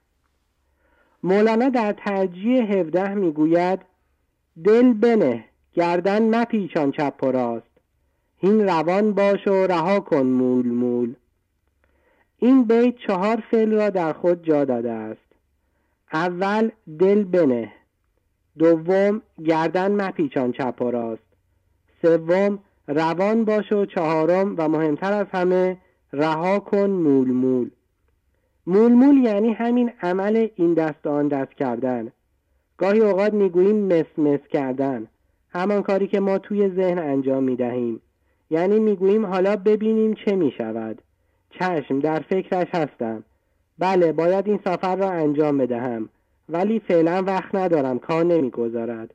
[1.23, 3.79] مولانا در ترجیح 17 می گوید
[4.65, 5.45] دل بنه
[5.75, 7.73] گردن مپیچان چپ و راست.
[8.39, 11.15] هین روان باش و رها کن مول مول.
[12.39, 15.21] این بیت چهار فعل را در خود جا داده است.
[16.13, 17.73] اول دل بنه.
[18.59, 21.23] دوم گردن مپیچان چپ و راست.
[22.03, 22.59] سوم
[22.89, 25.77] روان باش و چهارم و مهمتر از همه
[26.13, 27.71] رها کن مول مول
[28.67, 32.13] مول مول یعنی همین عمل این دست آن دست کردن.
[32.77, 35.07] گاهی اوقات می‌گوییم مس مس کردن.
[35.51, 38.01] همان کاری که ما توی ذهن انجام می دهیم
[38.51, 41.03] یعنی می‌گوییم حالا ببینیم چه می شود
[41.51, 43.25] چشم در فکرش هستم.
[43.79, 46.09] بله باید این سفر را انجام بدهم.
[46.53, 49.15] ولی فعلا وقت ندارم کار نمی‌گذارد.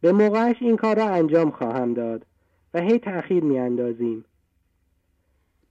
[0.00, 2.26] به موقعش این کار را انجام خواهم داد
[2.74, 4.24] و هی تأخیر میاندازیم.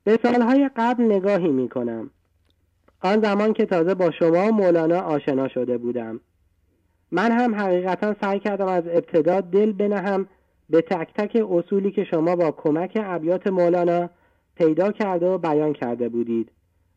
[0.03, 2.09] به سالهای قبل نگاهی می کنم
[3.01, 6.19] آن زمان که تازه با شما مولانا آشنا شده بودم.
[7.11, 10.27] من هم حقیقتا سعی کردم از ابتدا دل بنهم
[10.69, 14.09] به تک تک اصولی که شما با کمک ابیات مولانا
[14.55, 16.51] پیدا کرده و بیان کرده بودید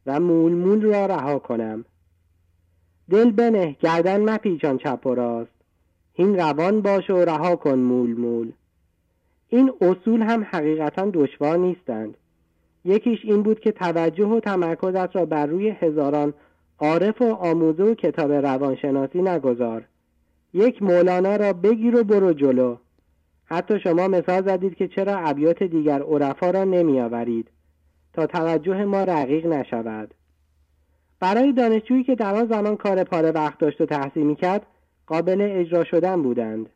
[0.06, 1.84] و مول مول را رها کنم.
[3.10, 5.50] دل بنه گردن مپیچان چپ و راست.
[6.14, 8.52] این روان باش و رها کن مول مول.
[9.48, 12.16] این اصول هم حقیقتا دشوار نیستند.
[12.84, 16.34] یکیش این بود که توجه و تمرکزت را بر روی هزاران
[16.78, 19.84] عارف و آموزه و کتاب روانشناسی نگذار.
[20.54, 22.76] یک مولانا را بگیر و برو جلو.
[23.44, 27.48] حتی شما مثال زدید که چرا ابیات دیگر عرفا را نمی آورید
[28.12, 30.14] تا توجه ما رقیق نشود.
[31.20, 34.66] برای دانشجویی که در آن زمان کار پاره وقت داشت و تحصیل می‌کرد
[35.06, 36.70] قابل اجرا شدن بودند.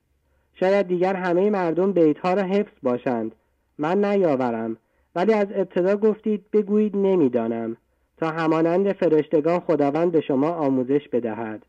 [0.54, 3.32] شاید دیگر همه مردم بیتها را حفظ باشند.
[3.78, 4.76] من نیاورم.
[5.14, 7.76] ولی از ابتدا گفتید بگویید نمی‌دانم.
[8.16, 11.66] تا همانند فرشتگان خداوند به شما آموزش بدهد.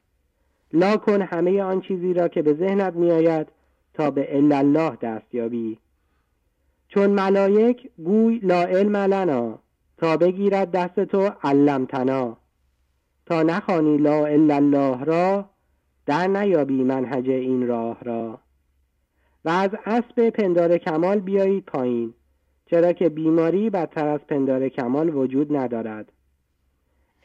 [0.74, 3.48] لا کن همه آن چیزی را که به ذهنت میآید
[3.94, 5.78] تا به الله دست یابی.
[6.88, 9.60] چون ملائک گوی لا علم لنا.
[9.98, 12.38] تا بگیرد دست تو علمتنا.
[13.30, 15.50] تا نخوانی لا الا الله را
[16.06, 18.40] در نیابی منهج این راه را.
[19.46, 22.14] و از اسب پندار کمال بیایید پایین
[22.66, 26.12] چرا که بیماری بدتر از پندار کمال وجود ندارد.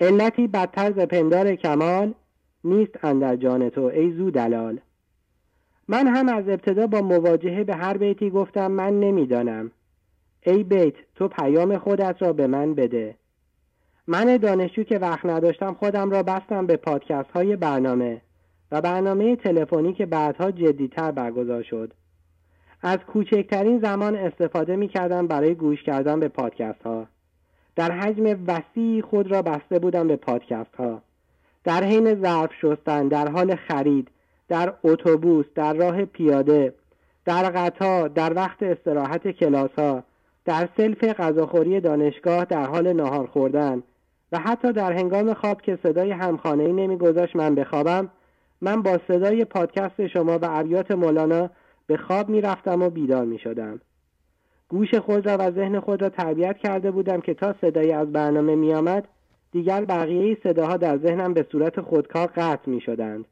[0.00, 2.14] علتی بدتر ز پندار کمال
[2.64, 4.80] نیست اندر جان تو ای زو دلال
[5.88, 9.70] من هم از ابتدا با مواجهه به هر بیتی گفتم من نمی‌دانم.
[10.42, 13.14] ای بیت تو پیام خودت را به من بده.
[14.06, 18.20] من دانشجو که وقت نداشتم خودم را بستم به پادکست های برنامه
[18.72, 21.92] و برنامه تلفنی که بعدها جدیتر برگزار شد.
[22.82, 27.06] از کوچکترین زمان استفاده می کردم برای گوش کردن به پادکست ها
[27.76, 31.02] در حجم وسیعی خود را بسته بودم به پادکست ها
[31.64, 34.08] در حین ظرف شستن در حال خرید
[34.48, 36.74] در اتوبوس در راه پیاده
[37.24, 40.02] در قطار در وقت استراحت کلاس ها
[40.44, 43.82] در سلف غذاخوری دانشگاه در حال ناهار خوردن.
[44.34, 48.10] و حتی در هنگام خواب که صدای همخانه ای نمیگذاشت من بخوابم
[48.60, 51.50] من با صدای پادکست شما و ابیات مولانا
[51.86, 53.80] به خواب می‌رفتم و بیدار می شدم.
[54.68, 58.54] گوش خود را و ذهن خود را تربیت کرده بودم که تا صدایی از برنامه
[58.54, 59.08] می آمد
[59.52, 63.24] دیگر بقیه صداها در ذهنم به صورت خودکار قطع می شدند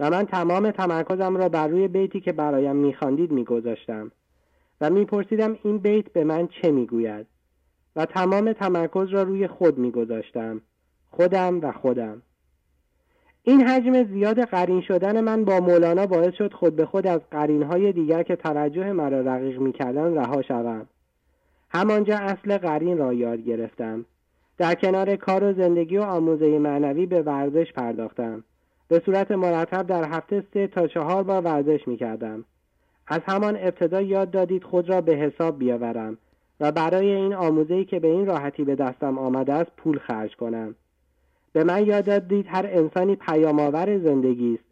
[0.00, 4.10] و من تمام تمرکزم را بر روی بیتی که برایم میخواندید میگذاشتم
[4.80, 7.26] و میپرسیدم این بیت به من چه می‌گوید
[7.98, 10.60] و تمام تمرکز را روی خود میگذاشتم.
[11.10, 12.22] خودم و خودم.
[13.42, 17.92] این حجم زیاد قرین شدن من با مولانا باعث شد خود به خود از قرینهای
[17.92, 20.86] دیگر که توجه مرا رقیق می‌کردن رها شوم.
[21.70, 24.04] همانجا اصل قرین را یاد گرفتم.
[24.58, 28.44] در کنار کار و زندگی و آموزه معنوی به ورزش پرداختم.
[28.88, 32.44] به صورت مرتب در هفته سه تا چهار بار ورزش می کردم.
[33.06, 36.18] از همان ابتدا یاد دادید خود را به حساب بیاورم.
[36.60, 40.74] و برای این آموزه‌ای که به این راحتی به دستم آمده است پول خرج کنم.
[41.52, 44.64] به من یاد دادید هر انسانی پیامآور زندگی است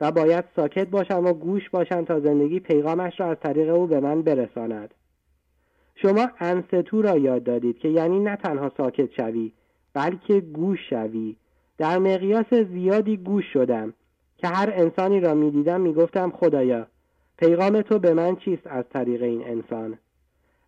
[0.00, 4.00] و باید ساکت باشم و گوش باشم تا زندگی پیغامش را از طریق او به
[4.00, 4.94] من برساند.
[5.94, 9.52] شما انستو را یاد دادید که یعنی نه تنها ساکت شوی
[9.94, 11.36] بلکه گوش شوی
[11.78, 13.94] در مقیاس زیادی گوش شدم
[14.36, 16.86] که هر انسانی را می دیدم می گفتم خدایا
[17.38, 19.98] پیغام تو به من چیست از طریق این انسان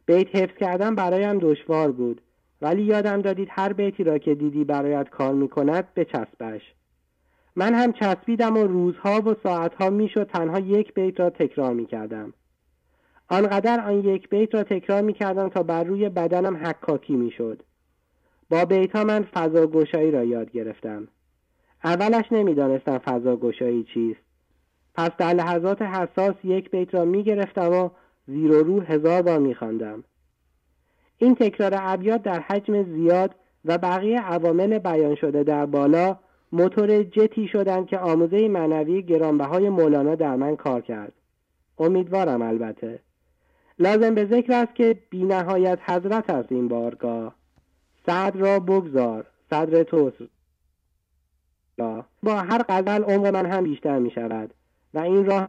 [0.07, 2.21] بیت حفظ کردن برایم دشوار بود.
[2.63, 6.63] ولی یادم دادید هر بیتی را که دیدی برایت کار می کند بچسبش.
[7.57, 12.33] من هم چسبیدم و روزها و ساعتها می‌شد تنها یک بیت را تکرار می کردم
[13.29, 17.63] آنقدر آن یک بیت را تکرار می کردم تا بر روی بدنم حکاکی می شد
[18.51, 21.09] با بیتا من فضا گشایی را یاد گرفتم.
[21.85, 24.21] اولش نمی‌دانستم فضا گشایی چیست.
[24.95, 27.91] پس در لحظات حساس یک بیت را می گرفتم و
[28.31, 30.05] زیر و رو هزار بار می خواندم.
[31.19, 33.35] این تکرار ابیات در حجم زیاد
[33.65, 36.19] و بقیه عوامل بیان شده در بالا
[36.53, 41.13] موتور جتی شدند که آموزه معنوی گرانبهای مولانا در من کار کرد.
[41.79, 43.01] امیدوارم البته.
[43.79, 47.35] لازم به ذکر است که بی نهایت حضرت است این بارگاه.
[48.07, 50.31] صدر را بگذار صدر توست.
[52.23, 54.55] با هر غزل عمر من هم بیشتر می شود
[54.95, 55.49] و این راه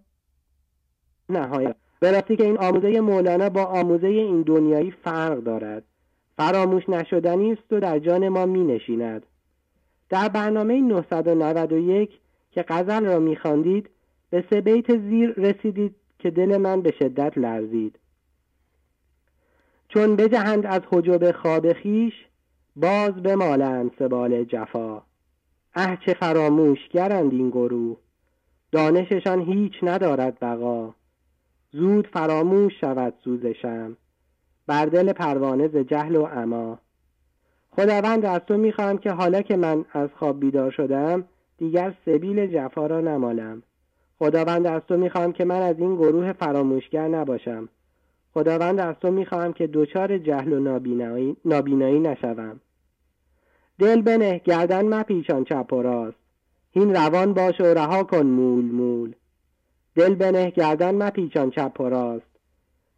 [1.30, 5.84] نهایت به که این آموزه مولانا با آموزه این دنیایی فرق دارد.
[6.38, 9.26] فراموش نشدنی است و در جان ما می نشیند
[10.10, 12.20] در برنامه 991
[12.52, 13.90] که غزل را می خواندید
[14.30, 18.00] به سه بیت زیر رسیدید که دل من به شدت لرزید.
[19.90, 22.14] چون بجهند از حجب خواب خیش
[22.76, 25.02] باز بمالند سبال جفا.
[25.76, 27.98] اه چه فراموشگرند این گروه!
[28.72, 30.94] دانششان هیچ ندارد بقا.
[31.72, 33.98] زود فراموش شود سوزشم.
[34.68, 36.80] بر دل پروانه ز جهل و عما.
[37.72, 41.24] خداوند از تو می‌خواهم که حالا که من از خواب بیدار شدم
[41.58, 43.64] دیگر سبیل جفا را نمالم.
[44.20, 47.70] خداوند از تو می‌خواهم که من از این گروه فراموشگر نباشم.
[48.34, 52.60] خداوند از تو می‌خواهم که دچار جهل و نابینایی, نابینایی نشوم.
[53.80, 56.18] دل بنه گردن مپیچان چپ و راست.
[56.72, 59.14] هین روان باش و رها کن مول مول.
[59.96, 62.26] دل بنه گردن مپیچان چپ و راست.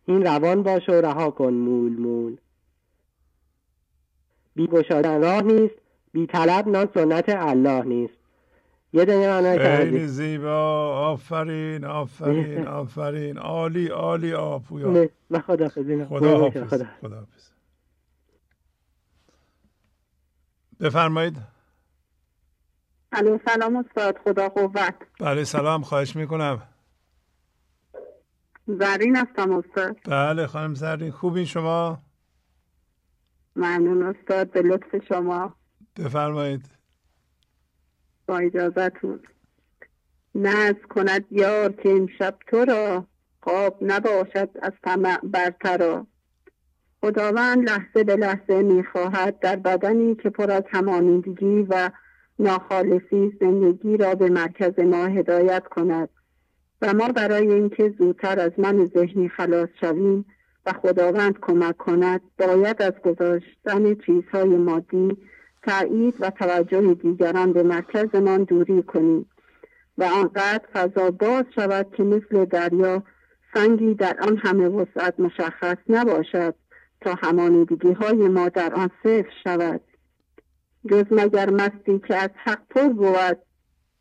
[0.08, 2.38] هین روان باش و رها کن مول مول.
[4.56, 5.76] بی گشادن راه نیست
[6.12, 8.14] بی طلب نان سنت الله نیست.
[8.94, 10.96] یه دنیا خیلی زیبا.
[11.12, 13.38] آفرین آفرین آفرین.
[13.38, 16.06] عالی عالی آپویا من خدا خدا.
[16.06, 16.50] خدا
[17.02, 17.28] خدا
[20.80, 21.38] بفرمایید.
[23.12, 24.96] الو سلام استاد خدا قوت.
[25.20, 26.62] بله سلام خواهش می‌کنم.
[28.68, 29.98] زرین هستم استاد.
[30.06, 31.12] بله خانم زرین.
[31.12, 32.02] خوبین شما؟
[33.56, 34.52] ممنون استاد.
[34.52, 35.56] به لطف شما.
[35.98, 36.66] بفرمایید.
[38.28, 39.20] با اجازتون
[40.36, 43.06] نز کند یار که امشب تو را
[43.42, 46.08] خواب نباشد از طمع برترا
[47.02, 51.92] خداوند لحظه به لحظه می‌خواهد در بدنی که پر از همانندگی و
[52.40, 56.10] ناخالصی زندگی را به مرکز ما هدایت کند.
[56.84, 60.26] و ما برای اینکه زودتر از من ذهنی خلاص شویم
[60.66, 65.18] و خداوند کمک کند باید از گذاشتن چیزهای مادی
[65.68, 69.26] تایید و توجه دیگران به مرکزمان دوری کنیم
[69.98, 73.04] و آنقدر فضا باز شود که مثل دریا
[73.54, 76.56] سنگی در آن همه وسعت مشخص نباشد
[77.02, 79.82] تا همانیدگی های ما در آن صفر شود.
[80.90, 83.38] جز مگر مستی که از حق پر بود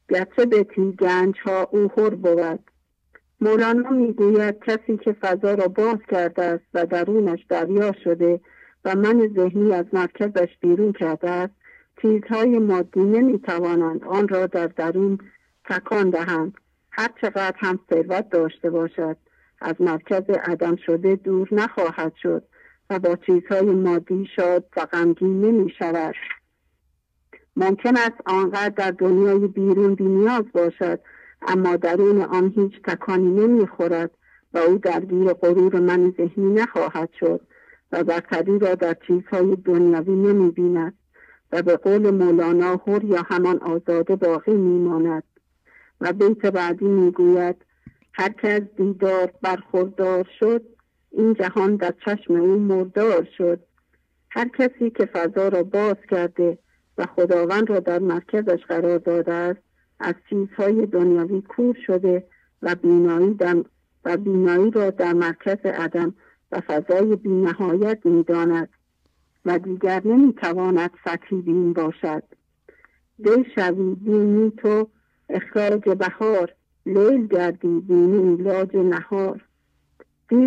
[0.09, 0.63] گرچه به
[1.01, 2.72] گنج ها او هر بود.
[3.43, 8.41] مولانا می‌گوید کسی که فضا را باز کرده است و درونش دریا شده
[8.85, 11.55] و من ذهنی از مرکزش بیرون کرده است
[12.03, 15.19] چیزهای مادی نمی‌توانند آن را در درون
[15.65, 16.55] تکان دهند.
[16.91, 19.17] هر چقدر هم ثروت داشته باشد
[19.61, 22.43] از مرکز عدم شده دور نخواهد شد
[22.91, 26.15] و با چیزهای مادی شاد و غمگین نمی شود
[27.57, 31.01] ممکن است آنقدر در دنیای بیرون بینیاز باشد
[31.49, 34.11] اما درون آن هیچ تکانی نمی‌خورد
[34.55, 37.41] و او درگیر غرور من ذهنی نخواهد شد
[37.93, 40.95] و برتری را در چیزهای دنیوی نمی بیند
[41.53, 45.23] و به قول مولانا هر یا همان آزاده باقی میماند.
[46.01, 47.57] و بیت بعدی می‌گوید
[48.13, 50.63] هر که دیدار برخوردار شد
[51.11, 53.61] این جهان در چشم او مردار شد.
[54.31, 56.59] هر کسی که فضا را باز کرده
[56.99, 59.61] و خداوند را در مرکزش قرار داده است
[60.03, 62.27] از چیزهای دنیاوی کور شده
[62.63, 63.37] و بینایی,
[64.05, 66.15] و بینایی را در مرکز عدم
[66.53, 68.69] و فضای بینهایت می‌داند
[69.45, 72.23] و دیگر نمی‌تواند سطحی بین باشد.
[73.25, 74.89] دل شوی بینی تو
[75.29, 76.55] اخراج بهار
[76.87, 79.45] لیل گردی بینی لاج نهار.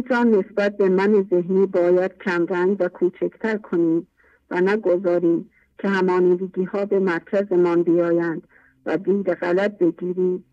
[0.10, 4.08] را نسبت به من ذهنی باید کمرنگ و کوچکتر کنیم
[4.52, 5.50] و نگذاریم
[5.80, 8.48] که همانیدگی ها به مرکزمان بیایند
[8.86, 10.44] و دید غلط بگیریم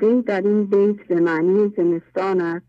[0.00, 2.66] دی در این بیت به معنی زمستان است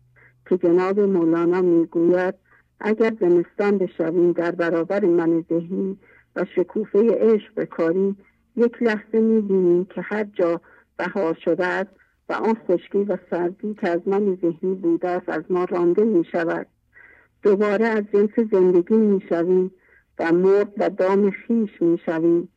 [0.48, 2.34] که جناب مولانا می‌گوید
[2.80, 5.98] اگر زمستان بشویم در برابر من ذهنی
[6.36, 8.16] و شکوفه عشق بکاری
[8.56, 10.60] یک لحظه می‌بینیم که هر جا
[10.96, 11.90] بهار شده است
[12.28, 16.24] و آن خشکی و سردی که از من ذهنی بوده است از ما رانده می
[16.24, 16.66] شود
[17.42, 19.70] دوباره از جنس زندگی می شویم
[20.18, 22.48] و مرغ و دام خیش می شویم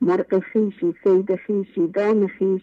[0.00, 2.62] مرغ خیشی سید خیشی دام خیش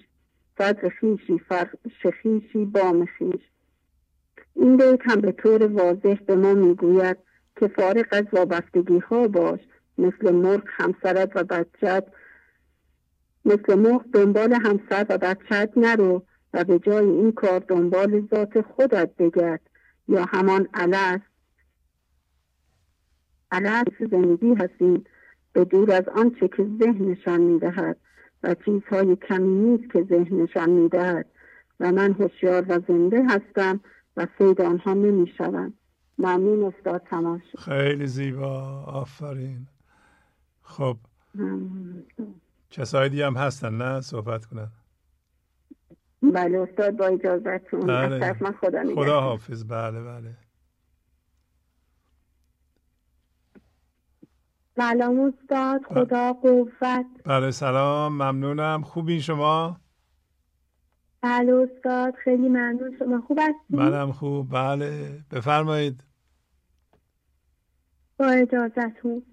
[0.58, 3.42] صدر خیشی فرش خیشی بام خیش.
[4.56, 7.18] این بیت هم به طور واضح به ما می‌گوید
[7.56, 9.60] که فارغ از وابستگی ها باش.
[9.98, 12.06] مثل مرغ همسرت و بچت
[13.46, 16.24] مثل مرغ دنبال همسر و بچت نرو
[16.54, 19.62] و به جای این کار دنبال ذات خودت بگرد.
[20.08, 21.22] یا همان علس
[23.52, 25.04] علس زندگی هستیم.
[25.54, 27.98] به دور از آنچه که ذهن نشان می‌دهد
[28.44, 31.26] و چیزهای کمی نیست که ذهن نشان می‌دهد.
[31.80, 33.80] و من هوشیار و زنده هستم
[34.18, 35.74] و سید آنها نمی‌شوم.
[36.18, 38.84] ممنون استاد تمام خیلی زیبا.
[38.84, 39.68] آفرین.
[40.62, 40.98] خب.
[42.70, 44.68] کسای دیگه هم هستن نه؟ صحبت کنن.
[46.22, 48.34] بله استاد با اجازتون بله.
[48.34, 49.64] خدا خدا حافظ.
[49.64, 50.38] بله بله.
[54.76, 57.06] سلام استاد خدا قوت.
[57.26, 58.82] بله سلام ممنونم.
[58.82, 59.78] خوبین شما؟
[61.22, 63.22] بله استاد خیلی ممنون شما.
[63.22, 64.50] خوب هستید منم خوب.
[64.52, 66.04] بله بفرمایید.
[68.18, 69.24] با اجازتون.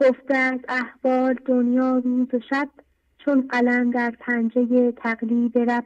[0.00, 2.68] خفته از احوال دنیا روز و شب
[3.18, 5.84] چون قلم در پنجه تقلیب رب.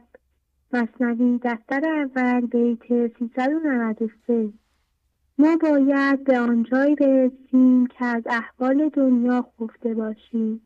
[0.73, 2.83] مصنوی دفتر اول بیت
[3.19, 4.53] 393
[5.39, 10.61] ما باید به آنجایی برسیم که از احوال دنیا خفته باشیم.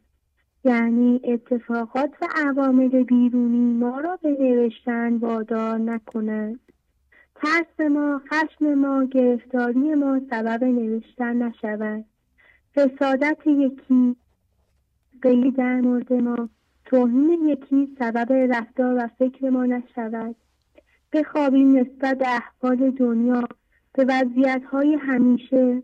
[0.65, 6.59] یعنی اتفاقات و عوامل بیرونی ما را به نوشتن وادار نکنند.
[7.35, 12.05] ترس ما خشم ما گرفتاری ما سبب نوشتن نشود.
[12.75, 14.15] حسادت یکی
[15.21, 16.49] قیلی در مورد ما
[16.85, 20.35] توهین یکی سبب رفتار و فکر ما نشود.
[21.13, 23.47] بخوابیم نسبت به احوال دنیا
[23.93, 25.83] به وضعیت های همیشه.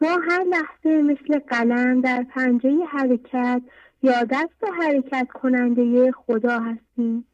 [0.00, 3.62] ما هر لحظه مثل قلم در پنجه حرکت
[4.02, 7.24] یا دست حرکت کننده خدا هستیم.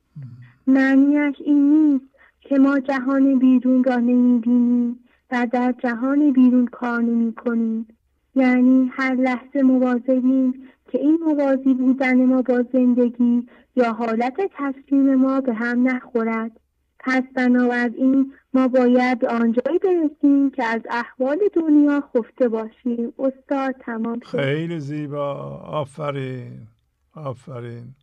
[0.66, 2.05] معنیش این نیست
[2.41, 4.99] که ما جهان بیرون را نمی‌بینیم
[5.31, 7.87] و در جهان بیرون کار نمی کنیم
[8.35, 10.53] یعنی هر لحظه مواظبیم
[10.93, 16.61] که این موازی بودن ما با زندگی یا حالت تسلیم ما به هم نخورد.
[17.06, 23.12] پس بنابراین ما باید آنجایی برسیم که از احوال دنیا خفته باشیم.
[23.18, 24.40] استاد تمام شد.
[24.40, 25.35] خیلی زیبا.
[25.59, 26.66] آفرین.
[27.14, 27.94] آفرین.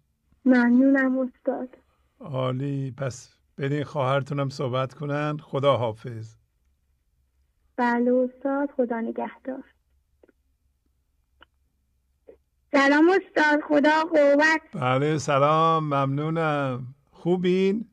[0.46, 1.78] ممنونم استاد.
[2.20, 2.92] عالی.
[2.98, 5.38] پس برین خواهرتونم صحبت کنن.
[5.38, 6.36] خدا حافظ.
[7.78, 8.70] بله استاد.
[8.78, 9.64] خدا نگهدار.
[12.72, 13.62] سلام استاد.
[13.68, 14.84] خدا قوت.
[14.84, 15.84] بله سلام.
[15.84, 16.96] ممنونم.
[17.12, 17.91] خوبین؟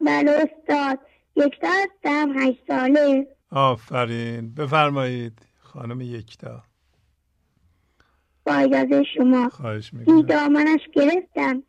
[0.00, 0.98] بله استاد.
[1.36, 3.26] یکتا هستم هشت ساله.
[3.50, 4.54] آفرین.
[4.54, 5.38] بفرمایید.
[5.60, 6.62] خانم یکتا.
[8.46, 9.48] با اجازه شما.
[9.48, 10.16] خواهش می‌کنم.
[10.16, 11.62] این دامنش گرفتم.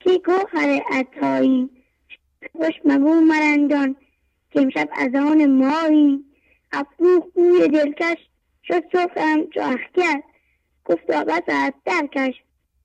[0.00, 1.70] که گوهر عطایی.
[2.52, 3.96] خوش مگو مرندان.
[4.50, 6.24] که امشب از آن مایی.
[6.72, 8.18] افروخ بوی دلکش.
[8.64, 10.22] شد صفرم جاخ کرد
[10.84, 12.34] گفتا بس از درکش.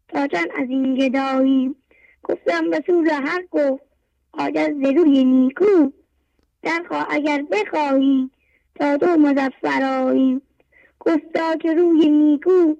[0.07, 1.75] تا از این گدایی.
[2.23, 3.90] گفتم به سوز هر گفت.
[4.33, 5.91] آجز ز روی نیکو
[6.61, 8.29] درخوا اگر بخواهی
[8.75, 10.41] تا تو مزفرایی
[10.99, 12.75] گفتا که روی نیکو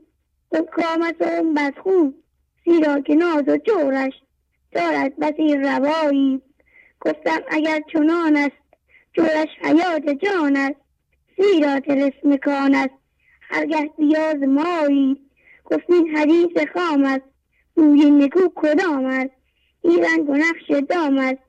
[0.51, 2.11] از اون بدخو
[2.65, 4.13] زیرا که ناز و جورش
[4.71, 6.41] دارد بسی روایی.
[7.01, 8.55] گفتم اگر چنان است
[9.13, 10.75] جورش حیات جان است
[11.37, 12.93] زیرا تلسم کان است.
[13.41, 15.17] هرگه بیاز مایی
[15.65, 17.25] گفتین حدیث خام است.
[17.75, 19.40] روی نکو کدام است؟
[19.81, 21.41] این رنگ و نقش دام است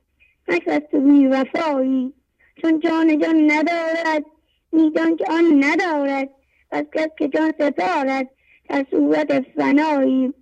[0.47, 2.13] مکر تو بی وفایی
[2.61, 4.25] چون جان جان ندارد
[4.73, 6.29] میدان که آن ندارد.
[6.71, 8.29] پس کس که جان سپارد
[8.69, 10.33] در صورت فنایی.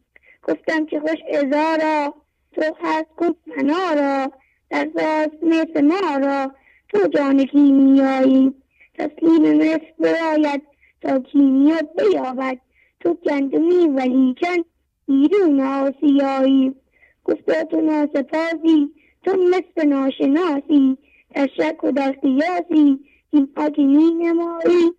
[0.43, 2.13] گفتم که خوش ازارا
[2.51, 4.31] تو هست کن فنا را.
[4.69, 6.51] در ساز مثل ما را
[6.89, 8.53] تو جان کیمیایی.
[8.93, 10.61] تسلیم مثل براید
[11.01, 12.57] تا کیمیا بیابد.
[12.99, 14.63] تو گندمی ولیکن
[15.07, 16.75] بیرون آسیایی.
[17.23, 18.89] گفتا تو ناسپاسی
[19.23, 20.97] تو مثل ناشناسی
[21.35, 22.99] در شک و در قیاسی.
[23.31, 24.91] این که می نمایی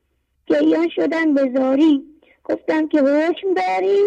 [0.46, 2.02] گریان شدن بزاری
[2.44, 3.98] گفتم که حکم داری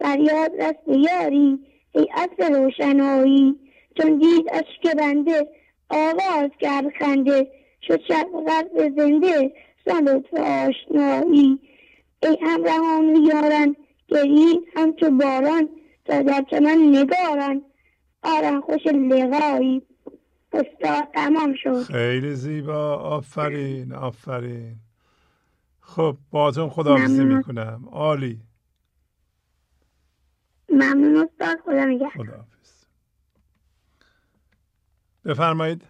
[0.00, 1.58] فریاد رست یاری.
[1.94, 3.54] ای اصل روشنایی.
[3.96, 5.48] چون دید اشک بنده
[5.90, 7.50] آواز کرد خنده.
[7.82, 9.52] شد شب غرب زنده
[9.84, 11.58] سن لطف آشنایی.
[12.22, 13.76] ای همراهان یاران
[14.08, 15.68] گرین همچو باران.
[16.10, 17.62] در چمن نگارن
[18.22, 19.82] آرن خوش لقایی.
[20.52, 21.82] استاد تمام شد.
[21.82, 22.96] خیلی زیبا.
[22.96, 24.76] آفرین آفرین.
[25.80, 27.88] خب باتون خداحافظی می‌کنم.
[27.92, 28.40] عالی.
[30.68, 32.10] ممنون استاد خدا نگهدار.
[32.10, 32.84] خداحافظ.
[35.24, 35.82] بفرمایید.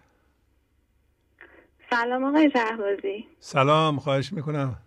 [1.89, 3.27] سلام آقای شهبازی.
[3.39, 4.77] سلام خواهش می‌کنم.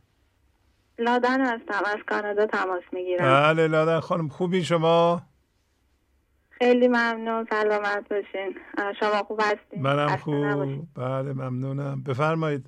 [0.98, 1.82] لادن هستم.
[1.86, 3.24] از کانادا تماس می‌گیرم.
[3.24, 4.00] بله لادن.
[4.00, 5.22] خانم خوبی شما؟
[6.50, 7.46] خیلی ممنون.
[7.50, 8.56] سلامت باشین.
[9.00, 10.86] شما خوب هستین؟ منم خوب.
[10.94, 12.02] بله ممنونم.
[12.02, 12.66] بفرمایید.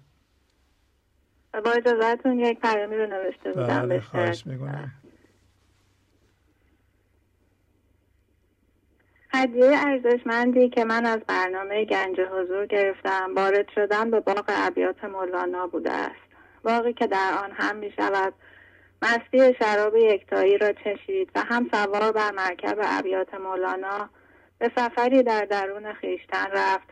[1.64, 3.66] با اجازهتون یک پیامی رو نوشته بودم.
[3.66, 4.92] بله خواهش می‌کنم.
[9.34, 15.66] هدیه ارزشمندی که من از برنامه گنج حضور گرفتم وارد شدن به باغ ابیات مولانا
[15.66, 16.25] بوده است.
[16.66, 18.34] باقی که در آن هم می شود
[19.02, 24.10] مستی شراب یکتایی را چشید و هم سوار بر مرکب ابیات مولانا
[24.58, 26.88] به سفری در درون خیشتن رفت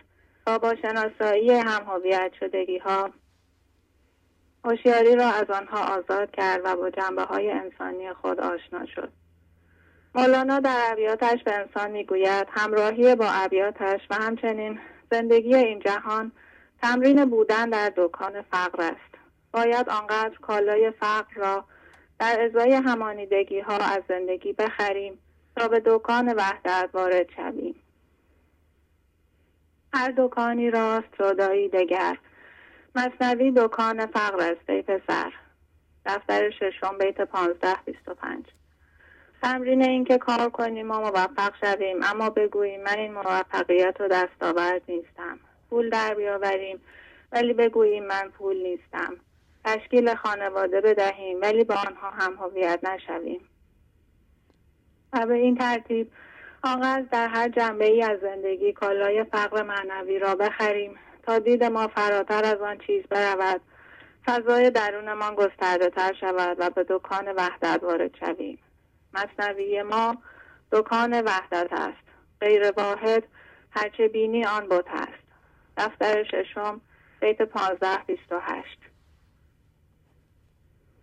[0.46, 3.10] تا با شناسایی هم هویت شدگی ها
[4.64, 9.12] هوشیاری را از آنها آزاد کرد و با جنبه های انسانی خود آشنا شد.
[10.14, 14.80] مولانا در ابیاتش به انسان می‌گوید همراهی با ابیاتش و همچنین
[15.10, 16.32] زندگی این جهان
[16.82, 19.13] تمرین بودن در دکان فقر است.
[19.54, 21.64] باید آنقدر کالای فقر را
[22.18, 25.18] در ازای همانیدگی ها از زندگی بخریم
[25.56, 27.74] تا به دکان وحدت وارد شویم.
[29.92, 32.18] هر دکانی راست سودایی دگر.
[32.94, 35.32] مصنوی دکان فقر است ای پسر.
[36.06, 38.44] دفتر ششم بیت پانزده بیست و پنج.
[39.42, 45.38] تمرین اینکه کار کنیم و موفق شویم اما بگوییم من این موفقیت و دستاورد نیستم.
[45.70, 46.80] پول در بیاوریم
[47.32, 49.16] ولی بگوییم من پول نیستم.
[49.64, 53.40] تشکیل خانواده بدهیم ولی با آنها هم هویت نشویم.
[55.12, 56.12] و به این ترتیب
[56.62, 61.88] آنقدر در هر جنبه ای از زندگی کالای فقر معنوی را بخریم تا دید ما
[61.88, 63.60] فراتر از آن چیز برود.
[64.26, 68.58] فضای درونمان گسترده تر شود و به دکان وحدت وارد شویم.
[69.14, 70.16] مصنوی ما
[70.72, 72.04] دکان وحدت است.
[72.40, 73.24] غیر واحد
[73.70, 75.24] هرچه بینی آن بت است.
[75.76, 76.80] دفتر ششم
[77.20, 78.78] بیت پانزده بیست و هشت.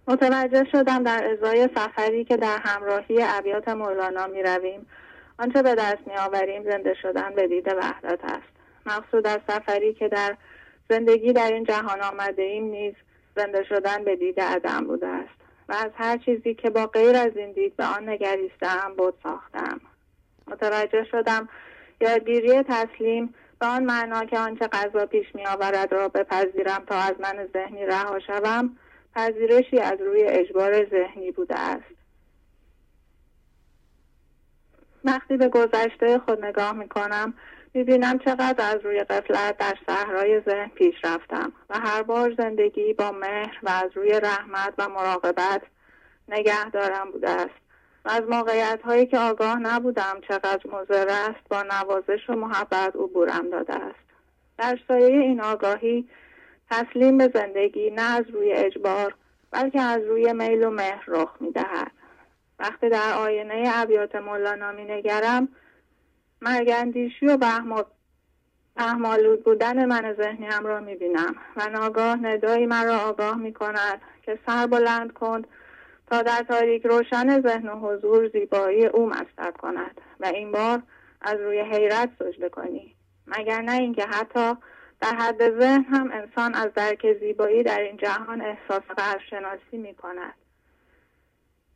[0.08, 4.86] متوجه شدم در ازای سفری که در همراهی ابیات مولانا می رویم.
[5.40, 8.52] آنچه به دست می آوریم زنده شدن به دید وحدت است.
[8.86, 10.38] مقصود از سفری که در
[10.90, 12.94] زندگی در این جهان آمده ایم نیز
[13.36, 15.42] زنده شدن به دید عدم بوده است.
[15.70, 19.82] و از هر چیزی که با غیر از این دید به آن نگریستم بود ساختم.
[20.48, 21.50] متوجه شدم
[22.02, 27.14] یادگیری تسلیم به آن معنا که آنچه غذا پیش می آورد را بپذیرم تا از
[27.20, 28.78] من ذهنی رها شوم
[29.16, 32.02] پذیرشی از روی اجبار ذهنی بوده است.
[35.04, 37.34] وقتی به گذشته خود نگاه می کنم
[37.74, 42.94] می بینم چقدر از روی قفلت در صحرای ذهن پیش رفتم و هر بار زندگی
[42.94, 45.62] با مهر و از روی رحمت و مراقبت
[46.28, 47.62] نگه دارم بوده است.
[48.06, 53.50] و از موقعیت هایی که آگاه نبودم چقدر مضر است با نوازش و محبت عبورم
[53.50, 54.00] داده است.
[54.58, 56.10] در سایه این آگاهی
[56.72, 59.16] تسلیم به زندگی نه از روی اجبار
[59.52, 61.92] بلکه از روی میل و مهر رخ می دهد.
[62.60, 65.48] وقتی در آینه ابیات مولانا می نگرم
[66.42, 67.86] مرگندیشی و بهم
[68.78, 75.14] احمالود بودن من ذهنیم را می‌بینم و ناگاه ندایی مرا آگاه می‌کند که سر بلند
[75.14, 75.42] کن
[76.08, 80.82] تا در تاریک روشن ذهن و حضور زیبایی او مستر کند و این بار
[81.22, 82.96] از روی حیرت سجده کنی
[83.28, 84.54] مگر نه اینکه حتی
[85.02, 90.34] در حد ذهن هم انسان از درک زیبایی در این جهان احساس قدرشناسی می کند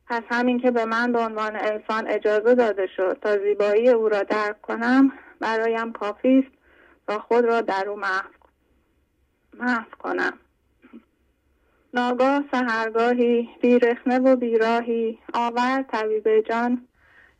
[0.06, 4.22] پس همین که به من به عنوان انسان اجازه داده شد تا زیبایی او را
[4.22, 6.56] درک کنم برایم کافی است
[7.08, 10.38] تا خود را در او محو کنم.
[11.94, 16.88] ناگاه سهرگاهی بیرخنه و بیراهی آور طبیب جان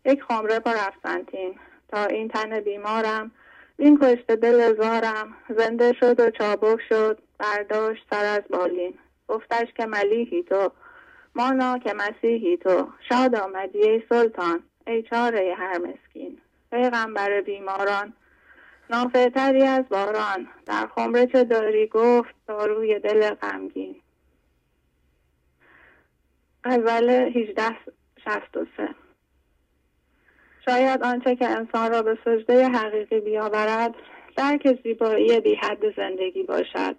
[0.04, 1.58] یک خمره با رفسنتین.
[1.88, 3.30] تا این تن بیمارم
[3.78, 5.34] این کشته دل زارم.
[5.48, 7.18] زنده شد و چابک شد.
[7.38, 8.94] برداشت سر از بالین.
[9.28, 10.72] گفتش که ملیحی تو.
[11.34, 12.88] مانا که مسیحی تو.
[13.08, 14.62] شاد آمدی ای سلطان.
[14.86, 16.38] ای چاره هر مسکین.
[16.70, 18.12] پیغمبر بیماران.
[18.90, 20.48] نافعتری از باران.
[20.66, 23.96] در خمره چه داری؟ گفت داروی دل غمگین.
[26.64, 29.05] غزل 1863
[30.68, 33.94] شاید آنچه که انسان را به سجده حقیقی بیاورد
[34.36, 36.96] درک زیبایی بی حد زندگی باشد.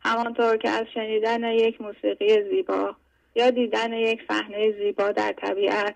[0.00, 2.96] همانطور که از شنیدن یک موسیقی زیبا
[3.34, 5.94] یا دیدن یک صحنه زیبا در طبیعت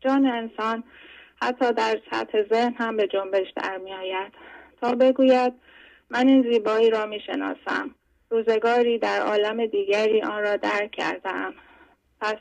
[0.00, 0.84] جان انسان
[1.42, 4.32] حتی در سطح ذهن هم به جنبش در می آید
[4.82, 5.52] تا بگوید
[6.10, 7.94] من این زیبایی را می شناسم
[8.30, 11.54] روزگاری در عالم دیگری آن را درک کردم
[12.20, 12.36] پس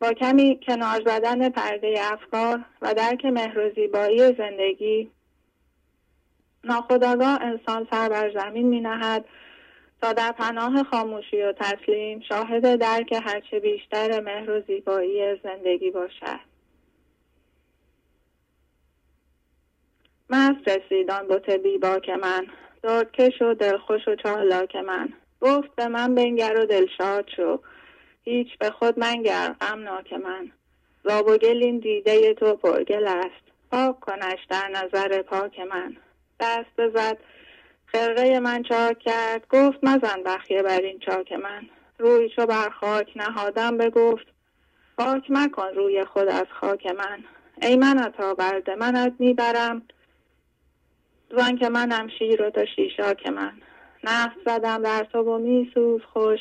[0.00, 5.10] با کمی کنار زدن پرده افکار و درک مهر و زیبایی زندگی
[6.64, 9.24] ناخداگاه انسان سر بر زمین می نهد
[10.02, 16.40] تا در پناه خاموشی و تسلیم شاهد درک هرچه بیشتر مهر و زیبایی زندگی باشد.
[20.30, 22.46] مست رسیدان بوت بیباک من
[22.82, 25.08] دردکش و دلخوش و چالاک من.
[25.40, 27.60] گفت به من بنگر و دلشاد شو.
[28.24, 30.52] هیچ به خود منگر غمناک من.
[31.04, 33.44] زاب و گل این دیده تو پرگل است.
[33.70, 35.96] پاک کنش در نظر پاک من.
[36.40, 37.18] دست بزد
[37.86, 39.46] خرقه من چاک کرد.
[39.48, 41.66] گفت مزن بخیه بر این چاک من.
[41.98, 44.26] روی چو بر خاک نهادم بگفت
[44.98, 47.24] پاک مکن روی خود از خاک من.
[47.62, 49.82] ای من عطا برده منت می‌برم.
[51.36, 53.52] زن که منم شیر و تو شیشاک من.
[54.04, 56.40] نفس زدم در تو و میسوز خوش.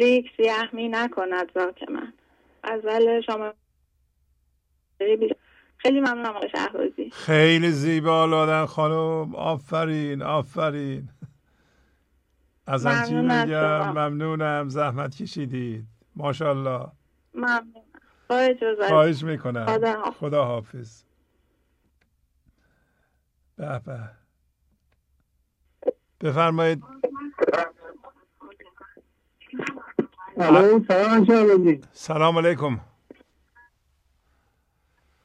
[0.00, 2.12] لیک سیه می نکند ذاک من.
[2.84, 3.54] ول شما.
[5.78, 7.10] خیلی ممنونم آقای شهبازی.
[7.10, 9.34] خیلی زیبا لادن خانم.
[9.34, 11.08] آفرین آفرین.
[12.66, 14.68] از چی بگم ممنونم.
[14.68, 15.84] زحمت کشیدید.
[16.16, 16.86] ماشاءالله.
[17.34, 17.84] ممنونم.
[18.88, 19.66] خواهش می‌کنم.
[19.66, 21.04] خدا, خدا حافظ.
[23.56, 24.10] به به.
[26.20, 26.84] بفرمایید.
[30.40, 30.86] سلام.
[31.92, 32.80] سلام علیکم.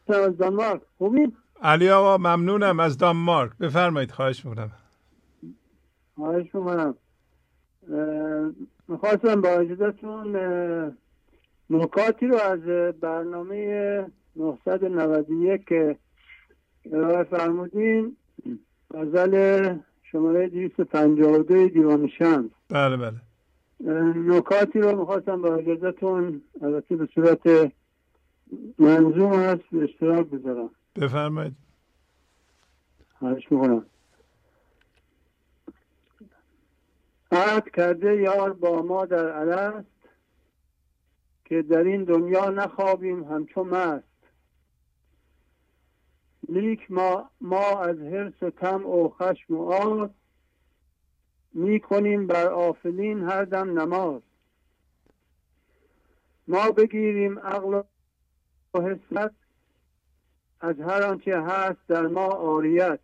[0.08, 1.32] از دانمارک خوبی؟
[1.62, 2.80] علی آقا ممنونم.
[2.80, 3.52] از دانمارک.
[3.58, 4.72] بفرمایید خواهش می‌کنم.
[6.16, 6.96] خواهش می‌کنم.
[8.88, 10.36] می‌خواستم با اجازتون
[11.70, 12.62] نکاتی رو از
[13.00, 14.06] برنامه
[14.36, 15.98] 991 که
[16.94, 18.18] ارائه فرمودین.
[18.94, 22.52] غزل شماره 252 دیوان شمس.
[22.70, 23.22] بله بله.
[23.80, 27.72] نکاتی رو می‌خواستم با اجازتون البته به صورت
[28.80, 30.70] منظوم هست به اشتراک بذارم.
[30.96, 31.54] بفرمایید.
[33.20, 33.86] خواهش می‌کنم.
[37.32, 39.88] عهد کرده یار با ما در الست
[41.46, 44.04] که در این دنیا نخوابیم همچون مست.
[46.50, 50.10] لیک ما, ما از حرص و طمع و خشم و آز
[51.56, 54.22] می کنیم بر آفلین هر دم نماز.
[56.48, 57.82] ما بگیریم عقل
[58.74, 59.32] و حسرت
[60.60, 63.00] از هر آنچه هست در ما عاریت.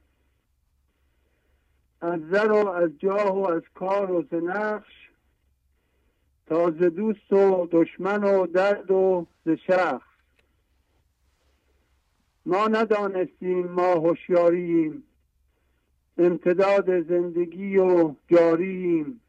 [2.02, 5.10] از زر و از جاه و از کار و زنخش
[6.48, 10.12] تا ز دوست و دشمن و درد و ز شخص.
[12.46, 15.04] ما ندانستیم ما هوشیاریم.
[16.22, 19.22] امتداد زندگی و جاریم.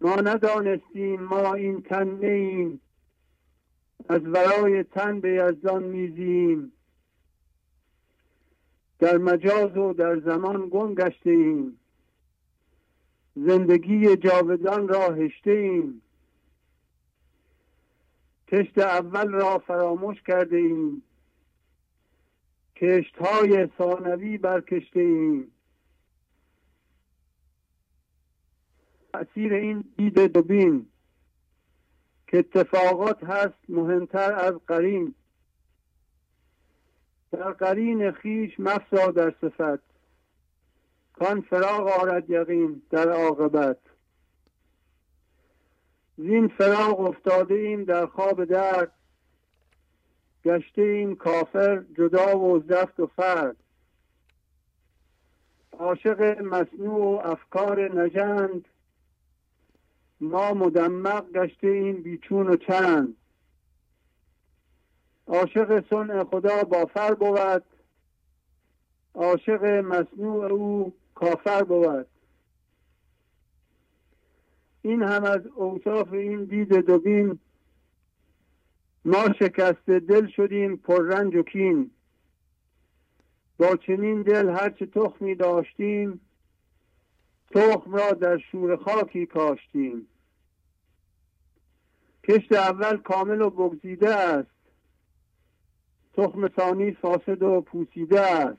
[0.00, 2.80] ما ندانستیم ما این تن نیم
[4.08, 6.72] از ورای تن به یزدان میزیم.
[8.98, 11.78] در مجاز و در زمان گم گشته ایم.
[13.36, 16.02] زندگی جاودان را هشته ایم.
[18.48, 21.02] کشت اول را فراموش کرده ایم.
[22.76, 25.52] کشت های بر برکشته ایم.
[29.12, 30.86] تأثیر این دید دوبین
[32.26, 35.14] که اتفاقات هست مهمتر از قرین.
[37.32, 39.82] در قرین خیش مفزا در صفت.
[41.12, 43.78] کان فراغ آرد یقین در عاقبت.
[46.16, 48.92] زین فراغ افتاده ایم در خواب درد.
[50.46, 53.56] گشته این کافر جدا و زفت و فرد.
[55.78, 58.64] عاشق مصنوع و افکار نژند.
[60.20, 63.16] ما مدمق گشته این بیچون و چند.
[65.26, 67.62] عاشق صنع خدا بافر بود.
[69.14, 72.06] عاشق مصنوع او کافر بود.
[74.82, 77.38] این هم از اوصاف این دید دوبین
[79.06, 81.90] ما شکسته دل شدیم پر رنج و کین.
[83.58, 86.20] با چنین دل هرچه تخمی داشتیم
[87.50, 90.06] تخم را در شور خاکی کاشتیم.
[92.24, 94.50] کشت اول کامل و بگزیده است.
[96.14, 98.58] تخم ثانی فاسد و پوسیده است.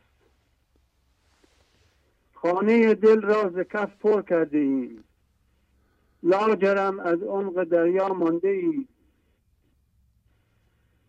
[2.33, 5.03] خانه دل را ز کف پر کرده ایم.
[6.23, 8.87] لاجرم از عمق دریا مانده ایم.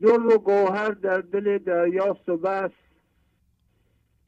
[0.00, 2.70] در و گوهر در دل دریاست و بس.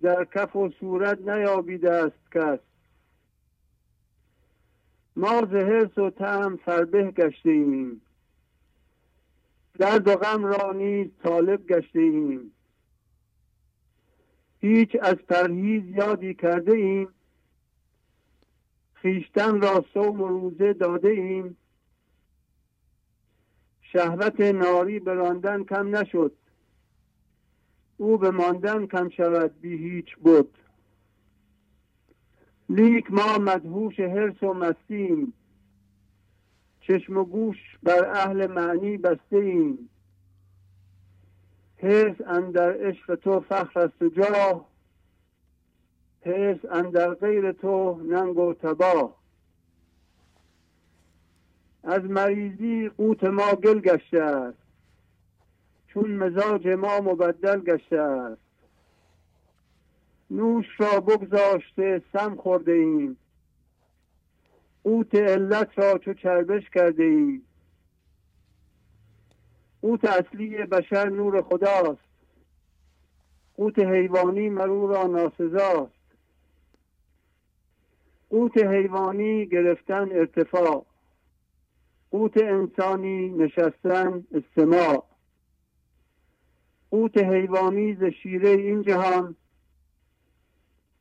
[0.03, 2.59] در کف و صورت نیابیده است کس.
[5.17, 8.01] ما ز و تعم فربه گشته ایم.
[9.79, 12.53] درد و غم را نیز طالب گشته ایم.
[14.61, 17.09] هیچ از پرهیز یادی کرده ایم.
[18.95, 21.57] خیشتن را صوم و روزه داده ایم.
[23.93, 26.33] شهوت ناری براندن کم نشد.
[27.97, 30.59] او به ماندن کم شود بی هیچ بود
[32.69, 35.33] لیک ما مدهوش حرس و مستیم.
[36.81, 39.91] چشم و گوش بر اهل معنی بسته ایم
[41.77, 44.71] حرس اندر عشق تو فخر است و جاه.
[46.71, 49.20] اندر غیر تو ننگ و تباه.
[51.85, 54.59] از مریضی قوت ما گل گشته است.
[55.87, 58.43] چون مزاج ما مبدل گشته است.
[60.31, 63.17] نوش را بگذاشته سم خورده ایم.
[64.85, 67.43] قوت علت را چو چربش کرده ایم.
[69.83, 72.11] قوت اصلی بشر نور خداست.
[73.57, 76.01] قوت حیوانی مرو را ناسزاست.
[78.31, 80.87] قوت حیوانی گرفتن ارتفاع.
[82.11, 85.05] قوت انسانی نشستن استماع.
[86.91, 89.37] قوت حیوانی ز شیره این جهان.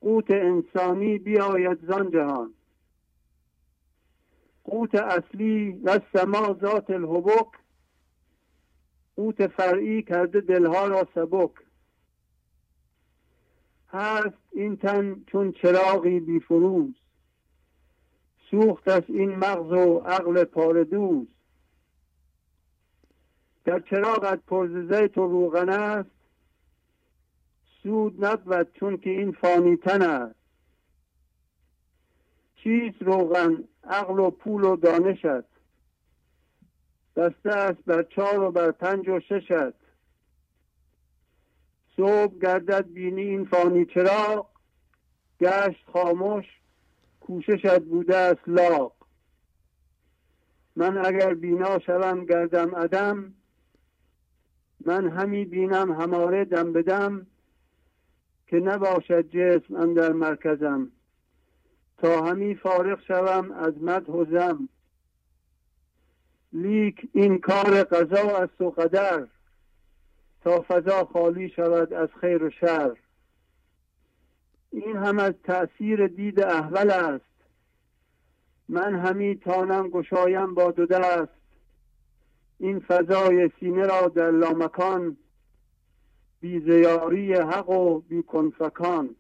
[0.01, 2.53] قوت انسانی بیاید زان جهان.
[4.63, 7.47] قوت اصلی و سما ذات الحبک
[9.15, 11.51] قوت فرعی کرده دلها را سبک.
[13.89, 16.98] هست این تن چون چراغی بی فروز.
[18.51, 21.27] سوخت از این مغز و عقل پاردوز
[23.65, 26.09] در چراغت پرز زیت روغن است.
[27.83, 30.35] سود نبود چون که این فانی تن است.
[32.55, 35.45] چیست روغن؟ عقل و پول و دانشت
[37.15, 39.73] دسته است بر چار و بر پنج و ششت
[41.97, 44.49] صبح گردد بینی این فانی چراغ.
[45.39, 46.58] گشت خاموش
[47.29, 48.91] کوششت بوده است لاغ.
[50.75, 53.33] من اگر بینا شوم گردم عدم
[54.85, 57.27] من همی بینم هماره دم بدم
[58.47, 60.91] که نباشد جسم اندر مرکزم.
[61.97, 64.69] تا همی فارغ شوم از مد و زم.
[66.53, 69.27] لیک این کار قضا است و قدر.
[70.41, 72.95] تا فضا خالی شود از خیر و شر.
[74.71, 77.25] این هم از تأثیر دید احول است.
[78.69, 81.31] من همی تانم گشایم با دو دست.
[82.59, 85.17] این فضای سینه را در لامکان
[86.41, 89.15] بی زیاری حق و بی کنفکان.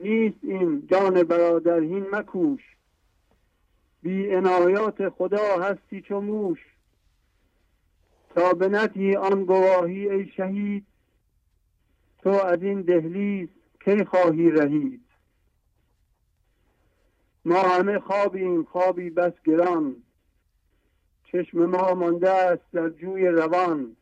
[0.00, 2.60] نیست این جان برادرهین مکوش.
[4.02, 6.58] بی انایات خدا هستی چو موش.
[8.34, 10.86] تا به آن گواهی ای شهید
[12.22, 13.48] تو از این دهلیز
[13.84, 15.02] کی خواهی رهید؟
[17.44, 19.96] ما همه خوابیم خوابی بس گران.
[21.24, 23.96] چشم ما مانده است در جوی روان.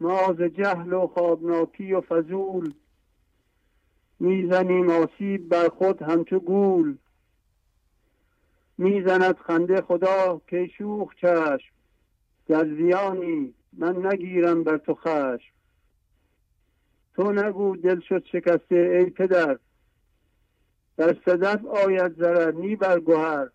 [0.00, 2.72] ما ز جهل و خوابناکی و فضول
[4.20, 6.96] می‌زنیم آسیب بر خود همچو گول.
[8.78, 11.74] می‌زند خنده خدا که شوخ چشم.
[12.48, 15.55] در زیانی من نگیرم بر تو خشم.
[17.16, 19.58] تو نگو دل شد شکسته ای پدر.
[20.96, 23.48] در صدف آید ضرر نی بر گوهر.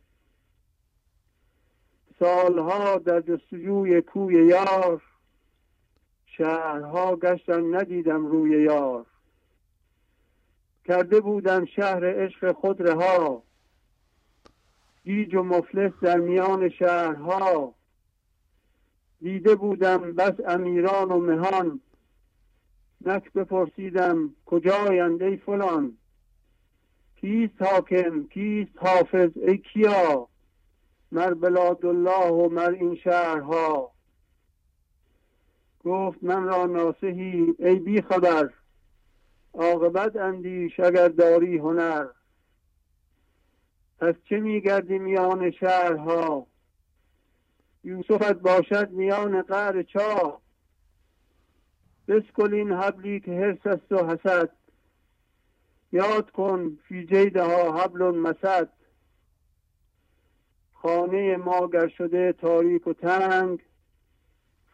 [2.19, 5.01] سالها در جستجوی کوی یار
[6.25, 9.05] شهرها گشتم ندیدم روی یار.
[10.85, 13.43] کرده بودم شهر عشق خود رها.
[15.03, 17.75] گیج و مفلس در میان شهرها.
[19.21, 21.81] دیده بودم بس امیران و مهان.
[23.05, 25.97] نک بپرسیدم کجایند ای فلان؟
[27.15, 30.27] کیست حاکم؟ کیست حافظ؟ ای کیا؟
[31.11, 33.91] مر بلادالله و مر این شهرها.
[35.83, 38.49] گفت من را ناسهی ای بی خبر.
[39.53, 42.07] عاقبت اندیش اگر داری هنر.
[43.99, 46.47] پس چه میگردی میان شهرها؟
[47.83, 50.41] یوسفت باشد میان قعر چاه.
[52.11, 54.49] بسکل این حبلی که حرس است و حسد.
[55.91, 58.69] یاد کن فی جیدها حبل مسد.
[60.73, 63.59] خانه ما گر شده تاریک و تنگ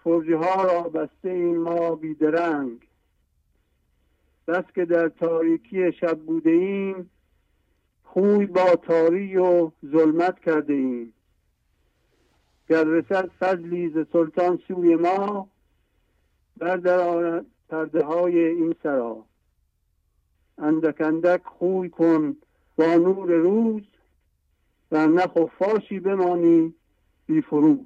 [0.04, 2.88] فرجه ها را بسته این ما بیدرنگ
[4.48, 7.10] بس که در تاریکی شب بوده ایم
[8.04, 11.14] خوی با تاری و ظلمت کرده ایم.
[12.70, 15.50] گر رسد فضلی ز سلطان سوی ما
[16.60, 19.26] بردار پرده های این سرا.
[20.58, 22.36] اندک اندک خوی کن
[22.76, 23.84] با نور روز
[24.92, 26.74] و نه خفاشی بمانی
[27.26, 27.86] بی فروز.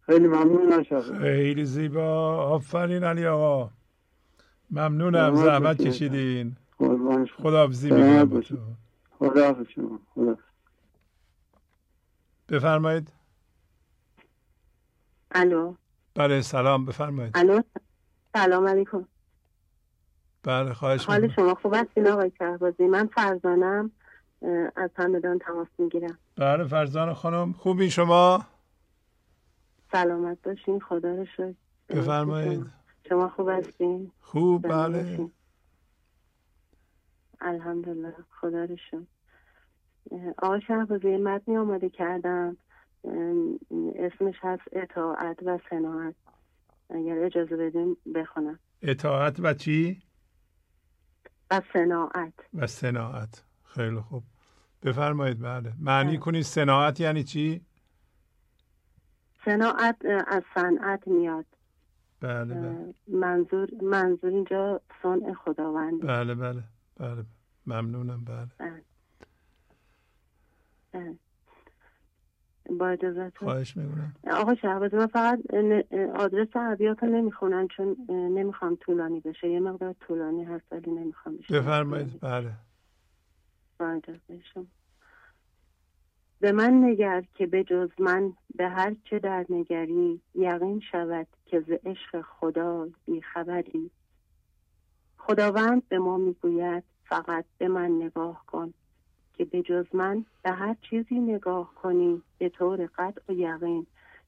[0.00, 2.36] خیلی ممنون نشد خیلی زیبا.
[2.36, 3.70] آفرین علی آقا.
[4.70, 5.36] ممنونم.
[5.36, 6.56] زحمت کشیدین.
[7.36, 8.56] خداحافظی میگم با تو.
[9.18, 10.00] خدا شما.
[10.14, 10.36] خدا
[12.48, 13.12] بفرمایید.
[15.30, 15.74] الو.
[16.14, 17.32] بله سلام بفرمایید.
[17.34, 17.62] الو؟
[18.32, 19.08] سلام علیکم.
[20.42, 23.90] بله خواهش حال شما خوب هستین آقای شهبازی؟ من فرزانم
[24.76, 26.18] از همدان تماس می‌گیرم.
[26.36, 28.46] بله فرزان خانم خوبی شما؟
[29.92, 31.54] سلامت باشین خدا رو شکر.
[31.88, 32.66] بفرمایید.
[33.08, 35.32] شما خوب هستین؟ خوب بله باشین.
[37.40, 38.76] الحمدلله خدا رو
[40.12, 42.56] اه، آقای شهبازی متنی آماده کردم.
[43.94, 46.14] اسمش هست اطاعت و صناعت.
[46.90, 48.58] اگر اجازه بدیم بخونم.
[48.82, 50.02] اطاعت و چی؟
[51.50, 52.34] و صناعت.
[52.54, 53.44] و صناعت.
[53.64, 54.22] خیلی خوب.
[54.82, 55.72] بفرمایید بله.
[55.78, 57.60] معنی کنید صناعت یعنی چی؟
[59.44, 59.96] صناعت
[60.26, 61.46] از صنعت میاد.
[62.20, 62.94] بله بله.
[63.08, 66.06] منظور منظور اینجا صنع خداوند.
[66.06, 66.62] بله بله
[66.96, 67.24] بله.
[67.66, 68.48] ممنونم بله.
[68.58, 68.82] بله.
[70.92, 71.18] بله.
[72.78, 74.14] با اجازتون خواهش می‌کنم.
[74.32, 75.38] آقا شهبازی من فقط
[76.14, 79.48] آدرس ابیات رو نمی‌خونم چون نمی‌خوام طولانی بشه.
[79.48, 81.60] یه مقدار طولانی هست ولی نمی‌خوام بشه.
[81.60, 82.20] بفرمایید.
[82.20, 82.52] بله.
[83.78, 84.66] با اجازه شما.
[86.40, 91.60] به من نگر که به جز من به هر چه در نگری یقین شود که
[91.60, 93.90] ز عشق خدا بیخبری
[95.18, 98.74] خداوند به ما می‌گوید فقط به من نگاه کن.
[99.40, 103.86] که به جز من به هر چیزی نگاه کنی به طور قطع و یقین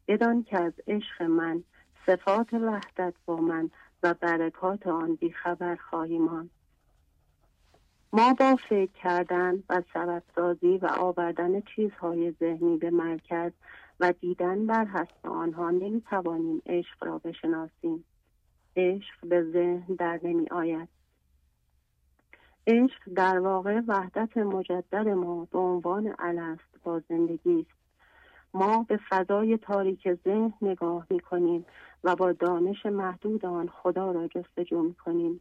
[0.08, 1.64] بدان که از عشق من
[2.06, 3.70] صفات وحدت با من
[4.02, 6.50] و برکات آن بیخبر خواهی ماند
[8.12, 13.52] ما با فکر کردن و سبب سازی و آوردن چیزهای ذهنی به مرکز
[14.00, 18.04] و دیدن بر حسب آنها نمی توانیم عشق را بشناسیم.
[18.76, 20.88] عشق به ذهن در نمی آید.
[22.66, 27.82] عشق در واقع وحدت مجدد ما به عنوان الست با زندگی است.
[28.54, 31.66] ما به فضای تاریک ذهن نگاه می کنیم
[32.04, 35.40] و با دانش محدود آن خدا را جستجو می کنیم.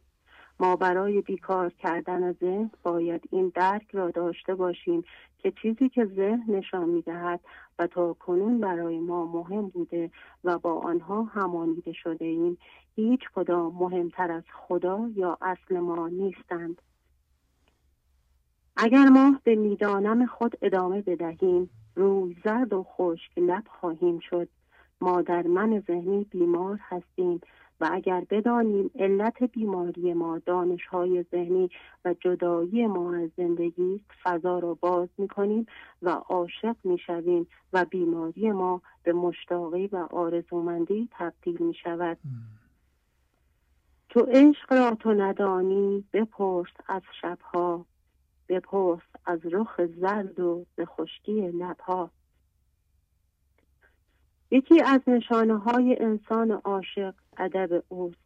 [0.60, 5.04] ما برای بیکار کردن ذهن باید این درک را داشته باشیم
[5.38, 7.40] که چیزی که ذهن نشان می دهد
[7.78, 10.10] و تا کنون برای ما مهم بوده
[10.44, 12.58] و با آنها همانیده شده ایم
[12.94, 16.82] هیچ کدام مهمتر از خدا یا اصل ما نیستند.
[18.76, 24.48] اگر ما به می‌دانم خود ادامه بدهیم روی زرد و خشک لب خواهیم شد.
[25.00, 27.40] ما در من ذهنی بیمار هستیم
[27.80, 31.70] و اگر بدانیم علت بیماری ما دانشهای ذهنی
[32.04, 35.66] و جدایی ما از زندگی فضا را باز می کنیم
[36.02, 42.18] و عاشق می شویم و بیماری ما به مشتاقی و آرزومندی تبدیل می شود
[44.08, 47.86] تو عشق را تو ندانی بپرس از شبها.
[48.52, 52.10] بپرس از رخ زرد و به خشکی لبها
[54.50, 58.16] یکی از نشانه های انسان عاشق ادب اوست.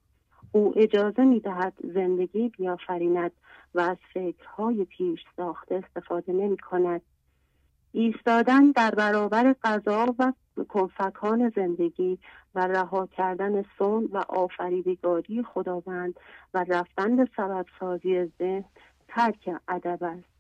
[0.53, 3.33] او اجازه می دهد زندگی بیافریند
[3.75, 7.03] و از فکرهای پیش ساخته استفاده نمی کند
[7.93, 10.33] ایستادن در برابر قضا و
[10.69, 12.19] کنفکان زندگی
[12.55, 16.21] و رها کردن سون و آفریدگاری خداوند
[16.55, 18.65] و رفتن به سبب سازی ذهن
[19.09, 20.37] ترک ادب است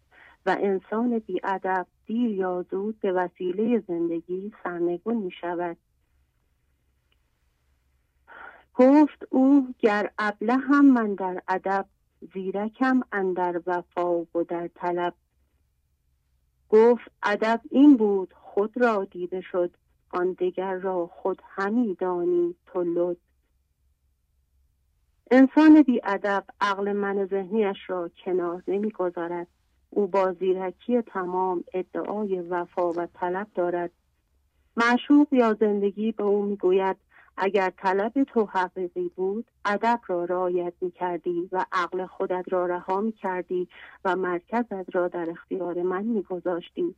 [0.46, 5.76] و انسان ادب دیر یا زود به وسیله زندگی سرنگون می شود
[8.74, 11.86] گفت او گر ابله هم من در ادب
[12.34, 15.14] زیرکم اندر وفا و در طلب.
[16.68, 19.76] گفت ادب این بود خود را دیده شد
[20.10, 23.16] آن دیگر را خود همی دانی تو لد
[25.30, 29.46] انسان بی ادب عقل من ذهنیش را کنار نمی‌گذارد.
[29.90, 33.90] او با زیرکی تمام ادعای وفا و طلب دارد.
[34.76, 36.96] معشوق یا زندگی به او می‌گوید
[37.36, 43.00] اگر طلب تو حقیقی بود ادب را رعایت می کردی و عقل خودت را رها
[43.00, 43.68] می کردی
[44.04, 46.94] و مرکزت را در اختیار من می گذاشتی.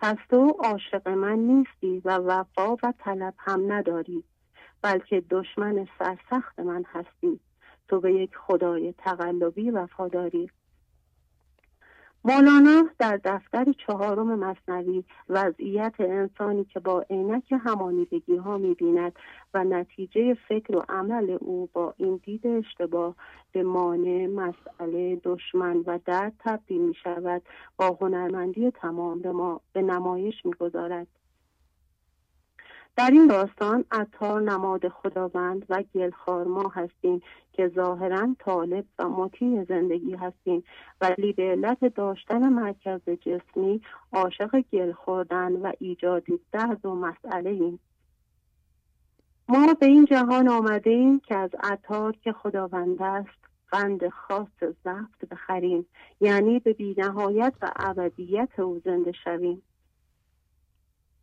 [0.00, 4.24] پس تو عاشق من نیستی و وفا و طلب هم نداری
[4.82, 7.40] بلکه دشمن سرسخت من هستی.
[7.88, 10.50] تو به یک خدای تقلبی وفاداری.
[12.24, 19.12] مولانا در دفتر چهارم مصنوی وضعیت انسانی که با عینک همانیدگی ها می‌بیند
[19.54, 23.14] و نتیجه فکر و عمل او با این دید اشتباه
[23.52, 27.42] به مانع مسئله دشمن و درد تبدیل می شود
[27.76, 31.06] با هنرمندی تمام به ما به نمایش می‌گذارد.
[32.96, 37.22] در این داستان عطار نماد خداوند و گلخار ما هستیم
[37.52, 40.64] که ظاهرا طالب و مطیع زندگی هستیم.
[41.00, 43.80] ولی به علت داشتن مرکز جسمی
[44.12, 47.78] عاشق گل خوردن و ایجاد درد و مسئله ایم.
[49.48, 55.24] ما به این جهان آمده ایم که از عطار که خداوند است قند خاص زفت
[55.30, 55.86] بخریم.
[56.20, 59.62] یعنی به بینهایت و ابدیت او زنده شویم.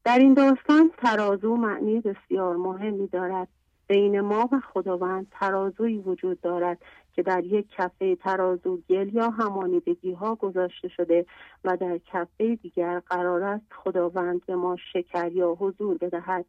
[0.04, 3.48] در این داستان ترازو معنی بسیار مهمی دارد.
[3.88, 6.78] بین ما و خداوند ترازوی وجود دارد
[7.14, 11.26] که در یک کفه ترازو گل یا همانیدگی ها گذاشته شده
[11.64, 16.46] و در کفه دیگر قرار است خداوند به ما شکر یا حضور بدهد.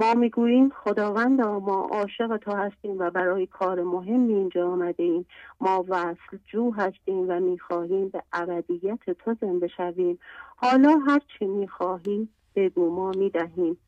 [0.00, 5.26] ما می‌گوییم خداوند ما عاشق تو هستیم و برای کار مهمی اینجا آمده ایم
[5.60, 10.18] ما وصل جو هستیم و می‌خواهیم به ابدیت تو زنده شویم.
[10.56, 13.78] حالا هر چی می‌خواهیم بگو ما می‌دهیم.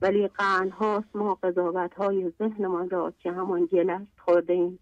[0.00, 0.30] ولی
[0.78, 4.78] هاست ما قضاوت های ذهنمان را که همان گل خورده ایم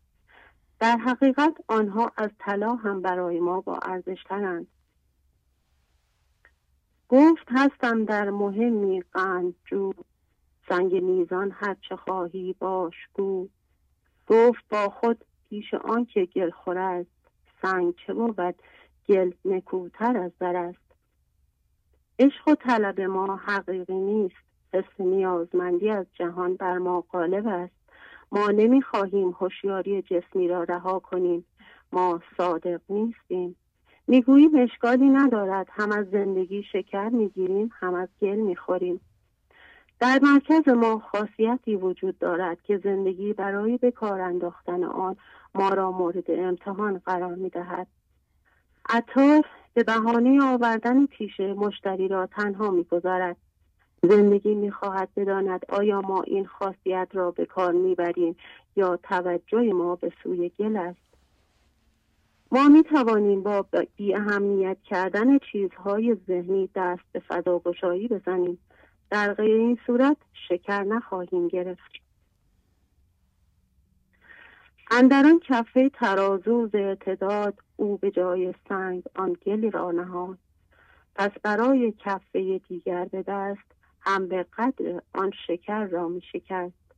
[0.81, 4.67] در حقیقت آنها از طلا هم برای ما با ارزش ترند
[7.09, 9.93] گفت هستم در مهمی قند جو.
[10.69, 13.49] سنگ میزان هر چه خواهی باش گو.
[14.27, 17.11] گفت با خود پیش آنکه گل خور است
[17.63, 18.55] سنگ چه بود؟
[19.09, 20.93] گل نکوتر از در است.
[22.19, 24.37] عشق و طلب ما حقیقی نیست
[24.73, 27.75] حس نیازمندی از جهان بر ما غالب است.
[28.33, 31.45] ما نمی‌خواهیم هوشیاری جسمی را رها کنیم
[31.93, 33.57] ما صادق نیستیم.
[34.07, 39.01] می‌گوییم اشکالی ندارد هم از زندگی شکر می‌گیریم هم از گل می‌خوریم.
[40.03, 45.17] در مرکز ما خاصیتی وجود دارد که زندگی برای به کار انداختن آن
[45.55, 47.87] ما را مورد امتحان قرار می دهد.
[48.89, 53.37] عطار به بهانه آوردن پیشه مشتری را تنها می‌گذارد.
[54.03, 58.37] زندگی می‌خواهد بداند آیا ما این خاصیت را به کار می‌بریم
[58.77, 61.01] یا توجه ما به سوی گل است.
[62.53, 63.67] ما می توانیم با
[63.97, 68.59] بی اهمیت کردن چیزهای ذهنی دست به فضاگشایی بزنیم.
[69.13, 70.17] در غیر این صورت
[70.49, 71.93] شکر نخواهیم گرفت.
[74.91, 80.39] اندران کفه ترازو ز اعتداد او به جای سنگ آن گلی را نهاد.
[81.15, 86.93] پس برای کفه دیگر به دست هم به قدر آن شکر را می شکست.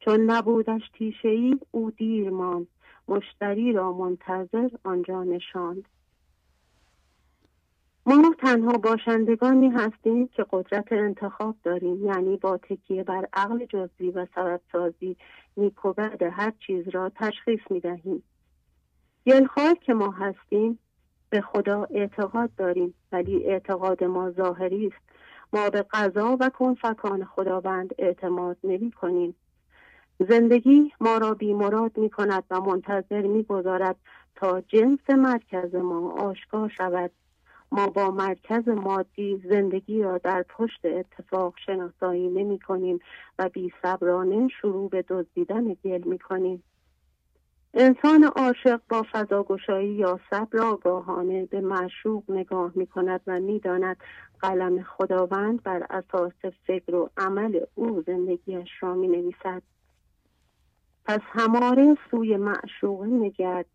[0.00, 2.66] چون نبودش تیشه ای او دیر ماند.
[3.08, 5.88] مشتری را منتظر آنجا نشاند.
[8.08, 12.06] ما تنها باشندگانی هستیم که قدرت انتخاب داریم.
[12.06, 15.16] یعنی با تکیه بر عقل جزئی و سبب سازی
[15.56, 18.22] نیکوبد هر چیز را تشخیص می دهیم
[19.26, 20.78] گلخوار که ما هستیم
[21.30, 22.94] به خدا اعتقاد داریم.
[23.12, 25.08] ولی اعتقاد ما ظاهری است.
[25.52, 29.34] ما به قضا و کنفکان خداوند اعتماد نمی کنیم
[30.28, 33.96] زندگی ما را بیمراد می کند و منتظر می گذارد
[34.36, 37.10] تا جنس مرکز ما آشکار شود.
[37.72, 43.00] ما با مرکز مادی زندگی را در پشت اتفاق شناسایی نمی کنیم
[43.38, 46.62] و بی صبرانه شروع به دزدیدن گل می کنیم.
[47.74, 53.96] انسان عاشق با فضاگشایی یا صبر آگاهانه به معشوق نگاه می کند و می داند
[54.40, 56.32] قلم خداوند بر اساس
[56.66, 59.62] فکر و عمل او زندگیش را می نویسد.
[61.04, 63.66] پس هماره سوی معشوق نگرد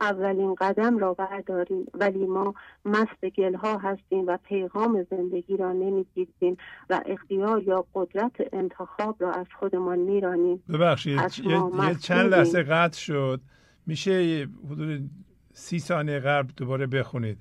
[0.00, 6.56] اولین قدم را برداریم ولی ما مست گلها هستیم و پیغام زندگی را نمی‌گیریم
[6.90, 10.62] و اختیار یا قدرت انتخاب را از خودمان میرانیم.
[10.68, 13.40] ببخشید یه چند لحظه قطع شد.
[13.86, 15.10] میشه حدود
[15.52, 17.38] سی ثانیه قبل دوباره بخونید.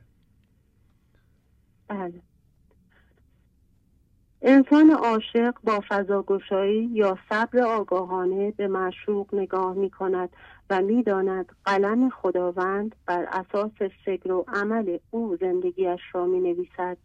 [1.88, 2.22] بله.
[4.46, 10.30] انسان عاشق با فضاگشایی یا صبر آگاهانه به معشوق نگاه می کند
[10.70, 13.72] و می داند قلم خداوند بر اساس
[14.06, 16.98] فکر و عمل او زندگیش را می نویسد.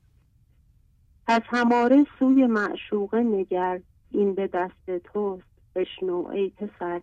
[1.26, 5.42] پس هماره سوی معشوقه نگر این به دست توست
[5.74, 7.00] بشنو ای پسر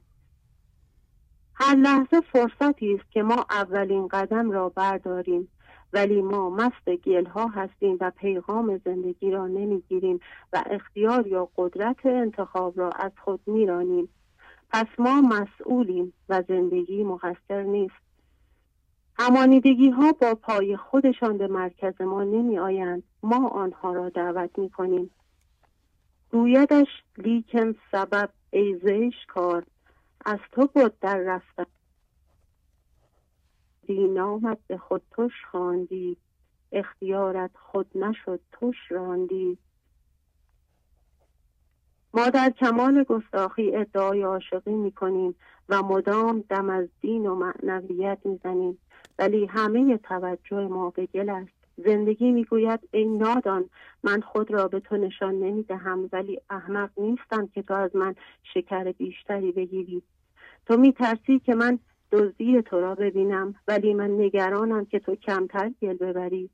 [1.53, 5.47] هر لحظه فرصتی است که ما اولین قدم را برداریم
[5.95, 10.19] ولی ما مست گلها هستیم و پیغام زندگی را نمی‌گیریم
[10.53, 14.09] و اختیار یا قدرت انتخاب را از خود میرانیم.
[14.69, 17.95] پس ما مسئولیم و زندگی مقصر نیست.
[19.17, 24.69] همانیدگی ها با پای خودشان به مرکز ما نمی آیند ما آنها را دعوت می
[24.69, 25.11] کنیم
[26.31, 29.63] گویدش لیکن سبب ای کار.
[30.25, 31.65] از تو بود در رفتن
[33.87, 36.17] دینامت به خود توش خواندی.
[36.71, 39.57] اختیارت خود نشد توش راندی.
[42.13, 45.35] ما در کمال گستاخی ادعای عاشقی می کنیم
[45.69, 48.77] و مدام دم از دین و معنویت می‌زنیم.
[49.19, 51.65] ولی همه توجه ما به گل است.
[51.77, 53.69] زندگی می‌گوید ای نادان
[54.03, 58.15] من خود را به تو نشان نمی‌دهم ولی احمق نیستم که تو از من
[58.53, 60.03] شکر بیشتری بگیری.
[60.65, 61.79] تو میترسی که من
[62.11, 66.49] دزدی تو را ببینم ولی من نگرانم که تو کمتر گل ببری.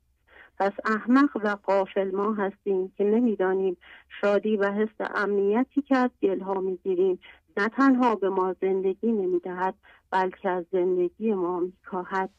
[0.58, 3.76] پس احمق و قافل ما هستیم که نمی‌دانیم.
[4.20, 7.18] شادی و حس امنیتی که از گلها می‌گیریم
[7.56, 9.74] نه تنها به ما زندگی نمی‌دهد
[10.10, 12.30] بلکه از زندگی ما میکاهد.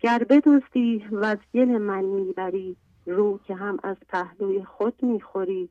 [0.00, 5.68] گر بدزدی و از گل من می‌بری رو که هم از پهلوی خود می‌خوری.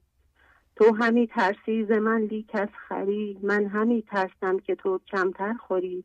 [0.75, 6.03] تو همی ترسی ز من لیک از خری من همی ترسم که تو کمتر خوری.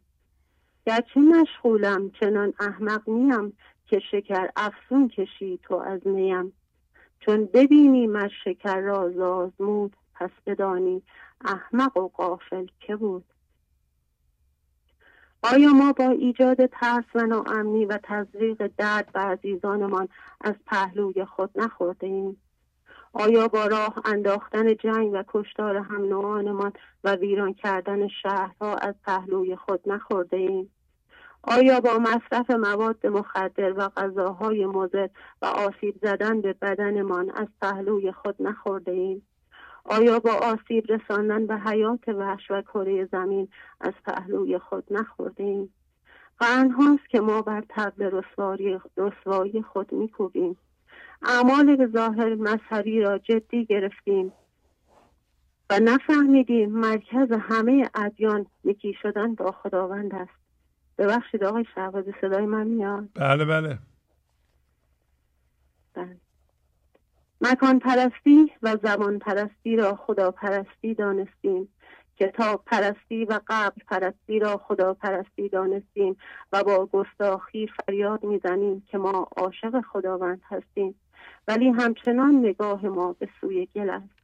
[0.87, 6.53] گرچه مشغولم چنان احمق نیم که شکر افسون کشی تو از نیم.
[7.21, 11.03] چون ببینی از شکر را زازمود پس بدانی
[11.41, 13.25] احمق و قافل که بود.
[15.43, 20.09] آیا ما با ایجاد ترس و ناامنی و تزریق درد به عزیزانمان
[20.41, 22.37] از پهلوی خود نخورده ایم؟
[23.13, 26.73] آیا با راه انداختن جنگ و کشتار هم نوعانمان
[27.05, 30.71] و ویران کردن شهرها از پهلوی خود نخورده ایم؟
[31.43, 35.09] آیا با مصرف مواد مخدر و غذاهای مضر
[35.43, 39.23] و آسیب زدن به بدنمان از پهلوی خود نخورده ایم؟
[39.85, 43.49] آیا با آسیب رساندن به حیات وحش و کره زمین
[43.81, 45.75] از پهلوی خود نخورده ایم؟
[46.39, 48.23] قرنهاست که ما بر تبل
[48.97, 50.57] رسوایی خود میکوبیم
[51.23, 54.33] اعمال ظاهر مذهبی را جدی گرفتیم
[55.71, 60.41] و نفهمیدیم مرکز همه ادیان یکی شدن با خداوند است.
[60.99, 63.79] ببخشید آقای شهبازی صدای من میاد؟ بله بله.
[65.95, 66.17] بله.
[67.41, 71.69] مکان پرستی و زمان پرستی را خدا پرستی دانستیم.
[72.17, 76.17] کتاب پرستی و قبر پرستی را خدا پرستی دانستیم
[76.53, 80.95] و با گستاخی فریاد می‌زنیم که ما عاشق خداوند هستیم.
[81.49, 84.21] ولی همچنان نگاه ما به سوی گل است.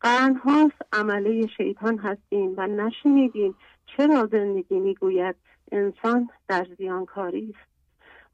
[0.00, 3.54] قرنهاست عمله شیطان هستیم و نشنیدیم
[3.86, 5.36] چرا زندگی می‌گوید
[5.72, 7.72] انسان در زیانکاری است.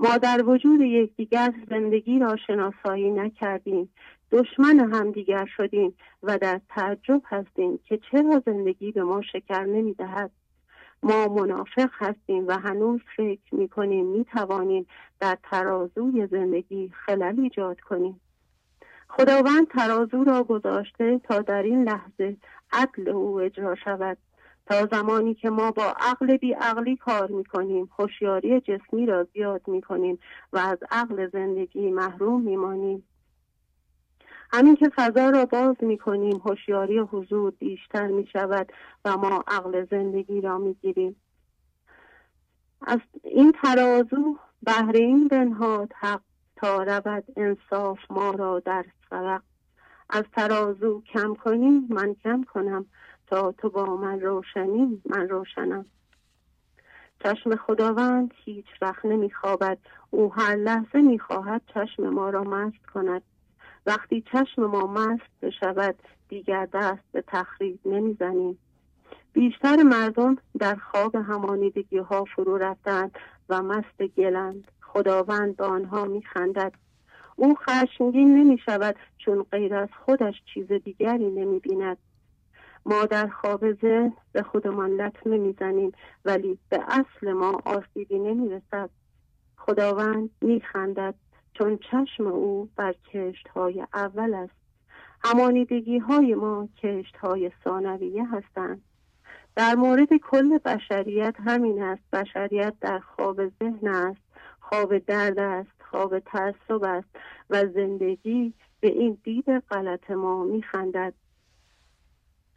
[0.01, 3.91] ما در وجود یکدیگر زندگی را شناسایی نکردیم.
[4.33, 10.31] دشمن همدیگر شدیم و در تعجب هستیم که چرا زندگی به ما شکر نمی‌دهد.
[11.02, 14.86] ما منافق هستیم و هنوز فکر می کنیم می توانیم
[15.20, 18.20] در ترازوی زندگی خلل ایجاد کنیم.
[19.09, 22.36] خداوند ترازو را گذاشته تا در این لحظه
[22.73, 24.18] عدل او اجرا شود.
[24.67, 30.18] تا زمانی که ما با عقل بی عقلی کار می‌کنیم هوشیاری جسمی را زیاد می‌کنیم
[30.52, 33.08] و از عقل زندگی محروم میمانیم.
[34.51, 38.73] همین که فضا را باز می‌کنیم هوشیاری حضور بیشتر می‌شود
[39.05, 41.17] و ما عقل زندگی را می‌گیریم.
[42.83, 46.20] از این ترازو بهر این بنهاد حق
[46.57, 49.43] تا رود انصاف ما را در سرق
[50.10, 52.86] از ترازو کم کنیم من کم کنم.
[53.27, 55.86] تا تو با من روشنی من روشنم.
[57.25, 59.78] چشم خداوند هیچ وقت نمیخوابد.
[60.10, 63.23] او هر لحظه می‌خواهد چشم ما را مست کند.
[63.89, 65.94] وقتی چشم ما مست بشود
[66.28, 68.58] دیگر دست به تخریب نمی‌زنیم.
[69.33, 73.18] بیشتر مردم در خواب همانیدگی ها فرو رفتند
[73.49, 74.70] و مست گلند.
[74.83, 76.73] خداوند به آنها میخندد.
[77.36, 81.99] او خشمگین نمی شود چون غیر از خودش چیز دیگری نمی بیند
[82.86, 85.92] ما در خواب ذهن به خودمان لطمه می‌زنیم
[86.25, 88.91] ولی به اصل ما آسیبی نمی‌رسد.
[89.57, 91.15] خداوند میخندد.
[91.59, 94.53] چون چشم او بر کشت های اول است.
[95.25, 98.83] همانیدگی های ما کشت های ثانویه هستند.
[99.57, 102.03] در مورد کل بشریت همین است.
[102.12, 104.20] بشریت در خواب ذهن است
[104.61, 107.09] خواب درد است خواب تعصب است
[107.51, 111.15] و زندگی به این دید غلط ما میخندد.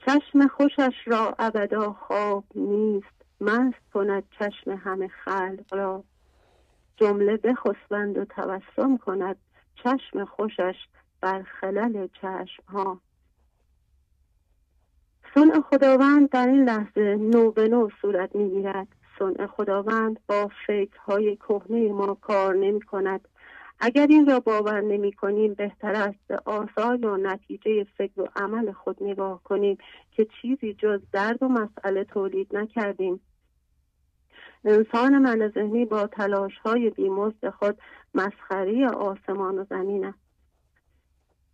[0.05, 3.21] چشم خوشش را ابدا خواب نیست.
[3.41, 6.03] مست کند چشم همه خلق را.
[7.01, 9.37] جمله بخسبند و تبسم کند
[9.75, 10.75] چشم خوشش
[11.21, 13.01] بر خلل چشم ها
[15.35, 18.87] سن خداوند در این لحظه نو به نو صورت می‌گیرد.
[19.19, 23.27] سن خداوند با فکرهای کهنه ما کار نمی کند
[23.79, 28.71] اگر این را باور نمی کنیم بهتر است به آثار یا نتیجه فکر و عمل
[28.71, 29.77] خود نگاه کنیم
[30.11, 33.19] که چیزی جز درد و مسئله تولید نکردیم.
[34.65, 37.77] انسان من ذهنی با تلاش های بیمزد خود
[38.13, 40.19] مسخری آسمان و زمین است.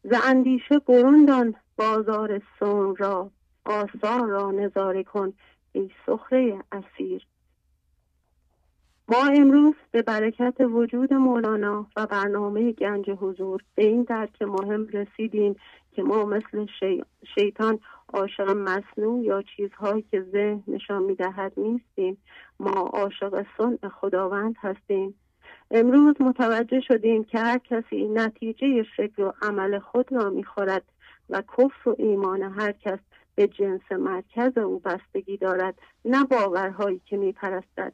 [0.04, 3.32] ز اندیشه بروندان بازار سون را
[3.66, 5.34] آثار را نظاره کن
[5.72, 7.28] ای سخره اسیر.
[9.10, 15.56] ما امروز به برکت وجود مولانا و برنامه گنج حضور به این درک مهم رسیدیم
[15.98, 17.04] که ما مثل شی...
[17.36, 17.80] شیطان
[18.14, 22.18] عاشق مصنوع یا چیزهایی که ذهن نشان می‌دهد نیستیم.
[22.60, 25.16] ما عاشق صنع خداوند هستیم.
[25.72, 30.84] امروز متوجه شدیم که هر کسی نتیجه فکر و عمل خود را می‌خورد
[31.30, 33.00] و کفر و ایمان هر کس
[33.36, 37.94] به جنس مرکز او بستگی دارد نه باورهایی که میپرستد.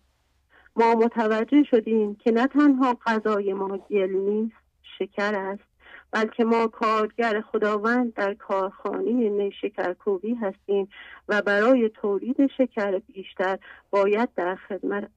[0.75, 4.56] ما متوجه شدیم که نه تنها غذای ما گل نیست
[4.99, 5.72] شکر است.
[6.14, 10.90] بلکه ما کارگر خداوند در کارخانه نیشکرکوبی هستیم
[11.27, 13.59] و برای تولید شکر بیشتر
[13.92, 15.09] باید در خدمت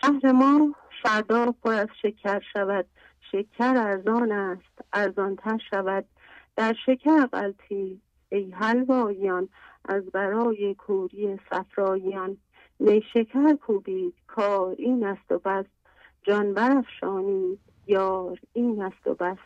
[0.00, 2.86] شهر ما فردا پر از شکر شود.
[3.32, 6.04] شکر ارزان است ارزانتر شود.
[6.56, 9.48] در شکر غلطی ای حلوایان
[9.84, 12.36] از برای کوری صفراییان.
[12.80, 15.66] نیشکر کوبید کار این است و بس.
[16.22, 17.73] جان برافشانید.
[17.86, 19.38] یار این است و بس.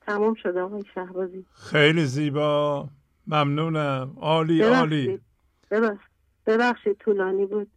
[0.00, 1.46] تمام شده آقای شهبازی.
[1.52, 2.88] خیلی زیبا.
[3.26, 4.16] ممنونم.
[4.16, 5.20] عالی عالی.
[6.46, 6.98] ببخشید.
[6.98, 7.70] طولانی بود.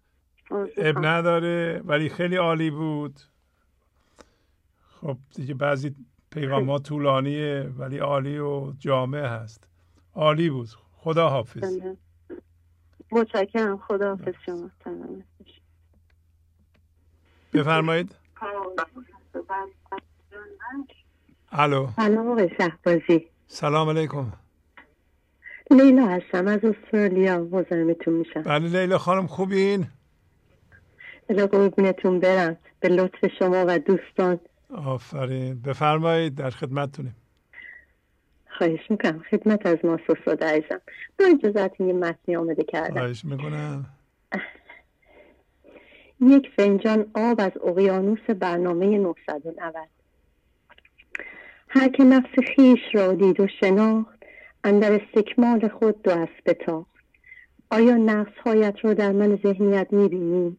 [0.77, 3.19] اب نداره ولی خیلی عالی بود.
[5.01, 5.95] خب دیگه بعضی
[6.31, 9.67] پیغام ها طولانیه ولی عالی و جامع هست.
[10.15, 10.69] عالی بود.
[10.93, 11.77] خدا حافظ
[13.11, 13.77] متشکرم.
[13.77, 14.71] خدا حافظ شما
[17.53, 18.15] بفرمایید.
[21.51, 21.87] الو.
[21.95, 23.27] سلام آقای شهبازی.
[23.47, 24.33] سلام علیکم.
[25.71, 28.41] لیلا هستم از استرالیا مزاحمتون میشم.
[28.41, 29.87] بله لیلا خانم خوبین؟
[31.29, 32.57] الا قربونتون برم.
[32.79, 34.39] به لطف شما و دوستان.
[34.69, 35.61] آفرین.
[35.61, 37.15] بفرمایید در خدمتتونیم.
[38.57, 39.23] خواهش می‌کنم.
[39.31, 40.81] خدمت از ما سوساده عزیزم.
[41.19, 42.93] با اجازت یه متنی آمده کردم.
[42.93, 43.85] خواهش می‌کنم.
[46.21, 49.87] یک فنجان آب از اقیانوس برنامه 990
[51.69, 54.23] هر که نفس خیش را دید و شناخت
[54.63, 56.57] اندر استکمال خود دو اسب
[57.71, 60.57] آیا نقص هایت را در من ذهنیت می‌بینی؟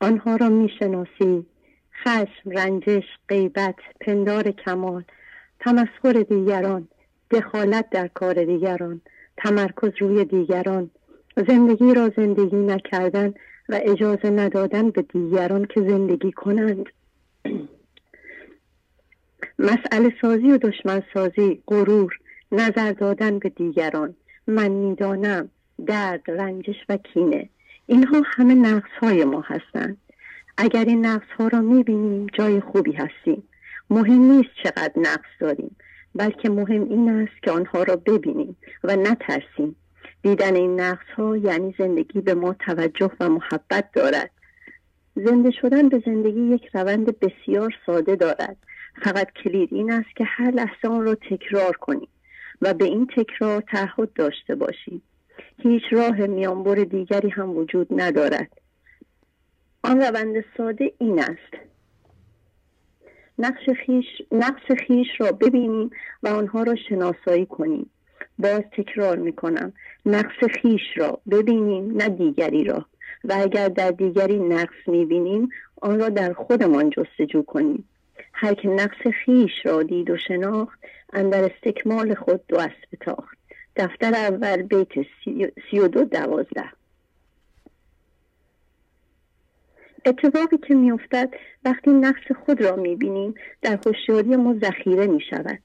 [0.00, 1.46] آنها را می‌شناسی.
[2.02, 5.04] خشم رنجش غیبت پندار کمال
[5.60, 6.88] تمسخر دیگران
[7.30, 9.00] دخالت در کار دیگران
[9.36, 10.90] تمرکز روی دیگران.
[11.48, 13.34] زندگی را زندگی نکردن
[13.68, 16.86] و اجازه ندادن به دیگران که زندگی کنند.
[19.58, 22.18] مسئله سازی و دشمن سازی غرور
[22.52, 24.14] نظر دادن به دیگران
[24.46, 25.50] من می‌دانم
[25.86, 27.48] درد رنجش و کینه.
[27.86, 29.96] اینها همه نقص های ما هستند.
[30.56, 33.42] اگر این نقص ها را می‌بینیم جای خوبی هستیم.
[33.90, 35.76] مهم نیست چقدر نقص داریم
[36.14, 39.76] بلکه مهم این است که آنها را ببینیم و نترسیم.
[40.24, 44.30] دیدن این نقص ها یعنی زندگی به ما توجه و محبت دارد.
[45.16, 48.56] زنده شدن به زندگی یک روند بسیار ساده دارد.
[49.04, 52.08] فقط کلید این است که هر لحظه آن را تکرار کنیم
[52.62, 55.02] و به این تکرار تعهد داشته باشیم.
[55.58, 58.50] هیچ راه میانبر دیگری هم وجود ندارد.
[59.82, 61.64] آن روند ساده این است.
[63.38, 65.90] نقش خیش، نقص خیش را ببینیم
[66.22, 67.90] و آنها را شناسایی کنیم.
[68.38, 69.72] باز تکرار می کنم
[70.06, 72.86] نقص خیش را ببینیم نه دیگری را.
[73.24, 75.48] و اگر در دیگری نقص می بینیم
[75.82, 77.88] آن را در خودمان جستجو کنیم.
[78.32, 80.78] هر که نقص خیش را دید و شناخت
[81.12, 83.16] اندر استکمال خود دو اسب
[83.76, 84.88] دفتر اول بیت
[85.70, 86.64] سی و دو دوازده.
[90.06, 95.58] اتفاقی که میافتد وقتی نقص خود را می‌بینیم در هوشیاری ما ذخیره می شود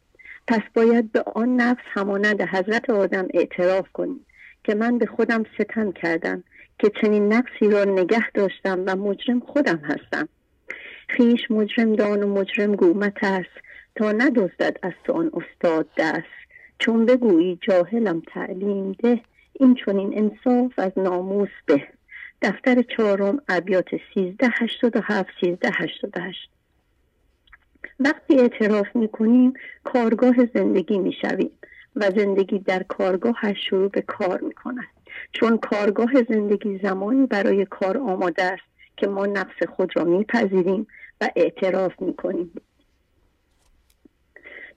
[0.49, 4.25] پس باید به آن نفس همانند حضرت آدم اعتراف کنیم
[4.63, 6.43] که من به خودم ستم کردم
[6.79, 10.29] که چنین نقصی را نگه داشتم و مجرم خودم هستم.
[11.09, 13.49] خیش مجرم دان و مجرم گومت است
[13.95, 16.39] تا ندزدد از تو آن استاد دست.
[16.79, 19.21] چون بگویی جاهلم تعلیم ده
[19.53, 21.83] این چنین انصاف از ناموس به.
[22.41, 26.58] دفتر چهارم ابیات سیزده هشتاد و هفت سیزده هشتاد هشت.
[27.99, 29.53] وقتی اعتراف می‌کنیم
[29.83, 31.51] کارگاه زندگی می‌شویم
[31.95, 34.87] و زندگی در کارگاه شروع به کار می‌کند.
[35.31, 38.63] چون کارگاه زندگی زمانی برای کار آماده است
[38.97, 40.87] که ما نقص خود را میپذیریم
[41.21, 42.51] و اعتراف می‌کنیم.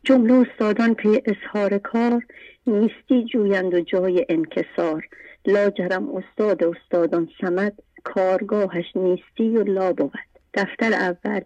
[0.04, 2.22] جمله استادان پی اظهار کار
[2.66, 5.08] نیستی جویند و جای انکسار.
[5.46, 10.18] لاجرم استاد استادان سمد کارگاهش نیستی و لا بود.
[10.54, 11.40] دفتر اول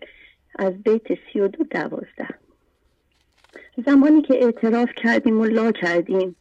[0.59, 2.29] از بیت سی و دو دوازده.
[3.87, 6.37] زمانی که اعتراف کردیم و لا کردیم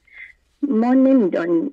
[0.61, 1.71] ما نمی‌دانیم.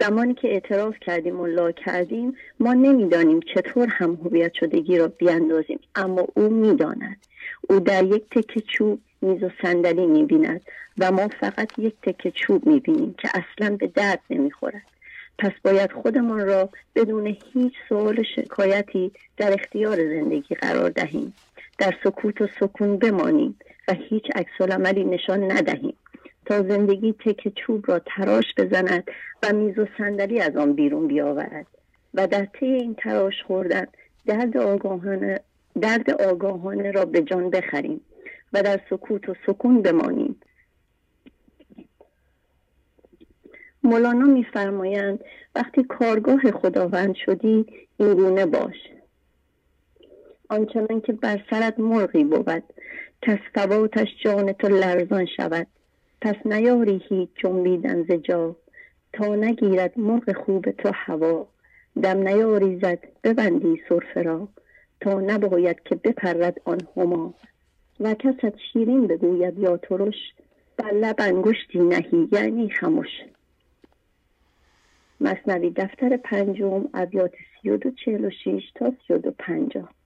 [0.00, 5.80] زمانی که اعتراف کردیم و لا کردیم ما نمی‌دانیم چطور هم هویت شدگی را بیاندازیم.
[5.94, 7.16] اما او می‌داند.
[7.68, 10.60] او در یک تکه چوب میز و صندلی می‌بیند
[10.98, 14.82] و ما فقط یک تکه چوب می‌بینیم که اصلا به درد نمی‌خورد.
[15.38, 21.34] پس باید خودمان را بدون هیچ سوال شکایتی در اختیار زندگی قرار دهیم.
[21.82, 25.96] در سکوت و سکون بمانیم و هیچ عکس عملی نشان ندهیم
[26.46, 29.04] تا زندگی تک چوب را تراش بزند
[29.42, 31.66] و میز و صندلی از آن بیرون بیاورد
[32.14, 33.86] و در طی این تراش خوردن
[34.26, 35.40] درد آگاهانه,
[35.80, 38.00] درد آگاهانه را به جان بخریم
[38.52, 40.40] و در سکوت و سکون بمانیم.
[43.82, 48.76] مولانا میفرمایند وقتی کارگاه خداوند شدی این گونه باش.
[50.52, 52.62] آنچنان که بر سرت مرغی بود.
[53.22, 55.66] تصفواتش جان تو لرزان شود.
[56.20, 58.56] پس نیاری هیچ جنبیدن ز جا.
[59.12, 61.46] تا نگیرد مرغ خوب تو هوا.
[62.02, 64.48] دم نیاری زد ببندی صرفه را.
[65.00, 67.34] تا نباید که بپرد آن هما.
[68.00, 70.32] و کست شیرین بگوید یا ترش
[70.76, 73.08] بر لب انگشتی نهی یعنی خموش
[75.20, 77.32] مصنوی دفتر پنجم ابیات
[77.62, 80.01] سی و دو چهل و شیش تا سی و دو پنجاه.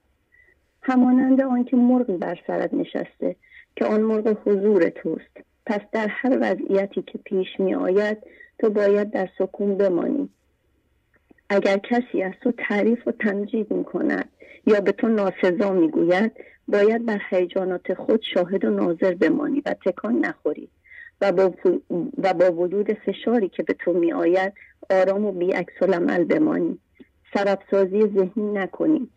[0.89, 3.37] همانند آنکه مرغی بر سرت نشسته
[3.77, 5.37] که آن مرغ حضور توست.
[5.67, 8.19] پس در هر وضعیتی که پیش می آید
[8.59, 10.29] تو باید در سکون بمانی.
[11.49, 14.29] اگر کسی از تو تعریف و تمجید می کند
[14.67, 16.33] یا به تو ناسزا می گوید
[16.69, 20.69] باید بر هیجانات خود شاهد و ناظر بمانی و تکان نخوری
[21.21, 21.55] و با,
[22.19, 24.53] و با وجود فشاری که به تو می آید
[24.91, 26.79] آرام و بی عمل بمانی.
[27.35, 29.09] سرابسازی ذهنی نکنی.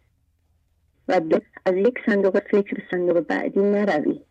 [1.10, 1.22] و
[1.66, 4.22] از یک صندوق فکر صندوق بعدی نروی.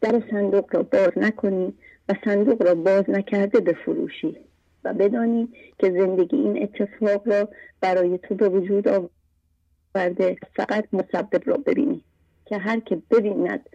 [0.00, 1.74] در صندوق را باز نکنی
[2.08, 4.36] و صندوق را باز نکرده بفروشی
[4.84, 7.48] و بدانی که زندگی این اتفاق را
[7.80, 12.04] برای تو به وجود آورده فقط مسبب را ببینی
[12.46, 13.68] که هر که ببیند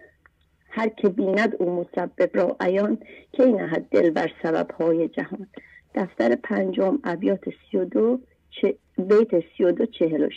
[0.69, 2.97] هر که بیند او مسبب را عیان
[3.31, 5.47] کی نهد دل بر سبب های جهان.
[5.95, 8.19] دفتر پنجم ابیات 32
[8.97, 10.29] بیت 32 46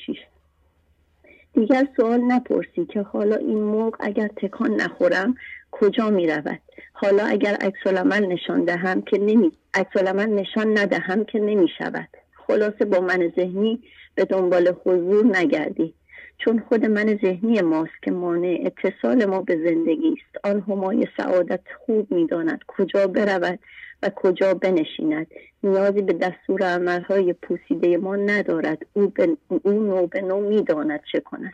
[1.57, 5.35] دیگر سوال نپرسی که حالا این موقع اگر تکان نخورم
[5.70, 6.60] کجا می رود
[6.93, 7.86] حالا اگر عکس
[8.20, 12.09] نشان دهم که نمی عکس نشان ندهم که نمی شود
[12.47, 13.83] خلاصه با من ذهنی
[14.15, 15.94] به دنبال حضور نگردی.
[16.39, 20.47] چون خود من ذهنی ماست که مانع اتصال ما به زندگی است.
[20.47, 23.58] آن همای سعادت خوب می‌داند کجا برود
[24.02, 25.26] و کجا بنشیند.
[25.62, 28.86] نیازی به دستور عملهای پوسیده ما ندارد.
[28.92, 31.52] او, به او نو به نو می‌داند چه کند.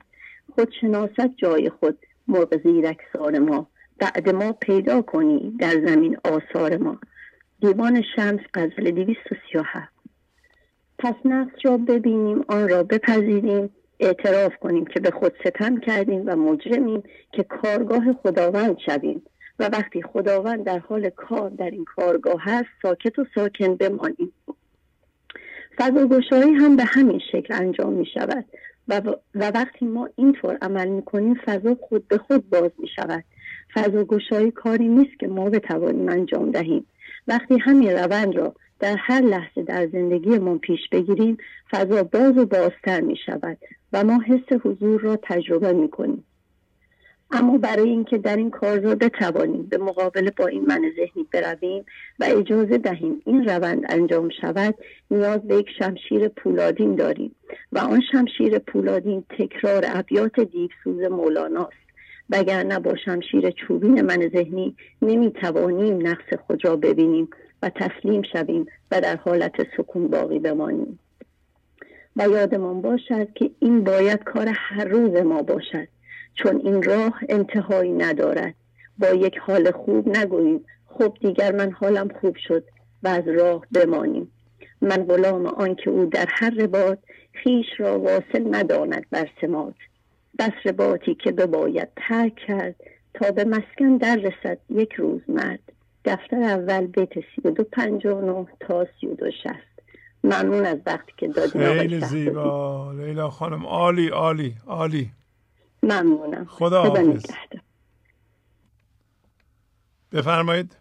[0.54, 3.66] خود شناست جای خود مرغ زیرکسار ما.
[3.98, 6.98] بعد ما پیدا کنی در زمین آثار ما.
[7.60, 9.92] دیوان شمس غزل 237
[10.98, 13.70] پس نقص را ببینیم آن را بپذیریم.
[14.02, 19.22] اعتراف کنیم که به خود ستم کردیم و مجرمیم که کارگاه خداوند شویم.
[19.58, 24.32] و وقتی خداوند در حال کار در این کارگاه هست ساکت و ساکن بمانیم.
[25.78, 28.44] فضاگشایی هم به همین شکل انجام می شود.
[28.88, 29.00] و,
[29.34, 33.24] و وقتی ما اینطور عمل می کنیم فضا خود به خود باز می شود.
[33.74, 36.86] فضاگشایی کاری نیست که ما بتوانیم انجام دهیم.
[37.28, 41.36] وقتی همین روند را در هر لحظه در زندگیمان پیش بگیریم
[41.70, 43.58] فضا باز و بازتر می شود.
[43.92, 46.24] و ما حس حضور را تجربه می کنیم
[47.30, 51.84] اما برای اینکه در این کار را بتوانیم به مقابله با این من ذهنی برویم
[52.20, 54.74] و اجازه دهیم این روند انجام شود
[55.10, 57.34] نیاز به یک شمشیر پولادین داریم
[57.72, 61.82] و آن شمشیر پولادین تکرار ابیات دیوسوز مولاناست.
[62.30, 67.28] وگرنه با شمشیر چوبین من ذهنی نمی‌توانیم نقص خود را ببینیم
[67.62, 70.98] و تسلیم شویم و در حالت سکون باقی بمانیم.
[72.16, 75.88] و یادمان باشد که این باید کار هر روز ما باشد.
[76.34, 78.54] چون این راه انتهایی ندارد.
[78.98, 80.64] با یک حال خوب نگوییم.
[80.86, 82.64] خب دیگر من حالم خوب شد
[83.02, 84.32] و از راه بمانیم.
[84.80, 86.98] من غلام آن که او در هر رباط
[87.32, 89.74] خیش را واصل نداند بر سمات
[90.38, 92.74] بس رباطی که بباید ترک کرد
[93.14, 95.60] تا به مسکن در رسد یک روز مرد.
[96.04, 99.71] دفتر اول بیت سی و دو پنجانو تا سی و دو شست
[100.24, 102.92] ممنون از وقتی که دادیم خیلی زیبا.
[102.92, 105.12] لیلا خانم عالی عالی عالی.
[105.82, 106.44] ممنونم.
[106.44, 107.26] خدا حافظ.
[110.12, 110.76] بفرمایید.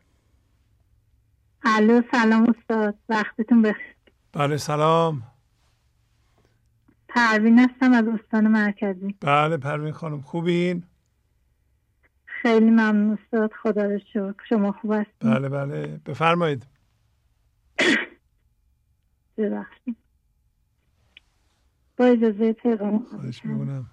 [1.63, 2.95] الو سلام استاد.
[3.09, 3.95] وقتتون بخیر.
[4.33, 5.23] بله سلام.
[7.09, 9.15] پروین هستم از استان مرکزی.
[9.21, 10.83] بله پروین خانم خوبین؟
[12.25, 13.51] خیلی ممنون استاد.
[13.63, 14.43] خدا رو شکر.
[14.49, 15.99] شما خوب هستید بله بله.
[16.05, 16.67] بفرمایید.
[19.41, 19.95] ببخشید.
[21.97, 23.85] با اجازه پیغام خواهش می‌کنم.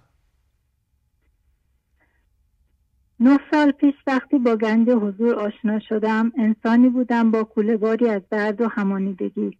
[3.20, 8.60] نه سال پیش وقتی با گنج حضور آشنا شدم انسانی بودم با کولهباری از درد
[8.60, 9.58] و همانیدگی.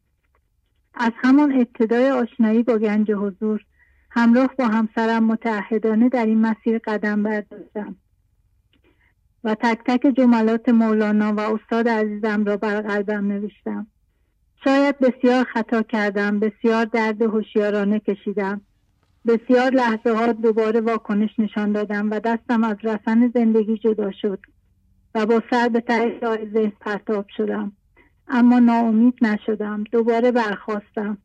[0.95, 3.65] از همان ابتدای آشنایی با گنج حضور
[4.11, 7.97] همراه با همسرم متعهدانه در این مسیر قدم برداشتم
[9.45, 13.87] و تک تک جملات مولانا و استاد عزیزم را بر قلبم نوشتم.
[14.65, 18.61] شاید بسیار خطا کردم بسیار درد هوشیارانه کشیدم.
[19.27, 24.39] بسیار لحظه ها دوباره واکنش نشان دادم و دستم از رسن زندگی جدا شد
[25.15, 26.21] و با سر به ته
[26.55, 27.73] ذهن پرتاب شدم.
[28.29, 31.19] اما ناامید نشدم دوباره برخواستم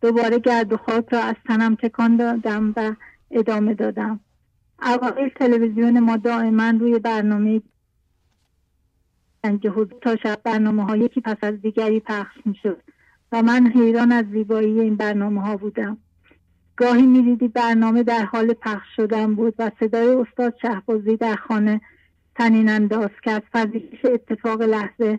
[0.00, 2.94] دوباره گرد و خاک را از تنم تکان دادم و
[3.30, 4.20] ادامه دادم.
[4.82, 7.62] اوایل تلویزیون ما دائما روی برنامه
[10.00, 12.82] تا شب برنامه ها یکی پس از دیگری پخش می شد
[13.32, 15.98] و من حیران از زیبایی این برنامه ها بودم.
[16.76, 21.80] گاهی می‌دیدی برنامه در حال پخش شدن بود و صدای استاد شهبازی در خانه
[22.36, 23.42] تنین انداز کرد.
[23.52, 25.18] فضیلش اتفاق لحظه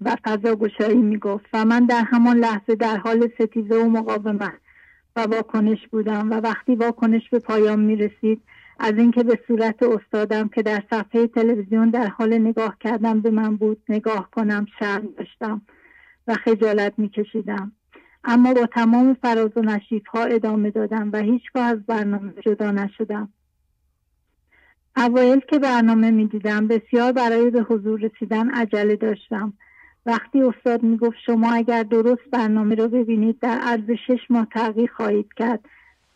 [0.00, 4.58] و فضا گشایی می‌گفت و من در همان لحظه در حال ستیزه و مقاومت
[5.16, 8.42] و واکنش بودم و وقتی واکنش به پایان می رسید
[8.78, 13.56] از اینکه به صورت استادم که در صفحه تلویزیون در حال نگاه کردم به من
[13.56, 15.62] بود نگاه کنم شرم داشتم
[16.28, 17.72] و خجالت می کشیدم
[18.24, 23.28] اما با تمام فراز و نشیف ها ادامه دادم و هیچگاه از برنامه جدا نشدم.
[24.96, 29.52] اوایل که برنامه می دیدم بسیار برای به حضور رسیدن عجله داشتم.
[30.06, 35.28] وقتی استاد می‌گفت شما اگر درست برنامه رو ببینید در عرض شش ماه تغییر خواهید
[35.36, 35.60] کرد.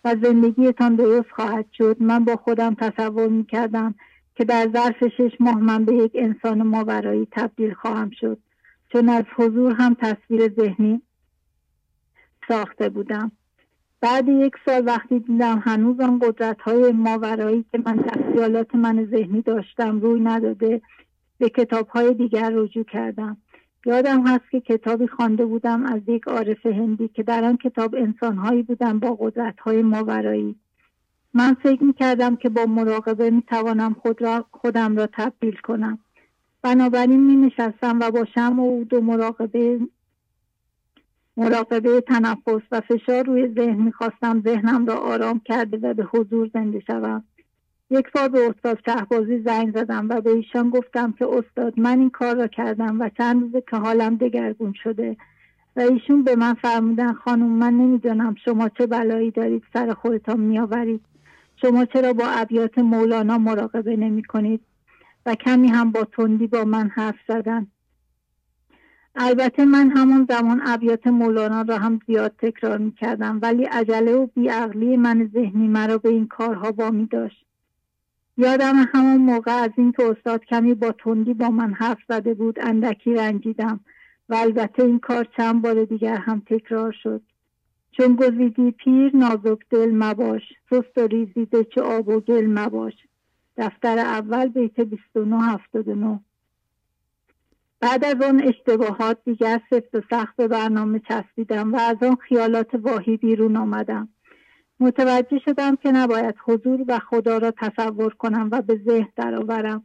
[0.07, 1.97] و زندگیتان درست خواهد شد.
[2.01, 3.95] من با خودم تصور می‌کردم
[4.35, 8.39] که در ظرف شش ماه من به یک انسان ماورایی تبدیل خواهم شد.
[8.93, 11.03] چون از حضور هم تصویر ذهنی
[12.49, 13.33] ساخته بودم.
[14.01, 19.43] بعد یک سال وقتی دیدم هنوز آن قدرت های ماورایی که من در من ذهنی
[19.43, 20.83] داشتم روی نداده
[21.39, 23.37] به کتاب های دیگر رجوع کردم.
[23.87, 28.63] یادم هست که کتابی خوانده بودم از یک عارف هندی که در آن کتاب انسانهایی
[28.63, 30.57] بودن با قدرتهای ماورایی.
[31.35, 35.99] من فکر می‌کردم که با مراقبه می‌توانم خود را خودم را تبدیل کنم.
[36.63, 39.81] بنابراین می نشستم و با شم و عود و مراقبه
[41.37, 46.81] مراقبه تنفس و فشار روی ذهن می‌خواستم ذهنم را آرام کرده و به حضور زنده
[46.81, 47.25] شوم.
[47.91, 52.11] یک بار به استاد شهبازی زنگ زدم و به ایشان گفتم که استاد من این
[52.11, 55.17] کار را کردم و چند روزه که حالم دگرگون شده.
[55.77, 61.01] و ایشون به من فرمودن خانم من نمی‌دانم شما چه بلایی دارید سر خودتان میآورید.
[61.57, 64.61] شما چرا با ابیات مولانا مراقبه نمی کنید
[65.27, 67.67] و کمی هم با تندی با من حرف زدن؟
[69.15, 74.27] البته من همون زمان ابیات مولانا را هم زیاد تکرار می کردم ولی عجله و
[74.27, 77.46] بیعقلی من ذهنی مرا به این کارها با می داشت
[78.37, 83.15] یادم همون موقع از اینکه استاد کمی با تندی با من حرف زده بود اندکی
[83.15, 83.81] رنجیدم
[84.29, 87.23] و البته این کار چند بار دیگر هم تکرار شد.
[87.93, 92.95] چون گزیدی پیر نازک دل مباش سست و ریزیده چه آب و گل مباش.
[93.57, 96.21] دفتر اول بیت 2979
[97.81, 102.75] بعد از آن اشتباهات دیگر سفت و سخت به برنامه چسبیدم و از آن خیالات
[102.75, 104.09] واهی بیرون آمدم.
[104.81, 109.85] متوجه شدم که نباید حضور و خدا را تصور کنم و به ذهن درآورم.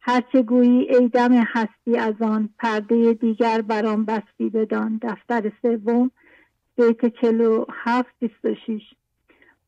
[0.00, 5.00] هرچه گویی ای دم هستی از آن پرده دیگر برام بستی بدان.
[5.02, 6.10] دفتر سوم
[6.76, 8.82] بیت چلو هفت بیست و شیش.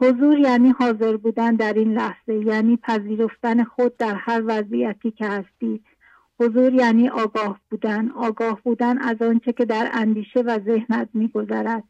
[0.00, 5.80] حضور یعنی حاضر بودن در این لحظه یعنی پذیرفتن خود در هر وضعیتی که هستی.
[6.40, 8.10] حضور یعنی آگاه بودن.
[8.10, 11.84] آگاه بودن از آنچه که در اندیشه و ذهنت میگذرد.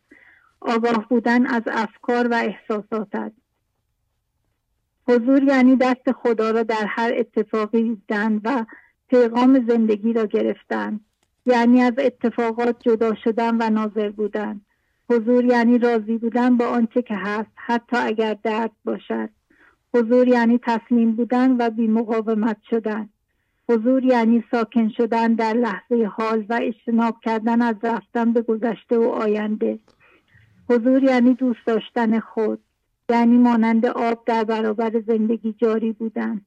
[0.61, 3.33] آگاه بودن از افکار و احساساتت.
[5.09, 8.65] حضور یعنی دست خدا را در هر اتفاقی دیدن و
[9.09, 11.01] پیغام زندگی را گرفتن.
[11.47, 14.61] یعنی از اتفاقات جدا شدن و ناظر بودن.
[15.11, 19.31] حضور یعنی راضی بودن با آنچه که هست حتی اگر درد باشد.
[19.95, 23.09] حضور یعنی تسلیم بودن و بی مقاومت شدن.
[23.69, 29.03] حضور یعنی ساکن شدن در لحظه حال و اجتناب کردن از رفتن به گذشته و
[29.03, 29.79] آینده.
[30.71, 32.61] حضور یعنی دوست داشتن خود.
[33.09, 36.41] یعنی مانند آب در برابر زندگی جاری بودن.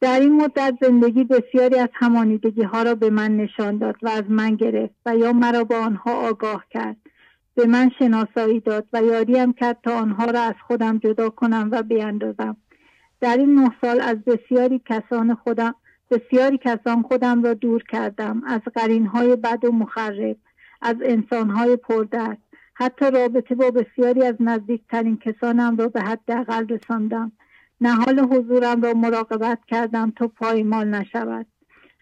[0.00, 4.24] در این مدت زندگی بسیاری از همانیدگی ها را به من نشان داد و از
[4.28, 6.96] من گرفت و یا مرا با آنها آگاه کرد
[7.54, 11.82] به من شناسایی داد و یاریم کرد تا آنها را از خودم جدا کنم و
[11.82, 12.56] بیاندازم
[13.20, 15.74] در این نه سال از بسیاری کسان خودم
[16.10, 20.36] بسیاری کسان خودم را دور کردم از قرین های بد و مخرب.
[20.82, 22.38] از انسان های پردرد.
[22.74, 27.32] حتی رابطه با بسیاری از نزدیکترین کسانم را به حداقل رساندم.
[27.80, 31.46] نهال حضورم را مراقبت کردم تا پایمال نشود.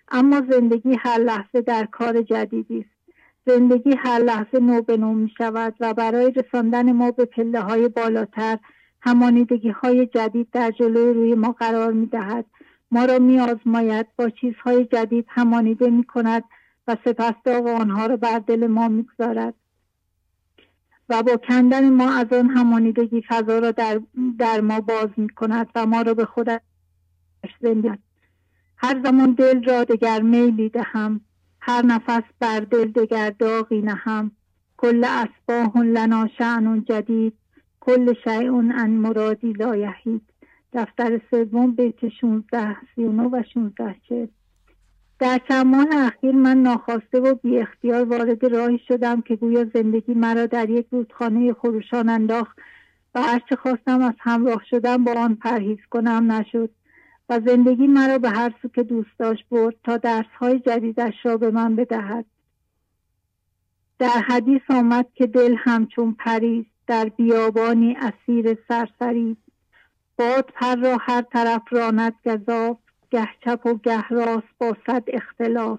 [0.09, 3.01] اما زندگی هر لحظه در کار جدیدی است.
[3.47, 7.89] زندگی هر لحظه نو به نو می شود و برای رساندن ما به پله های
[7.89, 8.59] بالاتر
[9.01, 12.45] همانیدگی های جدید در جلوی روی ما قرار می دهد
[12.91, 16.45] ما را می آزماید با چیزهای جدید همانیده می کند
[16.87, 19.55] و سپس داغ آنها را بر دل ما می‌گذارد.
[21.09, 24.01] و با کندن ما از آن همانیدگی فضا را در,
[24.39, 26.61] در ما باز می کند و ما را به خودش
[27.61, 27.99] زنده
[28.77, 31.21] هر زمان دل را دگر میلی دهم
[31.61, 34.31] هر نفس بر دل دگر داغی نهم.
[34.77, 37.35] کل اسباه لنا شعن جدید
[37.81, 40.23] کل شیء ان مرادی لا یحید.
[40.73, 44.27] دفتر سوم بیت 16 39 و 16 40
[45.21, 50.15] در چند ماه اخیر من ناخواسته و بی اختیار وارد راهی شدم که گویا زندگی
[50.15, 52.59] مرا در یک رودخانه خروشان انداخت
[53.15, 56.71] و هرچه خواستم از همراه شدن با آن پرهیز کنم نشد
[57.29, 61.51] و زندگی مرا به هر سو که دوست داشت برد تا درسهای جدیدش را به
[61.51, 62.25] من بدهد.
[63.99, 69.37] در حدیث آمد که دل همچون پریز در بیابانی اسیر سرسری
[70.17, 72.79] باد پر را هر طرف راند گذاف
[73.11, 75.79] گه چپ و گه راست با صد اختلاف.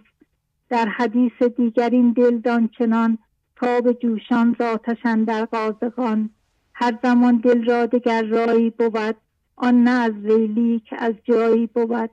[0.69, 3.17] در حدیث دیگر این دل دانچنان
[3.55, 6.29] تاب جوشان ذاتشن در قازغان.
[6.73, 9.15] هر زمان دل را دگر رایی بود
[9.55, 12.09] آن نه از ویلی که از جایی بود.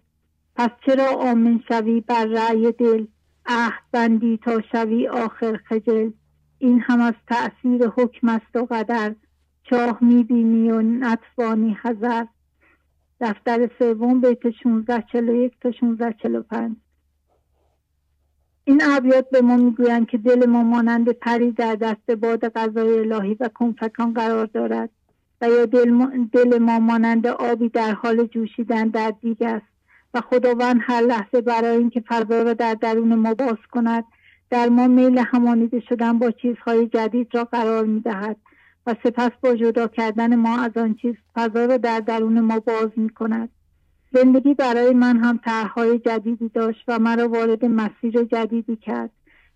[0.56, 3.06] پس چرا آمن شوی بر رأی دل؟
[3.46, 6.10] عهد بندی تا شوی آخر خجل.
[6.58, 9.14] این هم از تأثیر حکم است و قدر.
[9.62, 12.24] چاه می‌بینی و نتوانی حذر.
[13.20, 16.76] دفتر سوم بیت 16 41 تا 16 45
[18.64, 23.36] این ابیات به ما می‌گویند که دل ما مانند پری در دست باد غذای الهی
[23.40, 24.90] و کنفکان قرار دارد
[25.40, 29.66] و یا دل ما, دل ما مانند آبی در حال جوشیدن در دیگ است
[30.14, 34.04] و خداوند هر لحظه برای اینکه فضا را در درون ما باز کند
[34.50, 38.36] در ما میل همانیده شدن با چیزهای جدید را قرار می‌دهد.
[38.88, 42.88] و سپس با جدا کردن ما از آن چیز فضا را در درون ما باز
[42.96, 43.48] می کند
[44.12, 49.10] زندگی برای من هم طرحهای جدیدی داشت و مرا وارد مسیر جدیدی کرد.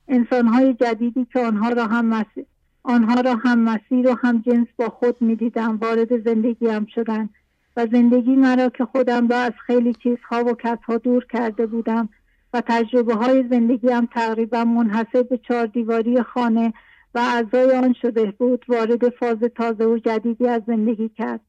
[0.09, 2.45] انسانهای جدیدی که آنها را هم مسیر
[2.83, 7.31] آنها را هم مسیر و هم جنس با خود می‌دیدم وارد زندگیم شدند
[7.77, 12.09] و زندگی مرا که خودم را از خیلی چیزها و کسها دور کرده بودم
[12.53, 16.73] و تجربه های زندگیم تقریبا منحصر به چهار دیواری خانه
[17.15, 21.41] و اعضای آن شده بود وارد فاز تازه و جدیدی از زندگی کرد.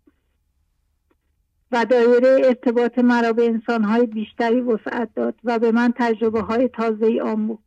[1.71, 7.05] و دایره ارتباط مرا به انسانهای بیشتری وسعت داد و به من تجربه های تازه
[7.05, 7.63] ای آموخت.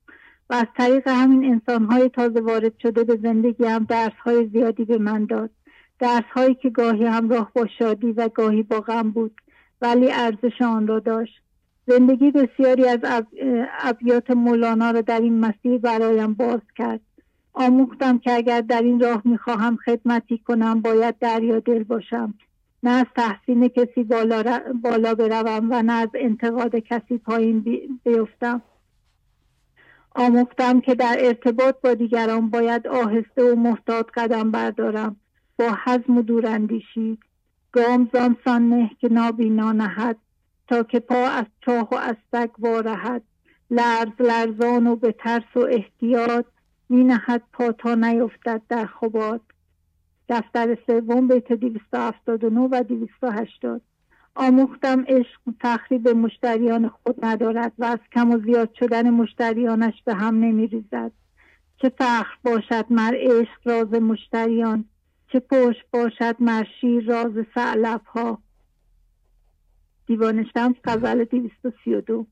[0.50, 4.98] و از طریق همین انسانهای تازه وارد شده به زندگی هم درس های زیادی به
[4.98, 5.50] من داد.
[5.98, 9.40] درس هایی که گاهی همراه با شادی و گاهی با غم بود
[9.80, 11.42] ولی ارزش آن را داشت.
[11.86, 12.98] زندگی بسیاری از
[13.80, 17.00] ابیات مولانا را در این مسیر برایم باز کرد.
[17.58, 22.34] آموختم که اگر در این راه می‌خواهم خدمتی کنم باید دریا دل باشم.
[22.82, 27.64] نه از تحسین کسی بالا, بالا بروم و نه از انتقاد کسی پایین
[28.04, 28.62] بیفتم.
[30.14, 35.16] آموختم که در ارتباط با دیگران باید آهسته و محتاط قدم بردارم.
[35.58, 37.18] با حزم و دوراندیشی.
[37.72, 40.16] گام زان نه که نابینا نهد
[40.68, 43.22] تا که پا از چاه و از سگ وارهد.
[43.70, 46.44] لرز لرزان و به ترس و احتیاط
[46.88, 49.40] می نهد پا تا نیفتد در خبات
[50.28, 53.82] دفتر سوم بیت 279 و 280
[54.34, 60.34] آموختم عشق تخریب مشتریان خود ندارد و از کم و زیاد شدن مشتریانش به هم
[60.34, 61.12] نمی ریزد
[61.76, 64.84] چه فخر باشد مر عشق راز مشتریان
[65.32, 68.38] چه پشت باشد مر شیر راز سعلب ها
[70.06, 72.26] دیوان شمس غزل 232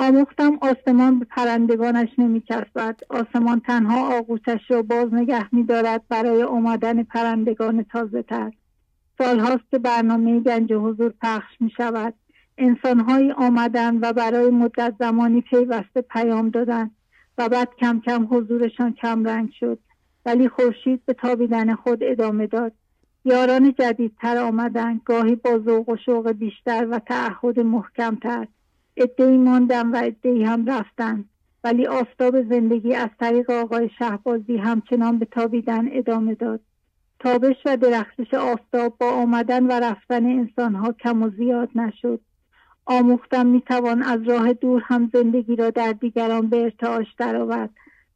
[0.00, 3.00] آموختم آسمان به پرندگانش نمی کسبد.
[3.08, 8.52] آسمان تنها آغوشش را باز نگه می دارد برای آمدن پرندگان تازه تر.
[9.18, 12.14] سالهاست که برنامه گنج حضور پخش می شود
[12.58, 16.90] انسانهایی آمدن و برای مدت زمانی پیوسته پیام دادند
[17.38, 19.78] و بعد کم کم حضورشان کم رنگ شد.
[20.26, 22.72] ولی خورشید به تابیدن خود ادامه داد.
[23.24, 28.46] یاران جدیدتر آمدند گاهی با ذوق و شوق بیشتر و تعهد محکمتر.
[29.02, 31.24] ادهی ماندن و ادهی هم رفتن.
[31.64, 36.60] ولی آفتاب زندگی از طریق آقای شهبازی همچنان به تابیدن ادامه داد.
[37.18, 42.20] تابش و درخشش آفتاب با آمدن و رفتن انسانها کم و زیاد نشد.
[42.86, 47.70] آموختم می‌توان از راه دور هم زندگی را در دیگران به ارتعاش درآورد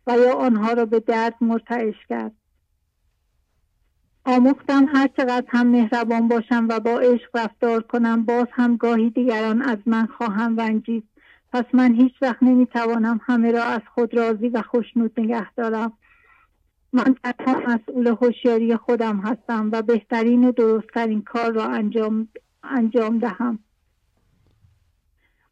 [0.06, 2.32] و یا آنها را به درد مرتعش کرد.
[4.24, 9.62] آموختم هر چقدر هم مهربان باشم و با عشق رفتار کنم باز هم گاهی دیگران
[9.62, 11.04] از من خواهم رنجید.
[11.52, 15.92] پس من هیچ وقت نمی‌توانم همه را از خود راضی و خوشنود نگه دارم.
[16.92, 22.28] من تنها مسئول هوشیاری خودم هستم و بهترین و درستترین کار را انجام,
[22.62, 23.58] انجام دهم.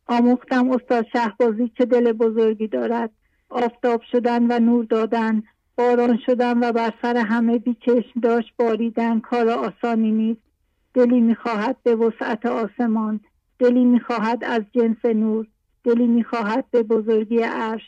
[0.07, 3.10] آموختم استاد شهبازی چه دل بزرگی دارد.
[3.49, 5.42] آفتاب شدن و نور دادن.
[5.81, 9.20] باران شدن و بر سر همه بیچشم داشت باریدن.
[9.20, 10.41] کار آسانی نیست.
[10.94, 13.20] دلی می‌خواهد به وسعت آسمان.
[13.59, 15.47] دلی می‌خواهد از جنس نور.
[15.84, 17.83] دلی می‌خواهد به بزرگی عرش.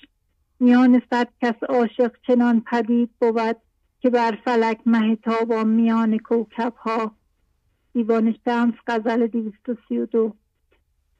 [0.61, 3.57] میان صد کس عاشق چنان پدید بود
[4.01, 7.12] که بر فلک مهتابا میان کوکب ها
[7.93, 10.35] دیوان شمس غزل 232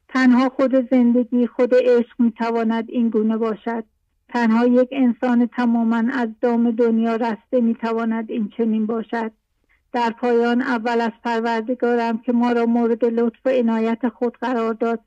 [0.09, 3.85] تنها خود زندگی خود عشق می‌تواند این گونه باشد.
[4.33, 9.33] تنها یک انسان تماما از دام دنیا رسته می‌تواند این چنین باشد.
[9.93, 15.01] در پایان اول از پروردگارم که ما را مورد لطف و عنایت خود قرار داد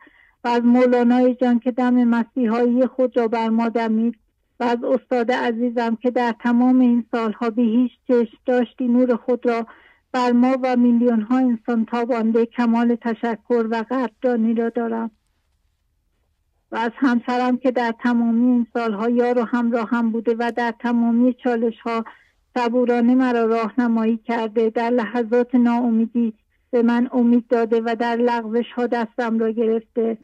[0.44, 4.16] و از مولانای جان که دم مسیحایی خود را بر ما دمید
[4.60, 9.46] و از استاد عزیزم که در تمام این سالها به هیچ چشم داشتی نور خود
[9.46, 9.68] را
[10.12, 15.12] بر ما و میلیون ها انسان تابانده کمال تشکر و قدردانی را دارم.
[16.72, 20.74] و از همسرم که در تمامی این سالها یار و همراه هم بوده و در
[20.80, 22.06] تمامی چالش ها
[22.58, 26.34] صبورانه مرا راهنمایی کرده در لحظات ناامیدی
[26.72, 30.18] به من امید داده و در لغزش ها دستم را گرفته.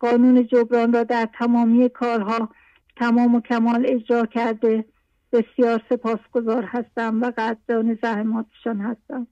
[0.00, 2.48] قانون جبران را در تمامی کارها
[2.96, 4.84] تمام و کمال اجرا کرده.
[5.32, 9.26] بسیار سپاسگزار هستم و قدردان زحماتشان هستم.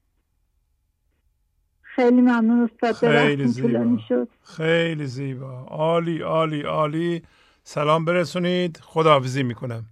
[1.95, 3.99] خیلی ممنون استاد خیلی زیبا.
[4.09, 4.29] شد.
[4.43, 5.61] خیلی زیبا.
[5.61, 7.23] عالی عالی عالی.
[7.65, 8.77] سلام برسونید.
[8.83, 9.85] خداحافظی می‌کنم.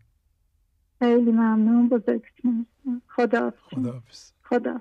[0.98, 1.88] خیلی ممنون.
[1.88, 2.66] بزرگتون
[3.08, 3.52] خدا
[4.42, 4.80] خدا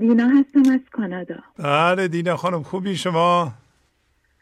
[0.00, 1.42] دینا هستم از کانادا.
[1.58, 3.52] بله دینا خانم خوبی شما؟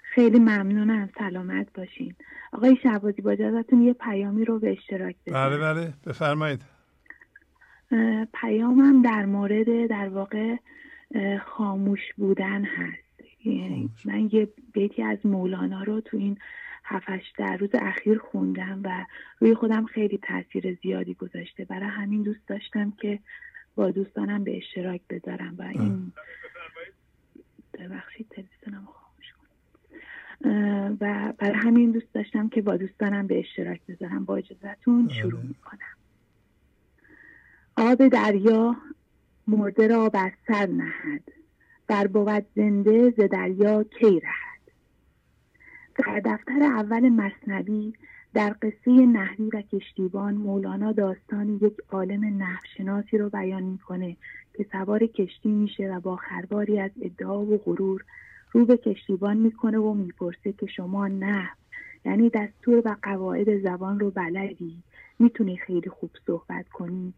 [0.03, 2.15] خیلی ممنونم سلامت باشین.
[2.53, 6.63] آقای شهبازی با اجازتون یه پیامی رو به اشتراک بذارم بله بله بفرمایید.
[8.35, 10.57] پیامم در مورد در واقع
[11.47, 13.09] خاموش بودن هست.
[14.05, 16.39] من یه بیتی از مولانا رو تو این
[16.85, 19.05] هفتش در روز اخیر خوندم و
[19.39, 21.65] روی خودم خیلی تاثیر زیادی گذاشته.
[21.65, 23.19] برای همین دوست داشتم که
[23.79, 26.13] با دوستانم به اشتراک بذارم و این
[27.75, 30.97] ببخشید تلویزیونم خاموش کنم.
[31.01, 35.97] و برای همین دوست داشتم که با دوستانم به اشتراک بذارم با اجازتون شروع می‌کنم.
[37.77, 38.77] آب دریا
[39.47, 41.33] مرده را بر سر نهد.
[41.87, 44.73] بر بود زنده ز دریا کی رهد.
[45.95, 47.93] در دفتر اول مصنوی
[48.39, 54.17] در قصه نحوی و کشتیبان مولانا داستان یک عالم نحوشناسی رو بیان می‌کنه
[54.57, 58.05] که سوار کشتی میشه و با خرباری از ادعا و غرور
[58.53, 61.55] رو به کشتیبان می‌کنه و می‌پرسه که شما نحو
[62.05, 64.83] یعنی دستور و قواعد زبان رو بلدی.
[65.19, 67.13] می‌تونی خیلی خوب صحبت کنی.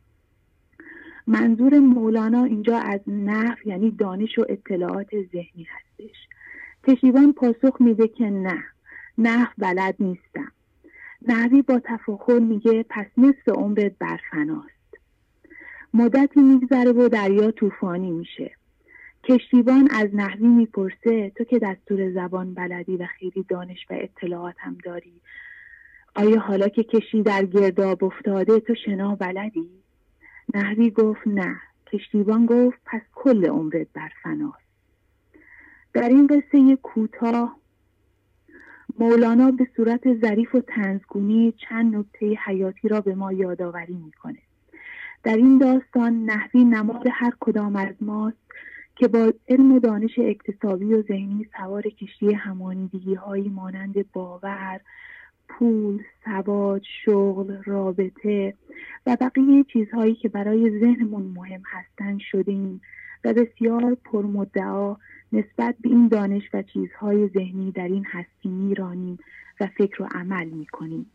[1.26, 6.16] منظور مولانا اینجا از نحو یعنی دانش و اطلاعات ذهنی هستش.
[6.88, 8.64] کشیوان پاسخ میده که نه.
[9.18, 10.52] نحو بلد نیستم.
[11.28, 14.70] نحوی با تفاخر میگه پس نصف عمرت برفناست.
[15.94, 18.50] مدتی میگذره و دریا طوفانی میشه.
[19.24, 24.78] کشتیبان از نحوی می‌پرسه تو که دستور زبان بلدی و خیلی دانش و اطلاعات هم
[24.84, 25.20] داری
[26.16, 29.70] آیا حالا که کشتی در گرداب افتاده تو شنا بلدی؟
[30.54, 31.60] نحوی گفت نه.
[31.92, 34.70] کشتیبان گفت پس کل عمرت بر فناست
[35.92, 37.59] در این قصه کوتاه
[38.98, 44.38] مولانا به صورت ظریف و تنزگونی چند نکته حیاتی را به ما یادآوری می‌کنه.
[45.22, 48.36] در این داستان نحوی نماد هر کدام از ماست
[48.96, 54.80] که با علم و دانش اقتصادی و ذهنی سوار کشتی همانیدگی هایی مانند باور
[55.48, 58.54] پول، سواد، شغل، رابطه
[59.06, 62.80] و بقیه چیزهایی که برای ذهنمون مهم هستن شدیم
[63.24, 64.96] و بسیار پرمدعا
[65.32, 69.18] نسبت به این دانش و چیزهای ذهنی در این هستی میرانیم
[69.60, 71.10] و فکر و عمل می‌کنیم.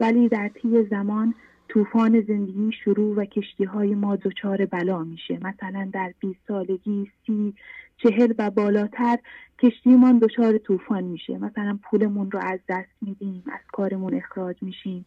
[0.00, 1.34] ولی در طی زمان
[1.68, 5.38] طوفان زندگی شروع و کشتی های ما دچار بلا میشه.
[5.42, 7.54] مثلا در 20 سالگی سی
[7.96, 9.18] چهل و بالاتر
[9.58, 11.38] کشتیمان دچار طوفان میشه.
[11.38, 15.06] مثلا پولمون رو از دست میدیم از کارمون اخراج میشیم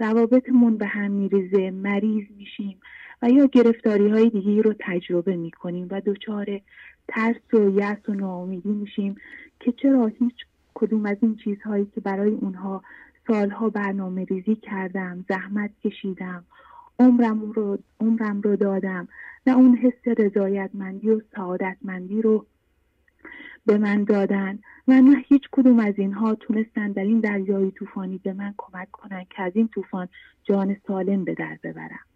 [0.00, 2.80] روابطمون به هم میریزه مریض میشیم.
[3.22, 6.60] و یا گرفتاری های دیگه رو تجربه می‌کنیم و دچار
[7.08, 9.16] ترس و یأس و ناامیدی میشیم
[9.60, 10.34] که چرا هیچ
[10.74, 12.82] کدوم از این چیزهایی که برای اونها
[13.26, 16.44] سالها برنامه ریزی کردم زحمت کشیدم
[16.98, 19.08] عمرم رو, عمرم رو دادم
[19.46, 22.46] نه اون حس رضایتمندی و سعادتمندی رو
[23.66, 24.58] به من دادن
[24.88, 29.24] و نه هیچ کدوم از اینها تونستن در این دریای طوفانی به من کمک کنن
[29.30, 30.08] که از این طوفان
[30.44, 32.09] جان سالم به در ببرم.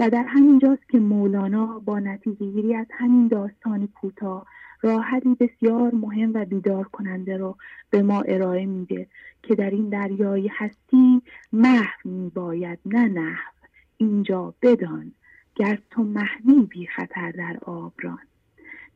[0.00, 4.46] و در همین جاست که مولانا با نتیجه گیری از همین داستان کوتاه
[4.82, 7.56] راحتی بسیار مهم و بیدار کننده رو
[7.90, 9.06] به ما ارائه میده
[9.42, 13.52] که در این دریای هستی محو میباید نه نحو.
[13.96, 15.12] اینجا بدان
[15.54, 18.18] گر تو محوی بی خطر در آبران.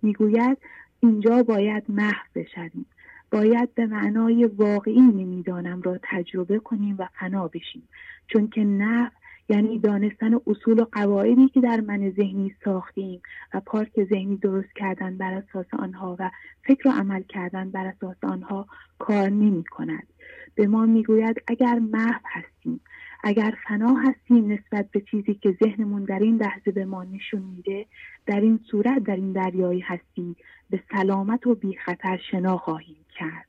[0.02, 0.58] می‌گوید
[1.00, 2.86] اینجا باید محو بشویم.
[3.30, 7.88] باید به معنای واقعی نمی‌دانم را تجربه کنیم و فنا بشیم.
[8.26, 9.10] چون که نحو
[9.48, 13.22] یعنی دانستن اصول و قواعدی که در من ذهنی ساختیم
[13.54, 16.30] و پارک ذهنی درست کردن بر اساس آنها و
[16.64, 18.66] فکر و عمل کردن بر اساس آنها
[18.98, 20.06] کار نمی کند.
[20.54, 22.80] به ما می‌گوید اگر محو هستیم
[23.24, 27.86] اگر فنا هستیم نسبت به چیزی که ذهنمون در این لحظه به ما نشون میده
[28.26, 30.36] در این صورت در این دریایی هستیم
[30.70, 33.46] به سلامت و بی خطر شنا خواهیم کرد.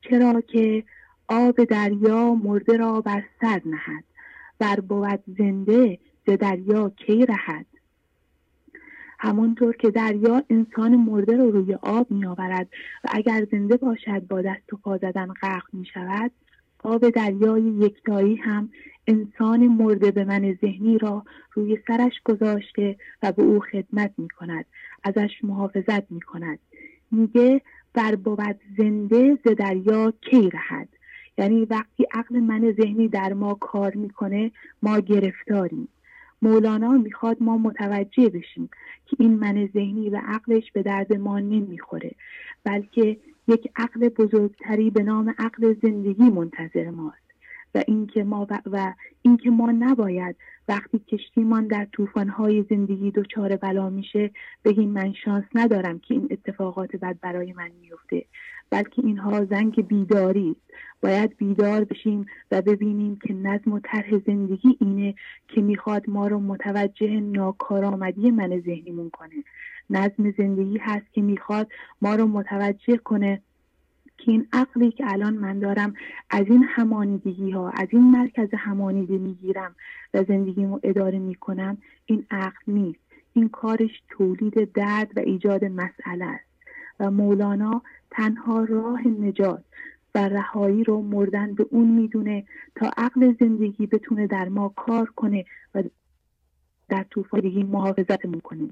[0.00, 0.84] چرا که
[1.28, 4.04] آب دریا مرده را بر سر نهد.
[4.62, 7.66] بر بود زنده ز دریا کی رهد؟
[9.18, 12.68] همونطور که دریا انسان مرده رو روی آب می آورد
[13.04, 16.30] و اگر زنده باشد با دست و پا زدن غرق می شود
[16.82, 18.70] آب دریای یکتایی هم
[19.06, 24.64] انسان مرده به من ذهنی را روی سرش گذاشته و به او خدمت می کند
[25.04, 26.58] ازش محافظت می کند
[27.10, 27.60] میگه
[27.94, 30.88] بر بود زنده ز دریا کی رهد؟
[31.38, 34.50] یعنی وقتی عقل من ذهنی در ما کار می‌کنه
[34.82, 35.88] ما گرفتاریم.
[36.42, 38.70] مولانا می‌خواد ما متوجه بشیم
[39.06, 42.10] که این من ذهنی و عقلش به درد ما نمی‌خوره
[42.64, 43.16] بلکه
[43.48, 47.22] یک عقل بزرگتری به نام عقل زندگی منتظر ماست.
[47.74, 50.36] و اینکه ما و, و اینکه ما نباید
[50.68, 54.30] وقتی کشتیمان در طوفان‌های زندگی دچار بلا میشه
[54.64, 58.24] بگیم من شانس ندارم که این اتفاقات بد برای من میفته
[58.72, 60.74] بلکه اینها زنگ بیداری است.
[61.02, 65.14] باید بیدار بشیم و ببینیم که نظم و طرح زندگی اینه
[65.48, 69.44] که می‌خواد ما رو متوجه ناکارآمدی من ذهنیمون کنه.
[69.90, 71.68] نظم زندگی هست که می‌خواد
[72.02, 73.42] ما رو متوجه کنه
[74.18, 75.94] که این عقلی که الان من دارم
[76.30, 79.74] از این همانیدگی ها از این مرکز همانیده می‌گیرم
[80.14, 83.00] و زندگیمو اداره می‌کنم این عقل نیست.
[83.32, 86.52] این کارش تولید درد و ایجاد مسئله است.
[87.00, 89.64] و مولانا تنها راه نجات
[90.14, 92.44] و رهایی رو مردن به اون می‌دونه
[92.76, 95.82] تا عقل زندگی بتونه در ما کار کنه و
[96.88, 98.68] در طوفان محافظتمون کنه.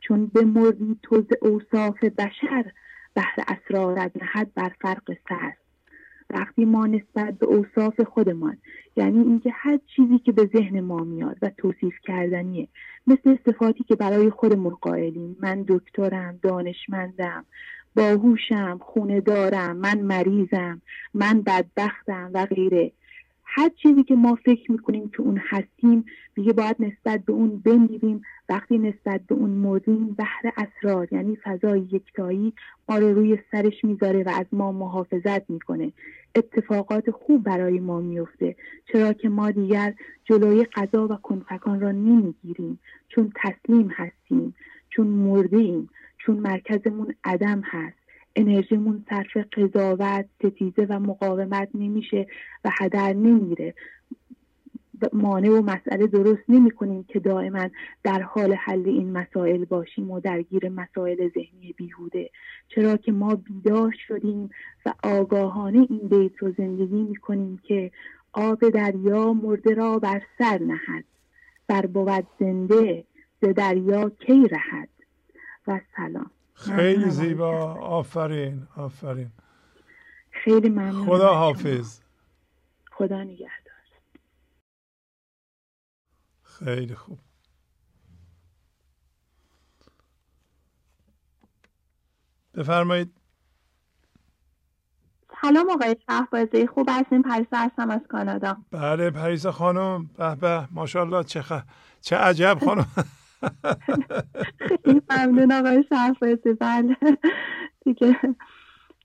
[0.00, 2.72] چون به مردی توز اوصاف بشر
[3.14, 5.52] بحر اسرارت نهد بر فرق سر.
[6.30, 8.56] وقتی ما نسبت به اوصاف خودمان
[8.96, 12.68] یعنی اینکه هر چیزی که به ذهن ما میاد و توصیف کردنیه
[13.06, 15.36] مثل صفاتی که برای خودمون قائلیم.
[15.40, 17.44] من دکترم دانشمندم
[17.96, 20.82] باهوشم خونه دارم من مریضم
[21.14, 22.92] من بدبختم و غیره.
[23.50, 28.22] هر چیزی که ما فکر می‌کنیم که اون هستیم دیگه باید نسبت به اون بمیریم.
[28.48, 32.52] وقتی نسبت به اون مردیم بحر اسرار یعنی فضای یکتایی
[32.88, 35.92] ما رو روی سرش می‌ذاره و از ما محافظت می‌کنه.
[36.34, 38.56] اتفاقات خوب برای ما میفته
[38.92, 39.94] چرا که ما دیگر
[40.24, 42.78] جلوی قضا و کنفکان را نمی‌گیریم.
[43.08, 44.54] چون تسلیم هستیم
[44.90, 45.56] چون مرده
[46.18, 47.98] چون مرکزمون عدم هست.
[48.36, 52.26] انرژیمون صرف قضاوت ستیزه و مقاومت نمیشه
[52.64, 53.74] و هدر نمیره.
[55.12, 57.68] مانع و مسئله درست نمی کنیم که دائما
[58.02, 62.30] در حال حل این مسائل باشیم و درگیر مسائل ذهنی بیهوده.
[62.68, 64.50] چرا که ما بیدار شدیم
[64.86, 67.90] و آگاهانه این بیت رو زندگی می کنیم که
[68.32, 71.04] آب دریا مرده را بر سر نهد.
[71.66, 73.04] بر بود زنده
[73.42, 74.88] ز دریا کی رهد؟
[75.68, 76.30] و سلام.
[76.54, 77.74] خیلی زیبا.
[77.74, 79.32] آفرین آفرین.
[80.30, 82.00] خیلی ممنون خدا حافظ.
[82.92, 83.74] خدا نگهدار.
[86.42, 87.18] خیلی خوب.
[92.54, 93.14] بفرمایید.
[95.42, 96.66] سلام آقای شهبازی.
[96.66, 98.56] خوب هستیم پریسا هستم از کانادا.
[98.70, 100.06] بله پریسا خانم.
[100.06, 100.68] به به.
[100.70, 101.52] ماشاءالله چه, خ...
[102.00, 102.86] چه عجب خانم.
[104.68, 106.52] خیلی ممنون آقای شهبازی.
[106.60, 106.96] بله.
[107.84, 108.16] دیگه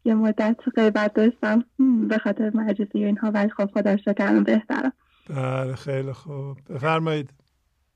[0.05, 1.65] یه مدت غیبت داشتم.
[2.07, 4.93] به خاطر معجزی اینها ولی خب خدا شکرم بهترم.
[5.29, 6.57] بله خیلی خوب.
[6.69, 7.33] بفرمایید.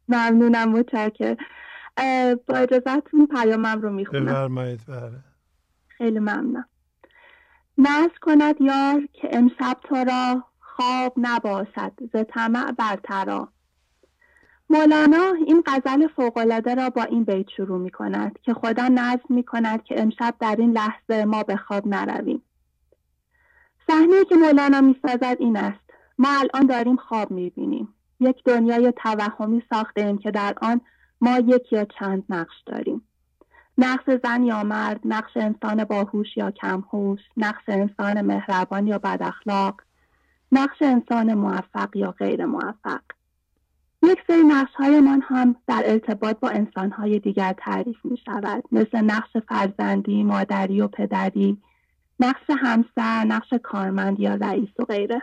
[0.07, 1.35] ممنونم متشکر
[2.48, 4.25] با اجازتون پیامم رو می‌خونم.
[4.25, 5.19] بفرمایید بله.
[5.88, 6.66] خیلی ممنونم.
[7.77, 13.51] نز کند یار که امشب تو را خواب نباشد ز طمع برترا.
[14.69, 19.43] مولانا این غزل فوقالعاده را با این بیت شروع می کند که خدا نظم می
[19.43, 22.41] کند که امشب در این لحظه ما به خواب نرویم.
[23.87, 25.79] صحنه که مولانا می سازد این است.
[26.17, 30.81] ما الان داریم خواب می بینیم یک دنیای توهمی ساخته ایم که در آن
[31.21, 33.01] ما یک یا چند نقش داریم.
[33.77, 39.81] نقش زن یا مرد نقش انسان باهوش یا کمهوش نقش انسان مهربان یا بد اخلاق
[40.51, 43.01] نقش انسان موفق یا غیر موفق
[44.03, 49.01] یک سری نقش من هم در ارتباط با انسان های دیگر تعریف می شود مثل
[49.01, 51.58] نقش فرزندی، مادری و پدری
[52.19, 55.22] نقش همسر، نقش کارمند یا رئیس و غیره.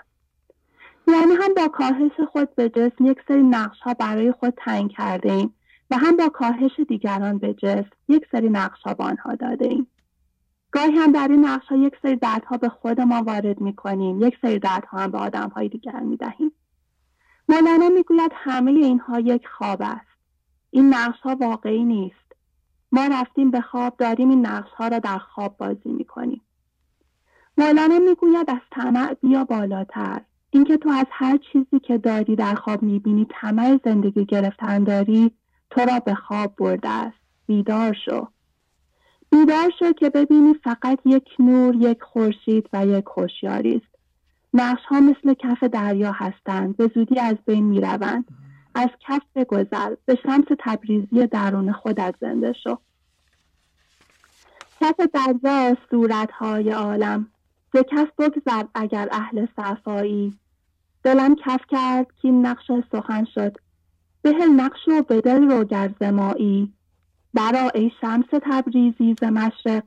[1.08, 5.32] یعنی هم با کاهش خود به جسم یک سری نقش ها برای خود تعیین کرده
[5.32, 5.54] ایم
[5.90, 9.86] و هم با کاهش دیگران به جسم یک سری نقش ها به آنها داده ایم.
[10.70, 14.22] گاهی هم در این نقش ها یک سری دردها به خود ما وارد می کنیم
[14.22, 16.52] یک سری دردها هم به آدم های دیگر می دهیم
[17.48, 20.06] مولانا می‌گوید همه اینها یک خواب است.
[20.70, 22.32] این نقش ها واقعی نیست.
[22.92, 26.40] ما رفتیم به خواب داریم این نقش ها را در خواب بازی می کنیم
[27.58, 30.20] مولانا می‌گوید از طمع بیا بالاتر.
[30.50, 35.30] اینکه تو از هر چیزی که داری در خواب می‌بینی طمع زندگی گرفتن داری
[35.70, 37.16] تو را به خواب برده است.
[37.46, 38.28] بیدار شو.
[39.30, 43.93] بیدار شو که ببینی فقط یک نور یک خورشید و یک خوشیاری است.
[44.54, 48.24] نقش ها مثل کف دریا هستند به زودی از بین می روند.
[48.74, 52.78] از کف بگذر به شمس تبریزی درون خودت زنده شو.
[54.80, 57.26] کف دریا صورت های عالم.
[57.72, 60.38] ز کف بگذر اگر اهل صفایی.
[61.02, 63.56] دلم کف کرد که نقش سخن شد.
[64.22, 66.72] بهل نقش و به دل رو گر زمایی.
[67.34, 69.84] برا ای شمس تبریزی ز مشرق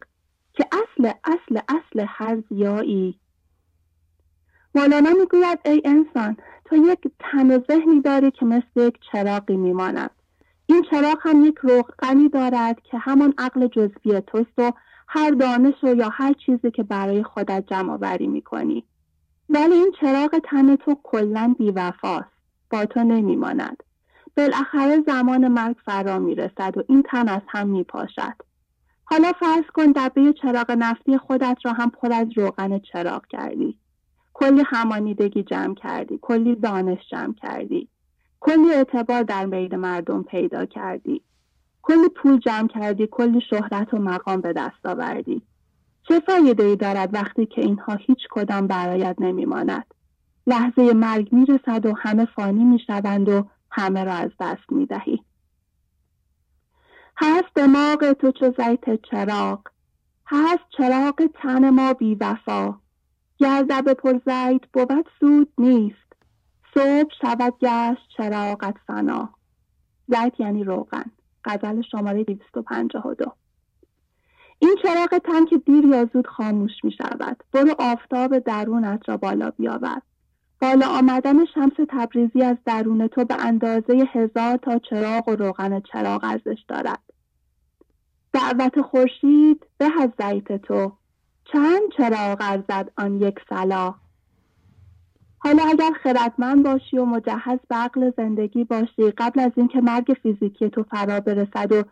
[0.54, 3.20] که اصل اصل اصل هر زیایی.
[4.76, 10.12] مولانا می‌گوید ای انسان تو یک تن و ذهنی داری که مثل یک چراقی میماند.
[10.66, 14.72] این چراغ هم یک روغنی دارد که همان عقل جزوی توست و
[15.08, 18.84] هر دانش و یا هر چیزی که برای خودت جمع آوری می‌کنی.
[19.50, 22.32] ولی این چراغ تن تو کلا بیوفاست
[22.70, 23.84] با تو نمیماند.
[24.38, 28.34] بالاخره زمان مرگ فرا می‌رسد و این تن از هم میپاشد.
[29.04, 33.80] حالا فرض کن دبه چراغ نفتی خودت را هم پر از روغن چراغ کردی.
[34.40, 37.88] کلی همانیدگی جمع کردی کلی دانش جمع کردی
[38.40, 41.22] کلی اعتبار در بین مردم پیدا کردی
[41.82, 45.42] کلی پول جمع کردی کلی شهرت و مقام به دست آوردی.
[46.08, 49.86] چه فایده ای دارد وقتی که اینها هیچ کدام برایت نمیماند؟
[50.48, 55.24] لحظه مرگ می‌رسد و همه فانی می‌شوند و همه را از دست می‌دهی.
[57.18, 59.60] هست دماغ تو چو زیت چراغ
[60.28, 62.76] هست چراغ تن ما بی وفا
[63.38, 66.14] گر به پر زیت بود سود نیست.
[66.74, 69.30] صبح شود گشت چراغت فنا.
[70.08, 71.12] زیت یعنی روغن.
[71.46, 73.34] غزل شماره 252
[74.60, 77.44] این چراغ تن که دیر یا زود خاموش می شود.
[77.54, 80.02] برو آفتاب درونت را بالا بیاور.
[80.62, 86.24] بالا آمدن شمس تبریزی از درون تو به اندازه هزار تا چراغ و روغن چراغ
[86.24, 87.00] ارزش دارد.
[88.34, 90.92] دعوت خورشید به از زیت تو.
[91.54, 93.96] چند چراغ ارزد آن یک سلا
[95.40, 100.70] حالا اگر خردمند باشی و مجهز به عقل زندگی باشی قبل از اینکه مرگ فیزیکی
[100.70, 101.84] تو فرا برسد و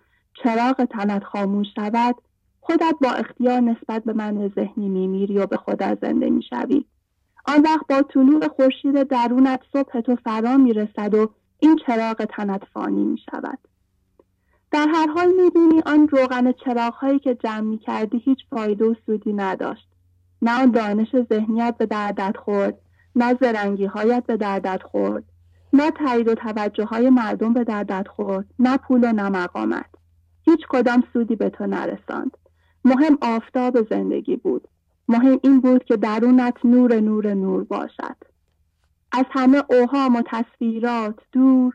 [0.43, 2.15] چراغ تنت خاموش شود
[2.59, 6.85] خودت با اختیار نسبت به من ذهنی میمیری و به خودت زنده می‌شوی
[7.47, 13.03] آن وقت با طلوع خورشید درونت صبح تو فرا می‌رسد و این چراغ تنت فانی
[13.03, 13.59] می شود.
[14.71, 18.95] در هر حال می‌بینی آن روغن چراغ هایی که جمع می کردی هیچ فایده و
[19.05, 19.87] سودی نداشت.
[20.41, 22.77] نه آن دانش ذهنیت به دردت خورد،
[23.15, 25.23] نه زرنگی هایت به دردت خورد،
[25.73, 29.89] نه تایید و توجه های مردم به دردت خورد، نه پول و نه مقامت.
[30.45, 32.37] هیچ کدام سودی به تو نرساند.
[32.85, 34.67] مهم آفتاب زندگی بود.
[35.07, 38.15] مهم این بود که درونت نور نور نور باشد
[39.11, 41.73] از همه اوهام و تصویرات دور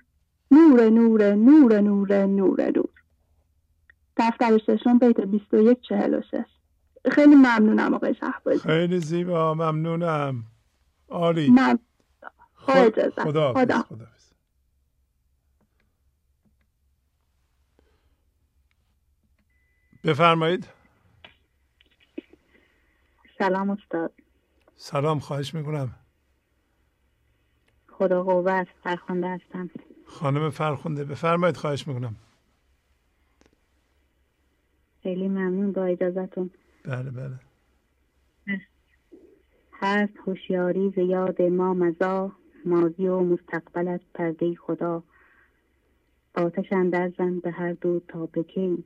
[0.51, 2.89] نور نور نور نور نور نور.
[4.17, 6.45] دفتر ششم بیت 21 46
[7.13, 8.59] خیلی ممنونم آقای شهبازی.
[8.59, 10.45] خیلی زیبا ممنونم.
[11.09, 11.51] عالی.
[11.51, 11.79] من
[12.55, 13.85] خدا خدا, خدا.
[20.05, 20.69] بفرمایید.
[23.39, 24.13] سلام استاد.
[24.77, 25.95] سلام خواهش می‌کنم.
[27.89, 29.71] خدا قوت فرخونده هستم.
[30.11, 32.17] خانم فرخونده بفرمایید خواهش می‌کنم.
[35.03, 36.51] خیلی ممنون با اجازتون
[36.85, 37.41] بله بله.
[39.73, 42.33] هست هوشیاری زیاد ما مزا
[42.65, 45.03] ماضی و مستقبلت پرده خدا.
[46.35, 48.85] آتش اندر زن به هر دو تا بکی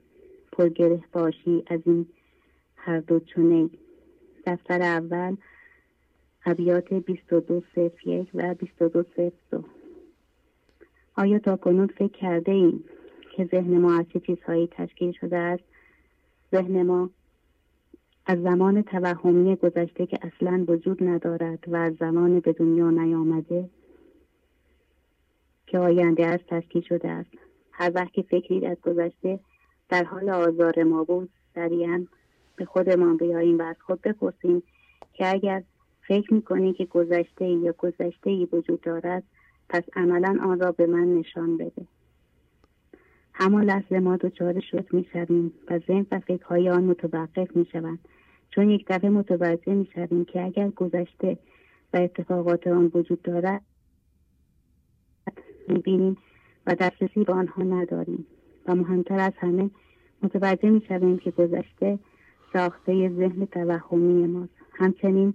[0.53, 2.07] پرگره باشی از این
[2.77, 3.71] هر دو چونه.
[4.47, 5.37] دفتر اول
[6.47, 9.65] ابیات 2201 و 2202
[11.17, 12.85] آیا تا کنون فکر کرده ایم
[13.37, 15.65] که ذهن ما از چه چیزهایی تشکیل شده است؟
[16.53, 17.11] ذهن ما
[18.27, 23.71] از زمان توهمی گذشته که اصلا وجود ندارد و از زمان به دنیا نیامده
[25.67, 27.31] که آینده از تشکیل شده است.
[27.73, 29.41] هر وقت فکری از گذشته
[29.89, 32.07] در حال آزار ما بود سریعا
[32.57, 34.63] به خودمان بیاییم و از خود بپرسیم
[35.13, 35.63] که اگر
[36.09, 39.23] فکر می‌کنی که گذشته یا گذشته ای وجود دارد
[39.69, 41.87] پس عملا آن را به من نشان بده.
[43.33, 47.99] همان لحظه ما دچار شد می‌شویم و ذهن و فکرهای آن متوقف می‌شوند.
[48.51, 51.39] چون یک دفعه متوجه می‌شویم که اگر گذشته
[51.93, 53.63] و اتفاقات آن وجود دارد
[55.69, 56.17] می‌بینیم
[56.67, 58.27] و دسترسی به آنها نداریم.
[58.67, 59.71] و مهمتر از همه
[60.23, 61.99] متوجه می‌شویم که گذشته
[62.53, 64.53] ساخته ذهن توهمی ماست.
[64.73, 65.35] همچنین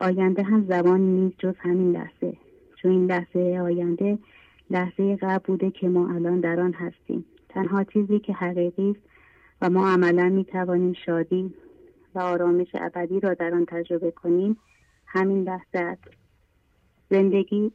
[0.00, 2.36] آینده هم زبان نیست جز همین لحظه.
[2.82, 4.18] چون این لحظه آینده
[4.70, 7.24] لحظه قبل بوده که ما الان در آن هستیم.
[7.48, 9.00] تنها چیزی که حقیقی است
[9.62, 11.54] و ما عملا می توانیم شادی
[12.14, 14.56] و آرامش ابدی را در آن تجربه کنیم
[15.06, 16.04] همین لحظه است.
[17.10, 17.72] زندگی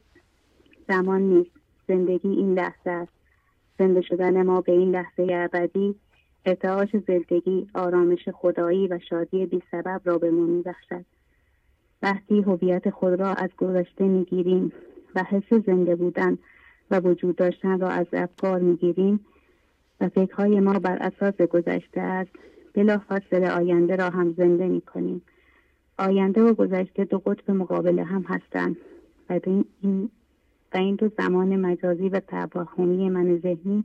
[0.88, 1.50] زمان نیست.
[1.88, 3.12] زندگی این لحظه است.
[3.78, 5.94] زنده شدن ما به این لحظه ابدی
[6.46, 11.04] ارتعاش زندگی آرامش خدایی و شادی بی سبب را به ما میبخشد.
[12.02, 14.72] وقتی هویت خود را از گذشته می‌گیریم
[15.16, 16.38] و حس زنده بودن
[16.90, 19.20] و وجود داشتن را از افکار می‌گیریم
[20.00, 22.30] و فکرهای ما بر اساس گذشته است.
[22.74, 25.22] بلافاصله آینده را هم زنده می‌کنیم.
[25.98, 28.76] آینده و گذشته دو قطب مقابل هم هستند
[29.30, 29.40] و
[29.80, 30.10] این
[30.74, 33.84] و این دو زمان مجازی و توهمی من ذهنی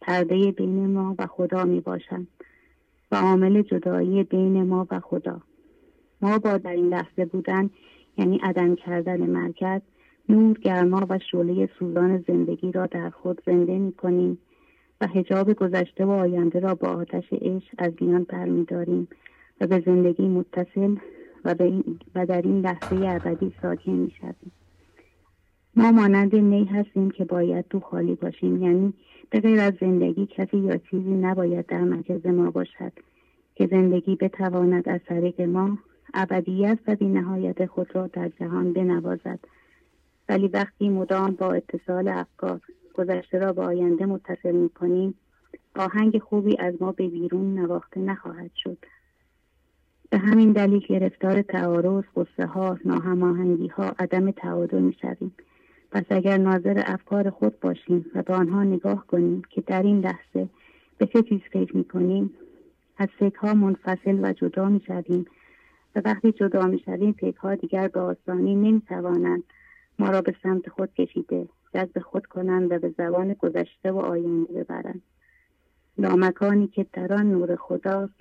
[0.00, 2.26] پرده بین ما و خدا می باشند
[3.12, 5.40] و عامل جدایی بین ما و خدا.
[6.22, 7.70] ما با در این لحظه بودن
[8.18, 9.80] یعنی عدم کردن مرکز
[10.28, 14.38] نور گرما و شعله سوزان زندگی را در خود زنده می کنیم
[15.00, 19.08] و هجاب گذشته و آینده را با آتش عشق از میان برمیداریم
[19.60, 20.96] و به زندگی متصل
[21.44, 21.54] و,
[22.14, 24.52] و در این لحظه ابدی ساکن می شدیم.
[25.76, 28.92] ما مانند نی هستیم که باید تو خالی باشیم یعنی
[29.30, 32.92] به غیر از زندگی کسی یا چیزی نباید در مرکز ما باشد
[33.54, 35.78] که زندگی بتواند از طریق ما
[36.14, 39.38] ابدیت و نهایت خود را در جهان بنوازد
[40.28, 42.60] ولی وقتی مدام با اتصال افکار
[42.94, 45.14] گذشته را به آینده متصل می کنیم
[45.76, 48.78] آهنگ خوبی از ما به بیرون نواخته نخواهد شد.
[50.10, 55.34] به همین دلیل گرفتار تعارض قصه ها ناهماهنگی ها عدم تعادل می شویم
[55.90, 60.48] پس اگر ناظر افکار خود باشیم و به آنها نگاه کنیم که در این لحظه
[60.98, 62.30] به چه چیز فکر می کنیم
[62.98, 65.24] از فکرها منفصل و جدا می شویم
[65.96, 69.42] و وقتی جدا می شویم فکرها دیگر به آسانی نمی توانند
[69.98, 74.52] ما را به سمت خود کشیده جذب خود کنند و به زبان گذشته و آینده
[74.52, 75.02] ببرند.
[75.98, 78.14] لامکانی که در آن نور خداست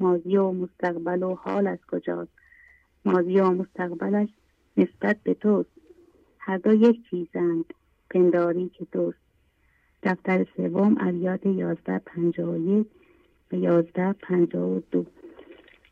[0.00, 2.32] ماضی و مستقبل و حال از کجاست؟
[3.04, 4.28] ماضی و مستقبلش
[4.76, 5.70] نسبت به توست.
[6.38, 7.64] هر دو یک چیزند
[8.10, 9.18] پنداری که دوست
[10.02, 12.86] دفتر سوم ابیات یازده پنجاه و یک
[13.52, 15.06] یازده پنجاه و دو.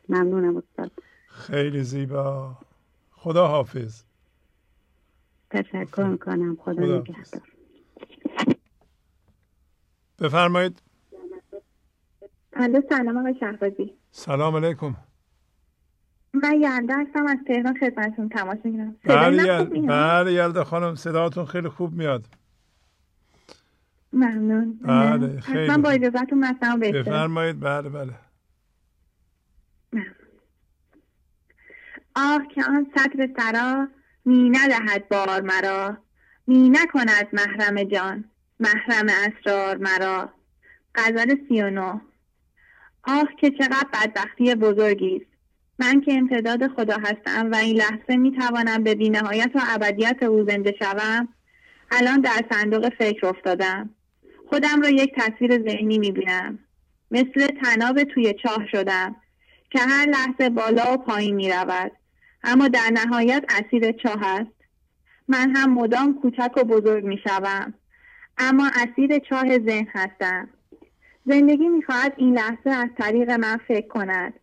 [0.09, 0.91] ممنونم استاد.
[1.27, 2.57] خیلی زیبا.
[3.11, 4.03] خدا حافظ
[5.53, 6.55] تشکر می‌کنم.
[6.55, 7.41] خدا, خدا نگهدار.
[10.19, 10.81] بفرمایید.
[12.89, 13.93] سلام آقای شهبازی.
[14.11, 14.95] سلام علیکم.
[16.33, 18.95] من یلده هستم از تهران خدمتتون تماس می‌گیرم.
[19.05, 22.25] بله بله یلده خانم صداتون خیلی خوب میاد.
[24.13, 24.79] ممنون.
[24.81, 27.59] بله خیلی من با اجازتون مطلب بفرمایید.
[27.59, 28.13] بله بله.
[32.15, 33.87] آه که آن سطر سرا
[34.25, 35.97] می ندهد بار مرا.
[36.47, 38.23] می نکند محرم جان
[38.59, 40.29] محرم اسرار مرا.
[40.95, 41.99] غزل سی و نو
[43.03, 45.25] آه که چقدر بدبختی بزرگی است.
[45.79, 50.45] من که امتداد خدا هستم و این لحظه می توانم به بینهایت و ابدیت او
[50.49, 51.27] زنده شوم
[51.91, 53.89] الان در صندوق فکر افتادم.
[54.49, 56.59] خودم را یک تصویر ذهنی می بینم.
[57.11, 59.15] مثل تناب توی چاه شدم
[59.69, 61.91] که هر لحظه بالا و پایین می رود.
[62.43, 64.51] اما در نهایت اسیر چاه است.
[65.27, 67.73] من هم مدام کوچک و بزرگ می شوم.
[68.37, 70.49] اما اسیر چاه ذهن هستم.
[71.25, 74.33] زندگی می خواهد این لحظه از طریق من فکر کند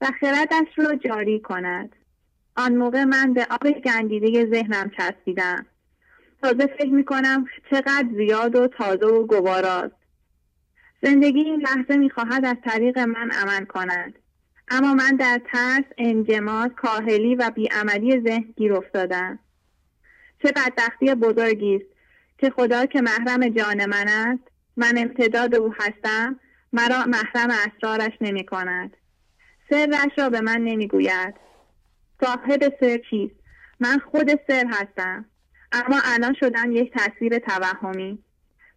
[0.00, 1.96] و خردش را جاری کند.
[2.56, 5.66] آن موقع من به آب گندیده ذهنم چسبیدم.
[6.42, 10.02] تازه فکر می کنم چقدر زیاد و تازه و گواراست
[11.02, 14.14] زندگی این لحظه می خواهد از طریق من عمل کند.
[14.68, 19.38] اما من در ترس انجماس کاهلی و بیعملی ذهن گیر افتادم.
[20.42, 21.86] چه بدبختی بزرگی است
[22.38, 24.42] که خدا که محرم جان من است
[24.76, 26.40] من امتداد او هستم
[26.72, 28.96] مرا محرم اسرارش نمی کند.
[29.70, 31.34] سرش را به من نمی‌گوید
[32.20, 33.34] صاحب سر چیست؟
[33.80, 35.24] من خود سر هستم
[35.72, 38.18] اما الان شدم یک تصویر توهمی.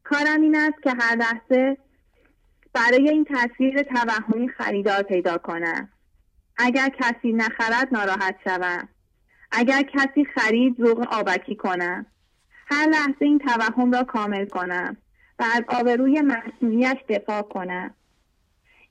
[0.03, 1.77] کارم این است که هر لحظه
[2.76, 5.90] برای این تصویر توهمی خریدار پیدا کنم.
[6.58, 8.90] اگر کسی نخرد ناراحت شوم.
[9.52, 12.06] اگر کسی خرید ذوق آبکی کنم.
[12.68, 14.98] هر لحظه این توهم را کامل کنم
[15.40, 17.94] و از آبروی مصنوعیش دفاع کنم.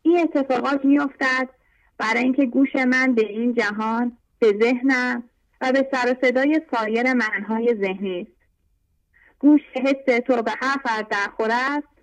[0.02, 1.48] این اتفاقات میافتد
[1.98, 5.22] برای اینکه گوش من به این جهان به ذهنم
[5.60, 8.30] و به سر و صدای سایر منهای ذهنی است.
[9.38, 11.93] گوش حس تو به حرف در است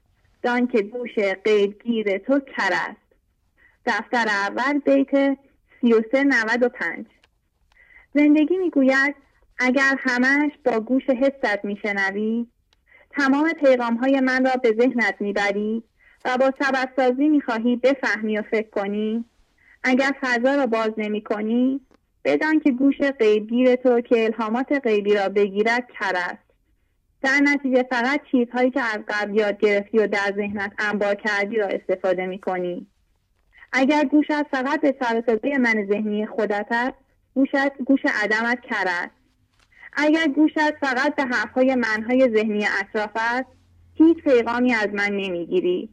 [0.43, 3.01] دان که گوش قیدگیر تو کر است.
[3.85, 5.37] دفتر اول بیت
[5.81, 7.05] سی و سه نود و پنج.
[8.13, 9.15] زندگی می‌گوید
[9.59, 12.47] اگر همش با گوش حست میشنوی
[13.11, 15.83] تمام پیغام های من را به ذهنت می‌بری
[16.25, 19.25] و با سبب سازی می‌خواهی بفهمی و فکر کنی.
[19.83, 21.81] اگر فضا را باز نمی کنی
[22.23, 26.37] بدان که گوش غیبگیر تو که الهامات غیبی را بگیرد کر
[27.23, 31.67] در نتیجه فقط چیزهایی که از قبل یاد گرفتی و در ذهنت انبار کردی را
[31.67, 32.87] استفاده می کنی.
[33.73, 35.23] اگر گوشت فقط به سر
[35.57, 36.97] من ذهنی خودت است
[37.33, 39.15] گوشت گوش عدمت کر است.
[39.93, 43.49] اگر گوشت فقط به حرفهای منهای ذهنی اطراف است
[43.93, 45.89] هیچ پیغامی از من نمی‌گیری.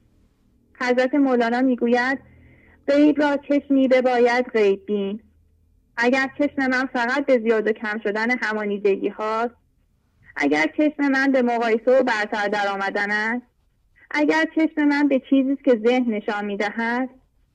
[0.81, 2.18] حضرت مولانا می‌گوید
[2.86, 5.20] غیب را چشمی باید غیب بین.
[5.97, 9.55] اگر چشم من فقط به زیاد و کم شدن همانیدگی هاست
[10.41, 13.47] اگر چشم من به مقایسه و برتر در آمدن است؟
[14.10, 17.08] اگر چشم من به چیزی که ذهن نشان می‌دهد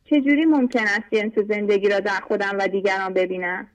[0.06, 3.68] چجوری ممکن است جنس زندگی را در خودم و دیگران ببینم؟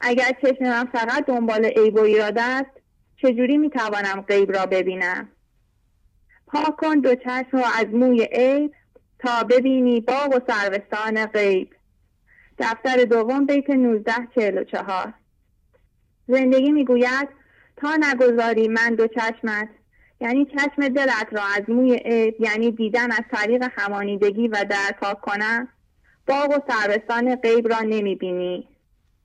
[0.00, 2.70] اگر چشم من فقط دنبال عیب و ایراد است
[3.16, 5.28] چجوری می‌توانم غیب را ببینم؟
[6.46, 8.74] پاک کن دو چشم را از موی عیب
[9.18, 11.74] تا ببینی باغ و سروستان غیب.
[12.58, 15.14] دفتر دوم بیت 1944
[16.28, 17.37] زندگی می‌گوید
[17.80, 19.68] تا نگذاری من دو چشمت.
[20.20, 25.20] یعنی چشم دلت را از موی عیب یعنی دیدن از طریق همانیدگی و در پاک
[25.20, 25.68] کنم
[26.26, 28.68] باغ و سربستان غیب را نمی‌بینی.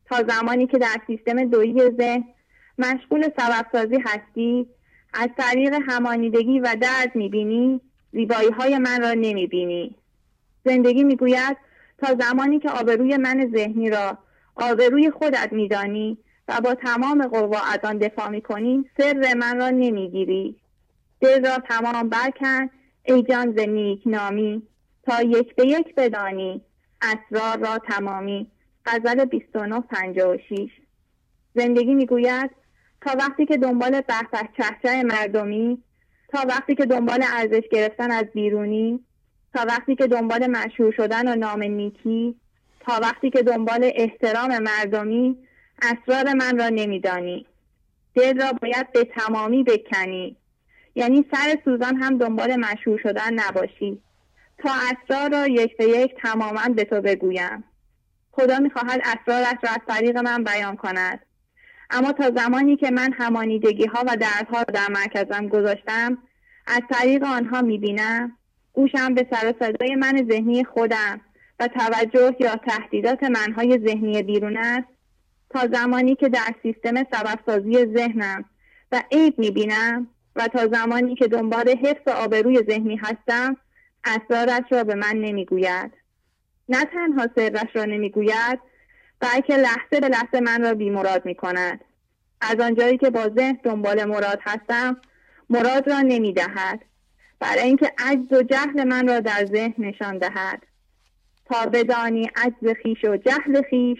[0.06, 2.24] تا زمانی که در سیستم دویی ذهن
[2.78, 4.68] مشغول سببسازی هستی
[5.14, 9.96] از طریق همانیدگی و درد می‌بینی زیبایی های من را نمی‌بینی.
[10.66, 11.58] زندگی می‌گوید
[11.98, 14.18] تا زمانی که آبروی من ذهنی را
[14.56, 20.56] آبروی خودت میدانی و با تمام قوا از آن دفاع می‌کنی سر من را نمی‌گیری.
[21.22, 22.70] دل را تمام برکن
[23.04, 23.60] ای جان ز
[24.06, 24.68] نامی
[25.04, 26.62] تا یک به یک بدانی
[27.02, 28.52] اسرار را تمامی.
[28.86, 30.70] غزل 2956
[31.56, 32.52] زندگی می‌گوید
[33.02, 35.84] تا وقتی که دنبال بحث چهچه مردمی
[36.28, 39.00] تا وقتی که دنبال ارزش گرفتن از بیرونی
[39.54, 42.36] تا وقتی که دنبال مشهور شدن و نام نیکی
[42.80, 45.38] تا وقتی که دنبال احترام مردمی
[45.84, 47.46] اسرار من را نمیدانی.
[48.16, 50.38] دل را باید به تمامی بکنی.
[50.96, 54.02] یعنی سر سوزان هم دنبال مشهور شدن نباشی.
[54.58, 57.64] تا اسرار را یک به یک تماما به تو بگویم.
[58.32, 61.20] خدا می‌خواهد اسرارش را از طریق من بیان کند.
[61.90, 66.18] اما تا زمانی که من همانیدگی ها و دردها را در مرکزم گذاشتم
[66.68, 68.38] از طریق آنها می‌بینم.
[68.74, 71.22] گوشم به سر صدای من ذهنی خودم
[71.60, 74.93] و توجه یا تهدیدات منهای ذهنی بیرون است.
[75.54, 78.46] تا زمانی که در سیستم سببسازی ذهنم
[78.92, 83.58] و عیب می‌بینم و تا زمانی که دنبال حفظ آبروی ذهنی هستم
[84.04, 85.92] اسرارش را به من نمی‌گوید.
[86.70, 88.60] نه تنها سرش را نمی‌گوید
[89.20, 91.82] بلکه لحظه به لحظه من را بیمراد می کند.
[92.42, 94.98] از آنجایی که با ذهن دنبال مراد هستم
[95.50, 96.80] مراد را نمی دهد
[97.40, 100.64] برای اینکه عجز و جهل من را در ذهن نشان دهد.
[101.46, 104.00] تا بدانی عجز خیش و جهل خیش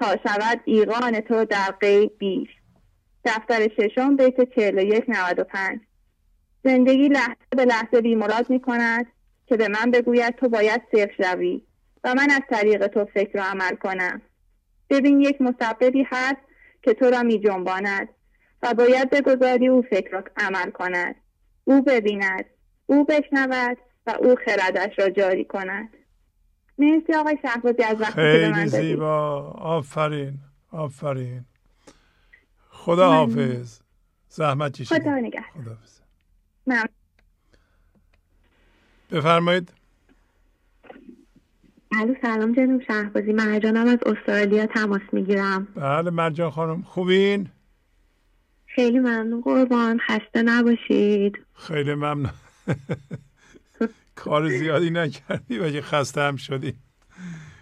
[0.00, 2.48] تا شود ایقان تو در غیب بیش
[3.24, 5.80] دفتر ششم بیت 4195
[6.64, 9.06] زندگی لحظه به لحظه بیمراد می کند
[9.46, 11.62] که به من بگوید تو باید صرف شوی
[12.04, 14.22] و من از طریق تو فکر و عمل کنم.
[14.90, 16.40] ببین یک مسببی هست
[16.82, 18.08] که تو را می جنباند
[18.62, 21.14] و باید بگذاری او فکر و عمل کند.
[21.64, 22.44] او ببیند
[22.86, 25.88] او بشنود و او خردش را جاری کند.
[26.80, 29.40] مرسی آقای شهبازی از وقتی خیلی من زیبا.
[29.50, 30.38] آفرین
[30.70, 31.44] آفرین.
[32.70, 33.80] خدا حافظ.
[34.28, 35.76] زحمت چشید خدا نگه خدا
[39.10, 39.72] بفرمایید.
[41.92, 43.32] الو سلام جنوب شهبازی.
[43.32, 45.68] مرجانم از استرالیا تماس می‌گیرم.
[45.74, 46.82] بله مرجان خانم.
[46.82, 47.48] خوبین؟
[48.66, 49.98] خیلی ممنون قربان.
[49.98, 51.38] خسته نباشید.
[51.54, 52.30] خیلی ممنون.
[54.24, 56.74] کار زیادی نکردی و خسته هم شدی.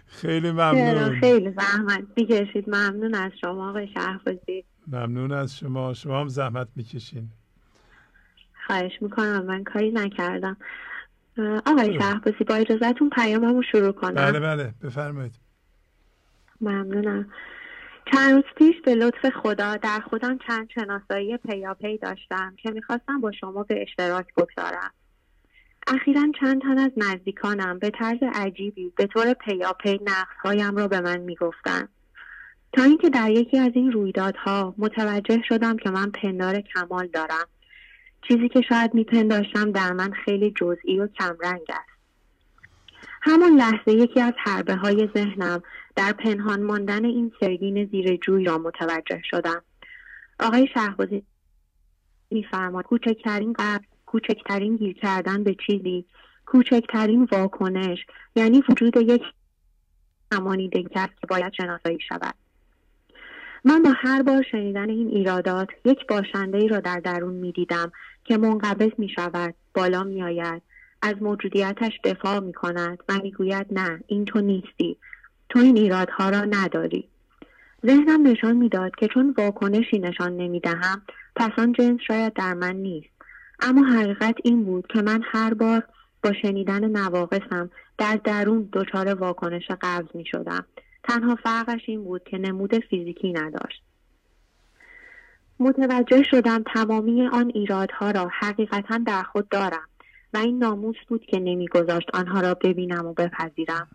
[0.07, 1.19] خیلی ممنون.
[1.19, 2.69] خیلی زحمت می‌کشید.
[2.69, 4.65] ممنون از شما آقای شهبازی.
[4.87, 5.93] ممنون از شما.
[5.93, 7.29] شما هم زحمت می‌کشین.
[8.67, 9.45] خواهش می‌کنم.
[9.45, 10.57] من کاری نکردم.
[11.65, 14.13] آقای شهبازی با اجازتون پیاممو شروع کنم.
[14.13, 14.73] بله بله.
[14.83, 15.35] بفرمایید.
[16.61, 17.29] ممنونم.
[18.13, 23.31] چند روز پیش به لطف خدا در خودم چند شناسایی پیاپی داشتم که می‌خواستم با
[23.31, 24.91] شما به اشتراک بگذارم.
[25.89, 31.17] اخیرا چند تن از نزدیکانم به طرز عجیبی به طور پیاپی نقصهایم را به من
[31.17, 31.89] می‌گفتند.
[32.73, 37.47] تا اینکه در یکی از این رویدادها متوجه شدم که من پندار کمال دارم.
[38.27, 41.99] چیزی که شاید میپنداشتم در من خیلی جزئی و کمرنگ است.
[43.21, 45.63] همان لحظه یکی از حربه های ذهنم
[45.95, 49.61] در پنهان ماندن این سرگین زیر جوی را متوجه شدم.
[50.39, 51.23] آقای شهبازی
[52.31, 56.05] میفرماد کوچکترین قبل کوچکترین گیر کردن به چیزی
[56.45, 58.05] کوچکترین واکنش
[58.35, 59.21] یعنی وجود یک
[60.31, 62.35] همانیدگی است که باید شناسایی شود.
[63.63, 67.91] من با هر بار شنیدن این ایرادات یک باشنده ای را در درون می دیدم
[68.23, 70.61] که منقبض می شود بالا می آید
[71.01, 74.97] از موجودیتش دفاع می کند و می گوید نه این تو نیستی
[75.49, 77.07] تو این ایرادها را نداری.
[77.85, 81.01] ذهنم نشان می‌داد که چون واکنشی نشان نمی دهم
[81.35, 83.18] پس آن جنس شاید در من نیست.
[83.61, 85.83] اما حقیقت این بود که من هر بار
[86.23, 90.65] با شنیدن نواقصم در درون دچار واکنش قبض می شدم.
[91.03, 93.83] تنها فرقش این بود که نمود فیزیکی نداشت.
[95.59, 99.87] متوجه شدم تمامی آن ایرادها را حقیقتا در خود دارم
[100.33, 103.87] و این ناموس بود که نمیگذاشت آنها را ببینم و بپذیرم.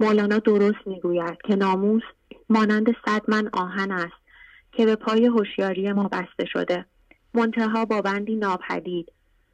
[0.00, 2.02] مولانا درست می‌گوید که ناموس
[2.48, 4.24] مانند صد من آهن است
[4.72, 6.84] که به پای هوشیاری ما بسته شده.
[7.34, 9.12] منتها با بندی ناپدید.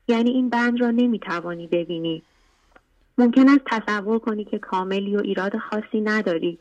[0.09, 2.23] یعنی این بند را نمی‌توانی ببینی.
[3.19, 6.59] ممکن است تصور کنی که کاملی و ایراد خاصی نداری.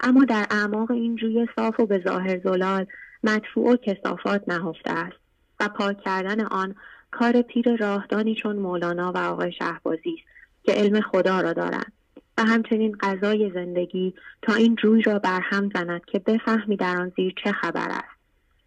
[0.00, 2.86] اما در اعماق این جوی صاف و به ظاهر زلال
[3.24, 5.16] مدفوع و کسافات نهفته است
[5.60, 6.74] و پاک کردن آن
[7.10, 10.28] کار پیر راهدانی چون مولانا و آقای شهبازی است
[10.64, 11.92] که علم خدا را دارند.
[12.38, 17.34] و همچنین غذای زندگی تا این جوی را برهم زند که بفهمی در آن زیر
[17.44, 18.11] چه خبر است.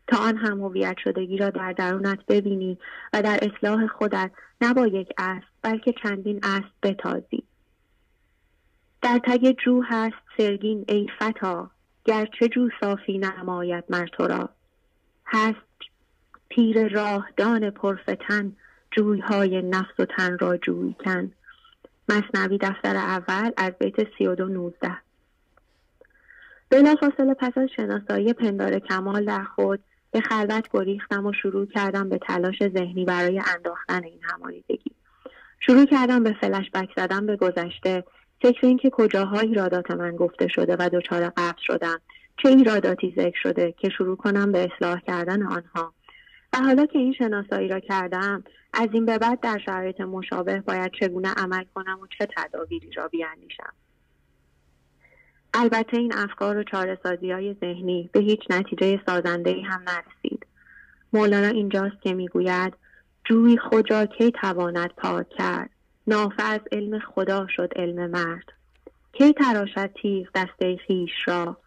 [0.07, 2.77] تا آن هم هویت شدگی را در درونت ببینی
[3.13, 7.43] و در اصلاح خودت نه با یک اسب بلکه چندین اسب بتازی.
[9.01, 11.71] در تگ جو هست سرگین ای فتا
[12.05, 14.47] گرچه جو صافی نماید مر تو
[15.25, 15.57] هست
[16.49, 18.55] پیر راهدان پرفتن
[18.91, 21.31] جویهای نفس و تن را جوی کن.
[22.09, 24.97] مصنوی دفتر اول از بیت سی و دو نوزده.
[26.71, 29.79] فاصله پس از شناسایی پندار کمال در خود
[30.15, 34.91] به خلوت گریختم و شروع کردم به تلاش ذهنی برای انداختن این همانیدگی
[35.59, 38.03] شروع کردم به فلش بک زدن به گذشته
[38.41, 42.01] فکر اینکه کجاها ایرادات من گفته شده و دچار قبض شدم
[42.43, 45.93] چه ایراداتی ذکر شده که شروع کنم به اصلاح کردن آنها.
[46.53, 50.91] و حالا که این شناسایی را کردم از این به بعد در شرایط مشابه باید
[50.99, 53.73] چگونه عمل کنم و چه تدابیری را بیاندیشم.
[55.57, 60.45] البته این افکار و چارسازی های ذهنی به هیچ نتیجه سازنده هم نرسید.
[61.13, 62.73] مولانا اینجاست که می‌گوید
[63.25, 65.69] جوی خود را کی تواند پاک کرد؟
[66.07, 68.53] نافع از علم خدا شد علم مرد.
[69.13, 71.57] کی تراشد تیغ دسته خیش را؟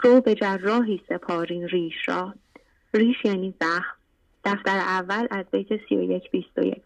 [0.00, 2.34] رو به جراحی سپارین ریش را.
[2.94, 3.96] ریش یعنی زخم.
[4.44, 6.82] دفتر اول از بیت سی و یک بیست و یک.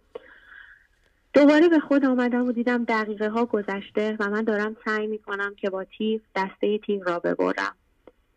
[1.34, 5.54] دوباره به خود آمدم و دیدم دقیقه ها گذشته و من دارم سعی می کنم
[5.54, 7.74] که با تیغ دسته تیغ را ببرم.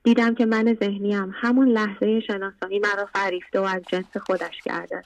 [0.03, 5.01] دیدم که من ذهنیم همون لحظه شناسایی مرا فریفته و از جنس خودش کرده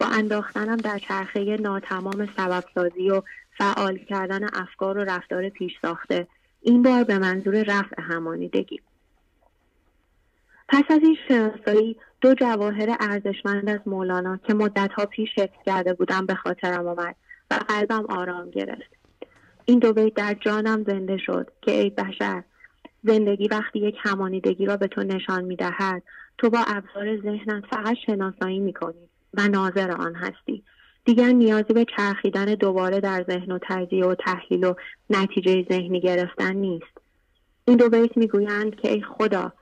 [0.00, 3.22] با انداختنم در چرخه ناتمام سببسازی و
[3.58, 6.26] فعال کردن افکار و رفتار پیش ساخته.
[6.62, 8.80] این بار به منظور رفع همانیدگی.
[10.68, 16.26] پس از این شناسایی دو جواهر ارزشمند از مولانا که مدتها پیش حفظ کرده بودم
[16.26, 17.16] به خاطرم آمد.
[17.50, 18.96] و قلبم آرام گرفت.
[19.64, 22.42] این دو بیت در جانم زنده شد که ای بشر
[23.04, 26.02] زندگی وقتی یک همانیدگی را به تو نشان می دهد
[26.38, 30.62] تو با ابزار ذهنت فقط شناسایی می کنی و ناظر آن هستی.
[31.04, 34.74] دیگر نیازی به چرخیدن دوباره در ذهن و تجزیه و تحلیل و
[35.10, 36.98] نتیجه ذهنی گرفتن نیست.
[37.64, 39.52] این دو بیت می‌گویند که ای خدا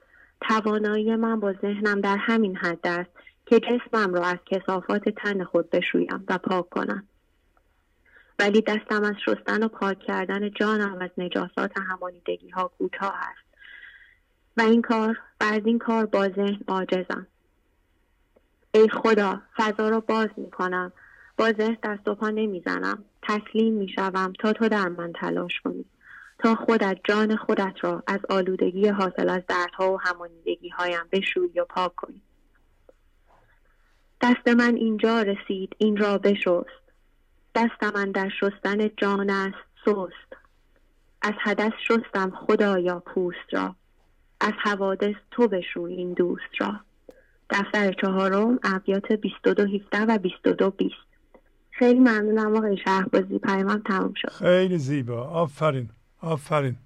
[0.40, 3.10] توانایی من با ذهنم در همین حد است
[3.46, 7.06] که جسمم را از کسافات تن خود بشویم و پاک کنم.
[8.38, 13.44] ولی دستم از شستن و پاک کردن جانم از نجاسات همانیدگی ها کوتاه است.
[14.56, 17.26] و این کار و این کار با ذهن عاجزم.
[18.74, 20.92] ای خدا فضا را باز می کنم
[21.36, 25.60] با ذهن دست و پا نمی زنم تسلیم می شوم تا تو در من تلاش
[25.64, 25.84] کنی.
[26.38, 31.64] تا خودت جان خودت را از آلودگی حاصل از دردها و همانیدگی هایم بشوی و
[31.64, 32.22] پاک کنی.
[34.20, 36.83] دست من اینجا رسید این را بشست.
[37.54, 40.36] دست من در شستن جان است سست.
[41.22, 43.74] از حدث شستم خدایا پوست را.
[44.40, 46.80] از حوادث تو بشوی این دوست را.
[47.50, 50.94] دفتر چهارم ابیات 22 17 و 22 20
[51.70, 54.30] خیلی ممنونم آقای شهبازی پیمم تمام شد.
[54.30, 55.24] خیلی زیبا.
[55.24, 55.90] آفرین.
[56.20, 56.76] آفرین.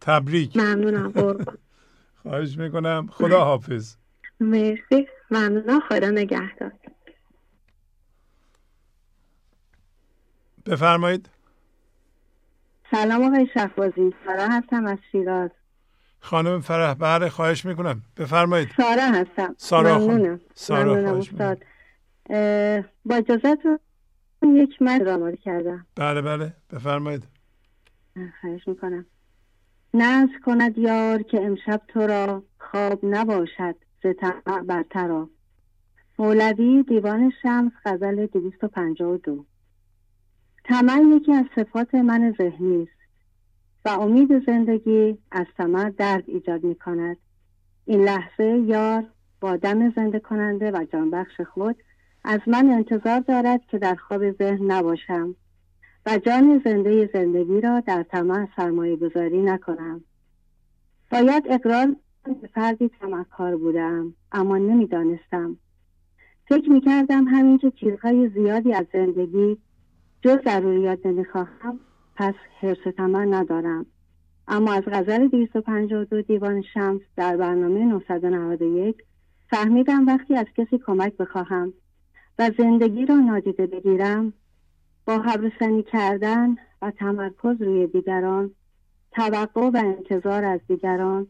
[0.00, 0.56] تبریک.
[0.56, 1.12] ممنونم.
[2.22, 3.08] خواهش می‌کنم.
[3.12, 3.96] خدا حافظ
[4.40, 5.08] مرسی.
[5.30, 5.80] ممنونم.
[5.88, 6.72] خدا نگهدار.
[10.66, 11.28] بفرمایید.
[12.90, 14.14] سلام آقای شهبازی.
[14.26, 15.50] سارا هستم از شیراز.
[16.20, 18.02] خانم فرح بله خواهش می‌کنم.
[18.16, 18.68] بفرمایید.
[18.76, 19.54] سارا هستم.
[19.58, 20.40] سارا ممنونم.
[20.54, 21.62] سارا ممنونم استاد.
[23.04, 23.58] با اجازت
[24.42, 25.86] یک مد آماده کردم.
[25.96, 26.52] بله بله.
[26.70, 27.24] بفرمایید.
[28.40, 29.06] خواهش می‌کنم.
[29.94, 35.28] نز کند یار که امشب تو را خواب نباشد ز طمع برترا
[36.18, 39.46] مولوی دیوان شمس غزل 252
[40.64, 43.04] طمع یکی از صفات من ذهنی است
[43.84, 47.16] و امید زندگی از طمع درد ایجاد می کند
[47.84, 49.04] این لحظه یار
[49.40, 51.76] با دم زنده کننده و جانبخش خود
[52.24, 55.34] از من انتظار دارد که در خواب ذهن نباشم
[56.06, 60.04] و جان زنده زندگی را در طمع سرمایه گذاری نکنم.
[61.10, 65.56] باید اقرار به فردی تمکار بودم اما نمی‌دانستم.
[66.48, 69.58] فکر می‌کردم همین که چیزهای زیادی از زندگی
[70.24, 71.80] جز ضروریات نمی‌خواهم
[72.16, 73.86] پس حرس طمع ندارم.
[74.48, 78.96] اما از غزل 252 دیوان شمس در برنامه 991
[79.50, 81.72] فهمیدم وقتی از کسی کمک بخواهم
[82.38, 84.32] و زندگی را نادیده بگیرم
[85.06, 88.50] با حبرسنی کردن و تمرکز روی دیگران
[89.12, 91.26] توقع و انتظار از دیگران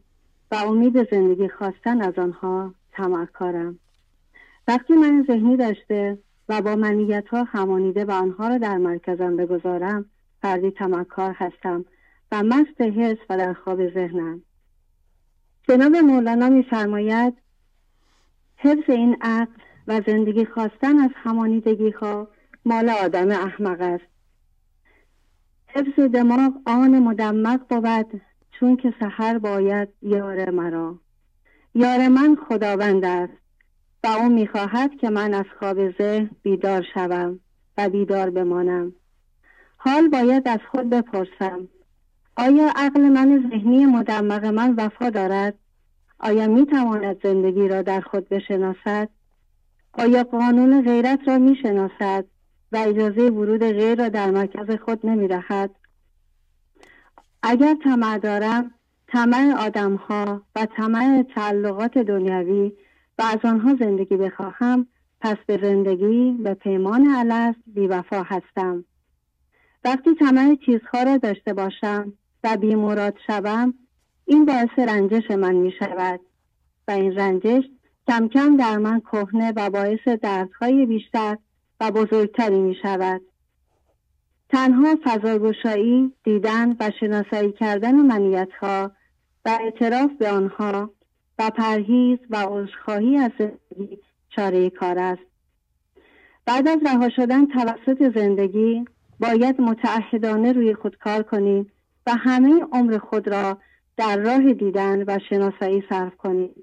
[0.51, 3.79] و امید زندگی خواستن از آنها تمکارم
[4.67, 6.17] وقتی من ذهنی داشته
[6.49, 10.05] و با منیت ها همانیده و آنها را در مرکزم بگذارم
[10.41, 11.85] فردی تمکار هستم
[12.31, 14.41] و مست حس و در خواب ذهنم.
[15.63, 17.33] جناب مولانا میفرماید
[18.57, 22.27] حفظ این عقل و زندگی خواستن از همانیدگی ها
[22.65, 24.05] مال آدم احمق است.
[25.67, 30.99] حفظ دماغ آن مدمق بود چون که سحر باید یار مرا.
[31.75, 33.44] یار من خداوند است.
[34.05, 37.39] و او می‌خواهد که من از خواب ذهن بیدار شوم
[37.77, 38.93] و بیدار بمانم.
[39.77, 41.67] حال باید از خود بپرسم.
[42.37, 45.53] آیا عقل من ذهنی مدمق من وفا دارد؟
[46.19, 49.09] آیا می‌تواند زندگی را در خود بشناسد؟
[49.93, 52.25] آیا قانون غیرت را می‌شناسد
[52.71, 55.75] و اجازه ورود غیر را در مرکز خود نمی‌دهد
[57.43, 58.71] اگر طمع دارم
[59.07, 62.71] طمع آدمها و طمع تعلقات دنیوی
[63.17, 64.87] و از آنها زندگی بخواهم
[65.21, 68.85] پس به زندگی به پیمان الست بیوفا هستم.
[69.83, 72.13] وقتی طمع چیزها را داشته باشم
[72.43, 73.73] و بیمراد شوم
[74.25, 76.19] این باعث رنجش من می شود.
[76.87, 77.63] و این رنجش
[78.07, 81.37] کم کم در من کهنه و باعث دردهای بیشتر
[81.79, 83.21] و بزرگتری می شود.
[84.49, 88.91] تنها فضاگشایی دیدن و شناسایی کردن منیت ها
[89.45, 90.89] و اعتراف به آنها
[91.39, 93.97] و پرهیز و عذرخواهی از زندگی
[94.29, 95.21] چاره کار است.
[96.45, 98.85] بعد از رها شدن توسط زندگی
[99.19, 101.71] باید متعهدانه روی خود کار کنیم
[102.07, 103.57] و همه عمر خود را
[103.97, 106.55] در راه دیدن و شناسایی صرف کنیم.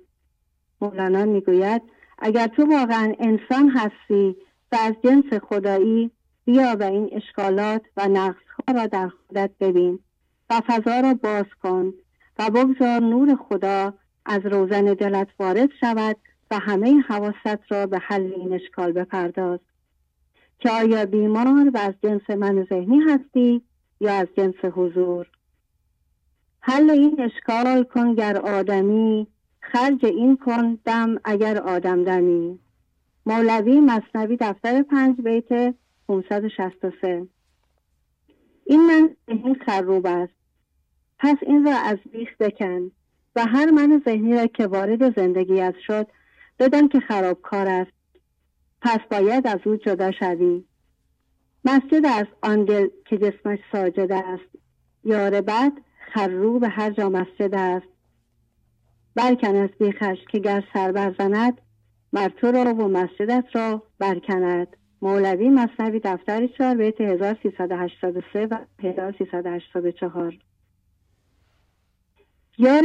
[0.81, 1.83] مولانا می‌گوید
[2.18, 4.36] اگر تو واقعا انسان هستی
[4.73, 6.10] و از جنس خدایی
[6.44, 9.99] بیا و این اشکالات و نقصها را در خودت ببین
[10.51, 11.92] و فضا را باز کن
[12.39, 13.94] و بگذار نور خدا
[14.26, 16.17] از روزن دلت وارد شود
[16.51, 19.60] و همه حواست را به حل این اشکال بپرداز.
[20.59, 23.62] که آیا بیمار و از جنس من ذهنی هستی
[24.01, 25.26] یا از جنس حضور؟
[26.60, 29.26] حل این اشکال کن گر آدمی
[29.60, 32.59] خرج این کن دم اگر آدم دمی.
[33.26, 35.75] مولوی مصنوی دفتر پنج بیت
[36.09, 37.26] 563
[38.65, 40.33] این من ذهنی خروب است.
[41.18, 42.91] پس این را از بیخ بکن.
[43.36, 46.06] و هر من ذهنی را که وارد زندگیت شد
[46.58, 47.92] بدان که خرابکار است.
[48.82, 50.64] پس باید از او جدا شوی
[51.64, 54.50] مسجد است آن دل که جسمش ساجد است.
[55.04, 55.72] یار بد
[56.14, 57.86] خروب هر جا مسجد است.
[59.14, 61.60] برکن از بیخش که گر سر برزند
[62.12, 64.76] مر تو را و مسجدت را برکند.
[65.02, 70.38] مولوی مصنوی دفتر چهار بیت 1383 و 1384
[72.58, 72.82] یار,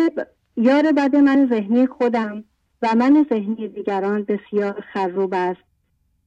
[0.58, 2.44] یار بد من ذهنی خودم
[2.82, 5.61] و من ذهنی دیگران بسیار خروب است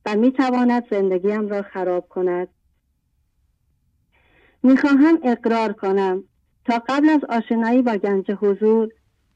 [0.06, 2.48] و می تواند زندگیم را خراب کند.
[4.62, 6.24] می‌خواهم اقرار کنم.
[6.64, 8.88] تا قبل از آشنایی با گنج حضور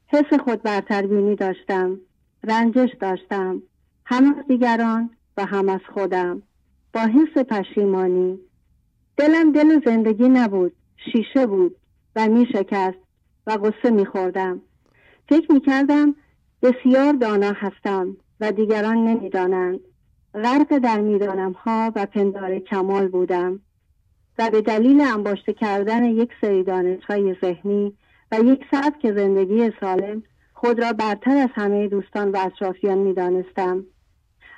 [0.07, 1.99] حس خود برتربینی داشتم
[2.43, 3.61] رنجش داشتم
[4.05, 6.41] هم از دیگران و هم از خودم.
[6.93, 8.39] با حس پشیمانی.
[9.17, 10.73] دلم دل زندگی نبود
[11.11, 11.75] شیشه بود
[12.15, 12.97] و می شکست
[13.47, 14.61] و غصه می خوردم
[15.29, 16.15] فکر می کردم
[16.61, 19.79] بسیار دانا هستم و دیگران نمی‌دانند.
[20.33, 23.59] غرق در می‌دانم ها و پندار کمال بودم
[24.39, 27.93] و به دلیل انباشته کردن یک سری دانش های ذهنی
[28.31, 30.23] و یک سبک زندگی سالم
[30.53, 33.85] خود را برتر از همه دوستان و اطرافیان می‌دانستم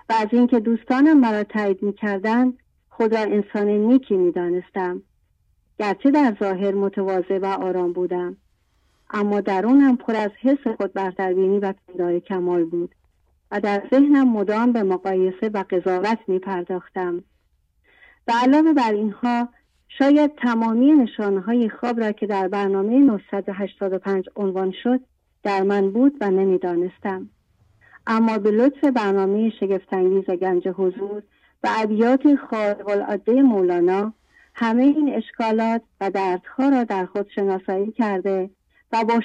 [0.10, 2.58] و از اینکه دوستانم مرا تایید می‌کردند
[2.90, 5.02] خود را انسان نیکی می‌دانستم.
[5.80, 8.38] گرچه در ظاهر متواضع و آرام بودم.
[9.10, 12.95] اما درونم پر از حس خود برتربینی و پندار کمال بود
[13.52, 17.24] و در ذهنم مدام به مقایسه و قضاوت می پرداختم
[18.27, 19.50] و علاوه بر اینها
[19.88, 25.00] شاید تمامی نشانهای خواب را که در برنامه 985 عنوان شد
[25.44, 27.30] در من بود و نمی‌دانستم.
[28.08, 31.24] اما به لطف برنامه شگفتانگیز گنج حضور
[31.64, 34.14] و ابیات خارق مولانا
[34.53, 38.50] همه این اشکالات و دردها را در خود شناسایی کرده
[38.91, 39.22] و با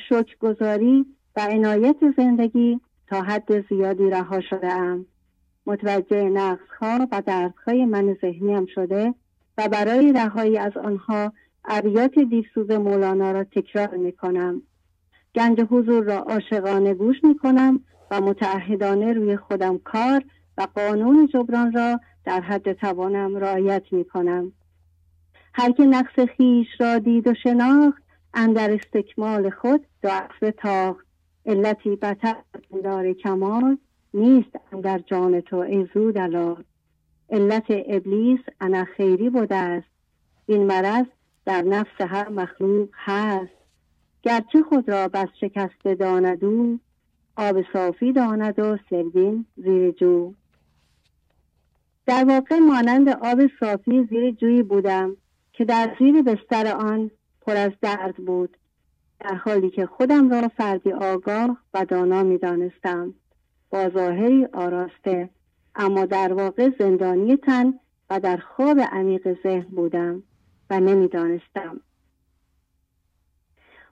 [1.37, 5.07] و عنایت زندگی تا حد زیادی رها شده ام.
[5.67, 9.15] متوجه نقص ها و دردهای من ذهنیم شده
[9.59, 11.33] و برای رهایی از آنها
[11.65, 14.63] ابیات دیوسوز مولانا را تکرار می کنم.
[15.35, 20.25] گنج حضور را عاشقانه گوش می کنم و متعهدانه روی خودم کار
[20.59, 24.53] و قانون جبران را در حد توانم رعایت می کنم.
[25.55, 28.02] هر که نقص خیش را دید و شناخت
[28.35, 31.07] اندر استکمال خود دو تاخت
[31.47, 32.37] علتی بتر
[32.85, 33.79] دار کمال
[34.15, 36.19] نیست اندر جان تو ای زود
[37.31, 39.89] علت ابلیس انا خیری بوده است.
[40.47, 41.07] این مرض
[41.45, 43.53] در نفس هر مخلوق هست.
[44.23, 46.81] گرچه خود را بس شکسته داند او
[47.37, 50.35] آب صافی داند و سرگین زیر جو.
[52.07, 55.17] در واقع مانند آب صافی زیر جویی بودم
[55.53, 57.11] که در زیر بستر آن
[57.47, 58.57] پر از درد بود.
[59.21, 63.15] در حالی که خودم را فردی آگاه و دانا می دانستم.
[63.71, 65.31] با ظاهری آراسته.
[65.75, 67.75] اما در واقع زندانی تن
[68.11, 70.23] و در خواب عمیق ذهن بودم
[70.71, 71.81] و نمی‌دانستم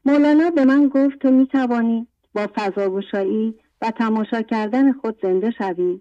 [0.04, 6.00] مولانا به من گفت تو می توانی با فضاگشایی و تماشا کردن خود زنده شوی.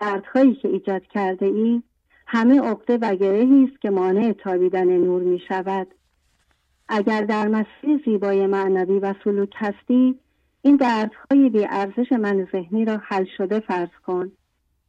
[0.00, 1.82] دردهایی که ایجاد کرده ای
[2.26, 5.86] همه عقده و گرهی است که مانع تابیدن نور می شود.
[6.88, 10.18] اگر در مسیر زیبای معنوی و سلوک هستی
[10.62, 14.32] این دردهای بی ارزش من ذهنی را حل شده فرض کن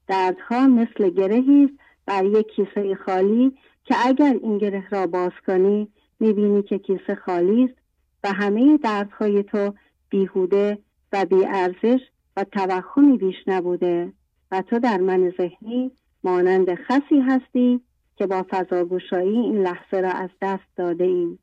[0.07, 1.69] دردها مثل گرهی
[2.05, 5.87] بر یک کیسه خالی که اگر این گره را باز کنی
[6.19, 7.75] می‌بینی که کیسه خالی است
[8.23, 9.73] و همه دردهای تو
[10.09, 10.77] بیهوده
[11.13, 11.99] و بی ارزش
[12.37, 14.13] و توخمی بیش نبوده
[14.51, 15.91] و تو در من ذهنی
[16.23, 17.81] مانند خسی هستی
[18.15, 21.39] که با فضاگوشایی این لحظه را از دست داده ایم.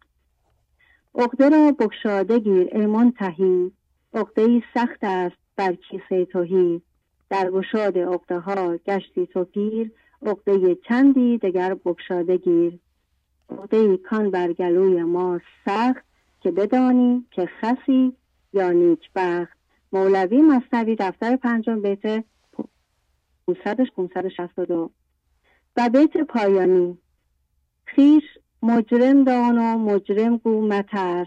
[1.14, 3.72] عقده را بکشاده گیر ای منتهی.
[4.14, 6.82] عقده ای سخت است بر کیسه توهی
[7.30, 9.92] در گشاد عقده ها گشتی تو پیر
[10.26, 12.78] عقده چندی دگر بکشاده گیر.
[13.50, 16.04] عقده کان بر گلوی ما سخت
[16.40, 18.12] که بدانی که خسی
[18.52, 19.58] یا نیک بخت.
[19.92, 22.24] مولوی مصنوی دفتر پنجم بیت
[23.46, 24.90] 562
[25.76, 26.98] و بیت پایانی.
[27.84, 28.22] خیش
[28.62, 31.26] مجرم دان و مجرم گو مترس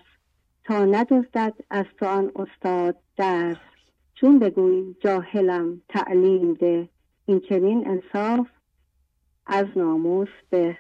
[0.64, 3.58] تا ندزدد از تو آن استاد درس.
[4.16, 6.90] چون بگویی جاهلم تعلیم ده
[7.26, 8.48] این چنین انصاف
[9.46, 10.78] از ناموس به.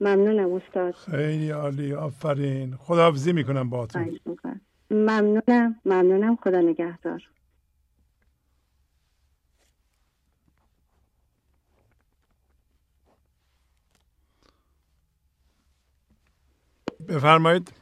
[0.00, 0.94] ممنونم استاد.
[0.94, 2.76] خیلی عالی آفرین.
[2.76, 3.98] خداحافظی می‌کنم با تو
[4.90, 7.22] ممنونم ممنونم خدا نگهدار.
[17.08, 17.72] بفرمایید.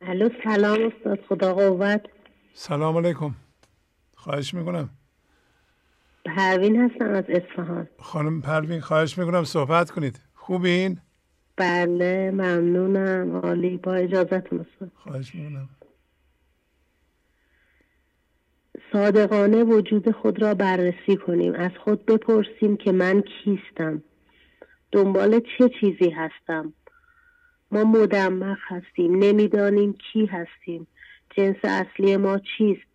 [0.00, 2.02] الو سلام استاد خدا قوت.
[2.54, 3.34] سلام علیکم.
[4.16, 4.90] خواهش می‌کنم.
[6.24, 7.88] پروین هستم از اصفهان.
[7.98, 10.20] خانم پروین خواهش می‌کنم صحبت کنید.
[10.34, 10.98] خوبین؟
[11.56, 13.36] بله ممنونم.
[13.36, 14.92] عالی با اجازتون استاد.
[14.94, 15.68] خواهش می‌کنم.
[18.92, 21.54] صادقانه وجود خود را بررسی کنیم.
[21.54, 24.02] از خود بپرسیم که من کیستم.
[24.92, 26.72] دنبال چه چیزی هستم؟
[27.72, 30.86] ما مدمخ هستیم نمی‌دانیم کی هستیم.
[31.36, 32.88] جنس اصلی ما چیست؟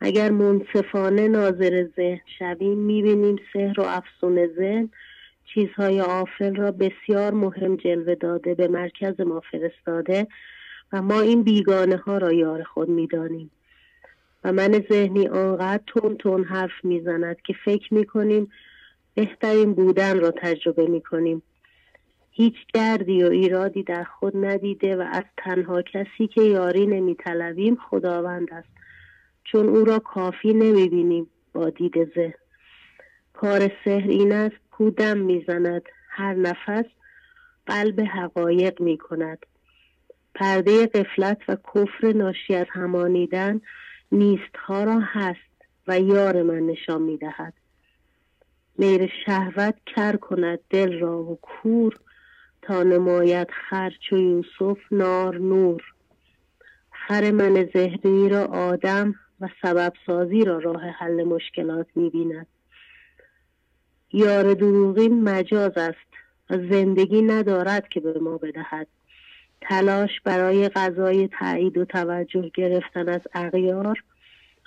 [0.00, 4.90] اگر منصفانه ناظر ذهن شویم می‌بینیم سحر و افسون ذهن
[5.54, 10.26] چیزهای آفل را بسیار مهم جلوه داده به مرکز ما فرستاده
[10.92, 13.50] و ما این بیگانه ها را یار خود می‌دانیم.
[14.44, 18.50] و من ذهنی آنقدر تون تون حرف می‌زند که فکر می‌کنیم
[19.18, 21.42] بهترین بودن را تجربه می‌کنیم.
[22.30, 28.52] هیچ دردی و ایرادی در خود ندیده و از تنها کسی که یاری نمیطلبیم خداوند
[28.52, 28.68] است.
[29.44, 32.34] چون او را کافی نمی‌بینیم با دید ذهن.
[33.32, 35.82] کار سحر این است کودم می‌زند.
[36.08, 36.86] هر نفس
[37.66, 39.46] قلب حقایق می کند
[40.34, 43.60] پرده قفلت و کفر ناشی از همانیدن
[44.12, 45.38] نیستها را هست
[45.88, 47.54] و یار من نشان می دهد
[48.78, 51.98] میر شهوت کر کند دل را و کور
[52.62, 55.82] تا نمایت خر چو یوسف نار نور.
[56.90, 62.46] خر من ذهنی را آدم و سبب سازی را راه حل مشکلات می‌بیند.
[64.12, 66.08] یار دروغین مجاز است
[66.50, 68.86] و زندگی ندارد که به ما بدهد.
[69.60, 74.02] تلاش برای غذای تایید و توجه گرفتن از اغیار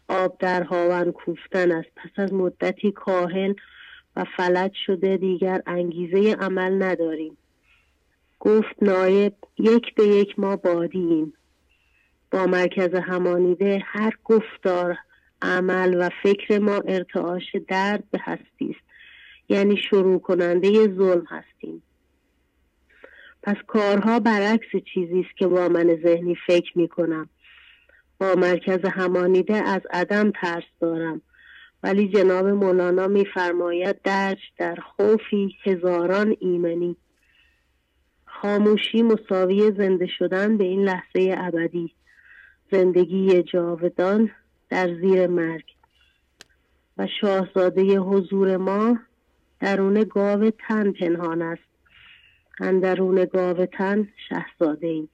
[0.07, 1.90] آب در هاون کوفتن است.
[1.95, 3.53] پس از مدتی کاهل
[4.15, 7.38] و فلج شده دیگر انگیزه عمل نداریم.
[8.40, 11.33] گفت نایب یک به یک ما بادیم.
[12.31, 14.98] با مرکز همانیده هر گفتار
[15.41, 18.91] عمل و فکر ما ارتعاش درد به هستی است.
[19.49, 21.83] یعنی شروع کننده ظلم هستیم.
[23.43, 27.30] پس کارها برعکس چیزی است که با من ذهنی فکر می کنم
[28.19, 31.22] با مرکز همانیده از عدم ترس دارم.
[31.83, 36.95] ولی جناب مولانا میفرماید درش در خوفی هزاران ایمنی.
[38.25, 41.93] خاموشی مساوی زنده شدن به این لحظه ابدی.
[42.71, 44.31] زندگی جاودان
[44.69, 45.65] در زیر مرگ.
[46.97, 48.99] و شاهزاده حضور ما
[49.59, 51.61] درون گاو تن پنهان است.
[52.59, 55.07] اندرون گاو تن شهزاده ای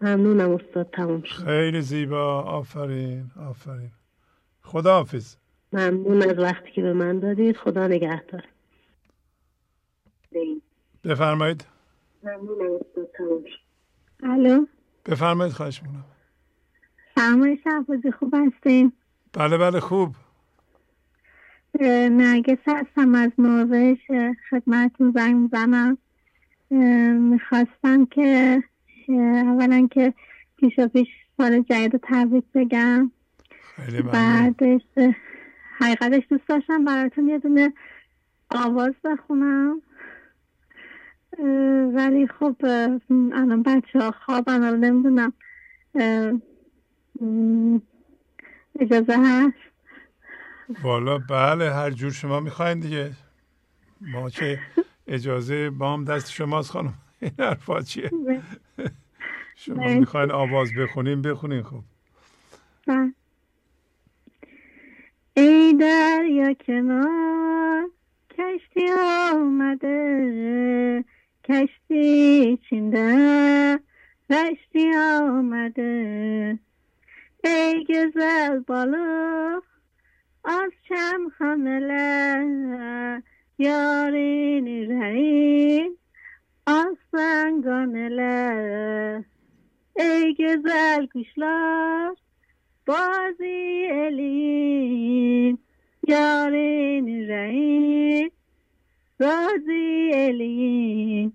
[0.00, 1.44] ممنونم استاد تموم شد.
[1.44, 2.42] خیلی زیبا.
[2.42, 3.90] آفرین آفرین.
[4.66, 5.36] خدا حافظ
[5.72, 7.56] ممنون از وقتی که به من دادید.
[7.56, 8.44] خدا نگهدار.
[11.04, 11.64] بفرمایید.
[12.94, 13.08] شد
[14.22, 14.66] الو.
[15.06, 16.04] بفرمایید خواهش می‌کنم.
[17.14, 18.92] سلام شهبازی خوب هستین؟
[19.32, 20.14] بله بله خوب.
[22.10, 23.14] نرگس هستم.
[23.14, 23.98] از نروژ
[24.50, 25.98] خدمتتون زنگ می‌زنم.
[27.30, 28.62] می‌خواستم که
[29.08, 30.14] اولا که
[30.56, 33.10] پیشا پیش سال جدید رو تبریک بگم.
[34.12, 34.80] بعدش
[35.78, 37.72] حقیقتش دوست داشتم براتون یه دونه
[38.50, 39.82] آواز بخونم.
[41.94, 42.56] ولی خب
[43.10, 45.32] الان بچه ها خوابن الان نمی‌دونم.
[48.80, 49.56] اجازه هست؟
[50.82, 53.12] والا بله هر جور شما می‌خواین دیگه.
[54.00, 54.58] ما چه
[55.06, 56.94] اجازه با هم دست شماست خانم.
[57.20, 58.10] این حرفا چیه؟
[59.56, 61.82] شما می‌خواین آواز بخونیم بخونین خب.
[65.38, 67.90] ای دریا کنار
[68.30, 68.86] کشتی
[69.32, 71.04] آمده
[71.44, 73.80] کشتی چینده
[74.30, 76.58] رشتی آمده
[77.44, 79.60] ای گزل بالا
[80.44, 83.22] از چم خمله
[83.58, 85.96] یارین رین
[86.66, 88.44] از سنگانله
[89.96, 92.16] ای گزل کشلار
[92.86, 95.58] بازی الین
[96.08, 98.30] یارین رین
[99.20, 101.32] رازی الین.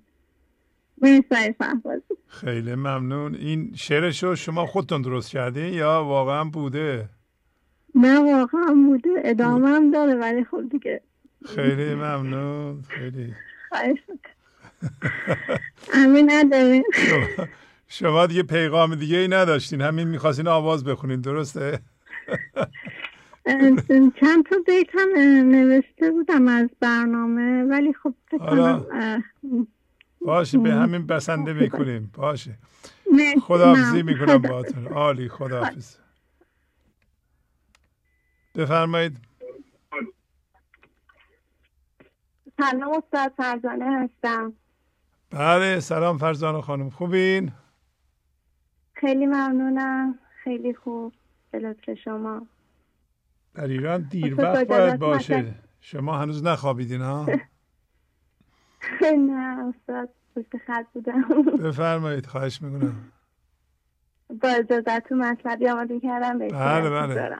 [2.27, 3.35] خیلی ممنون.
[3.35, 7.09] این شعرشو شما خودتون درست کردین یا واقعا بوده؟
[7.95, 9.09] نه واقعا بوده.
[9.17, 11.01] ادامه هم داره ولی خب دیگه.
[11.45, 12.81] خیلی ممنون.
[12.81, 13.33] خیلی.
[15.93, 16.83] همین نداریم
[17.93, 19.81] شما, دیگه پیغام دیگه ای نداشتین.
[19.81, 21.21] همین می‌خواستین آواز بخونین.
[21.21, 21.79] درسته؟
[24.19, 25.09] چند تا بیت هم
[25.49, 28.81] نوشته بودم از برنامه ولی خب فکر
[30.21, 32.11] باشه به همین بسنده می‌کنیم.
[32.13, 32.57] باشه.
[33.41, 34.87] خداحافظی می‌کنم باهاتون.
[34.87, 35.95] عالی خداحافظ.
[38.55, 39.17] بفرمایید.
[42.57, 44.53] سلام استاد فرزانه هستم.
[45.29, 46.89] بله سلام فرزانه خانم.
[46.89, 47.51] خوبین؟
[49.01, 50.19] خیلی ممنونم.
[50.43, 51.13] خیلی خوب.
[51.51, 52.47] به لطف شما.
[53.53, 55.53] در ایران دیر وقت باید باشه.
[55.81, 57.25] شما هنوز نخوابیدین ها؟
[59.27, 61.21] نه استاد پشت خط بودم.
[61.63, 63.11] بفرمایید خواهش می‌کنم.
[64.41, 67.39] با اجازتون مطلبی آماده کردم بله بله.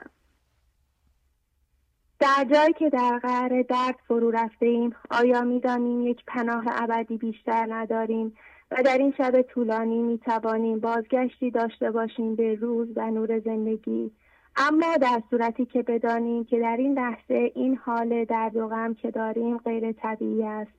[2.18, 7.66] در جایی که در قعر درد فرو رفته ایم آیا می‌دانیم یک پناه ابدی بیشتر
[7.70, 8.36] نداریم؟
[8.78, 14.10] و در این شب طولانی می توانیم بازگشتی داشته باشیم به روز و نور زندگی.
[14.56, 19.10] اما در صورتی که بدانیم که در این لحظه این حال درد و غم که
[19.10, 20.72] داریم غیر طبیعی است.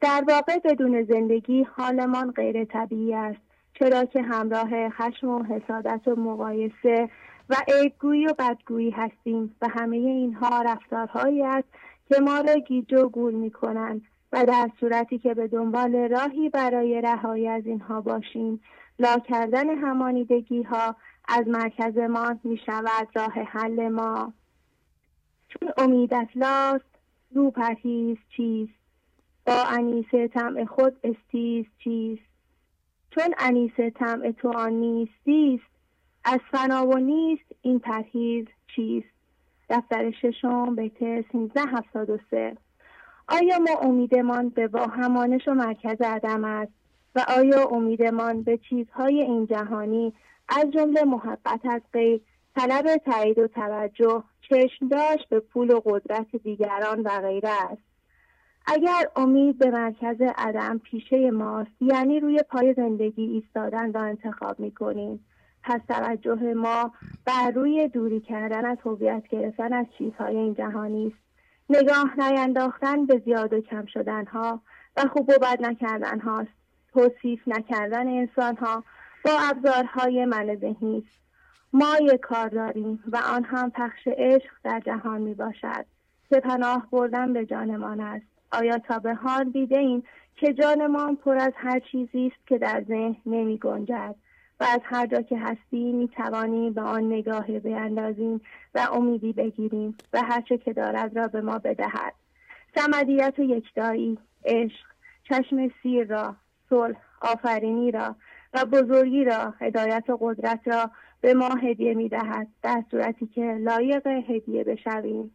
[0.00, 3.40] در واقع بدون زندگی حالمان غیر طبیعی است.
[3.74, 7.08] چرا که همراه خشم و حسادت و مقایسه
[7.48, 11.68] و عیبگویی و بدگویی هستیم و همه اینها رفتارهایی است
[12.08, 16.48] که ما را گیج و گول می کنند و در صورتی که به دنبال راهی
[16.48, 18.60] برای رهایی از اینها باشیم
[18.98, 20.96] لا کردن همانیدگی ها
[21.28, 24.32] از مرکزمان می شود راه حل ما.
[25.48, 26.84] چون امید افلاست
[27.34, 28.72] رو پرهیز چیست؟
[29.46, 32.22] با انیسه طمع خود استیز چیست؟
[33.10, 35.70] چون انیسه طمع تو آن نیستیست
[36.24, 39.08] از فنا و نیست این پرهیز چیست؟
[39.70, 42.56] دفتر ششم بیت 1373
[43.28, 46.72] آیا ما امیدمان به واهمانش و مرکز عدم است؟
[47.14, 50.12] و آیا امیدمان به چیزهای این جهانی
[50.48, 52.20] از جمله محبت از غیر
[52.56, 57.82] طلب تایید و توجه چشم داشت به پول و قدرت دیگران و غیره است؟
[58.66, 64.70] اگر امید به مرکز عدم پیشه ماست یعنی روی پای زندگی ایستادن را انتخاب می
[64.70, 65.24] کنیم
[65.62, 66.92] پس توجه ما
[67.24, 71.27] بر روی دوری کردن از هویت گرفتن از چیزهای این جهانی است.
[71.70, 74.60] نگاه نینداختن به زیاد و کم شدن ها
[74.96, 76.50] و خوب و بد نکردن هاست
[76.92, 78.84] توصیف نکردن انسان ها
[79.24, 81.04] با ابزارهای من ذهنی
[81.72, 85.86] ما یک کار داریم و آن هم پخش عشق در جهان می باشد
[86.28, 88.26] که پناه بردن به جانمان است.
[88.52, 90.02] آیا تا به حال دیده این
[90.36, 94.14] که جانمان پر از هر چیزی است که در ذهن نمی گنجد
[94.60, 98.40] و از هر جا که هستی می توانیم به آن نگاهی بیندازیم
[98.74, 102.14] و امیدی بگیریم و هرچه که دارد را به ما بدهد.
[102.74, 104.86] سمدیت و یکدایی عشق
[105.28, 106.36] چشم سیر را
[106.70, 108.16] صلح آفرینی را
[108.54, 113.42] و بزرگی را هدایت و قدرت را به ما هدیه می دهد در صورتی که
[113.60, 115.30] لایق هدیه بشویم.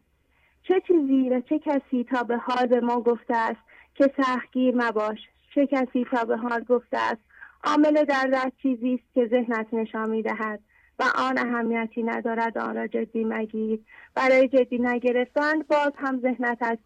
[0.62, 3.60] چه چیزی و چه کسی تا به حال به ما گفته است
[3.94, 5.18] که سختگیر مباش؟
[5.54, 7.20] چه کسی تا به حال گفته است
[7.64, 10.60] عامل در چیزی است که ذهنت نشان می دهد
[10.98, 13.80] و آن اهمیتی ندارد آن را جدی مگیر.
[14.14, 16.78] برای جدی نگرفتن باز هم ذهنت از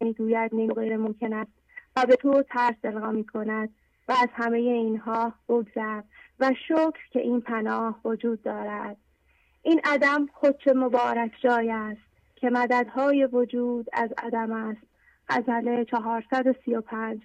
[0.00, 1.50] می‌گوید غیر ممکن است
[1.96, 3.68] و به تو ترس القا می کند
[4.08, 6.02] و از همه اینها بگذر
[6.40, 8.96] و شکر که این پناه وجود دارد.
[9.62, 12.00] این عدم خود چه مبارک جای است
[12.36, 14.86] که مددهای وجود از عدم است.
[15.28, 17.22] غزله 435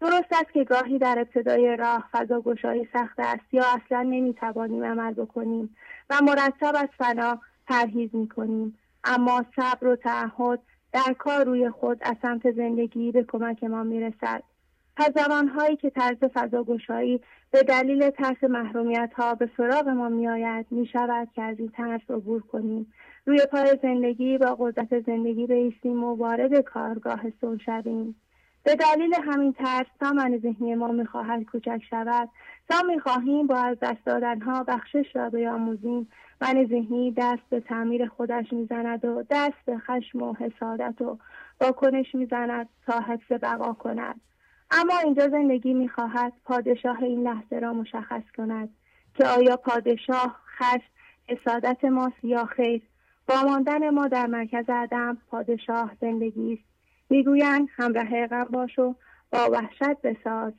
[0.00, 5.12] درست است که گاهی در ابتدای راه فضا گشایی سخت است یا اصلا نمی‌توانیم عمل
[5.12, 5.76] بکنیم
[6.10, 8.78] و مرتب از فنا پرهیز می‌کنیم.
[9.04, 10.60] اما صبر و تعهد
[10.92, 14.42] در کار روی خود از سمت زندگی به کمک ما می‌رسد.
[14.96, 17.20] پس زمانهایی که طرز فضاگشایی
[17.50, 22.42] به دلیل ترس محرومیت ها به سراغ ما میآید می‌شود که از این ترس عبور
[22.42, 22.92] کنیم.
[23.26, 28.14] روی پای زندگی با قدرت زندگی بیستیم و وارد کارگاه سون شویم
[28.62, 32.28] به دلیل همین ترس من ذهنی ما می‌خواهد کوچک شود.
[32.68, 36.08] تا می‌خواهیم با از دست دادنها بخشش را بیاموزیم.
[36.40, 41.18] من ذهنی دست به تعمیر خودش می‌زند و دست به خشم و حسادت و
[41.60, 44.20] واکنش می‌زند تا حفظ بقا کند.
[44.70, 48.68] اما اینجا زندگی می‌خواهد پادشاه این لحظه را مشخص کند
[49.14, 50.90] که آیا پادشاه خشم
[51.28, 52.82] حسادت ماست یا خیر؟
[53.28, 56.69] با ماندن ما در مرکز عدم پادشاه زندگی است.
[57.10, 58.94] می‌گویند همراه غم باش و
[59.32, 60.52] با وحشت بساز.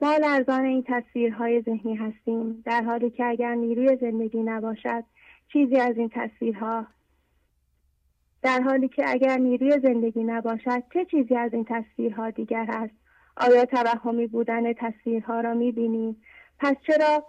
[0.00, 5.04] ما لرزان این تصویرهای ذهنی هستیم در حالی که اگر نیروی زندگی نباشد
[5.52, 6.86] چیزی از این تصویرها.
[8.42, 12.94] در حالی که اگر نیروی زندگی نباشد چه چیزی از این تصویرها دیگر هست
[13.36, 16.16] آیا توهمی بودن تصویرها را می‌بینیم؟
[16.58, 17.26] پس چرا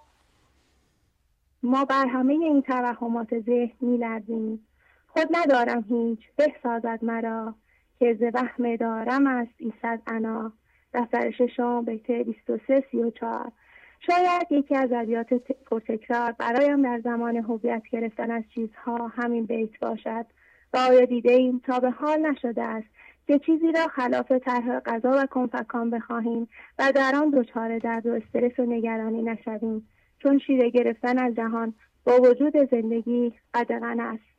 [1.64, 4.68] ما بر همه این توهمات ذهن میلرزیم؟
[5.08, 7.56] خود ندارم هیچ بسازد مرا.
[8.00, 10.54] که ز وهم دارم است ایصد انا.
[10.94, 13.52] دفتر ششم بیت 23 34
[14.00, 15.34] شاید یکی از ابیات
[15.66, 20.26] پرتکرار برایم در زمان هویت گرفتن از چیزها همین بیت باشد.
[20.74, 22.88] و آیا دیده ایم تا به حال نشده است
[23.28, 26.48] که چیزی را خلاف طرح غذا و کنفکان بخواهیم
[26.80, 29.88] و در آن دچار درد و استرس و نگرانی نشویم؟
[30.20, 31.74] چون شیره گرفتن از جهان
[32.04, 34.33] با وجود زندگی قدغن است.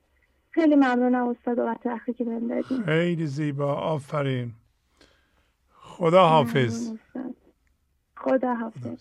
[0.54, 3.74] خیلی ممنونم استاد وقت وقتی که بهم خیلی زیبا.
[3.74, 4.52] آفرین.
[5.70, 6.92] خدا حافظ.
[8.16, 9.00] خدا حافظ.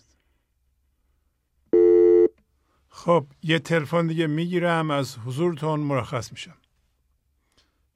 [2.88, 6.56] خب یه تلفن دیگه می‌گیرم از حضورتون مرخص میشم.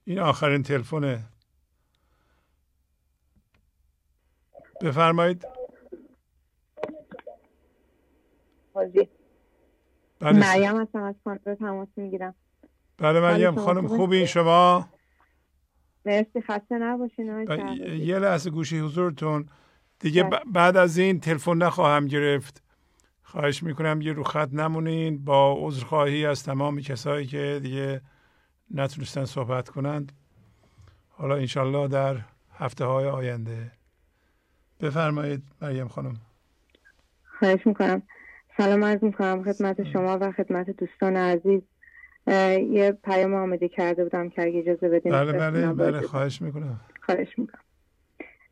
[0.05, 1.23] این آخرین تلفن
[4.81, 5.47] بفرمایید.
[8.73, 9.09] بله
[10.21, 12.35] مریم هستم از کانتر تماس می‌گیرم.
[12.99, 14.89] بله مریم خانم خوبی؟ شما؟
[16.05, 17.47] مرسی خسته نباشین
[17.99, 19.49] یه لحظه گوشی حضورتون.
[19.99, 20.39] دیگه بله.
[20.53, 22.63] بعد از این تلفن نخواهم گرفت.
[23.23, 25.25] خواهش می‌کنم یه رو خط نمونین.
[25.25, 28.01] با عذرخواهی از تمام کسایی که دیگه
[28.71, 30.11] نتونستن صحبت کنند.
[31.09, 32.17] حالا انشالله در
[32.53, 33.71] هفته های آینده.
[34.81, 36.17] بفرمایید مریم خانم.
[37.39, 38.01] خواهش می‌کنم.
[38.57, 41.61] سلام عرض می‌کنم خدمت شما و خدمت دوستان عزیز.
[42.71, 46.79] یه پیام آمده کرده بودم که اگه اجازه بدین بله بله بله خواهش می‌کنم.
[47.01, 47.61] خواهش می‌کنم.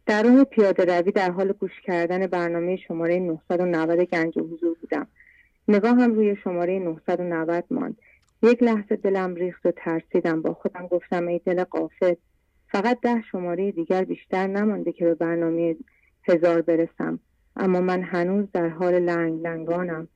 [0.05, 5.07] در راه پیاده روی در حال گوش کردن برنامه شماره 990 گنج حضور بودم.
[5.67, 7.97] نگاه هم روی شماره 990 ماند.
[8.43, 10.41] یک لحظه دلم ریخت و ترسیدم.
[10.41, 12.13] با خودم گفتم ای دل قافل
[12.67, 15.75] فقط ده شماره دیگر بیشتر نمانده که به برنامه
[16.29, 17.19] هزار برسم.
[17.55, 20.07] اما من هنوز در حال لنگ لنگانم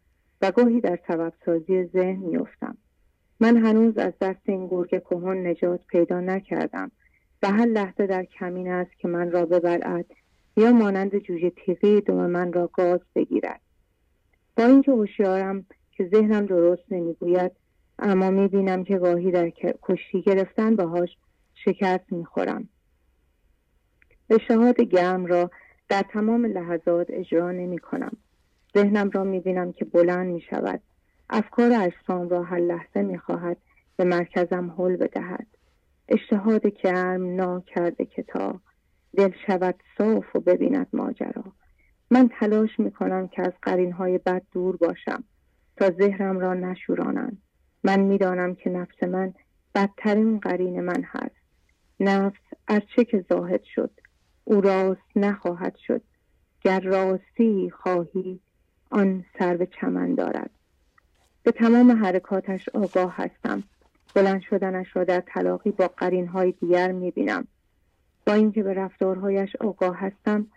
[0.41, 2.77] و گاهی در سبب سازی ذهن میافتم.
[3.41, 6.91] من هنوز از دست این گرگ کهن نجات پیدا نکردم
[7.43, 10.05] و هر لحظه در کمین است که من را ببلعد
[10.57, 13.61] یا مانند جوجه تیغی دم من را گاز بگیرد
[14.57, 17.51] با اینکه هوشیارم که ذهنم درست نمی‌گوید
[17.99, 21.17] اما می‌بینم که گاهی در کشتی گرفتن باهاش
[21.65, 22.69] شکست می‌خورم
[24.29, 25.51] اشتهاد گرم را
[25.89, 28.17] در تمام لحظات اجرا نمی کنم.
[28.77, 30.81] ذهنم را می بینم که بلند می شود.
[31.33, 33.57] افکار اجسام را هر لحظه می خواهد
[33.95, 35.47] به مرکزم حل بدهد.
[36.07, 38.59] اشتهاد گرم نا کرده کتاب
[39.17, 41.43] دل شود صاف و ببیند ماجرا.
[42.11, 45.23] من تلاش می کنم که از قرین های بد دور باشم
[45.77, 47.37] تا ذهنم را نشورانند
[47.83, 49.33] من می‌دانم که نفس من
[49.75, 51.41] بدترین قرین من هست.
[51.99, 53.91] نفس از چه که زاهد شد
[54.43, 56.01] او راست نخواهد شد.
[56.61, 58.39] گر راستی خواهی
[58.89, 60.51] آن سر به چمن دارد.
[61.43, 63.63] به تمام حرکاتش آگاه هستم.
[64.15, 65.89] بلند شدنش را در تلاقی با
[66.33, 67.47] های دیگر می‌بینم.
[68.27, 70.47] با اینکه به رفتارهایش آگاه هستم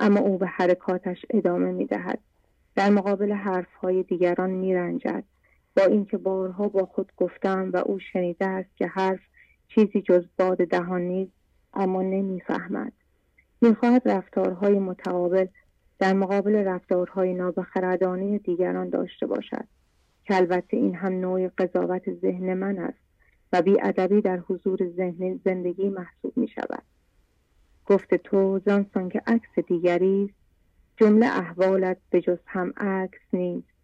[0.00, 2.18] اما او به حرکاتش ادامه می‌دهد.
[2.76, 5.24] در مقابل حرفهای دیگران میرنجد.
[5.76, 9.20] با اینکه بارها با خود گفتم و او شنیده است که حرف
[9.68, 11.32] چیزی جز باد دهان نیست
[11.74, 12.92] اما نمی‌فهمد.
[13.60, 15.46] می‌خواهد رفتارهای متقابل
[15.98, 19.64] در مقابل رفتارهای نابخردانه دیگران داشته باشد.
[20.24, 22.98] که البته این هم نوع قضاوت ذهن من است
[23.52, 26.82] و ادبی در حضور ذهن زندگی محسوب می شود
[27.86, 30.34] گفت تو زانسان که عکس دیگری
[30.96, 33.74] جمله احوالت به جز هم عکس نیست.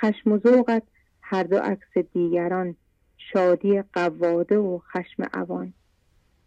[0.00, 0.82] خشم و ذوقت
[1.22, 2.76] هر دو عکس دیگران
[3.16, 5.72] شادی قواده و خشم اوان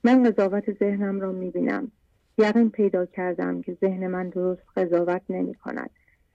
[0.04, 1.92] من قضاوت ذهنم را می بینم
[2.38, 5.90] یقین پیدا کردم که ذهن من درست قضاوت نمی کند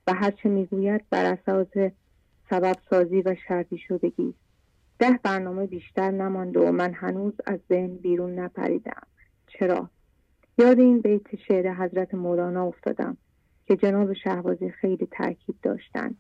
[0.07, 1.93] و هرچه می‌گوید بر اساس
[2.51, 4.35] سبب سازی و شرطی شدگی.
[4.99, 9.03] ده برنامه بیشتر نمانده و من هنوز از ذهن بیرون نپریدم.
[9.47, 9.91] چرا؟
[10.59, 13.17] یاد این بیت شعر حضرت مولانا افتادم
[13.67, 16.17] که جناب شهبازی خیلی تاکید داشتند.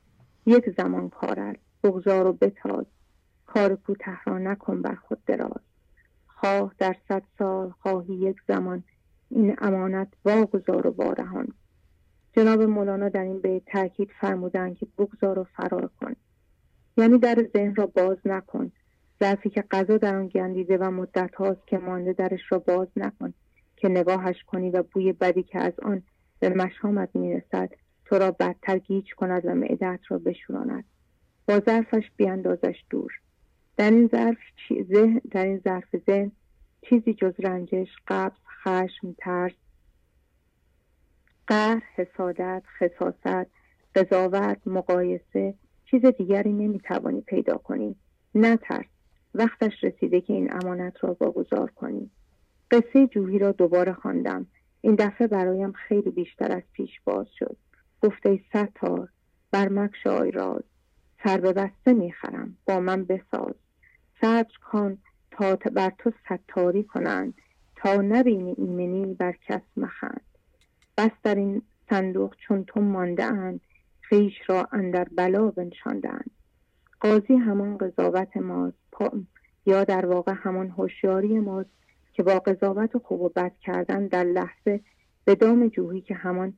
[0.46, 1.60] یک زمان کار است.
[1.84, 2.86] بگذار و بتاز.
[3.46, 5.60] کار کوته را نکن بر خود دراز.
[6.26, 8.82] خواه در صد سال خواهی یک زمان.
[9.30, 11.48] این امانت واگذار و وارهان.
[12.32, 16.16] جناب مولانا در این بیت تاکید فرمودند که بگذار و فرار کن.
[16.96, 18.72] یعنی در ذهن را باز نکن.
[19.20, 23.34] ظرفی که غذا در آن گندیده و مدت هاست که مانده درش را باز نکن.
[23.76, 26.02] که نگاهش کنی و بوی بدی که از آن
[26.40, 27.70] به مشامت می‌رسد
[28.04, 30.84] تو را بدتر گیج کند و معدت را بشوراند.
[31.48, 33.12] با ظرفش بیاندازش دور.
[33.76, 34.38] در این ظرف
[34.92, 36.32] ذهن در این ظرف ذهن
[36.82, 39.52] چیزی جز رنجش قبض خشم ترس
[41.46, 43.46] قهر حسادت خصاصت
[43.94, 45.54] قضاوت مقایسه
[45.84, 47.96] چیز دیگری نمی‌توانی پیدا کنی.
[48.34, 48.86] نترس.
[49.34, 52.10] وقتش رسیده که این امانت را واگذار کنی.
[52.70, 54.46] قصه جوهی را دوباره خواندم.
[54.80, 57.56] این دفعه برایم خیلی بیشتر از پیش باز شد.
[58.02, 59.08] گفته ستار
[59.50, 60.62] بر مکشای راز.
[61.24, 62.56] سر به بسته می‌خرم.
[62.66, 63.54] با من بساز.
[64.20, 64.98] صبر کن
[65.30, 67.34] تا بر تو ستاری کنند.
[67.76, 70.31] تا نبینی ایمنی بر کس مخند.
[70.96, 73.60] بس در این صندوق چون تو مانده اند
[74.00, 76.30] خیش را اندر بلا بنشاندند
[77.00, 78.76] قاضی همان قضاوت ماست
[79.66, 81.70] یا در واقع همان هوشیاری ماست
[82.12, 84.80] که با قضاوت خوب و بد کردن در لحظه
[85.24, 86.52] به دام جوهی که همان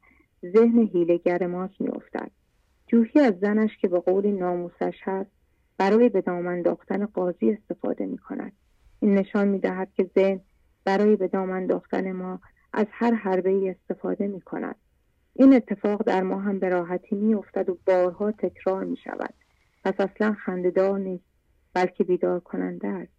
[0.53, 2.31] ذهن هیلگر ماست میافتد.
[2.87, 5.31] جوهی از زنش که به قول ناموسش هست
[5.79, 8.53] برای به دام انداختن قاضی استفاده می کند
[9.01, 10.41] این نشان می دهد که ذهن
[10.85, 12.41] برای به دام انداختن ما
[12.75, 14.77] از هر حربه ای استفاده می کند
[15.35, 19.35] این اتفاق در ما هم به راحتی می افتد و بارها تکرار می شود
[19.85, 21.25] پس اصلا خندهدار نیست
[21.75, 23.13] بلکه بیدار کننده است.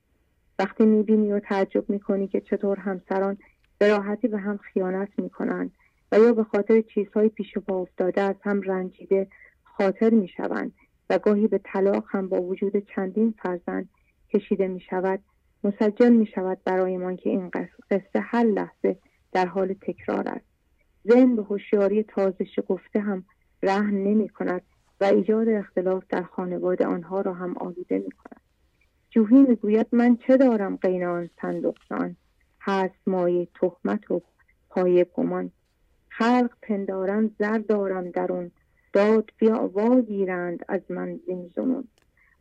[0.60, 3.38] وقتی می بینی و تعجب می کنی که چطور همسران
[3.78, 5.72] به راحتی به هم خیانت می کنند
[6.12, 9.28] و یا به خاطر چیزهای پیش پا افتاده از هم رنجیده
[9.64, 10.72] خاطر می شوند
[11.10, 13.90] و گاهی به طلاق هم با وجود چندین فرزند
[14.34, 15.20] کشیده می شود
[15.64, 17.52] مسجل می شود برایمان که این
[17.92, 18.98] قصه هر لحظه
[19.36, 20.46] در حال تکرار است.
[21.08, 23.26] ذهن به هوشیاری تازه شگفته هم
[23.64, 24.62] رهن نمی کند
[25.02, 28.42] و ایجاد اختلاف در خانواده آنها را هم آلوده می کند.
[29.10, 32.16] جوهی می‌گوید من چه دارم قینان صندوقسان
[32.62, 34.22] هست مایه تهمت و
[34.70, 35.52] پایه گمان.
[36.10, 38.52] خلق پندارن زر دارم درون
[38.94, 41.88] داد بیا واگیرند از من زین زنون.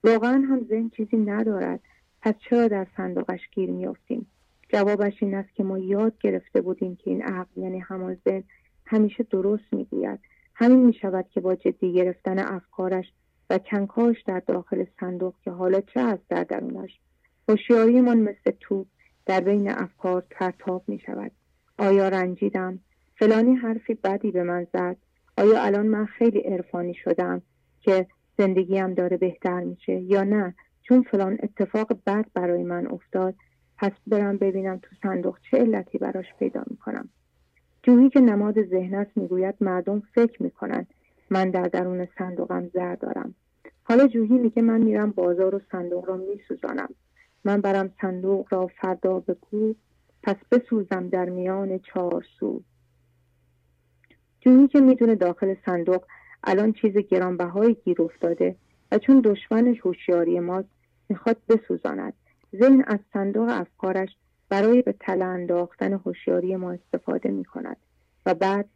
[0.04, 1.80] واقعا هم ذهن چیزی ندارد.
[2.22, 4.26] پس چرا در صندوقش گیر میافتیم
[4.74, 8.44] جوابش این است که ما یاد گرفته بودیم که این عقل یعنی همان ذهن
[8.86, 10.20] همیشه درست می‌گوید.
[10.54, 13.04] همین می‌شود که با جدی گرفتن افکارش
[13.50, 16.98] و کنکاش در داخل صندوق که حالا چه است در درونش
[17.48, 18.86] هوشیاریمان مثل توپ
[19.26, 21.32] در بین افکار پرتاب می شود
[21.78, 22.78] آیا رنجیدم؟
[23.18, 24.96] فلانی حرفی بدی به من زد.
[25.38, 27.42] آیا الان من خیلی عرفانی شدم
[27.80, 28.06] که
[28.38, 33.34] زندگیم داره بهتر میشه یا نه؟ چون فلان اتفاق بد برای من افتاد
[33.84, 37.08] پس برم ببینم تو صندوق چه علتی براش پیدا می‌کنم.
[37.82, 40.86] جوهی که نماد ذهن می‌گوید مردم فکر می‌کنن.
[41.30, 43.34] من در درون صندوقم زر دارم.
[43.82, 46.88] حالا جوهی میگه من میرم بازار و صندوق را میسوزانم.
[47.44, 49.74] من برم صندوق را فردا بگو
[50.22, 52.62] پس بسوزم در میان چهار سو.
[54.40, 56.04] جویی که می‌دونه داخل صندوق
[56.44, 58.56] الان چیز گرانبهایی گیر افتاده
[58.92, 60.68] و چون دشمنش هوشیاری ماست
[61.08, 62.12] می‌خواد بسوزاند.
[62.60, 64.16] ذهن از صندوق افکارش
[64.48, 67.76] برای به تله انداختن هوشیاری ما استفاده می‌کند
[68.26, 68.68] و بعد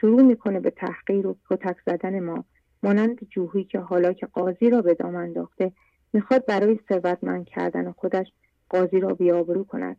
[0.00, 2.44] شروع می‌کنه به تحقیر و کتک زدن ما.
[2.82, 5.72] مانند جوهی که حالا که قاضی را به دام انداخته
[6.12, 8.26] می‌خواد برای ثروتمند کردن خودش
[8.68, 9.96] قاضی را بیابرو کند.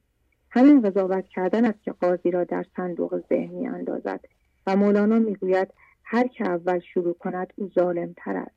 [0.50, 4.20] همین قضاوت کردن است که قاضی را در صندوق ذهنی اندازد
[4.68, 5.68] و مولانا می‌گوید
[6.04, 8.56] هر که اول شروع کند او ظالم تر است.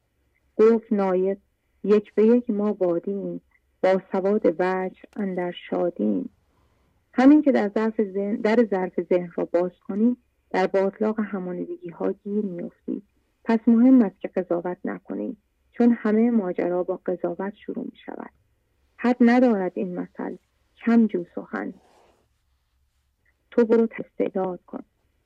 [0.57, 1.39] گفت نایب
[1.85, 3.41] یک به یک ما بادیم
[3.83, 6.31] با سواد وجه اندر شادیم.
[7.13, 10.17] همین که در ظرف ذهن در ظرف ذهن را باز کنی
[10.51, 13.03] در باطلاق همانیدگی ها گیر میافتی
[13.45, 15.37] پس مهم است که قضاوت نکنیم
[15.73, 18.31] چون همه ماجرا با قضاوت شروع می شود
[18.97, 20.37] حد ندارد این مثل
[20.77, 21.75] کم جو سخن.
[23.51, 24.83] تو برو تستعداد کن.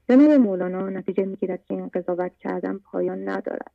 [0.09, 3.73] جناب مولانا نتیجه می‌گیرد که این قضاوت کردن پایان ندارد.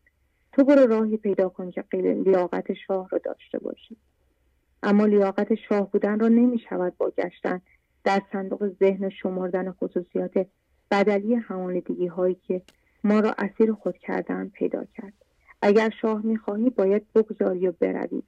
[0.52, 3.98] تو برو راهی پیدا کن که لیاقت شاه را داشته باشی.
[4.86, 7.62] اما لیاقت شاه بودن را نمی شود با گشتن
[8.04, 10.48] در صندوق ذهن شمردن خصوصیات
[10.92, 12.62] بدلی همانیدگی هایی که
[13.04, 15.14] ما را اسیر خود کردن پیدا کرد.
[15.62, 18.22] اگر شاه می‌خواهی باید بگذاری و بروی.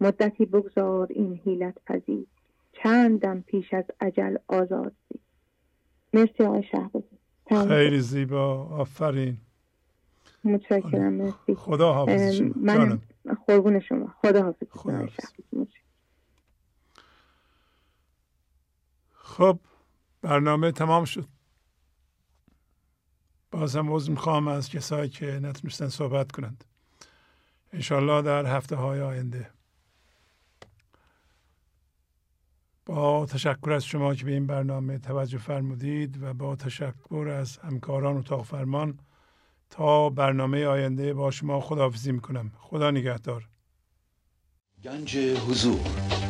[0.00, 2.26] مدتی بگذار این حیلت پذیر
[2.72, 5.18] چندم پیش از عجل آزاد زی
[6.14, 6.64] مرسی آقای
[7.68, 8.64] خیلی زیبا.
[8.64, 9.36] آفرین.
[10.44, 11.12] متشکرم.
[11.12, 11.54] مرسی.
[11.54, 12.50] خدا حافظ شما.
[12.56, 13.00] من
[13.46, 14.14] قربون شما.
[14.22, 14.66] خدا حافظ.
[14.70, 15.08] خدا
[19.30, 19.58] خب
[20.22, 21.28] برنامه تمام شد.
[23.50, 26.64] بازم عضو می‌خوام از کسایی که نتونستن صحبت کنند.
[27.72, 29.50] انشالله در هفته های آینده.
[32.86, 38.16] با تشکر از شما که به این برنامه توجه فرمودید و با تشکر از همکاران
[38.16, 38.98] اتاق فرمان
[39.70, 42.52] تا برنامه آینده با شما خداحافظی می‌کنم.
[42.58, 43.48] خدا نگهدار.
[44.82, 46.29] گنج حضور.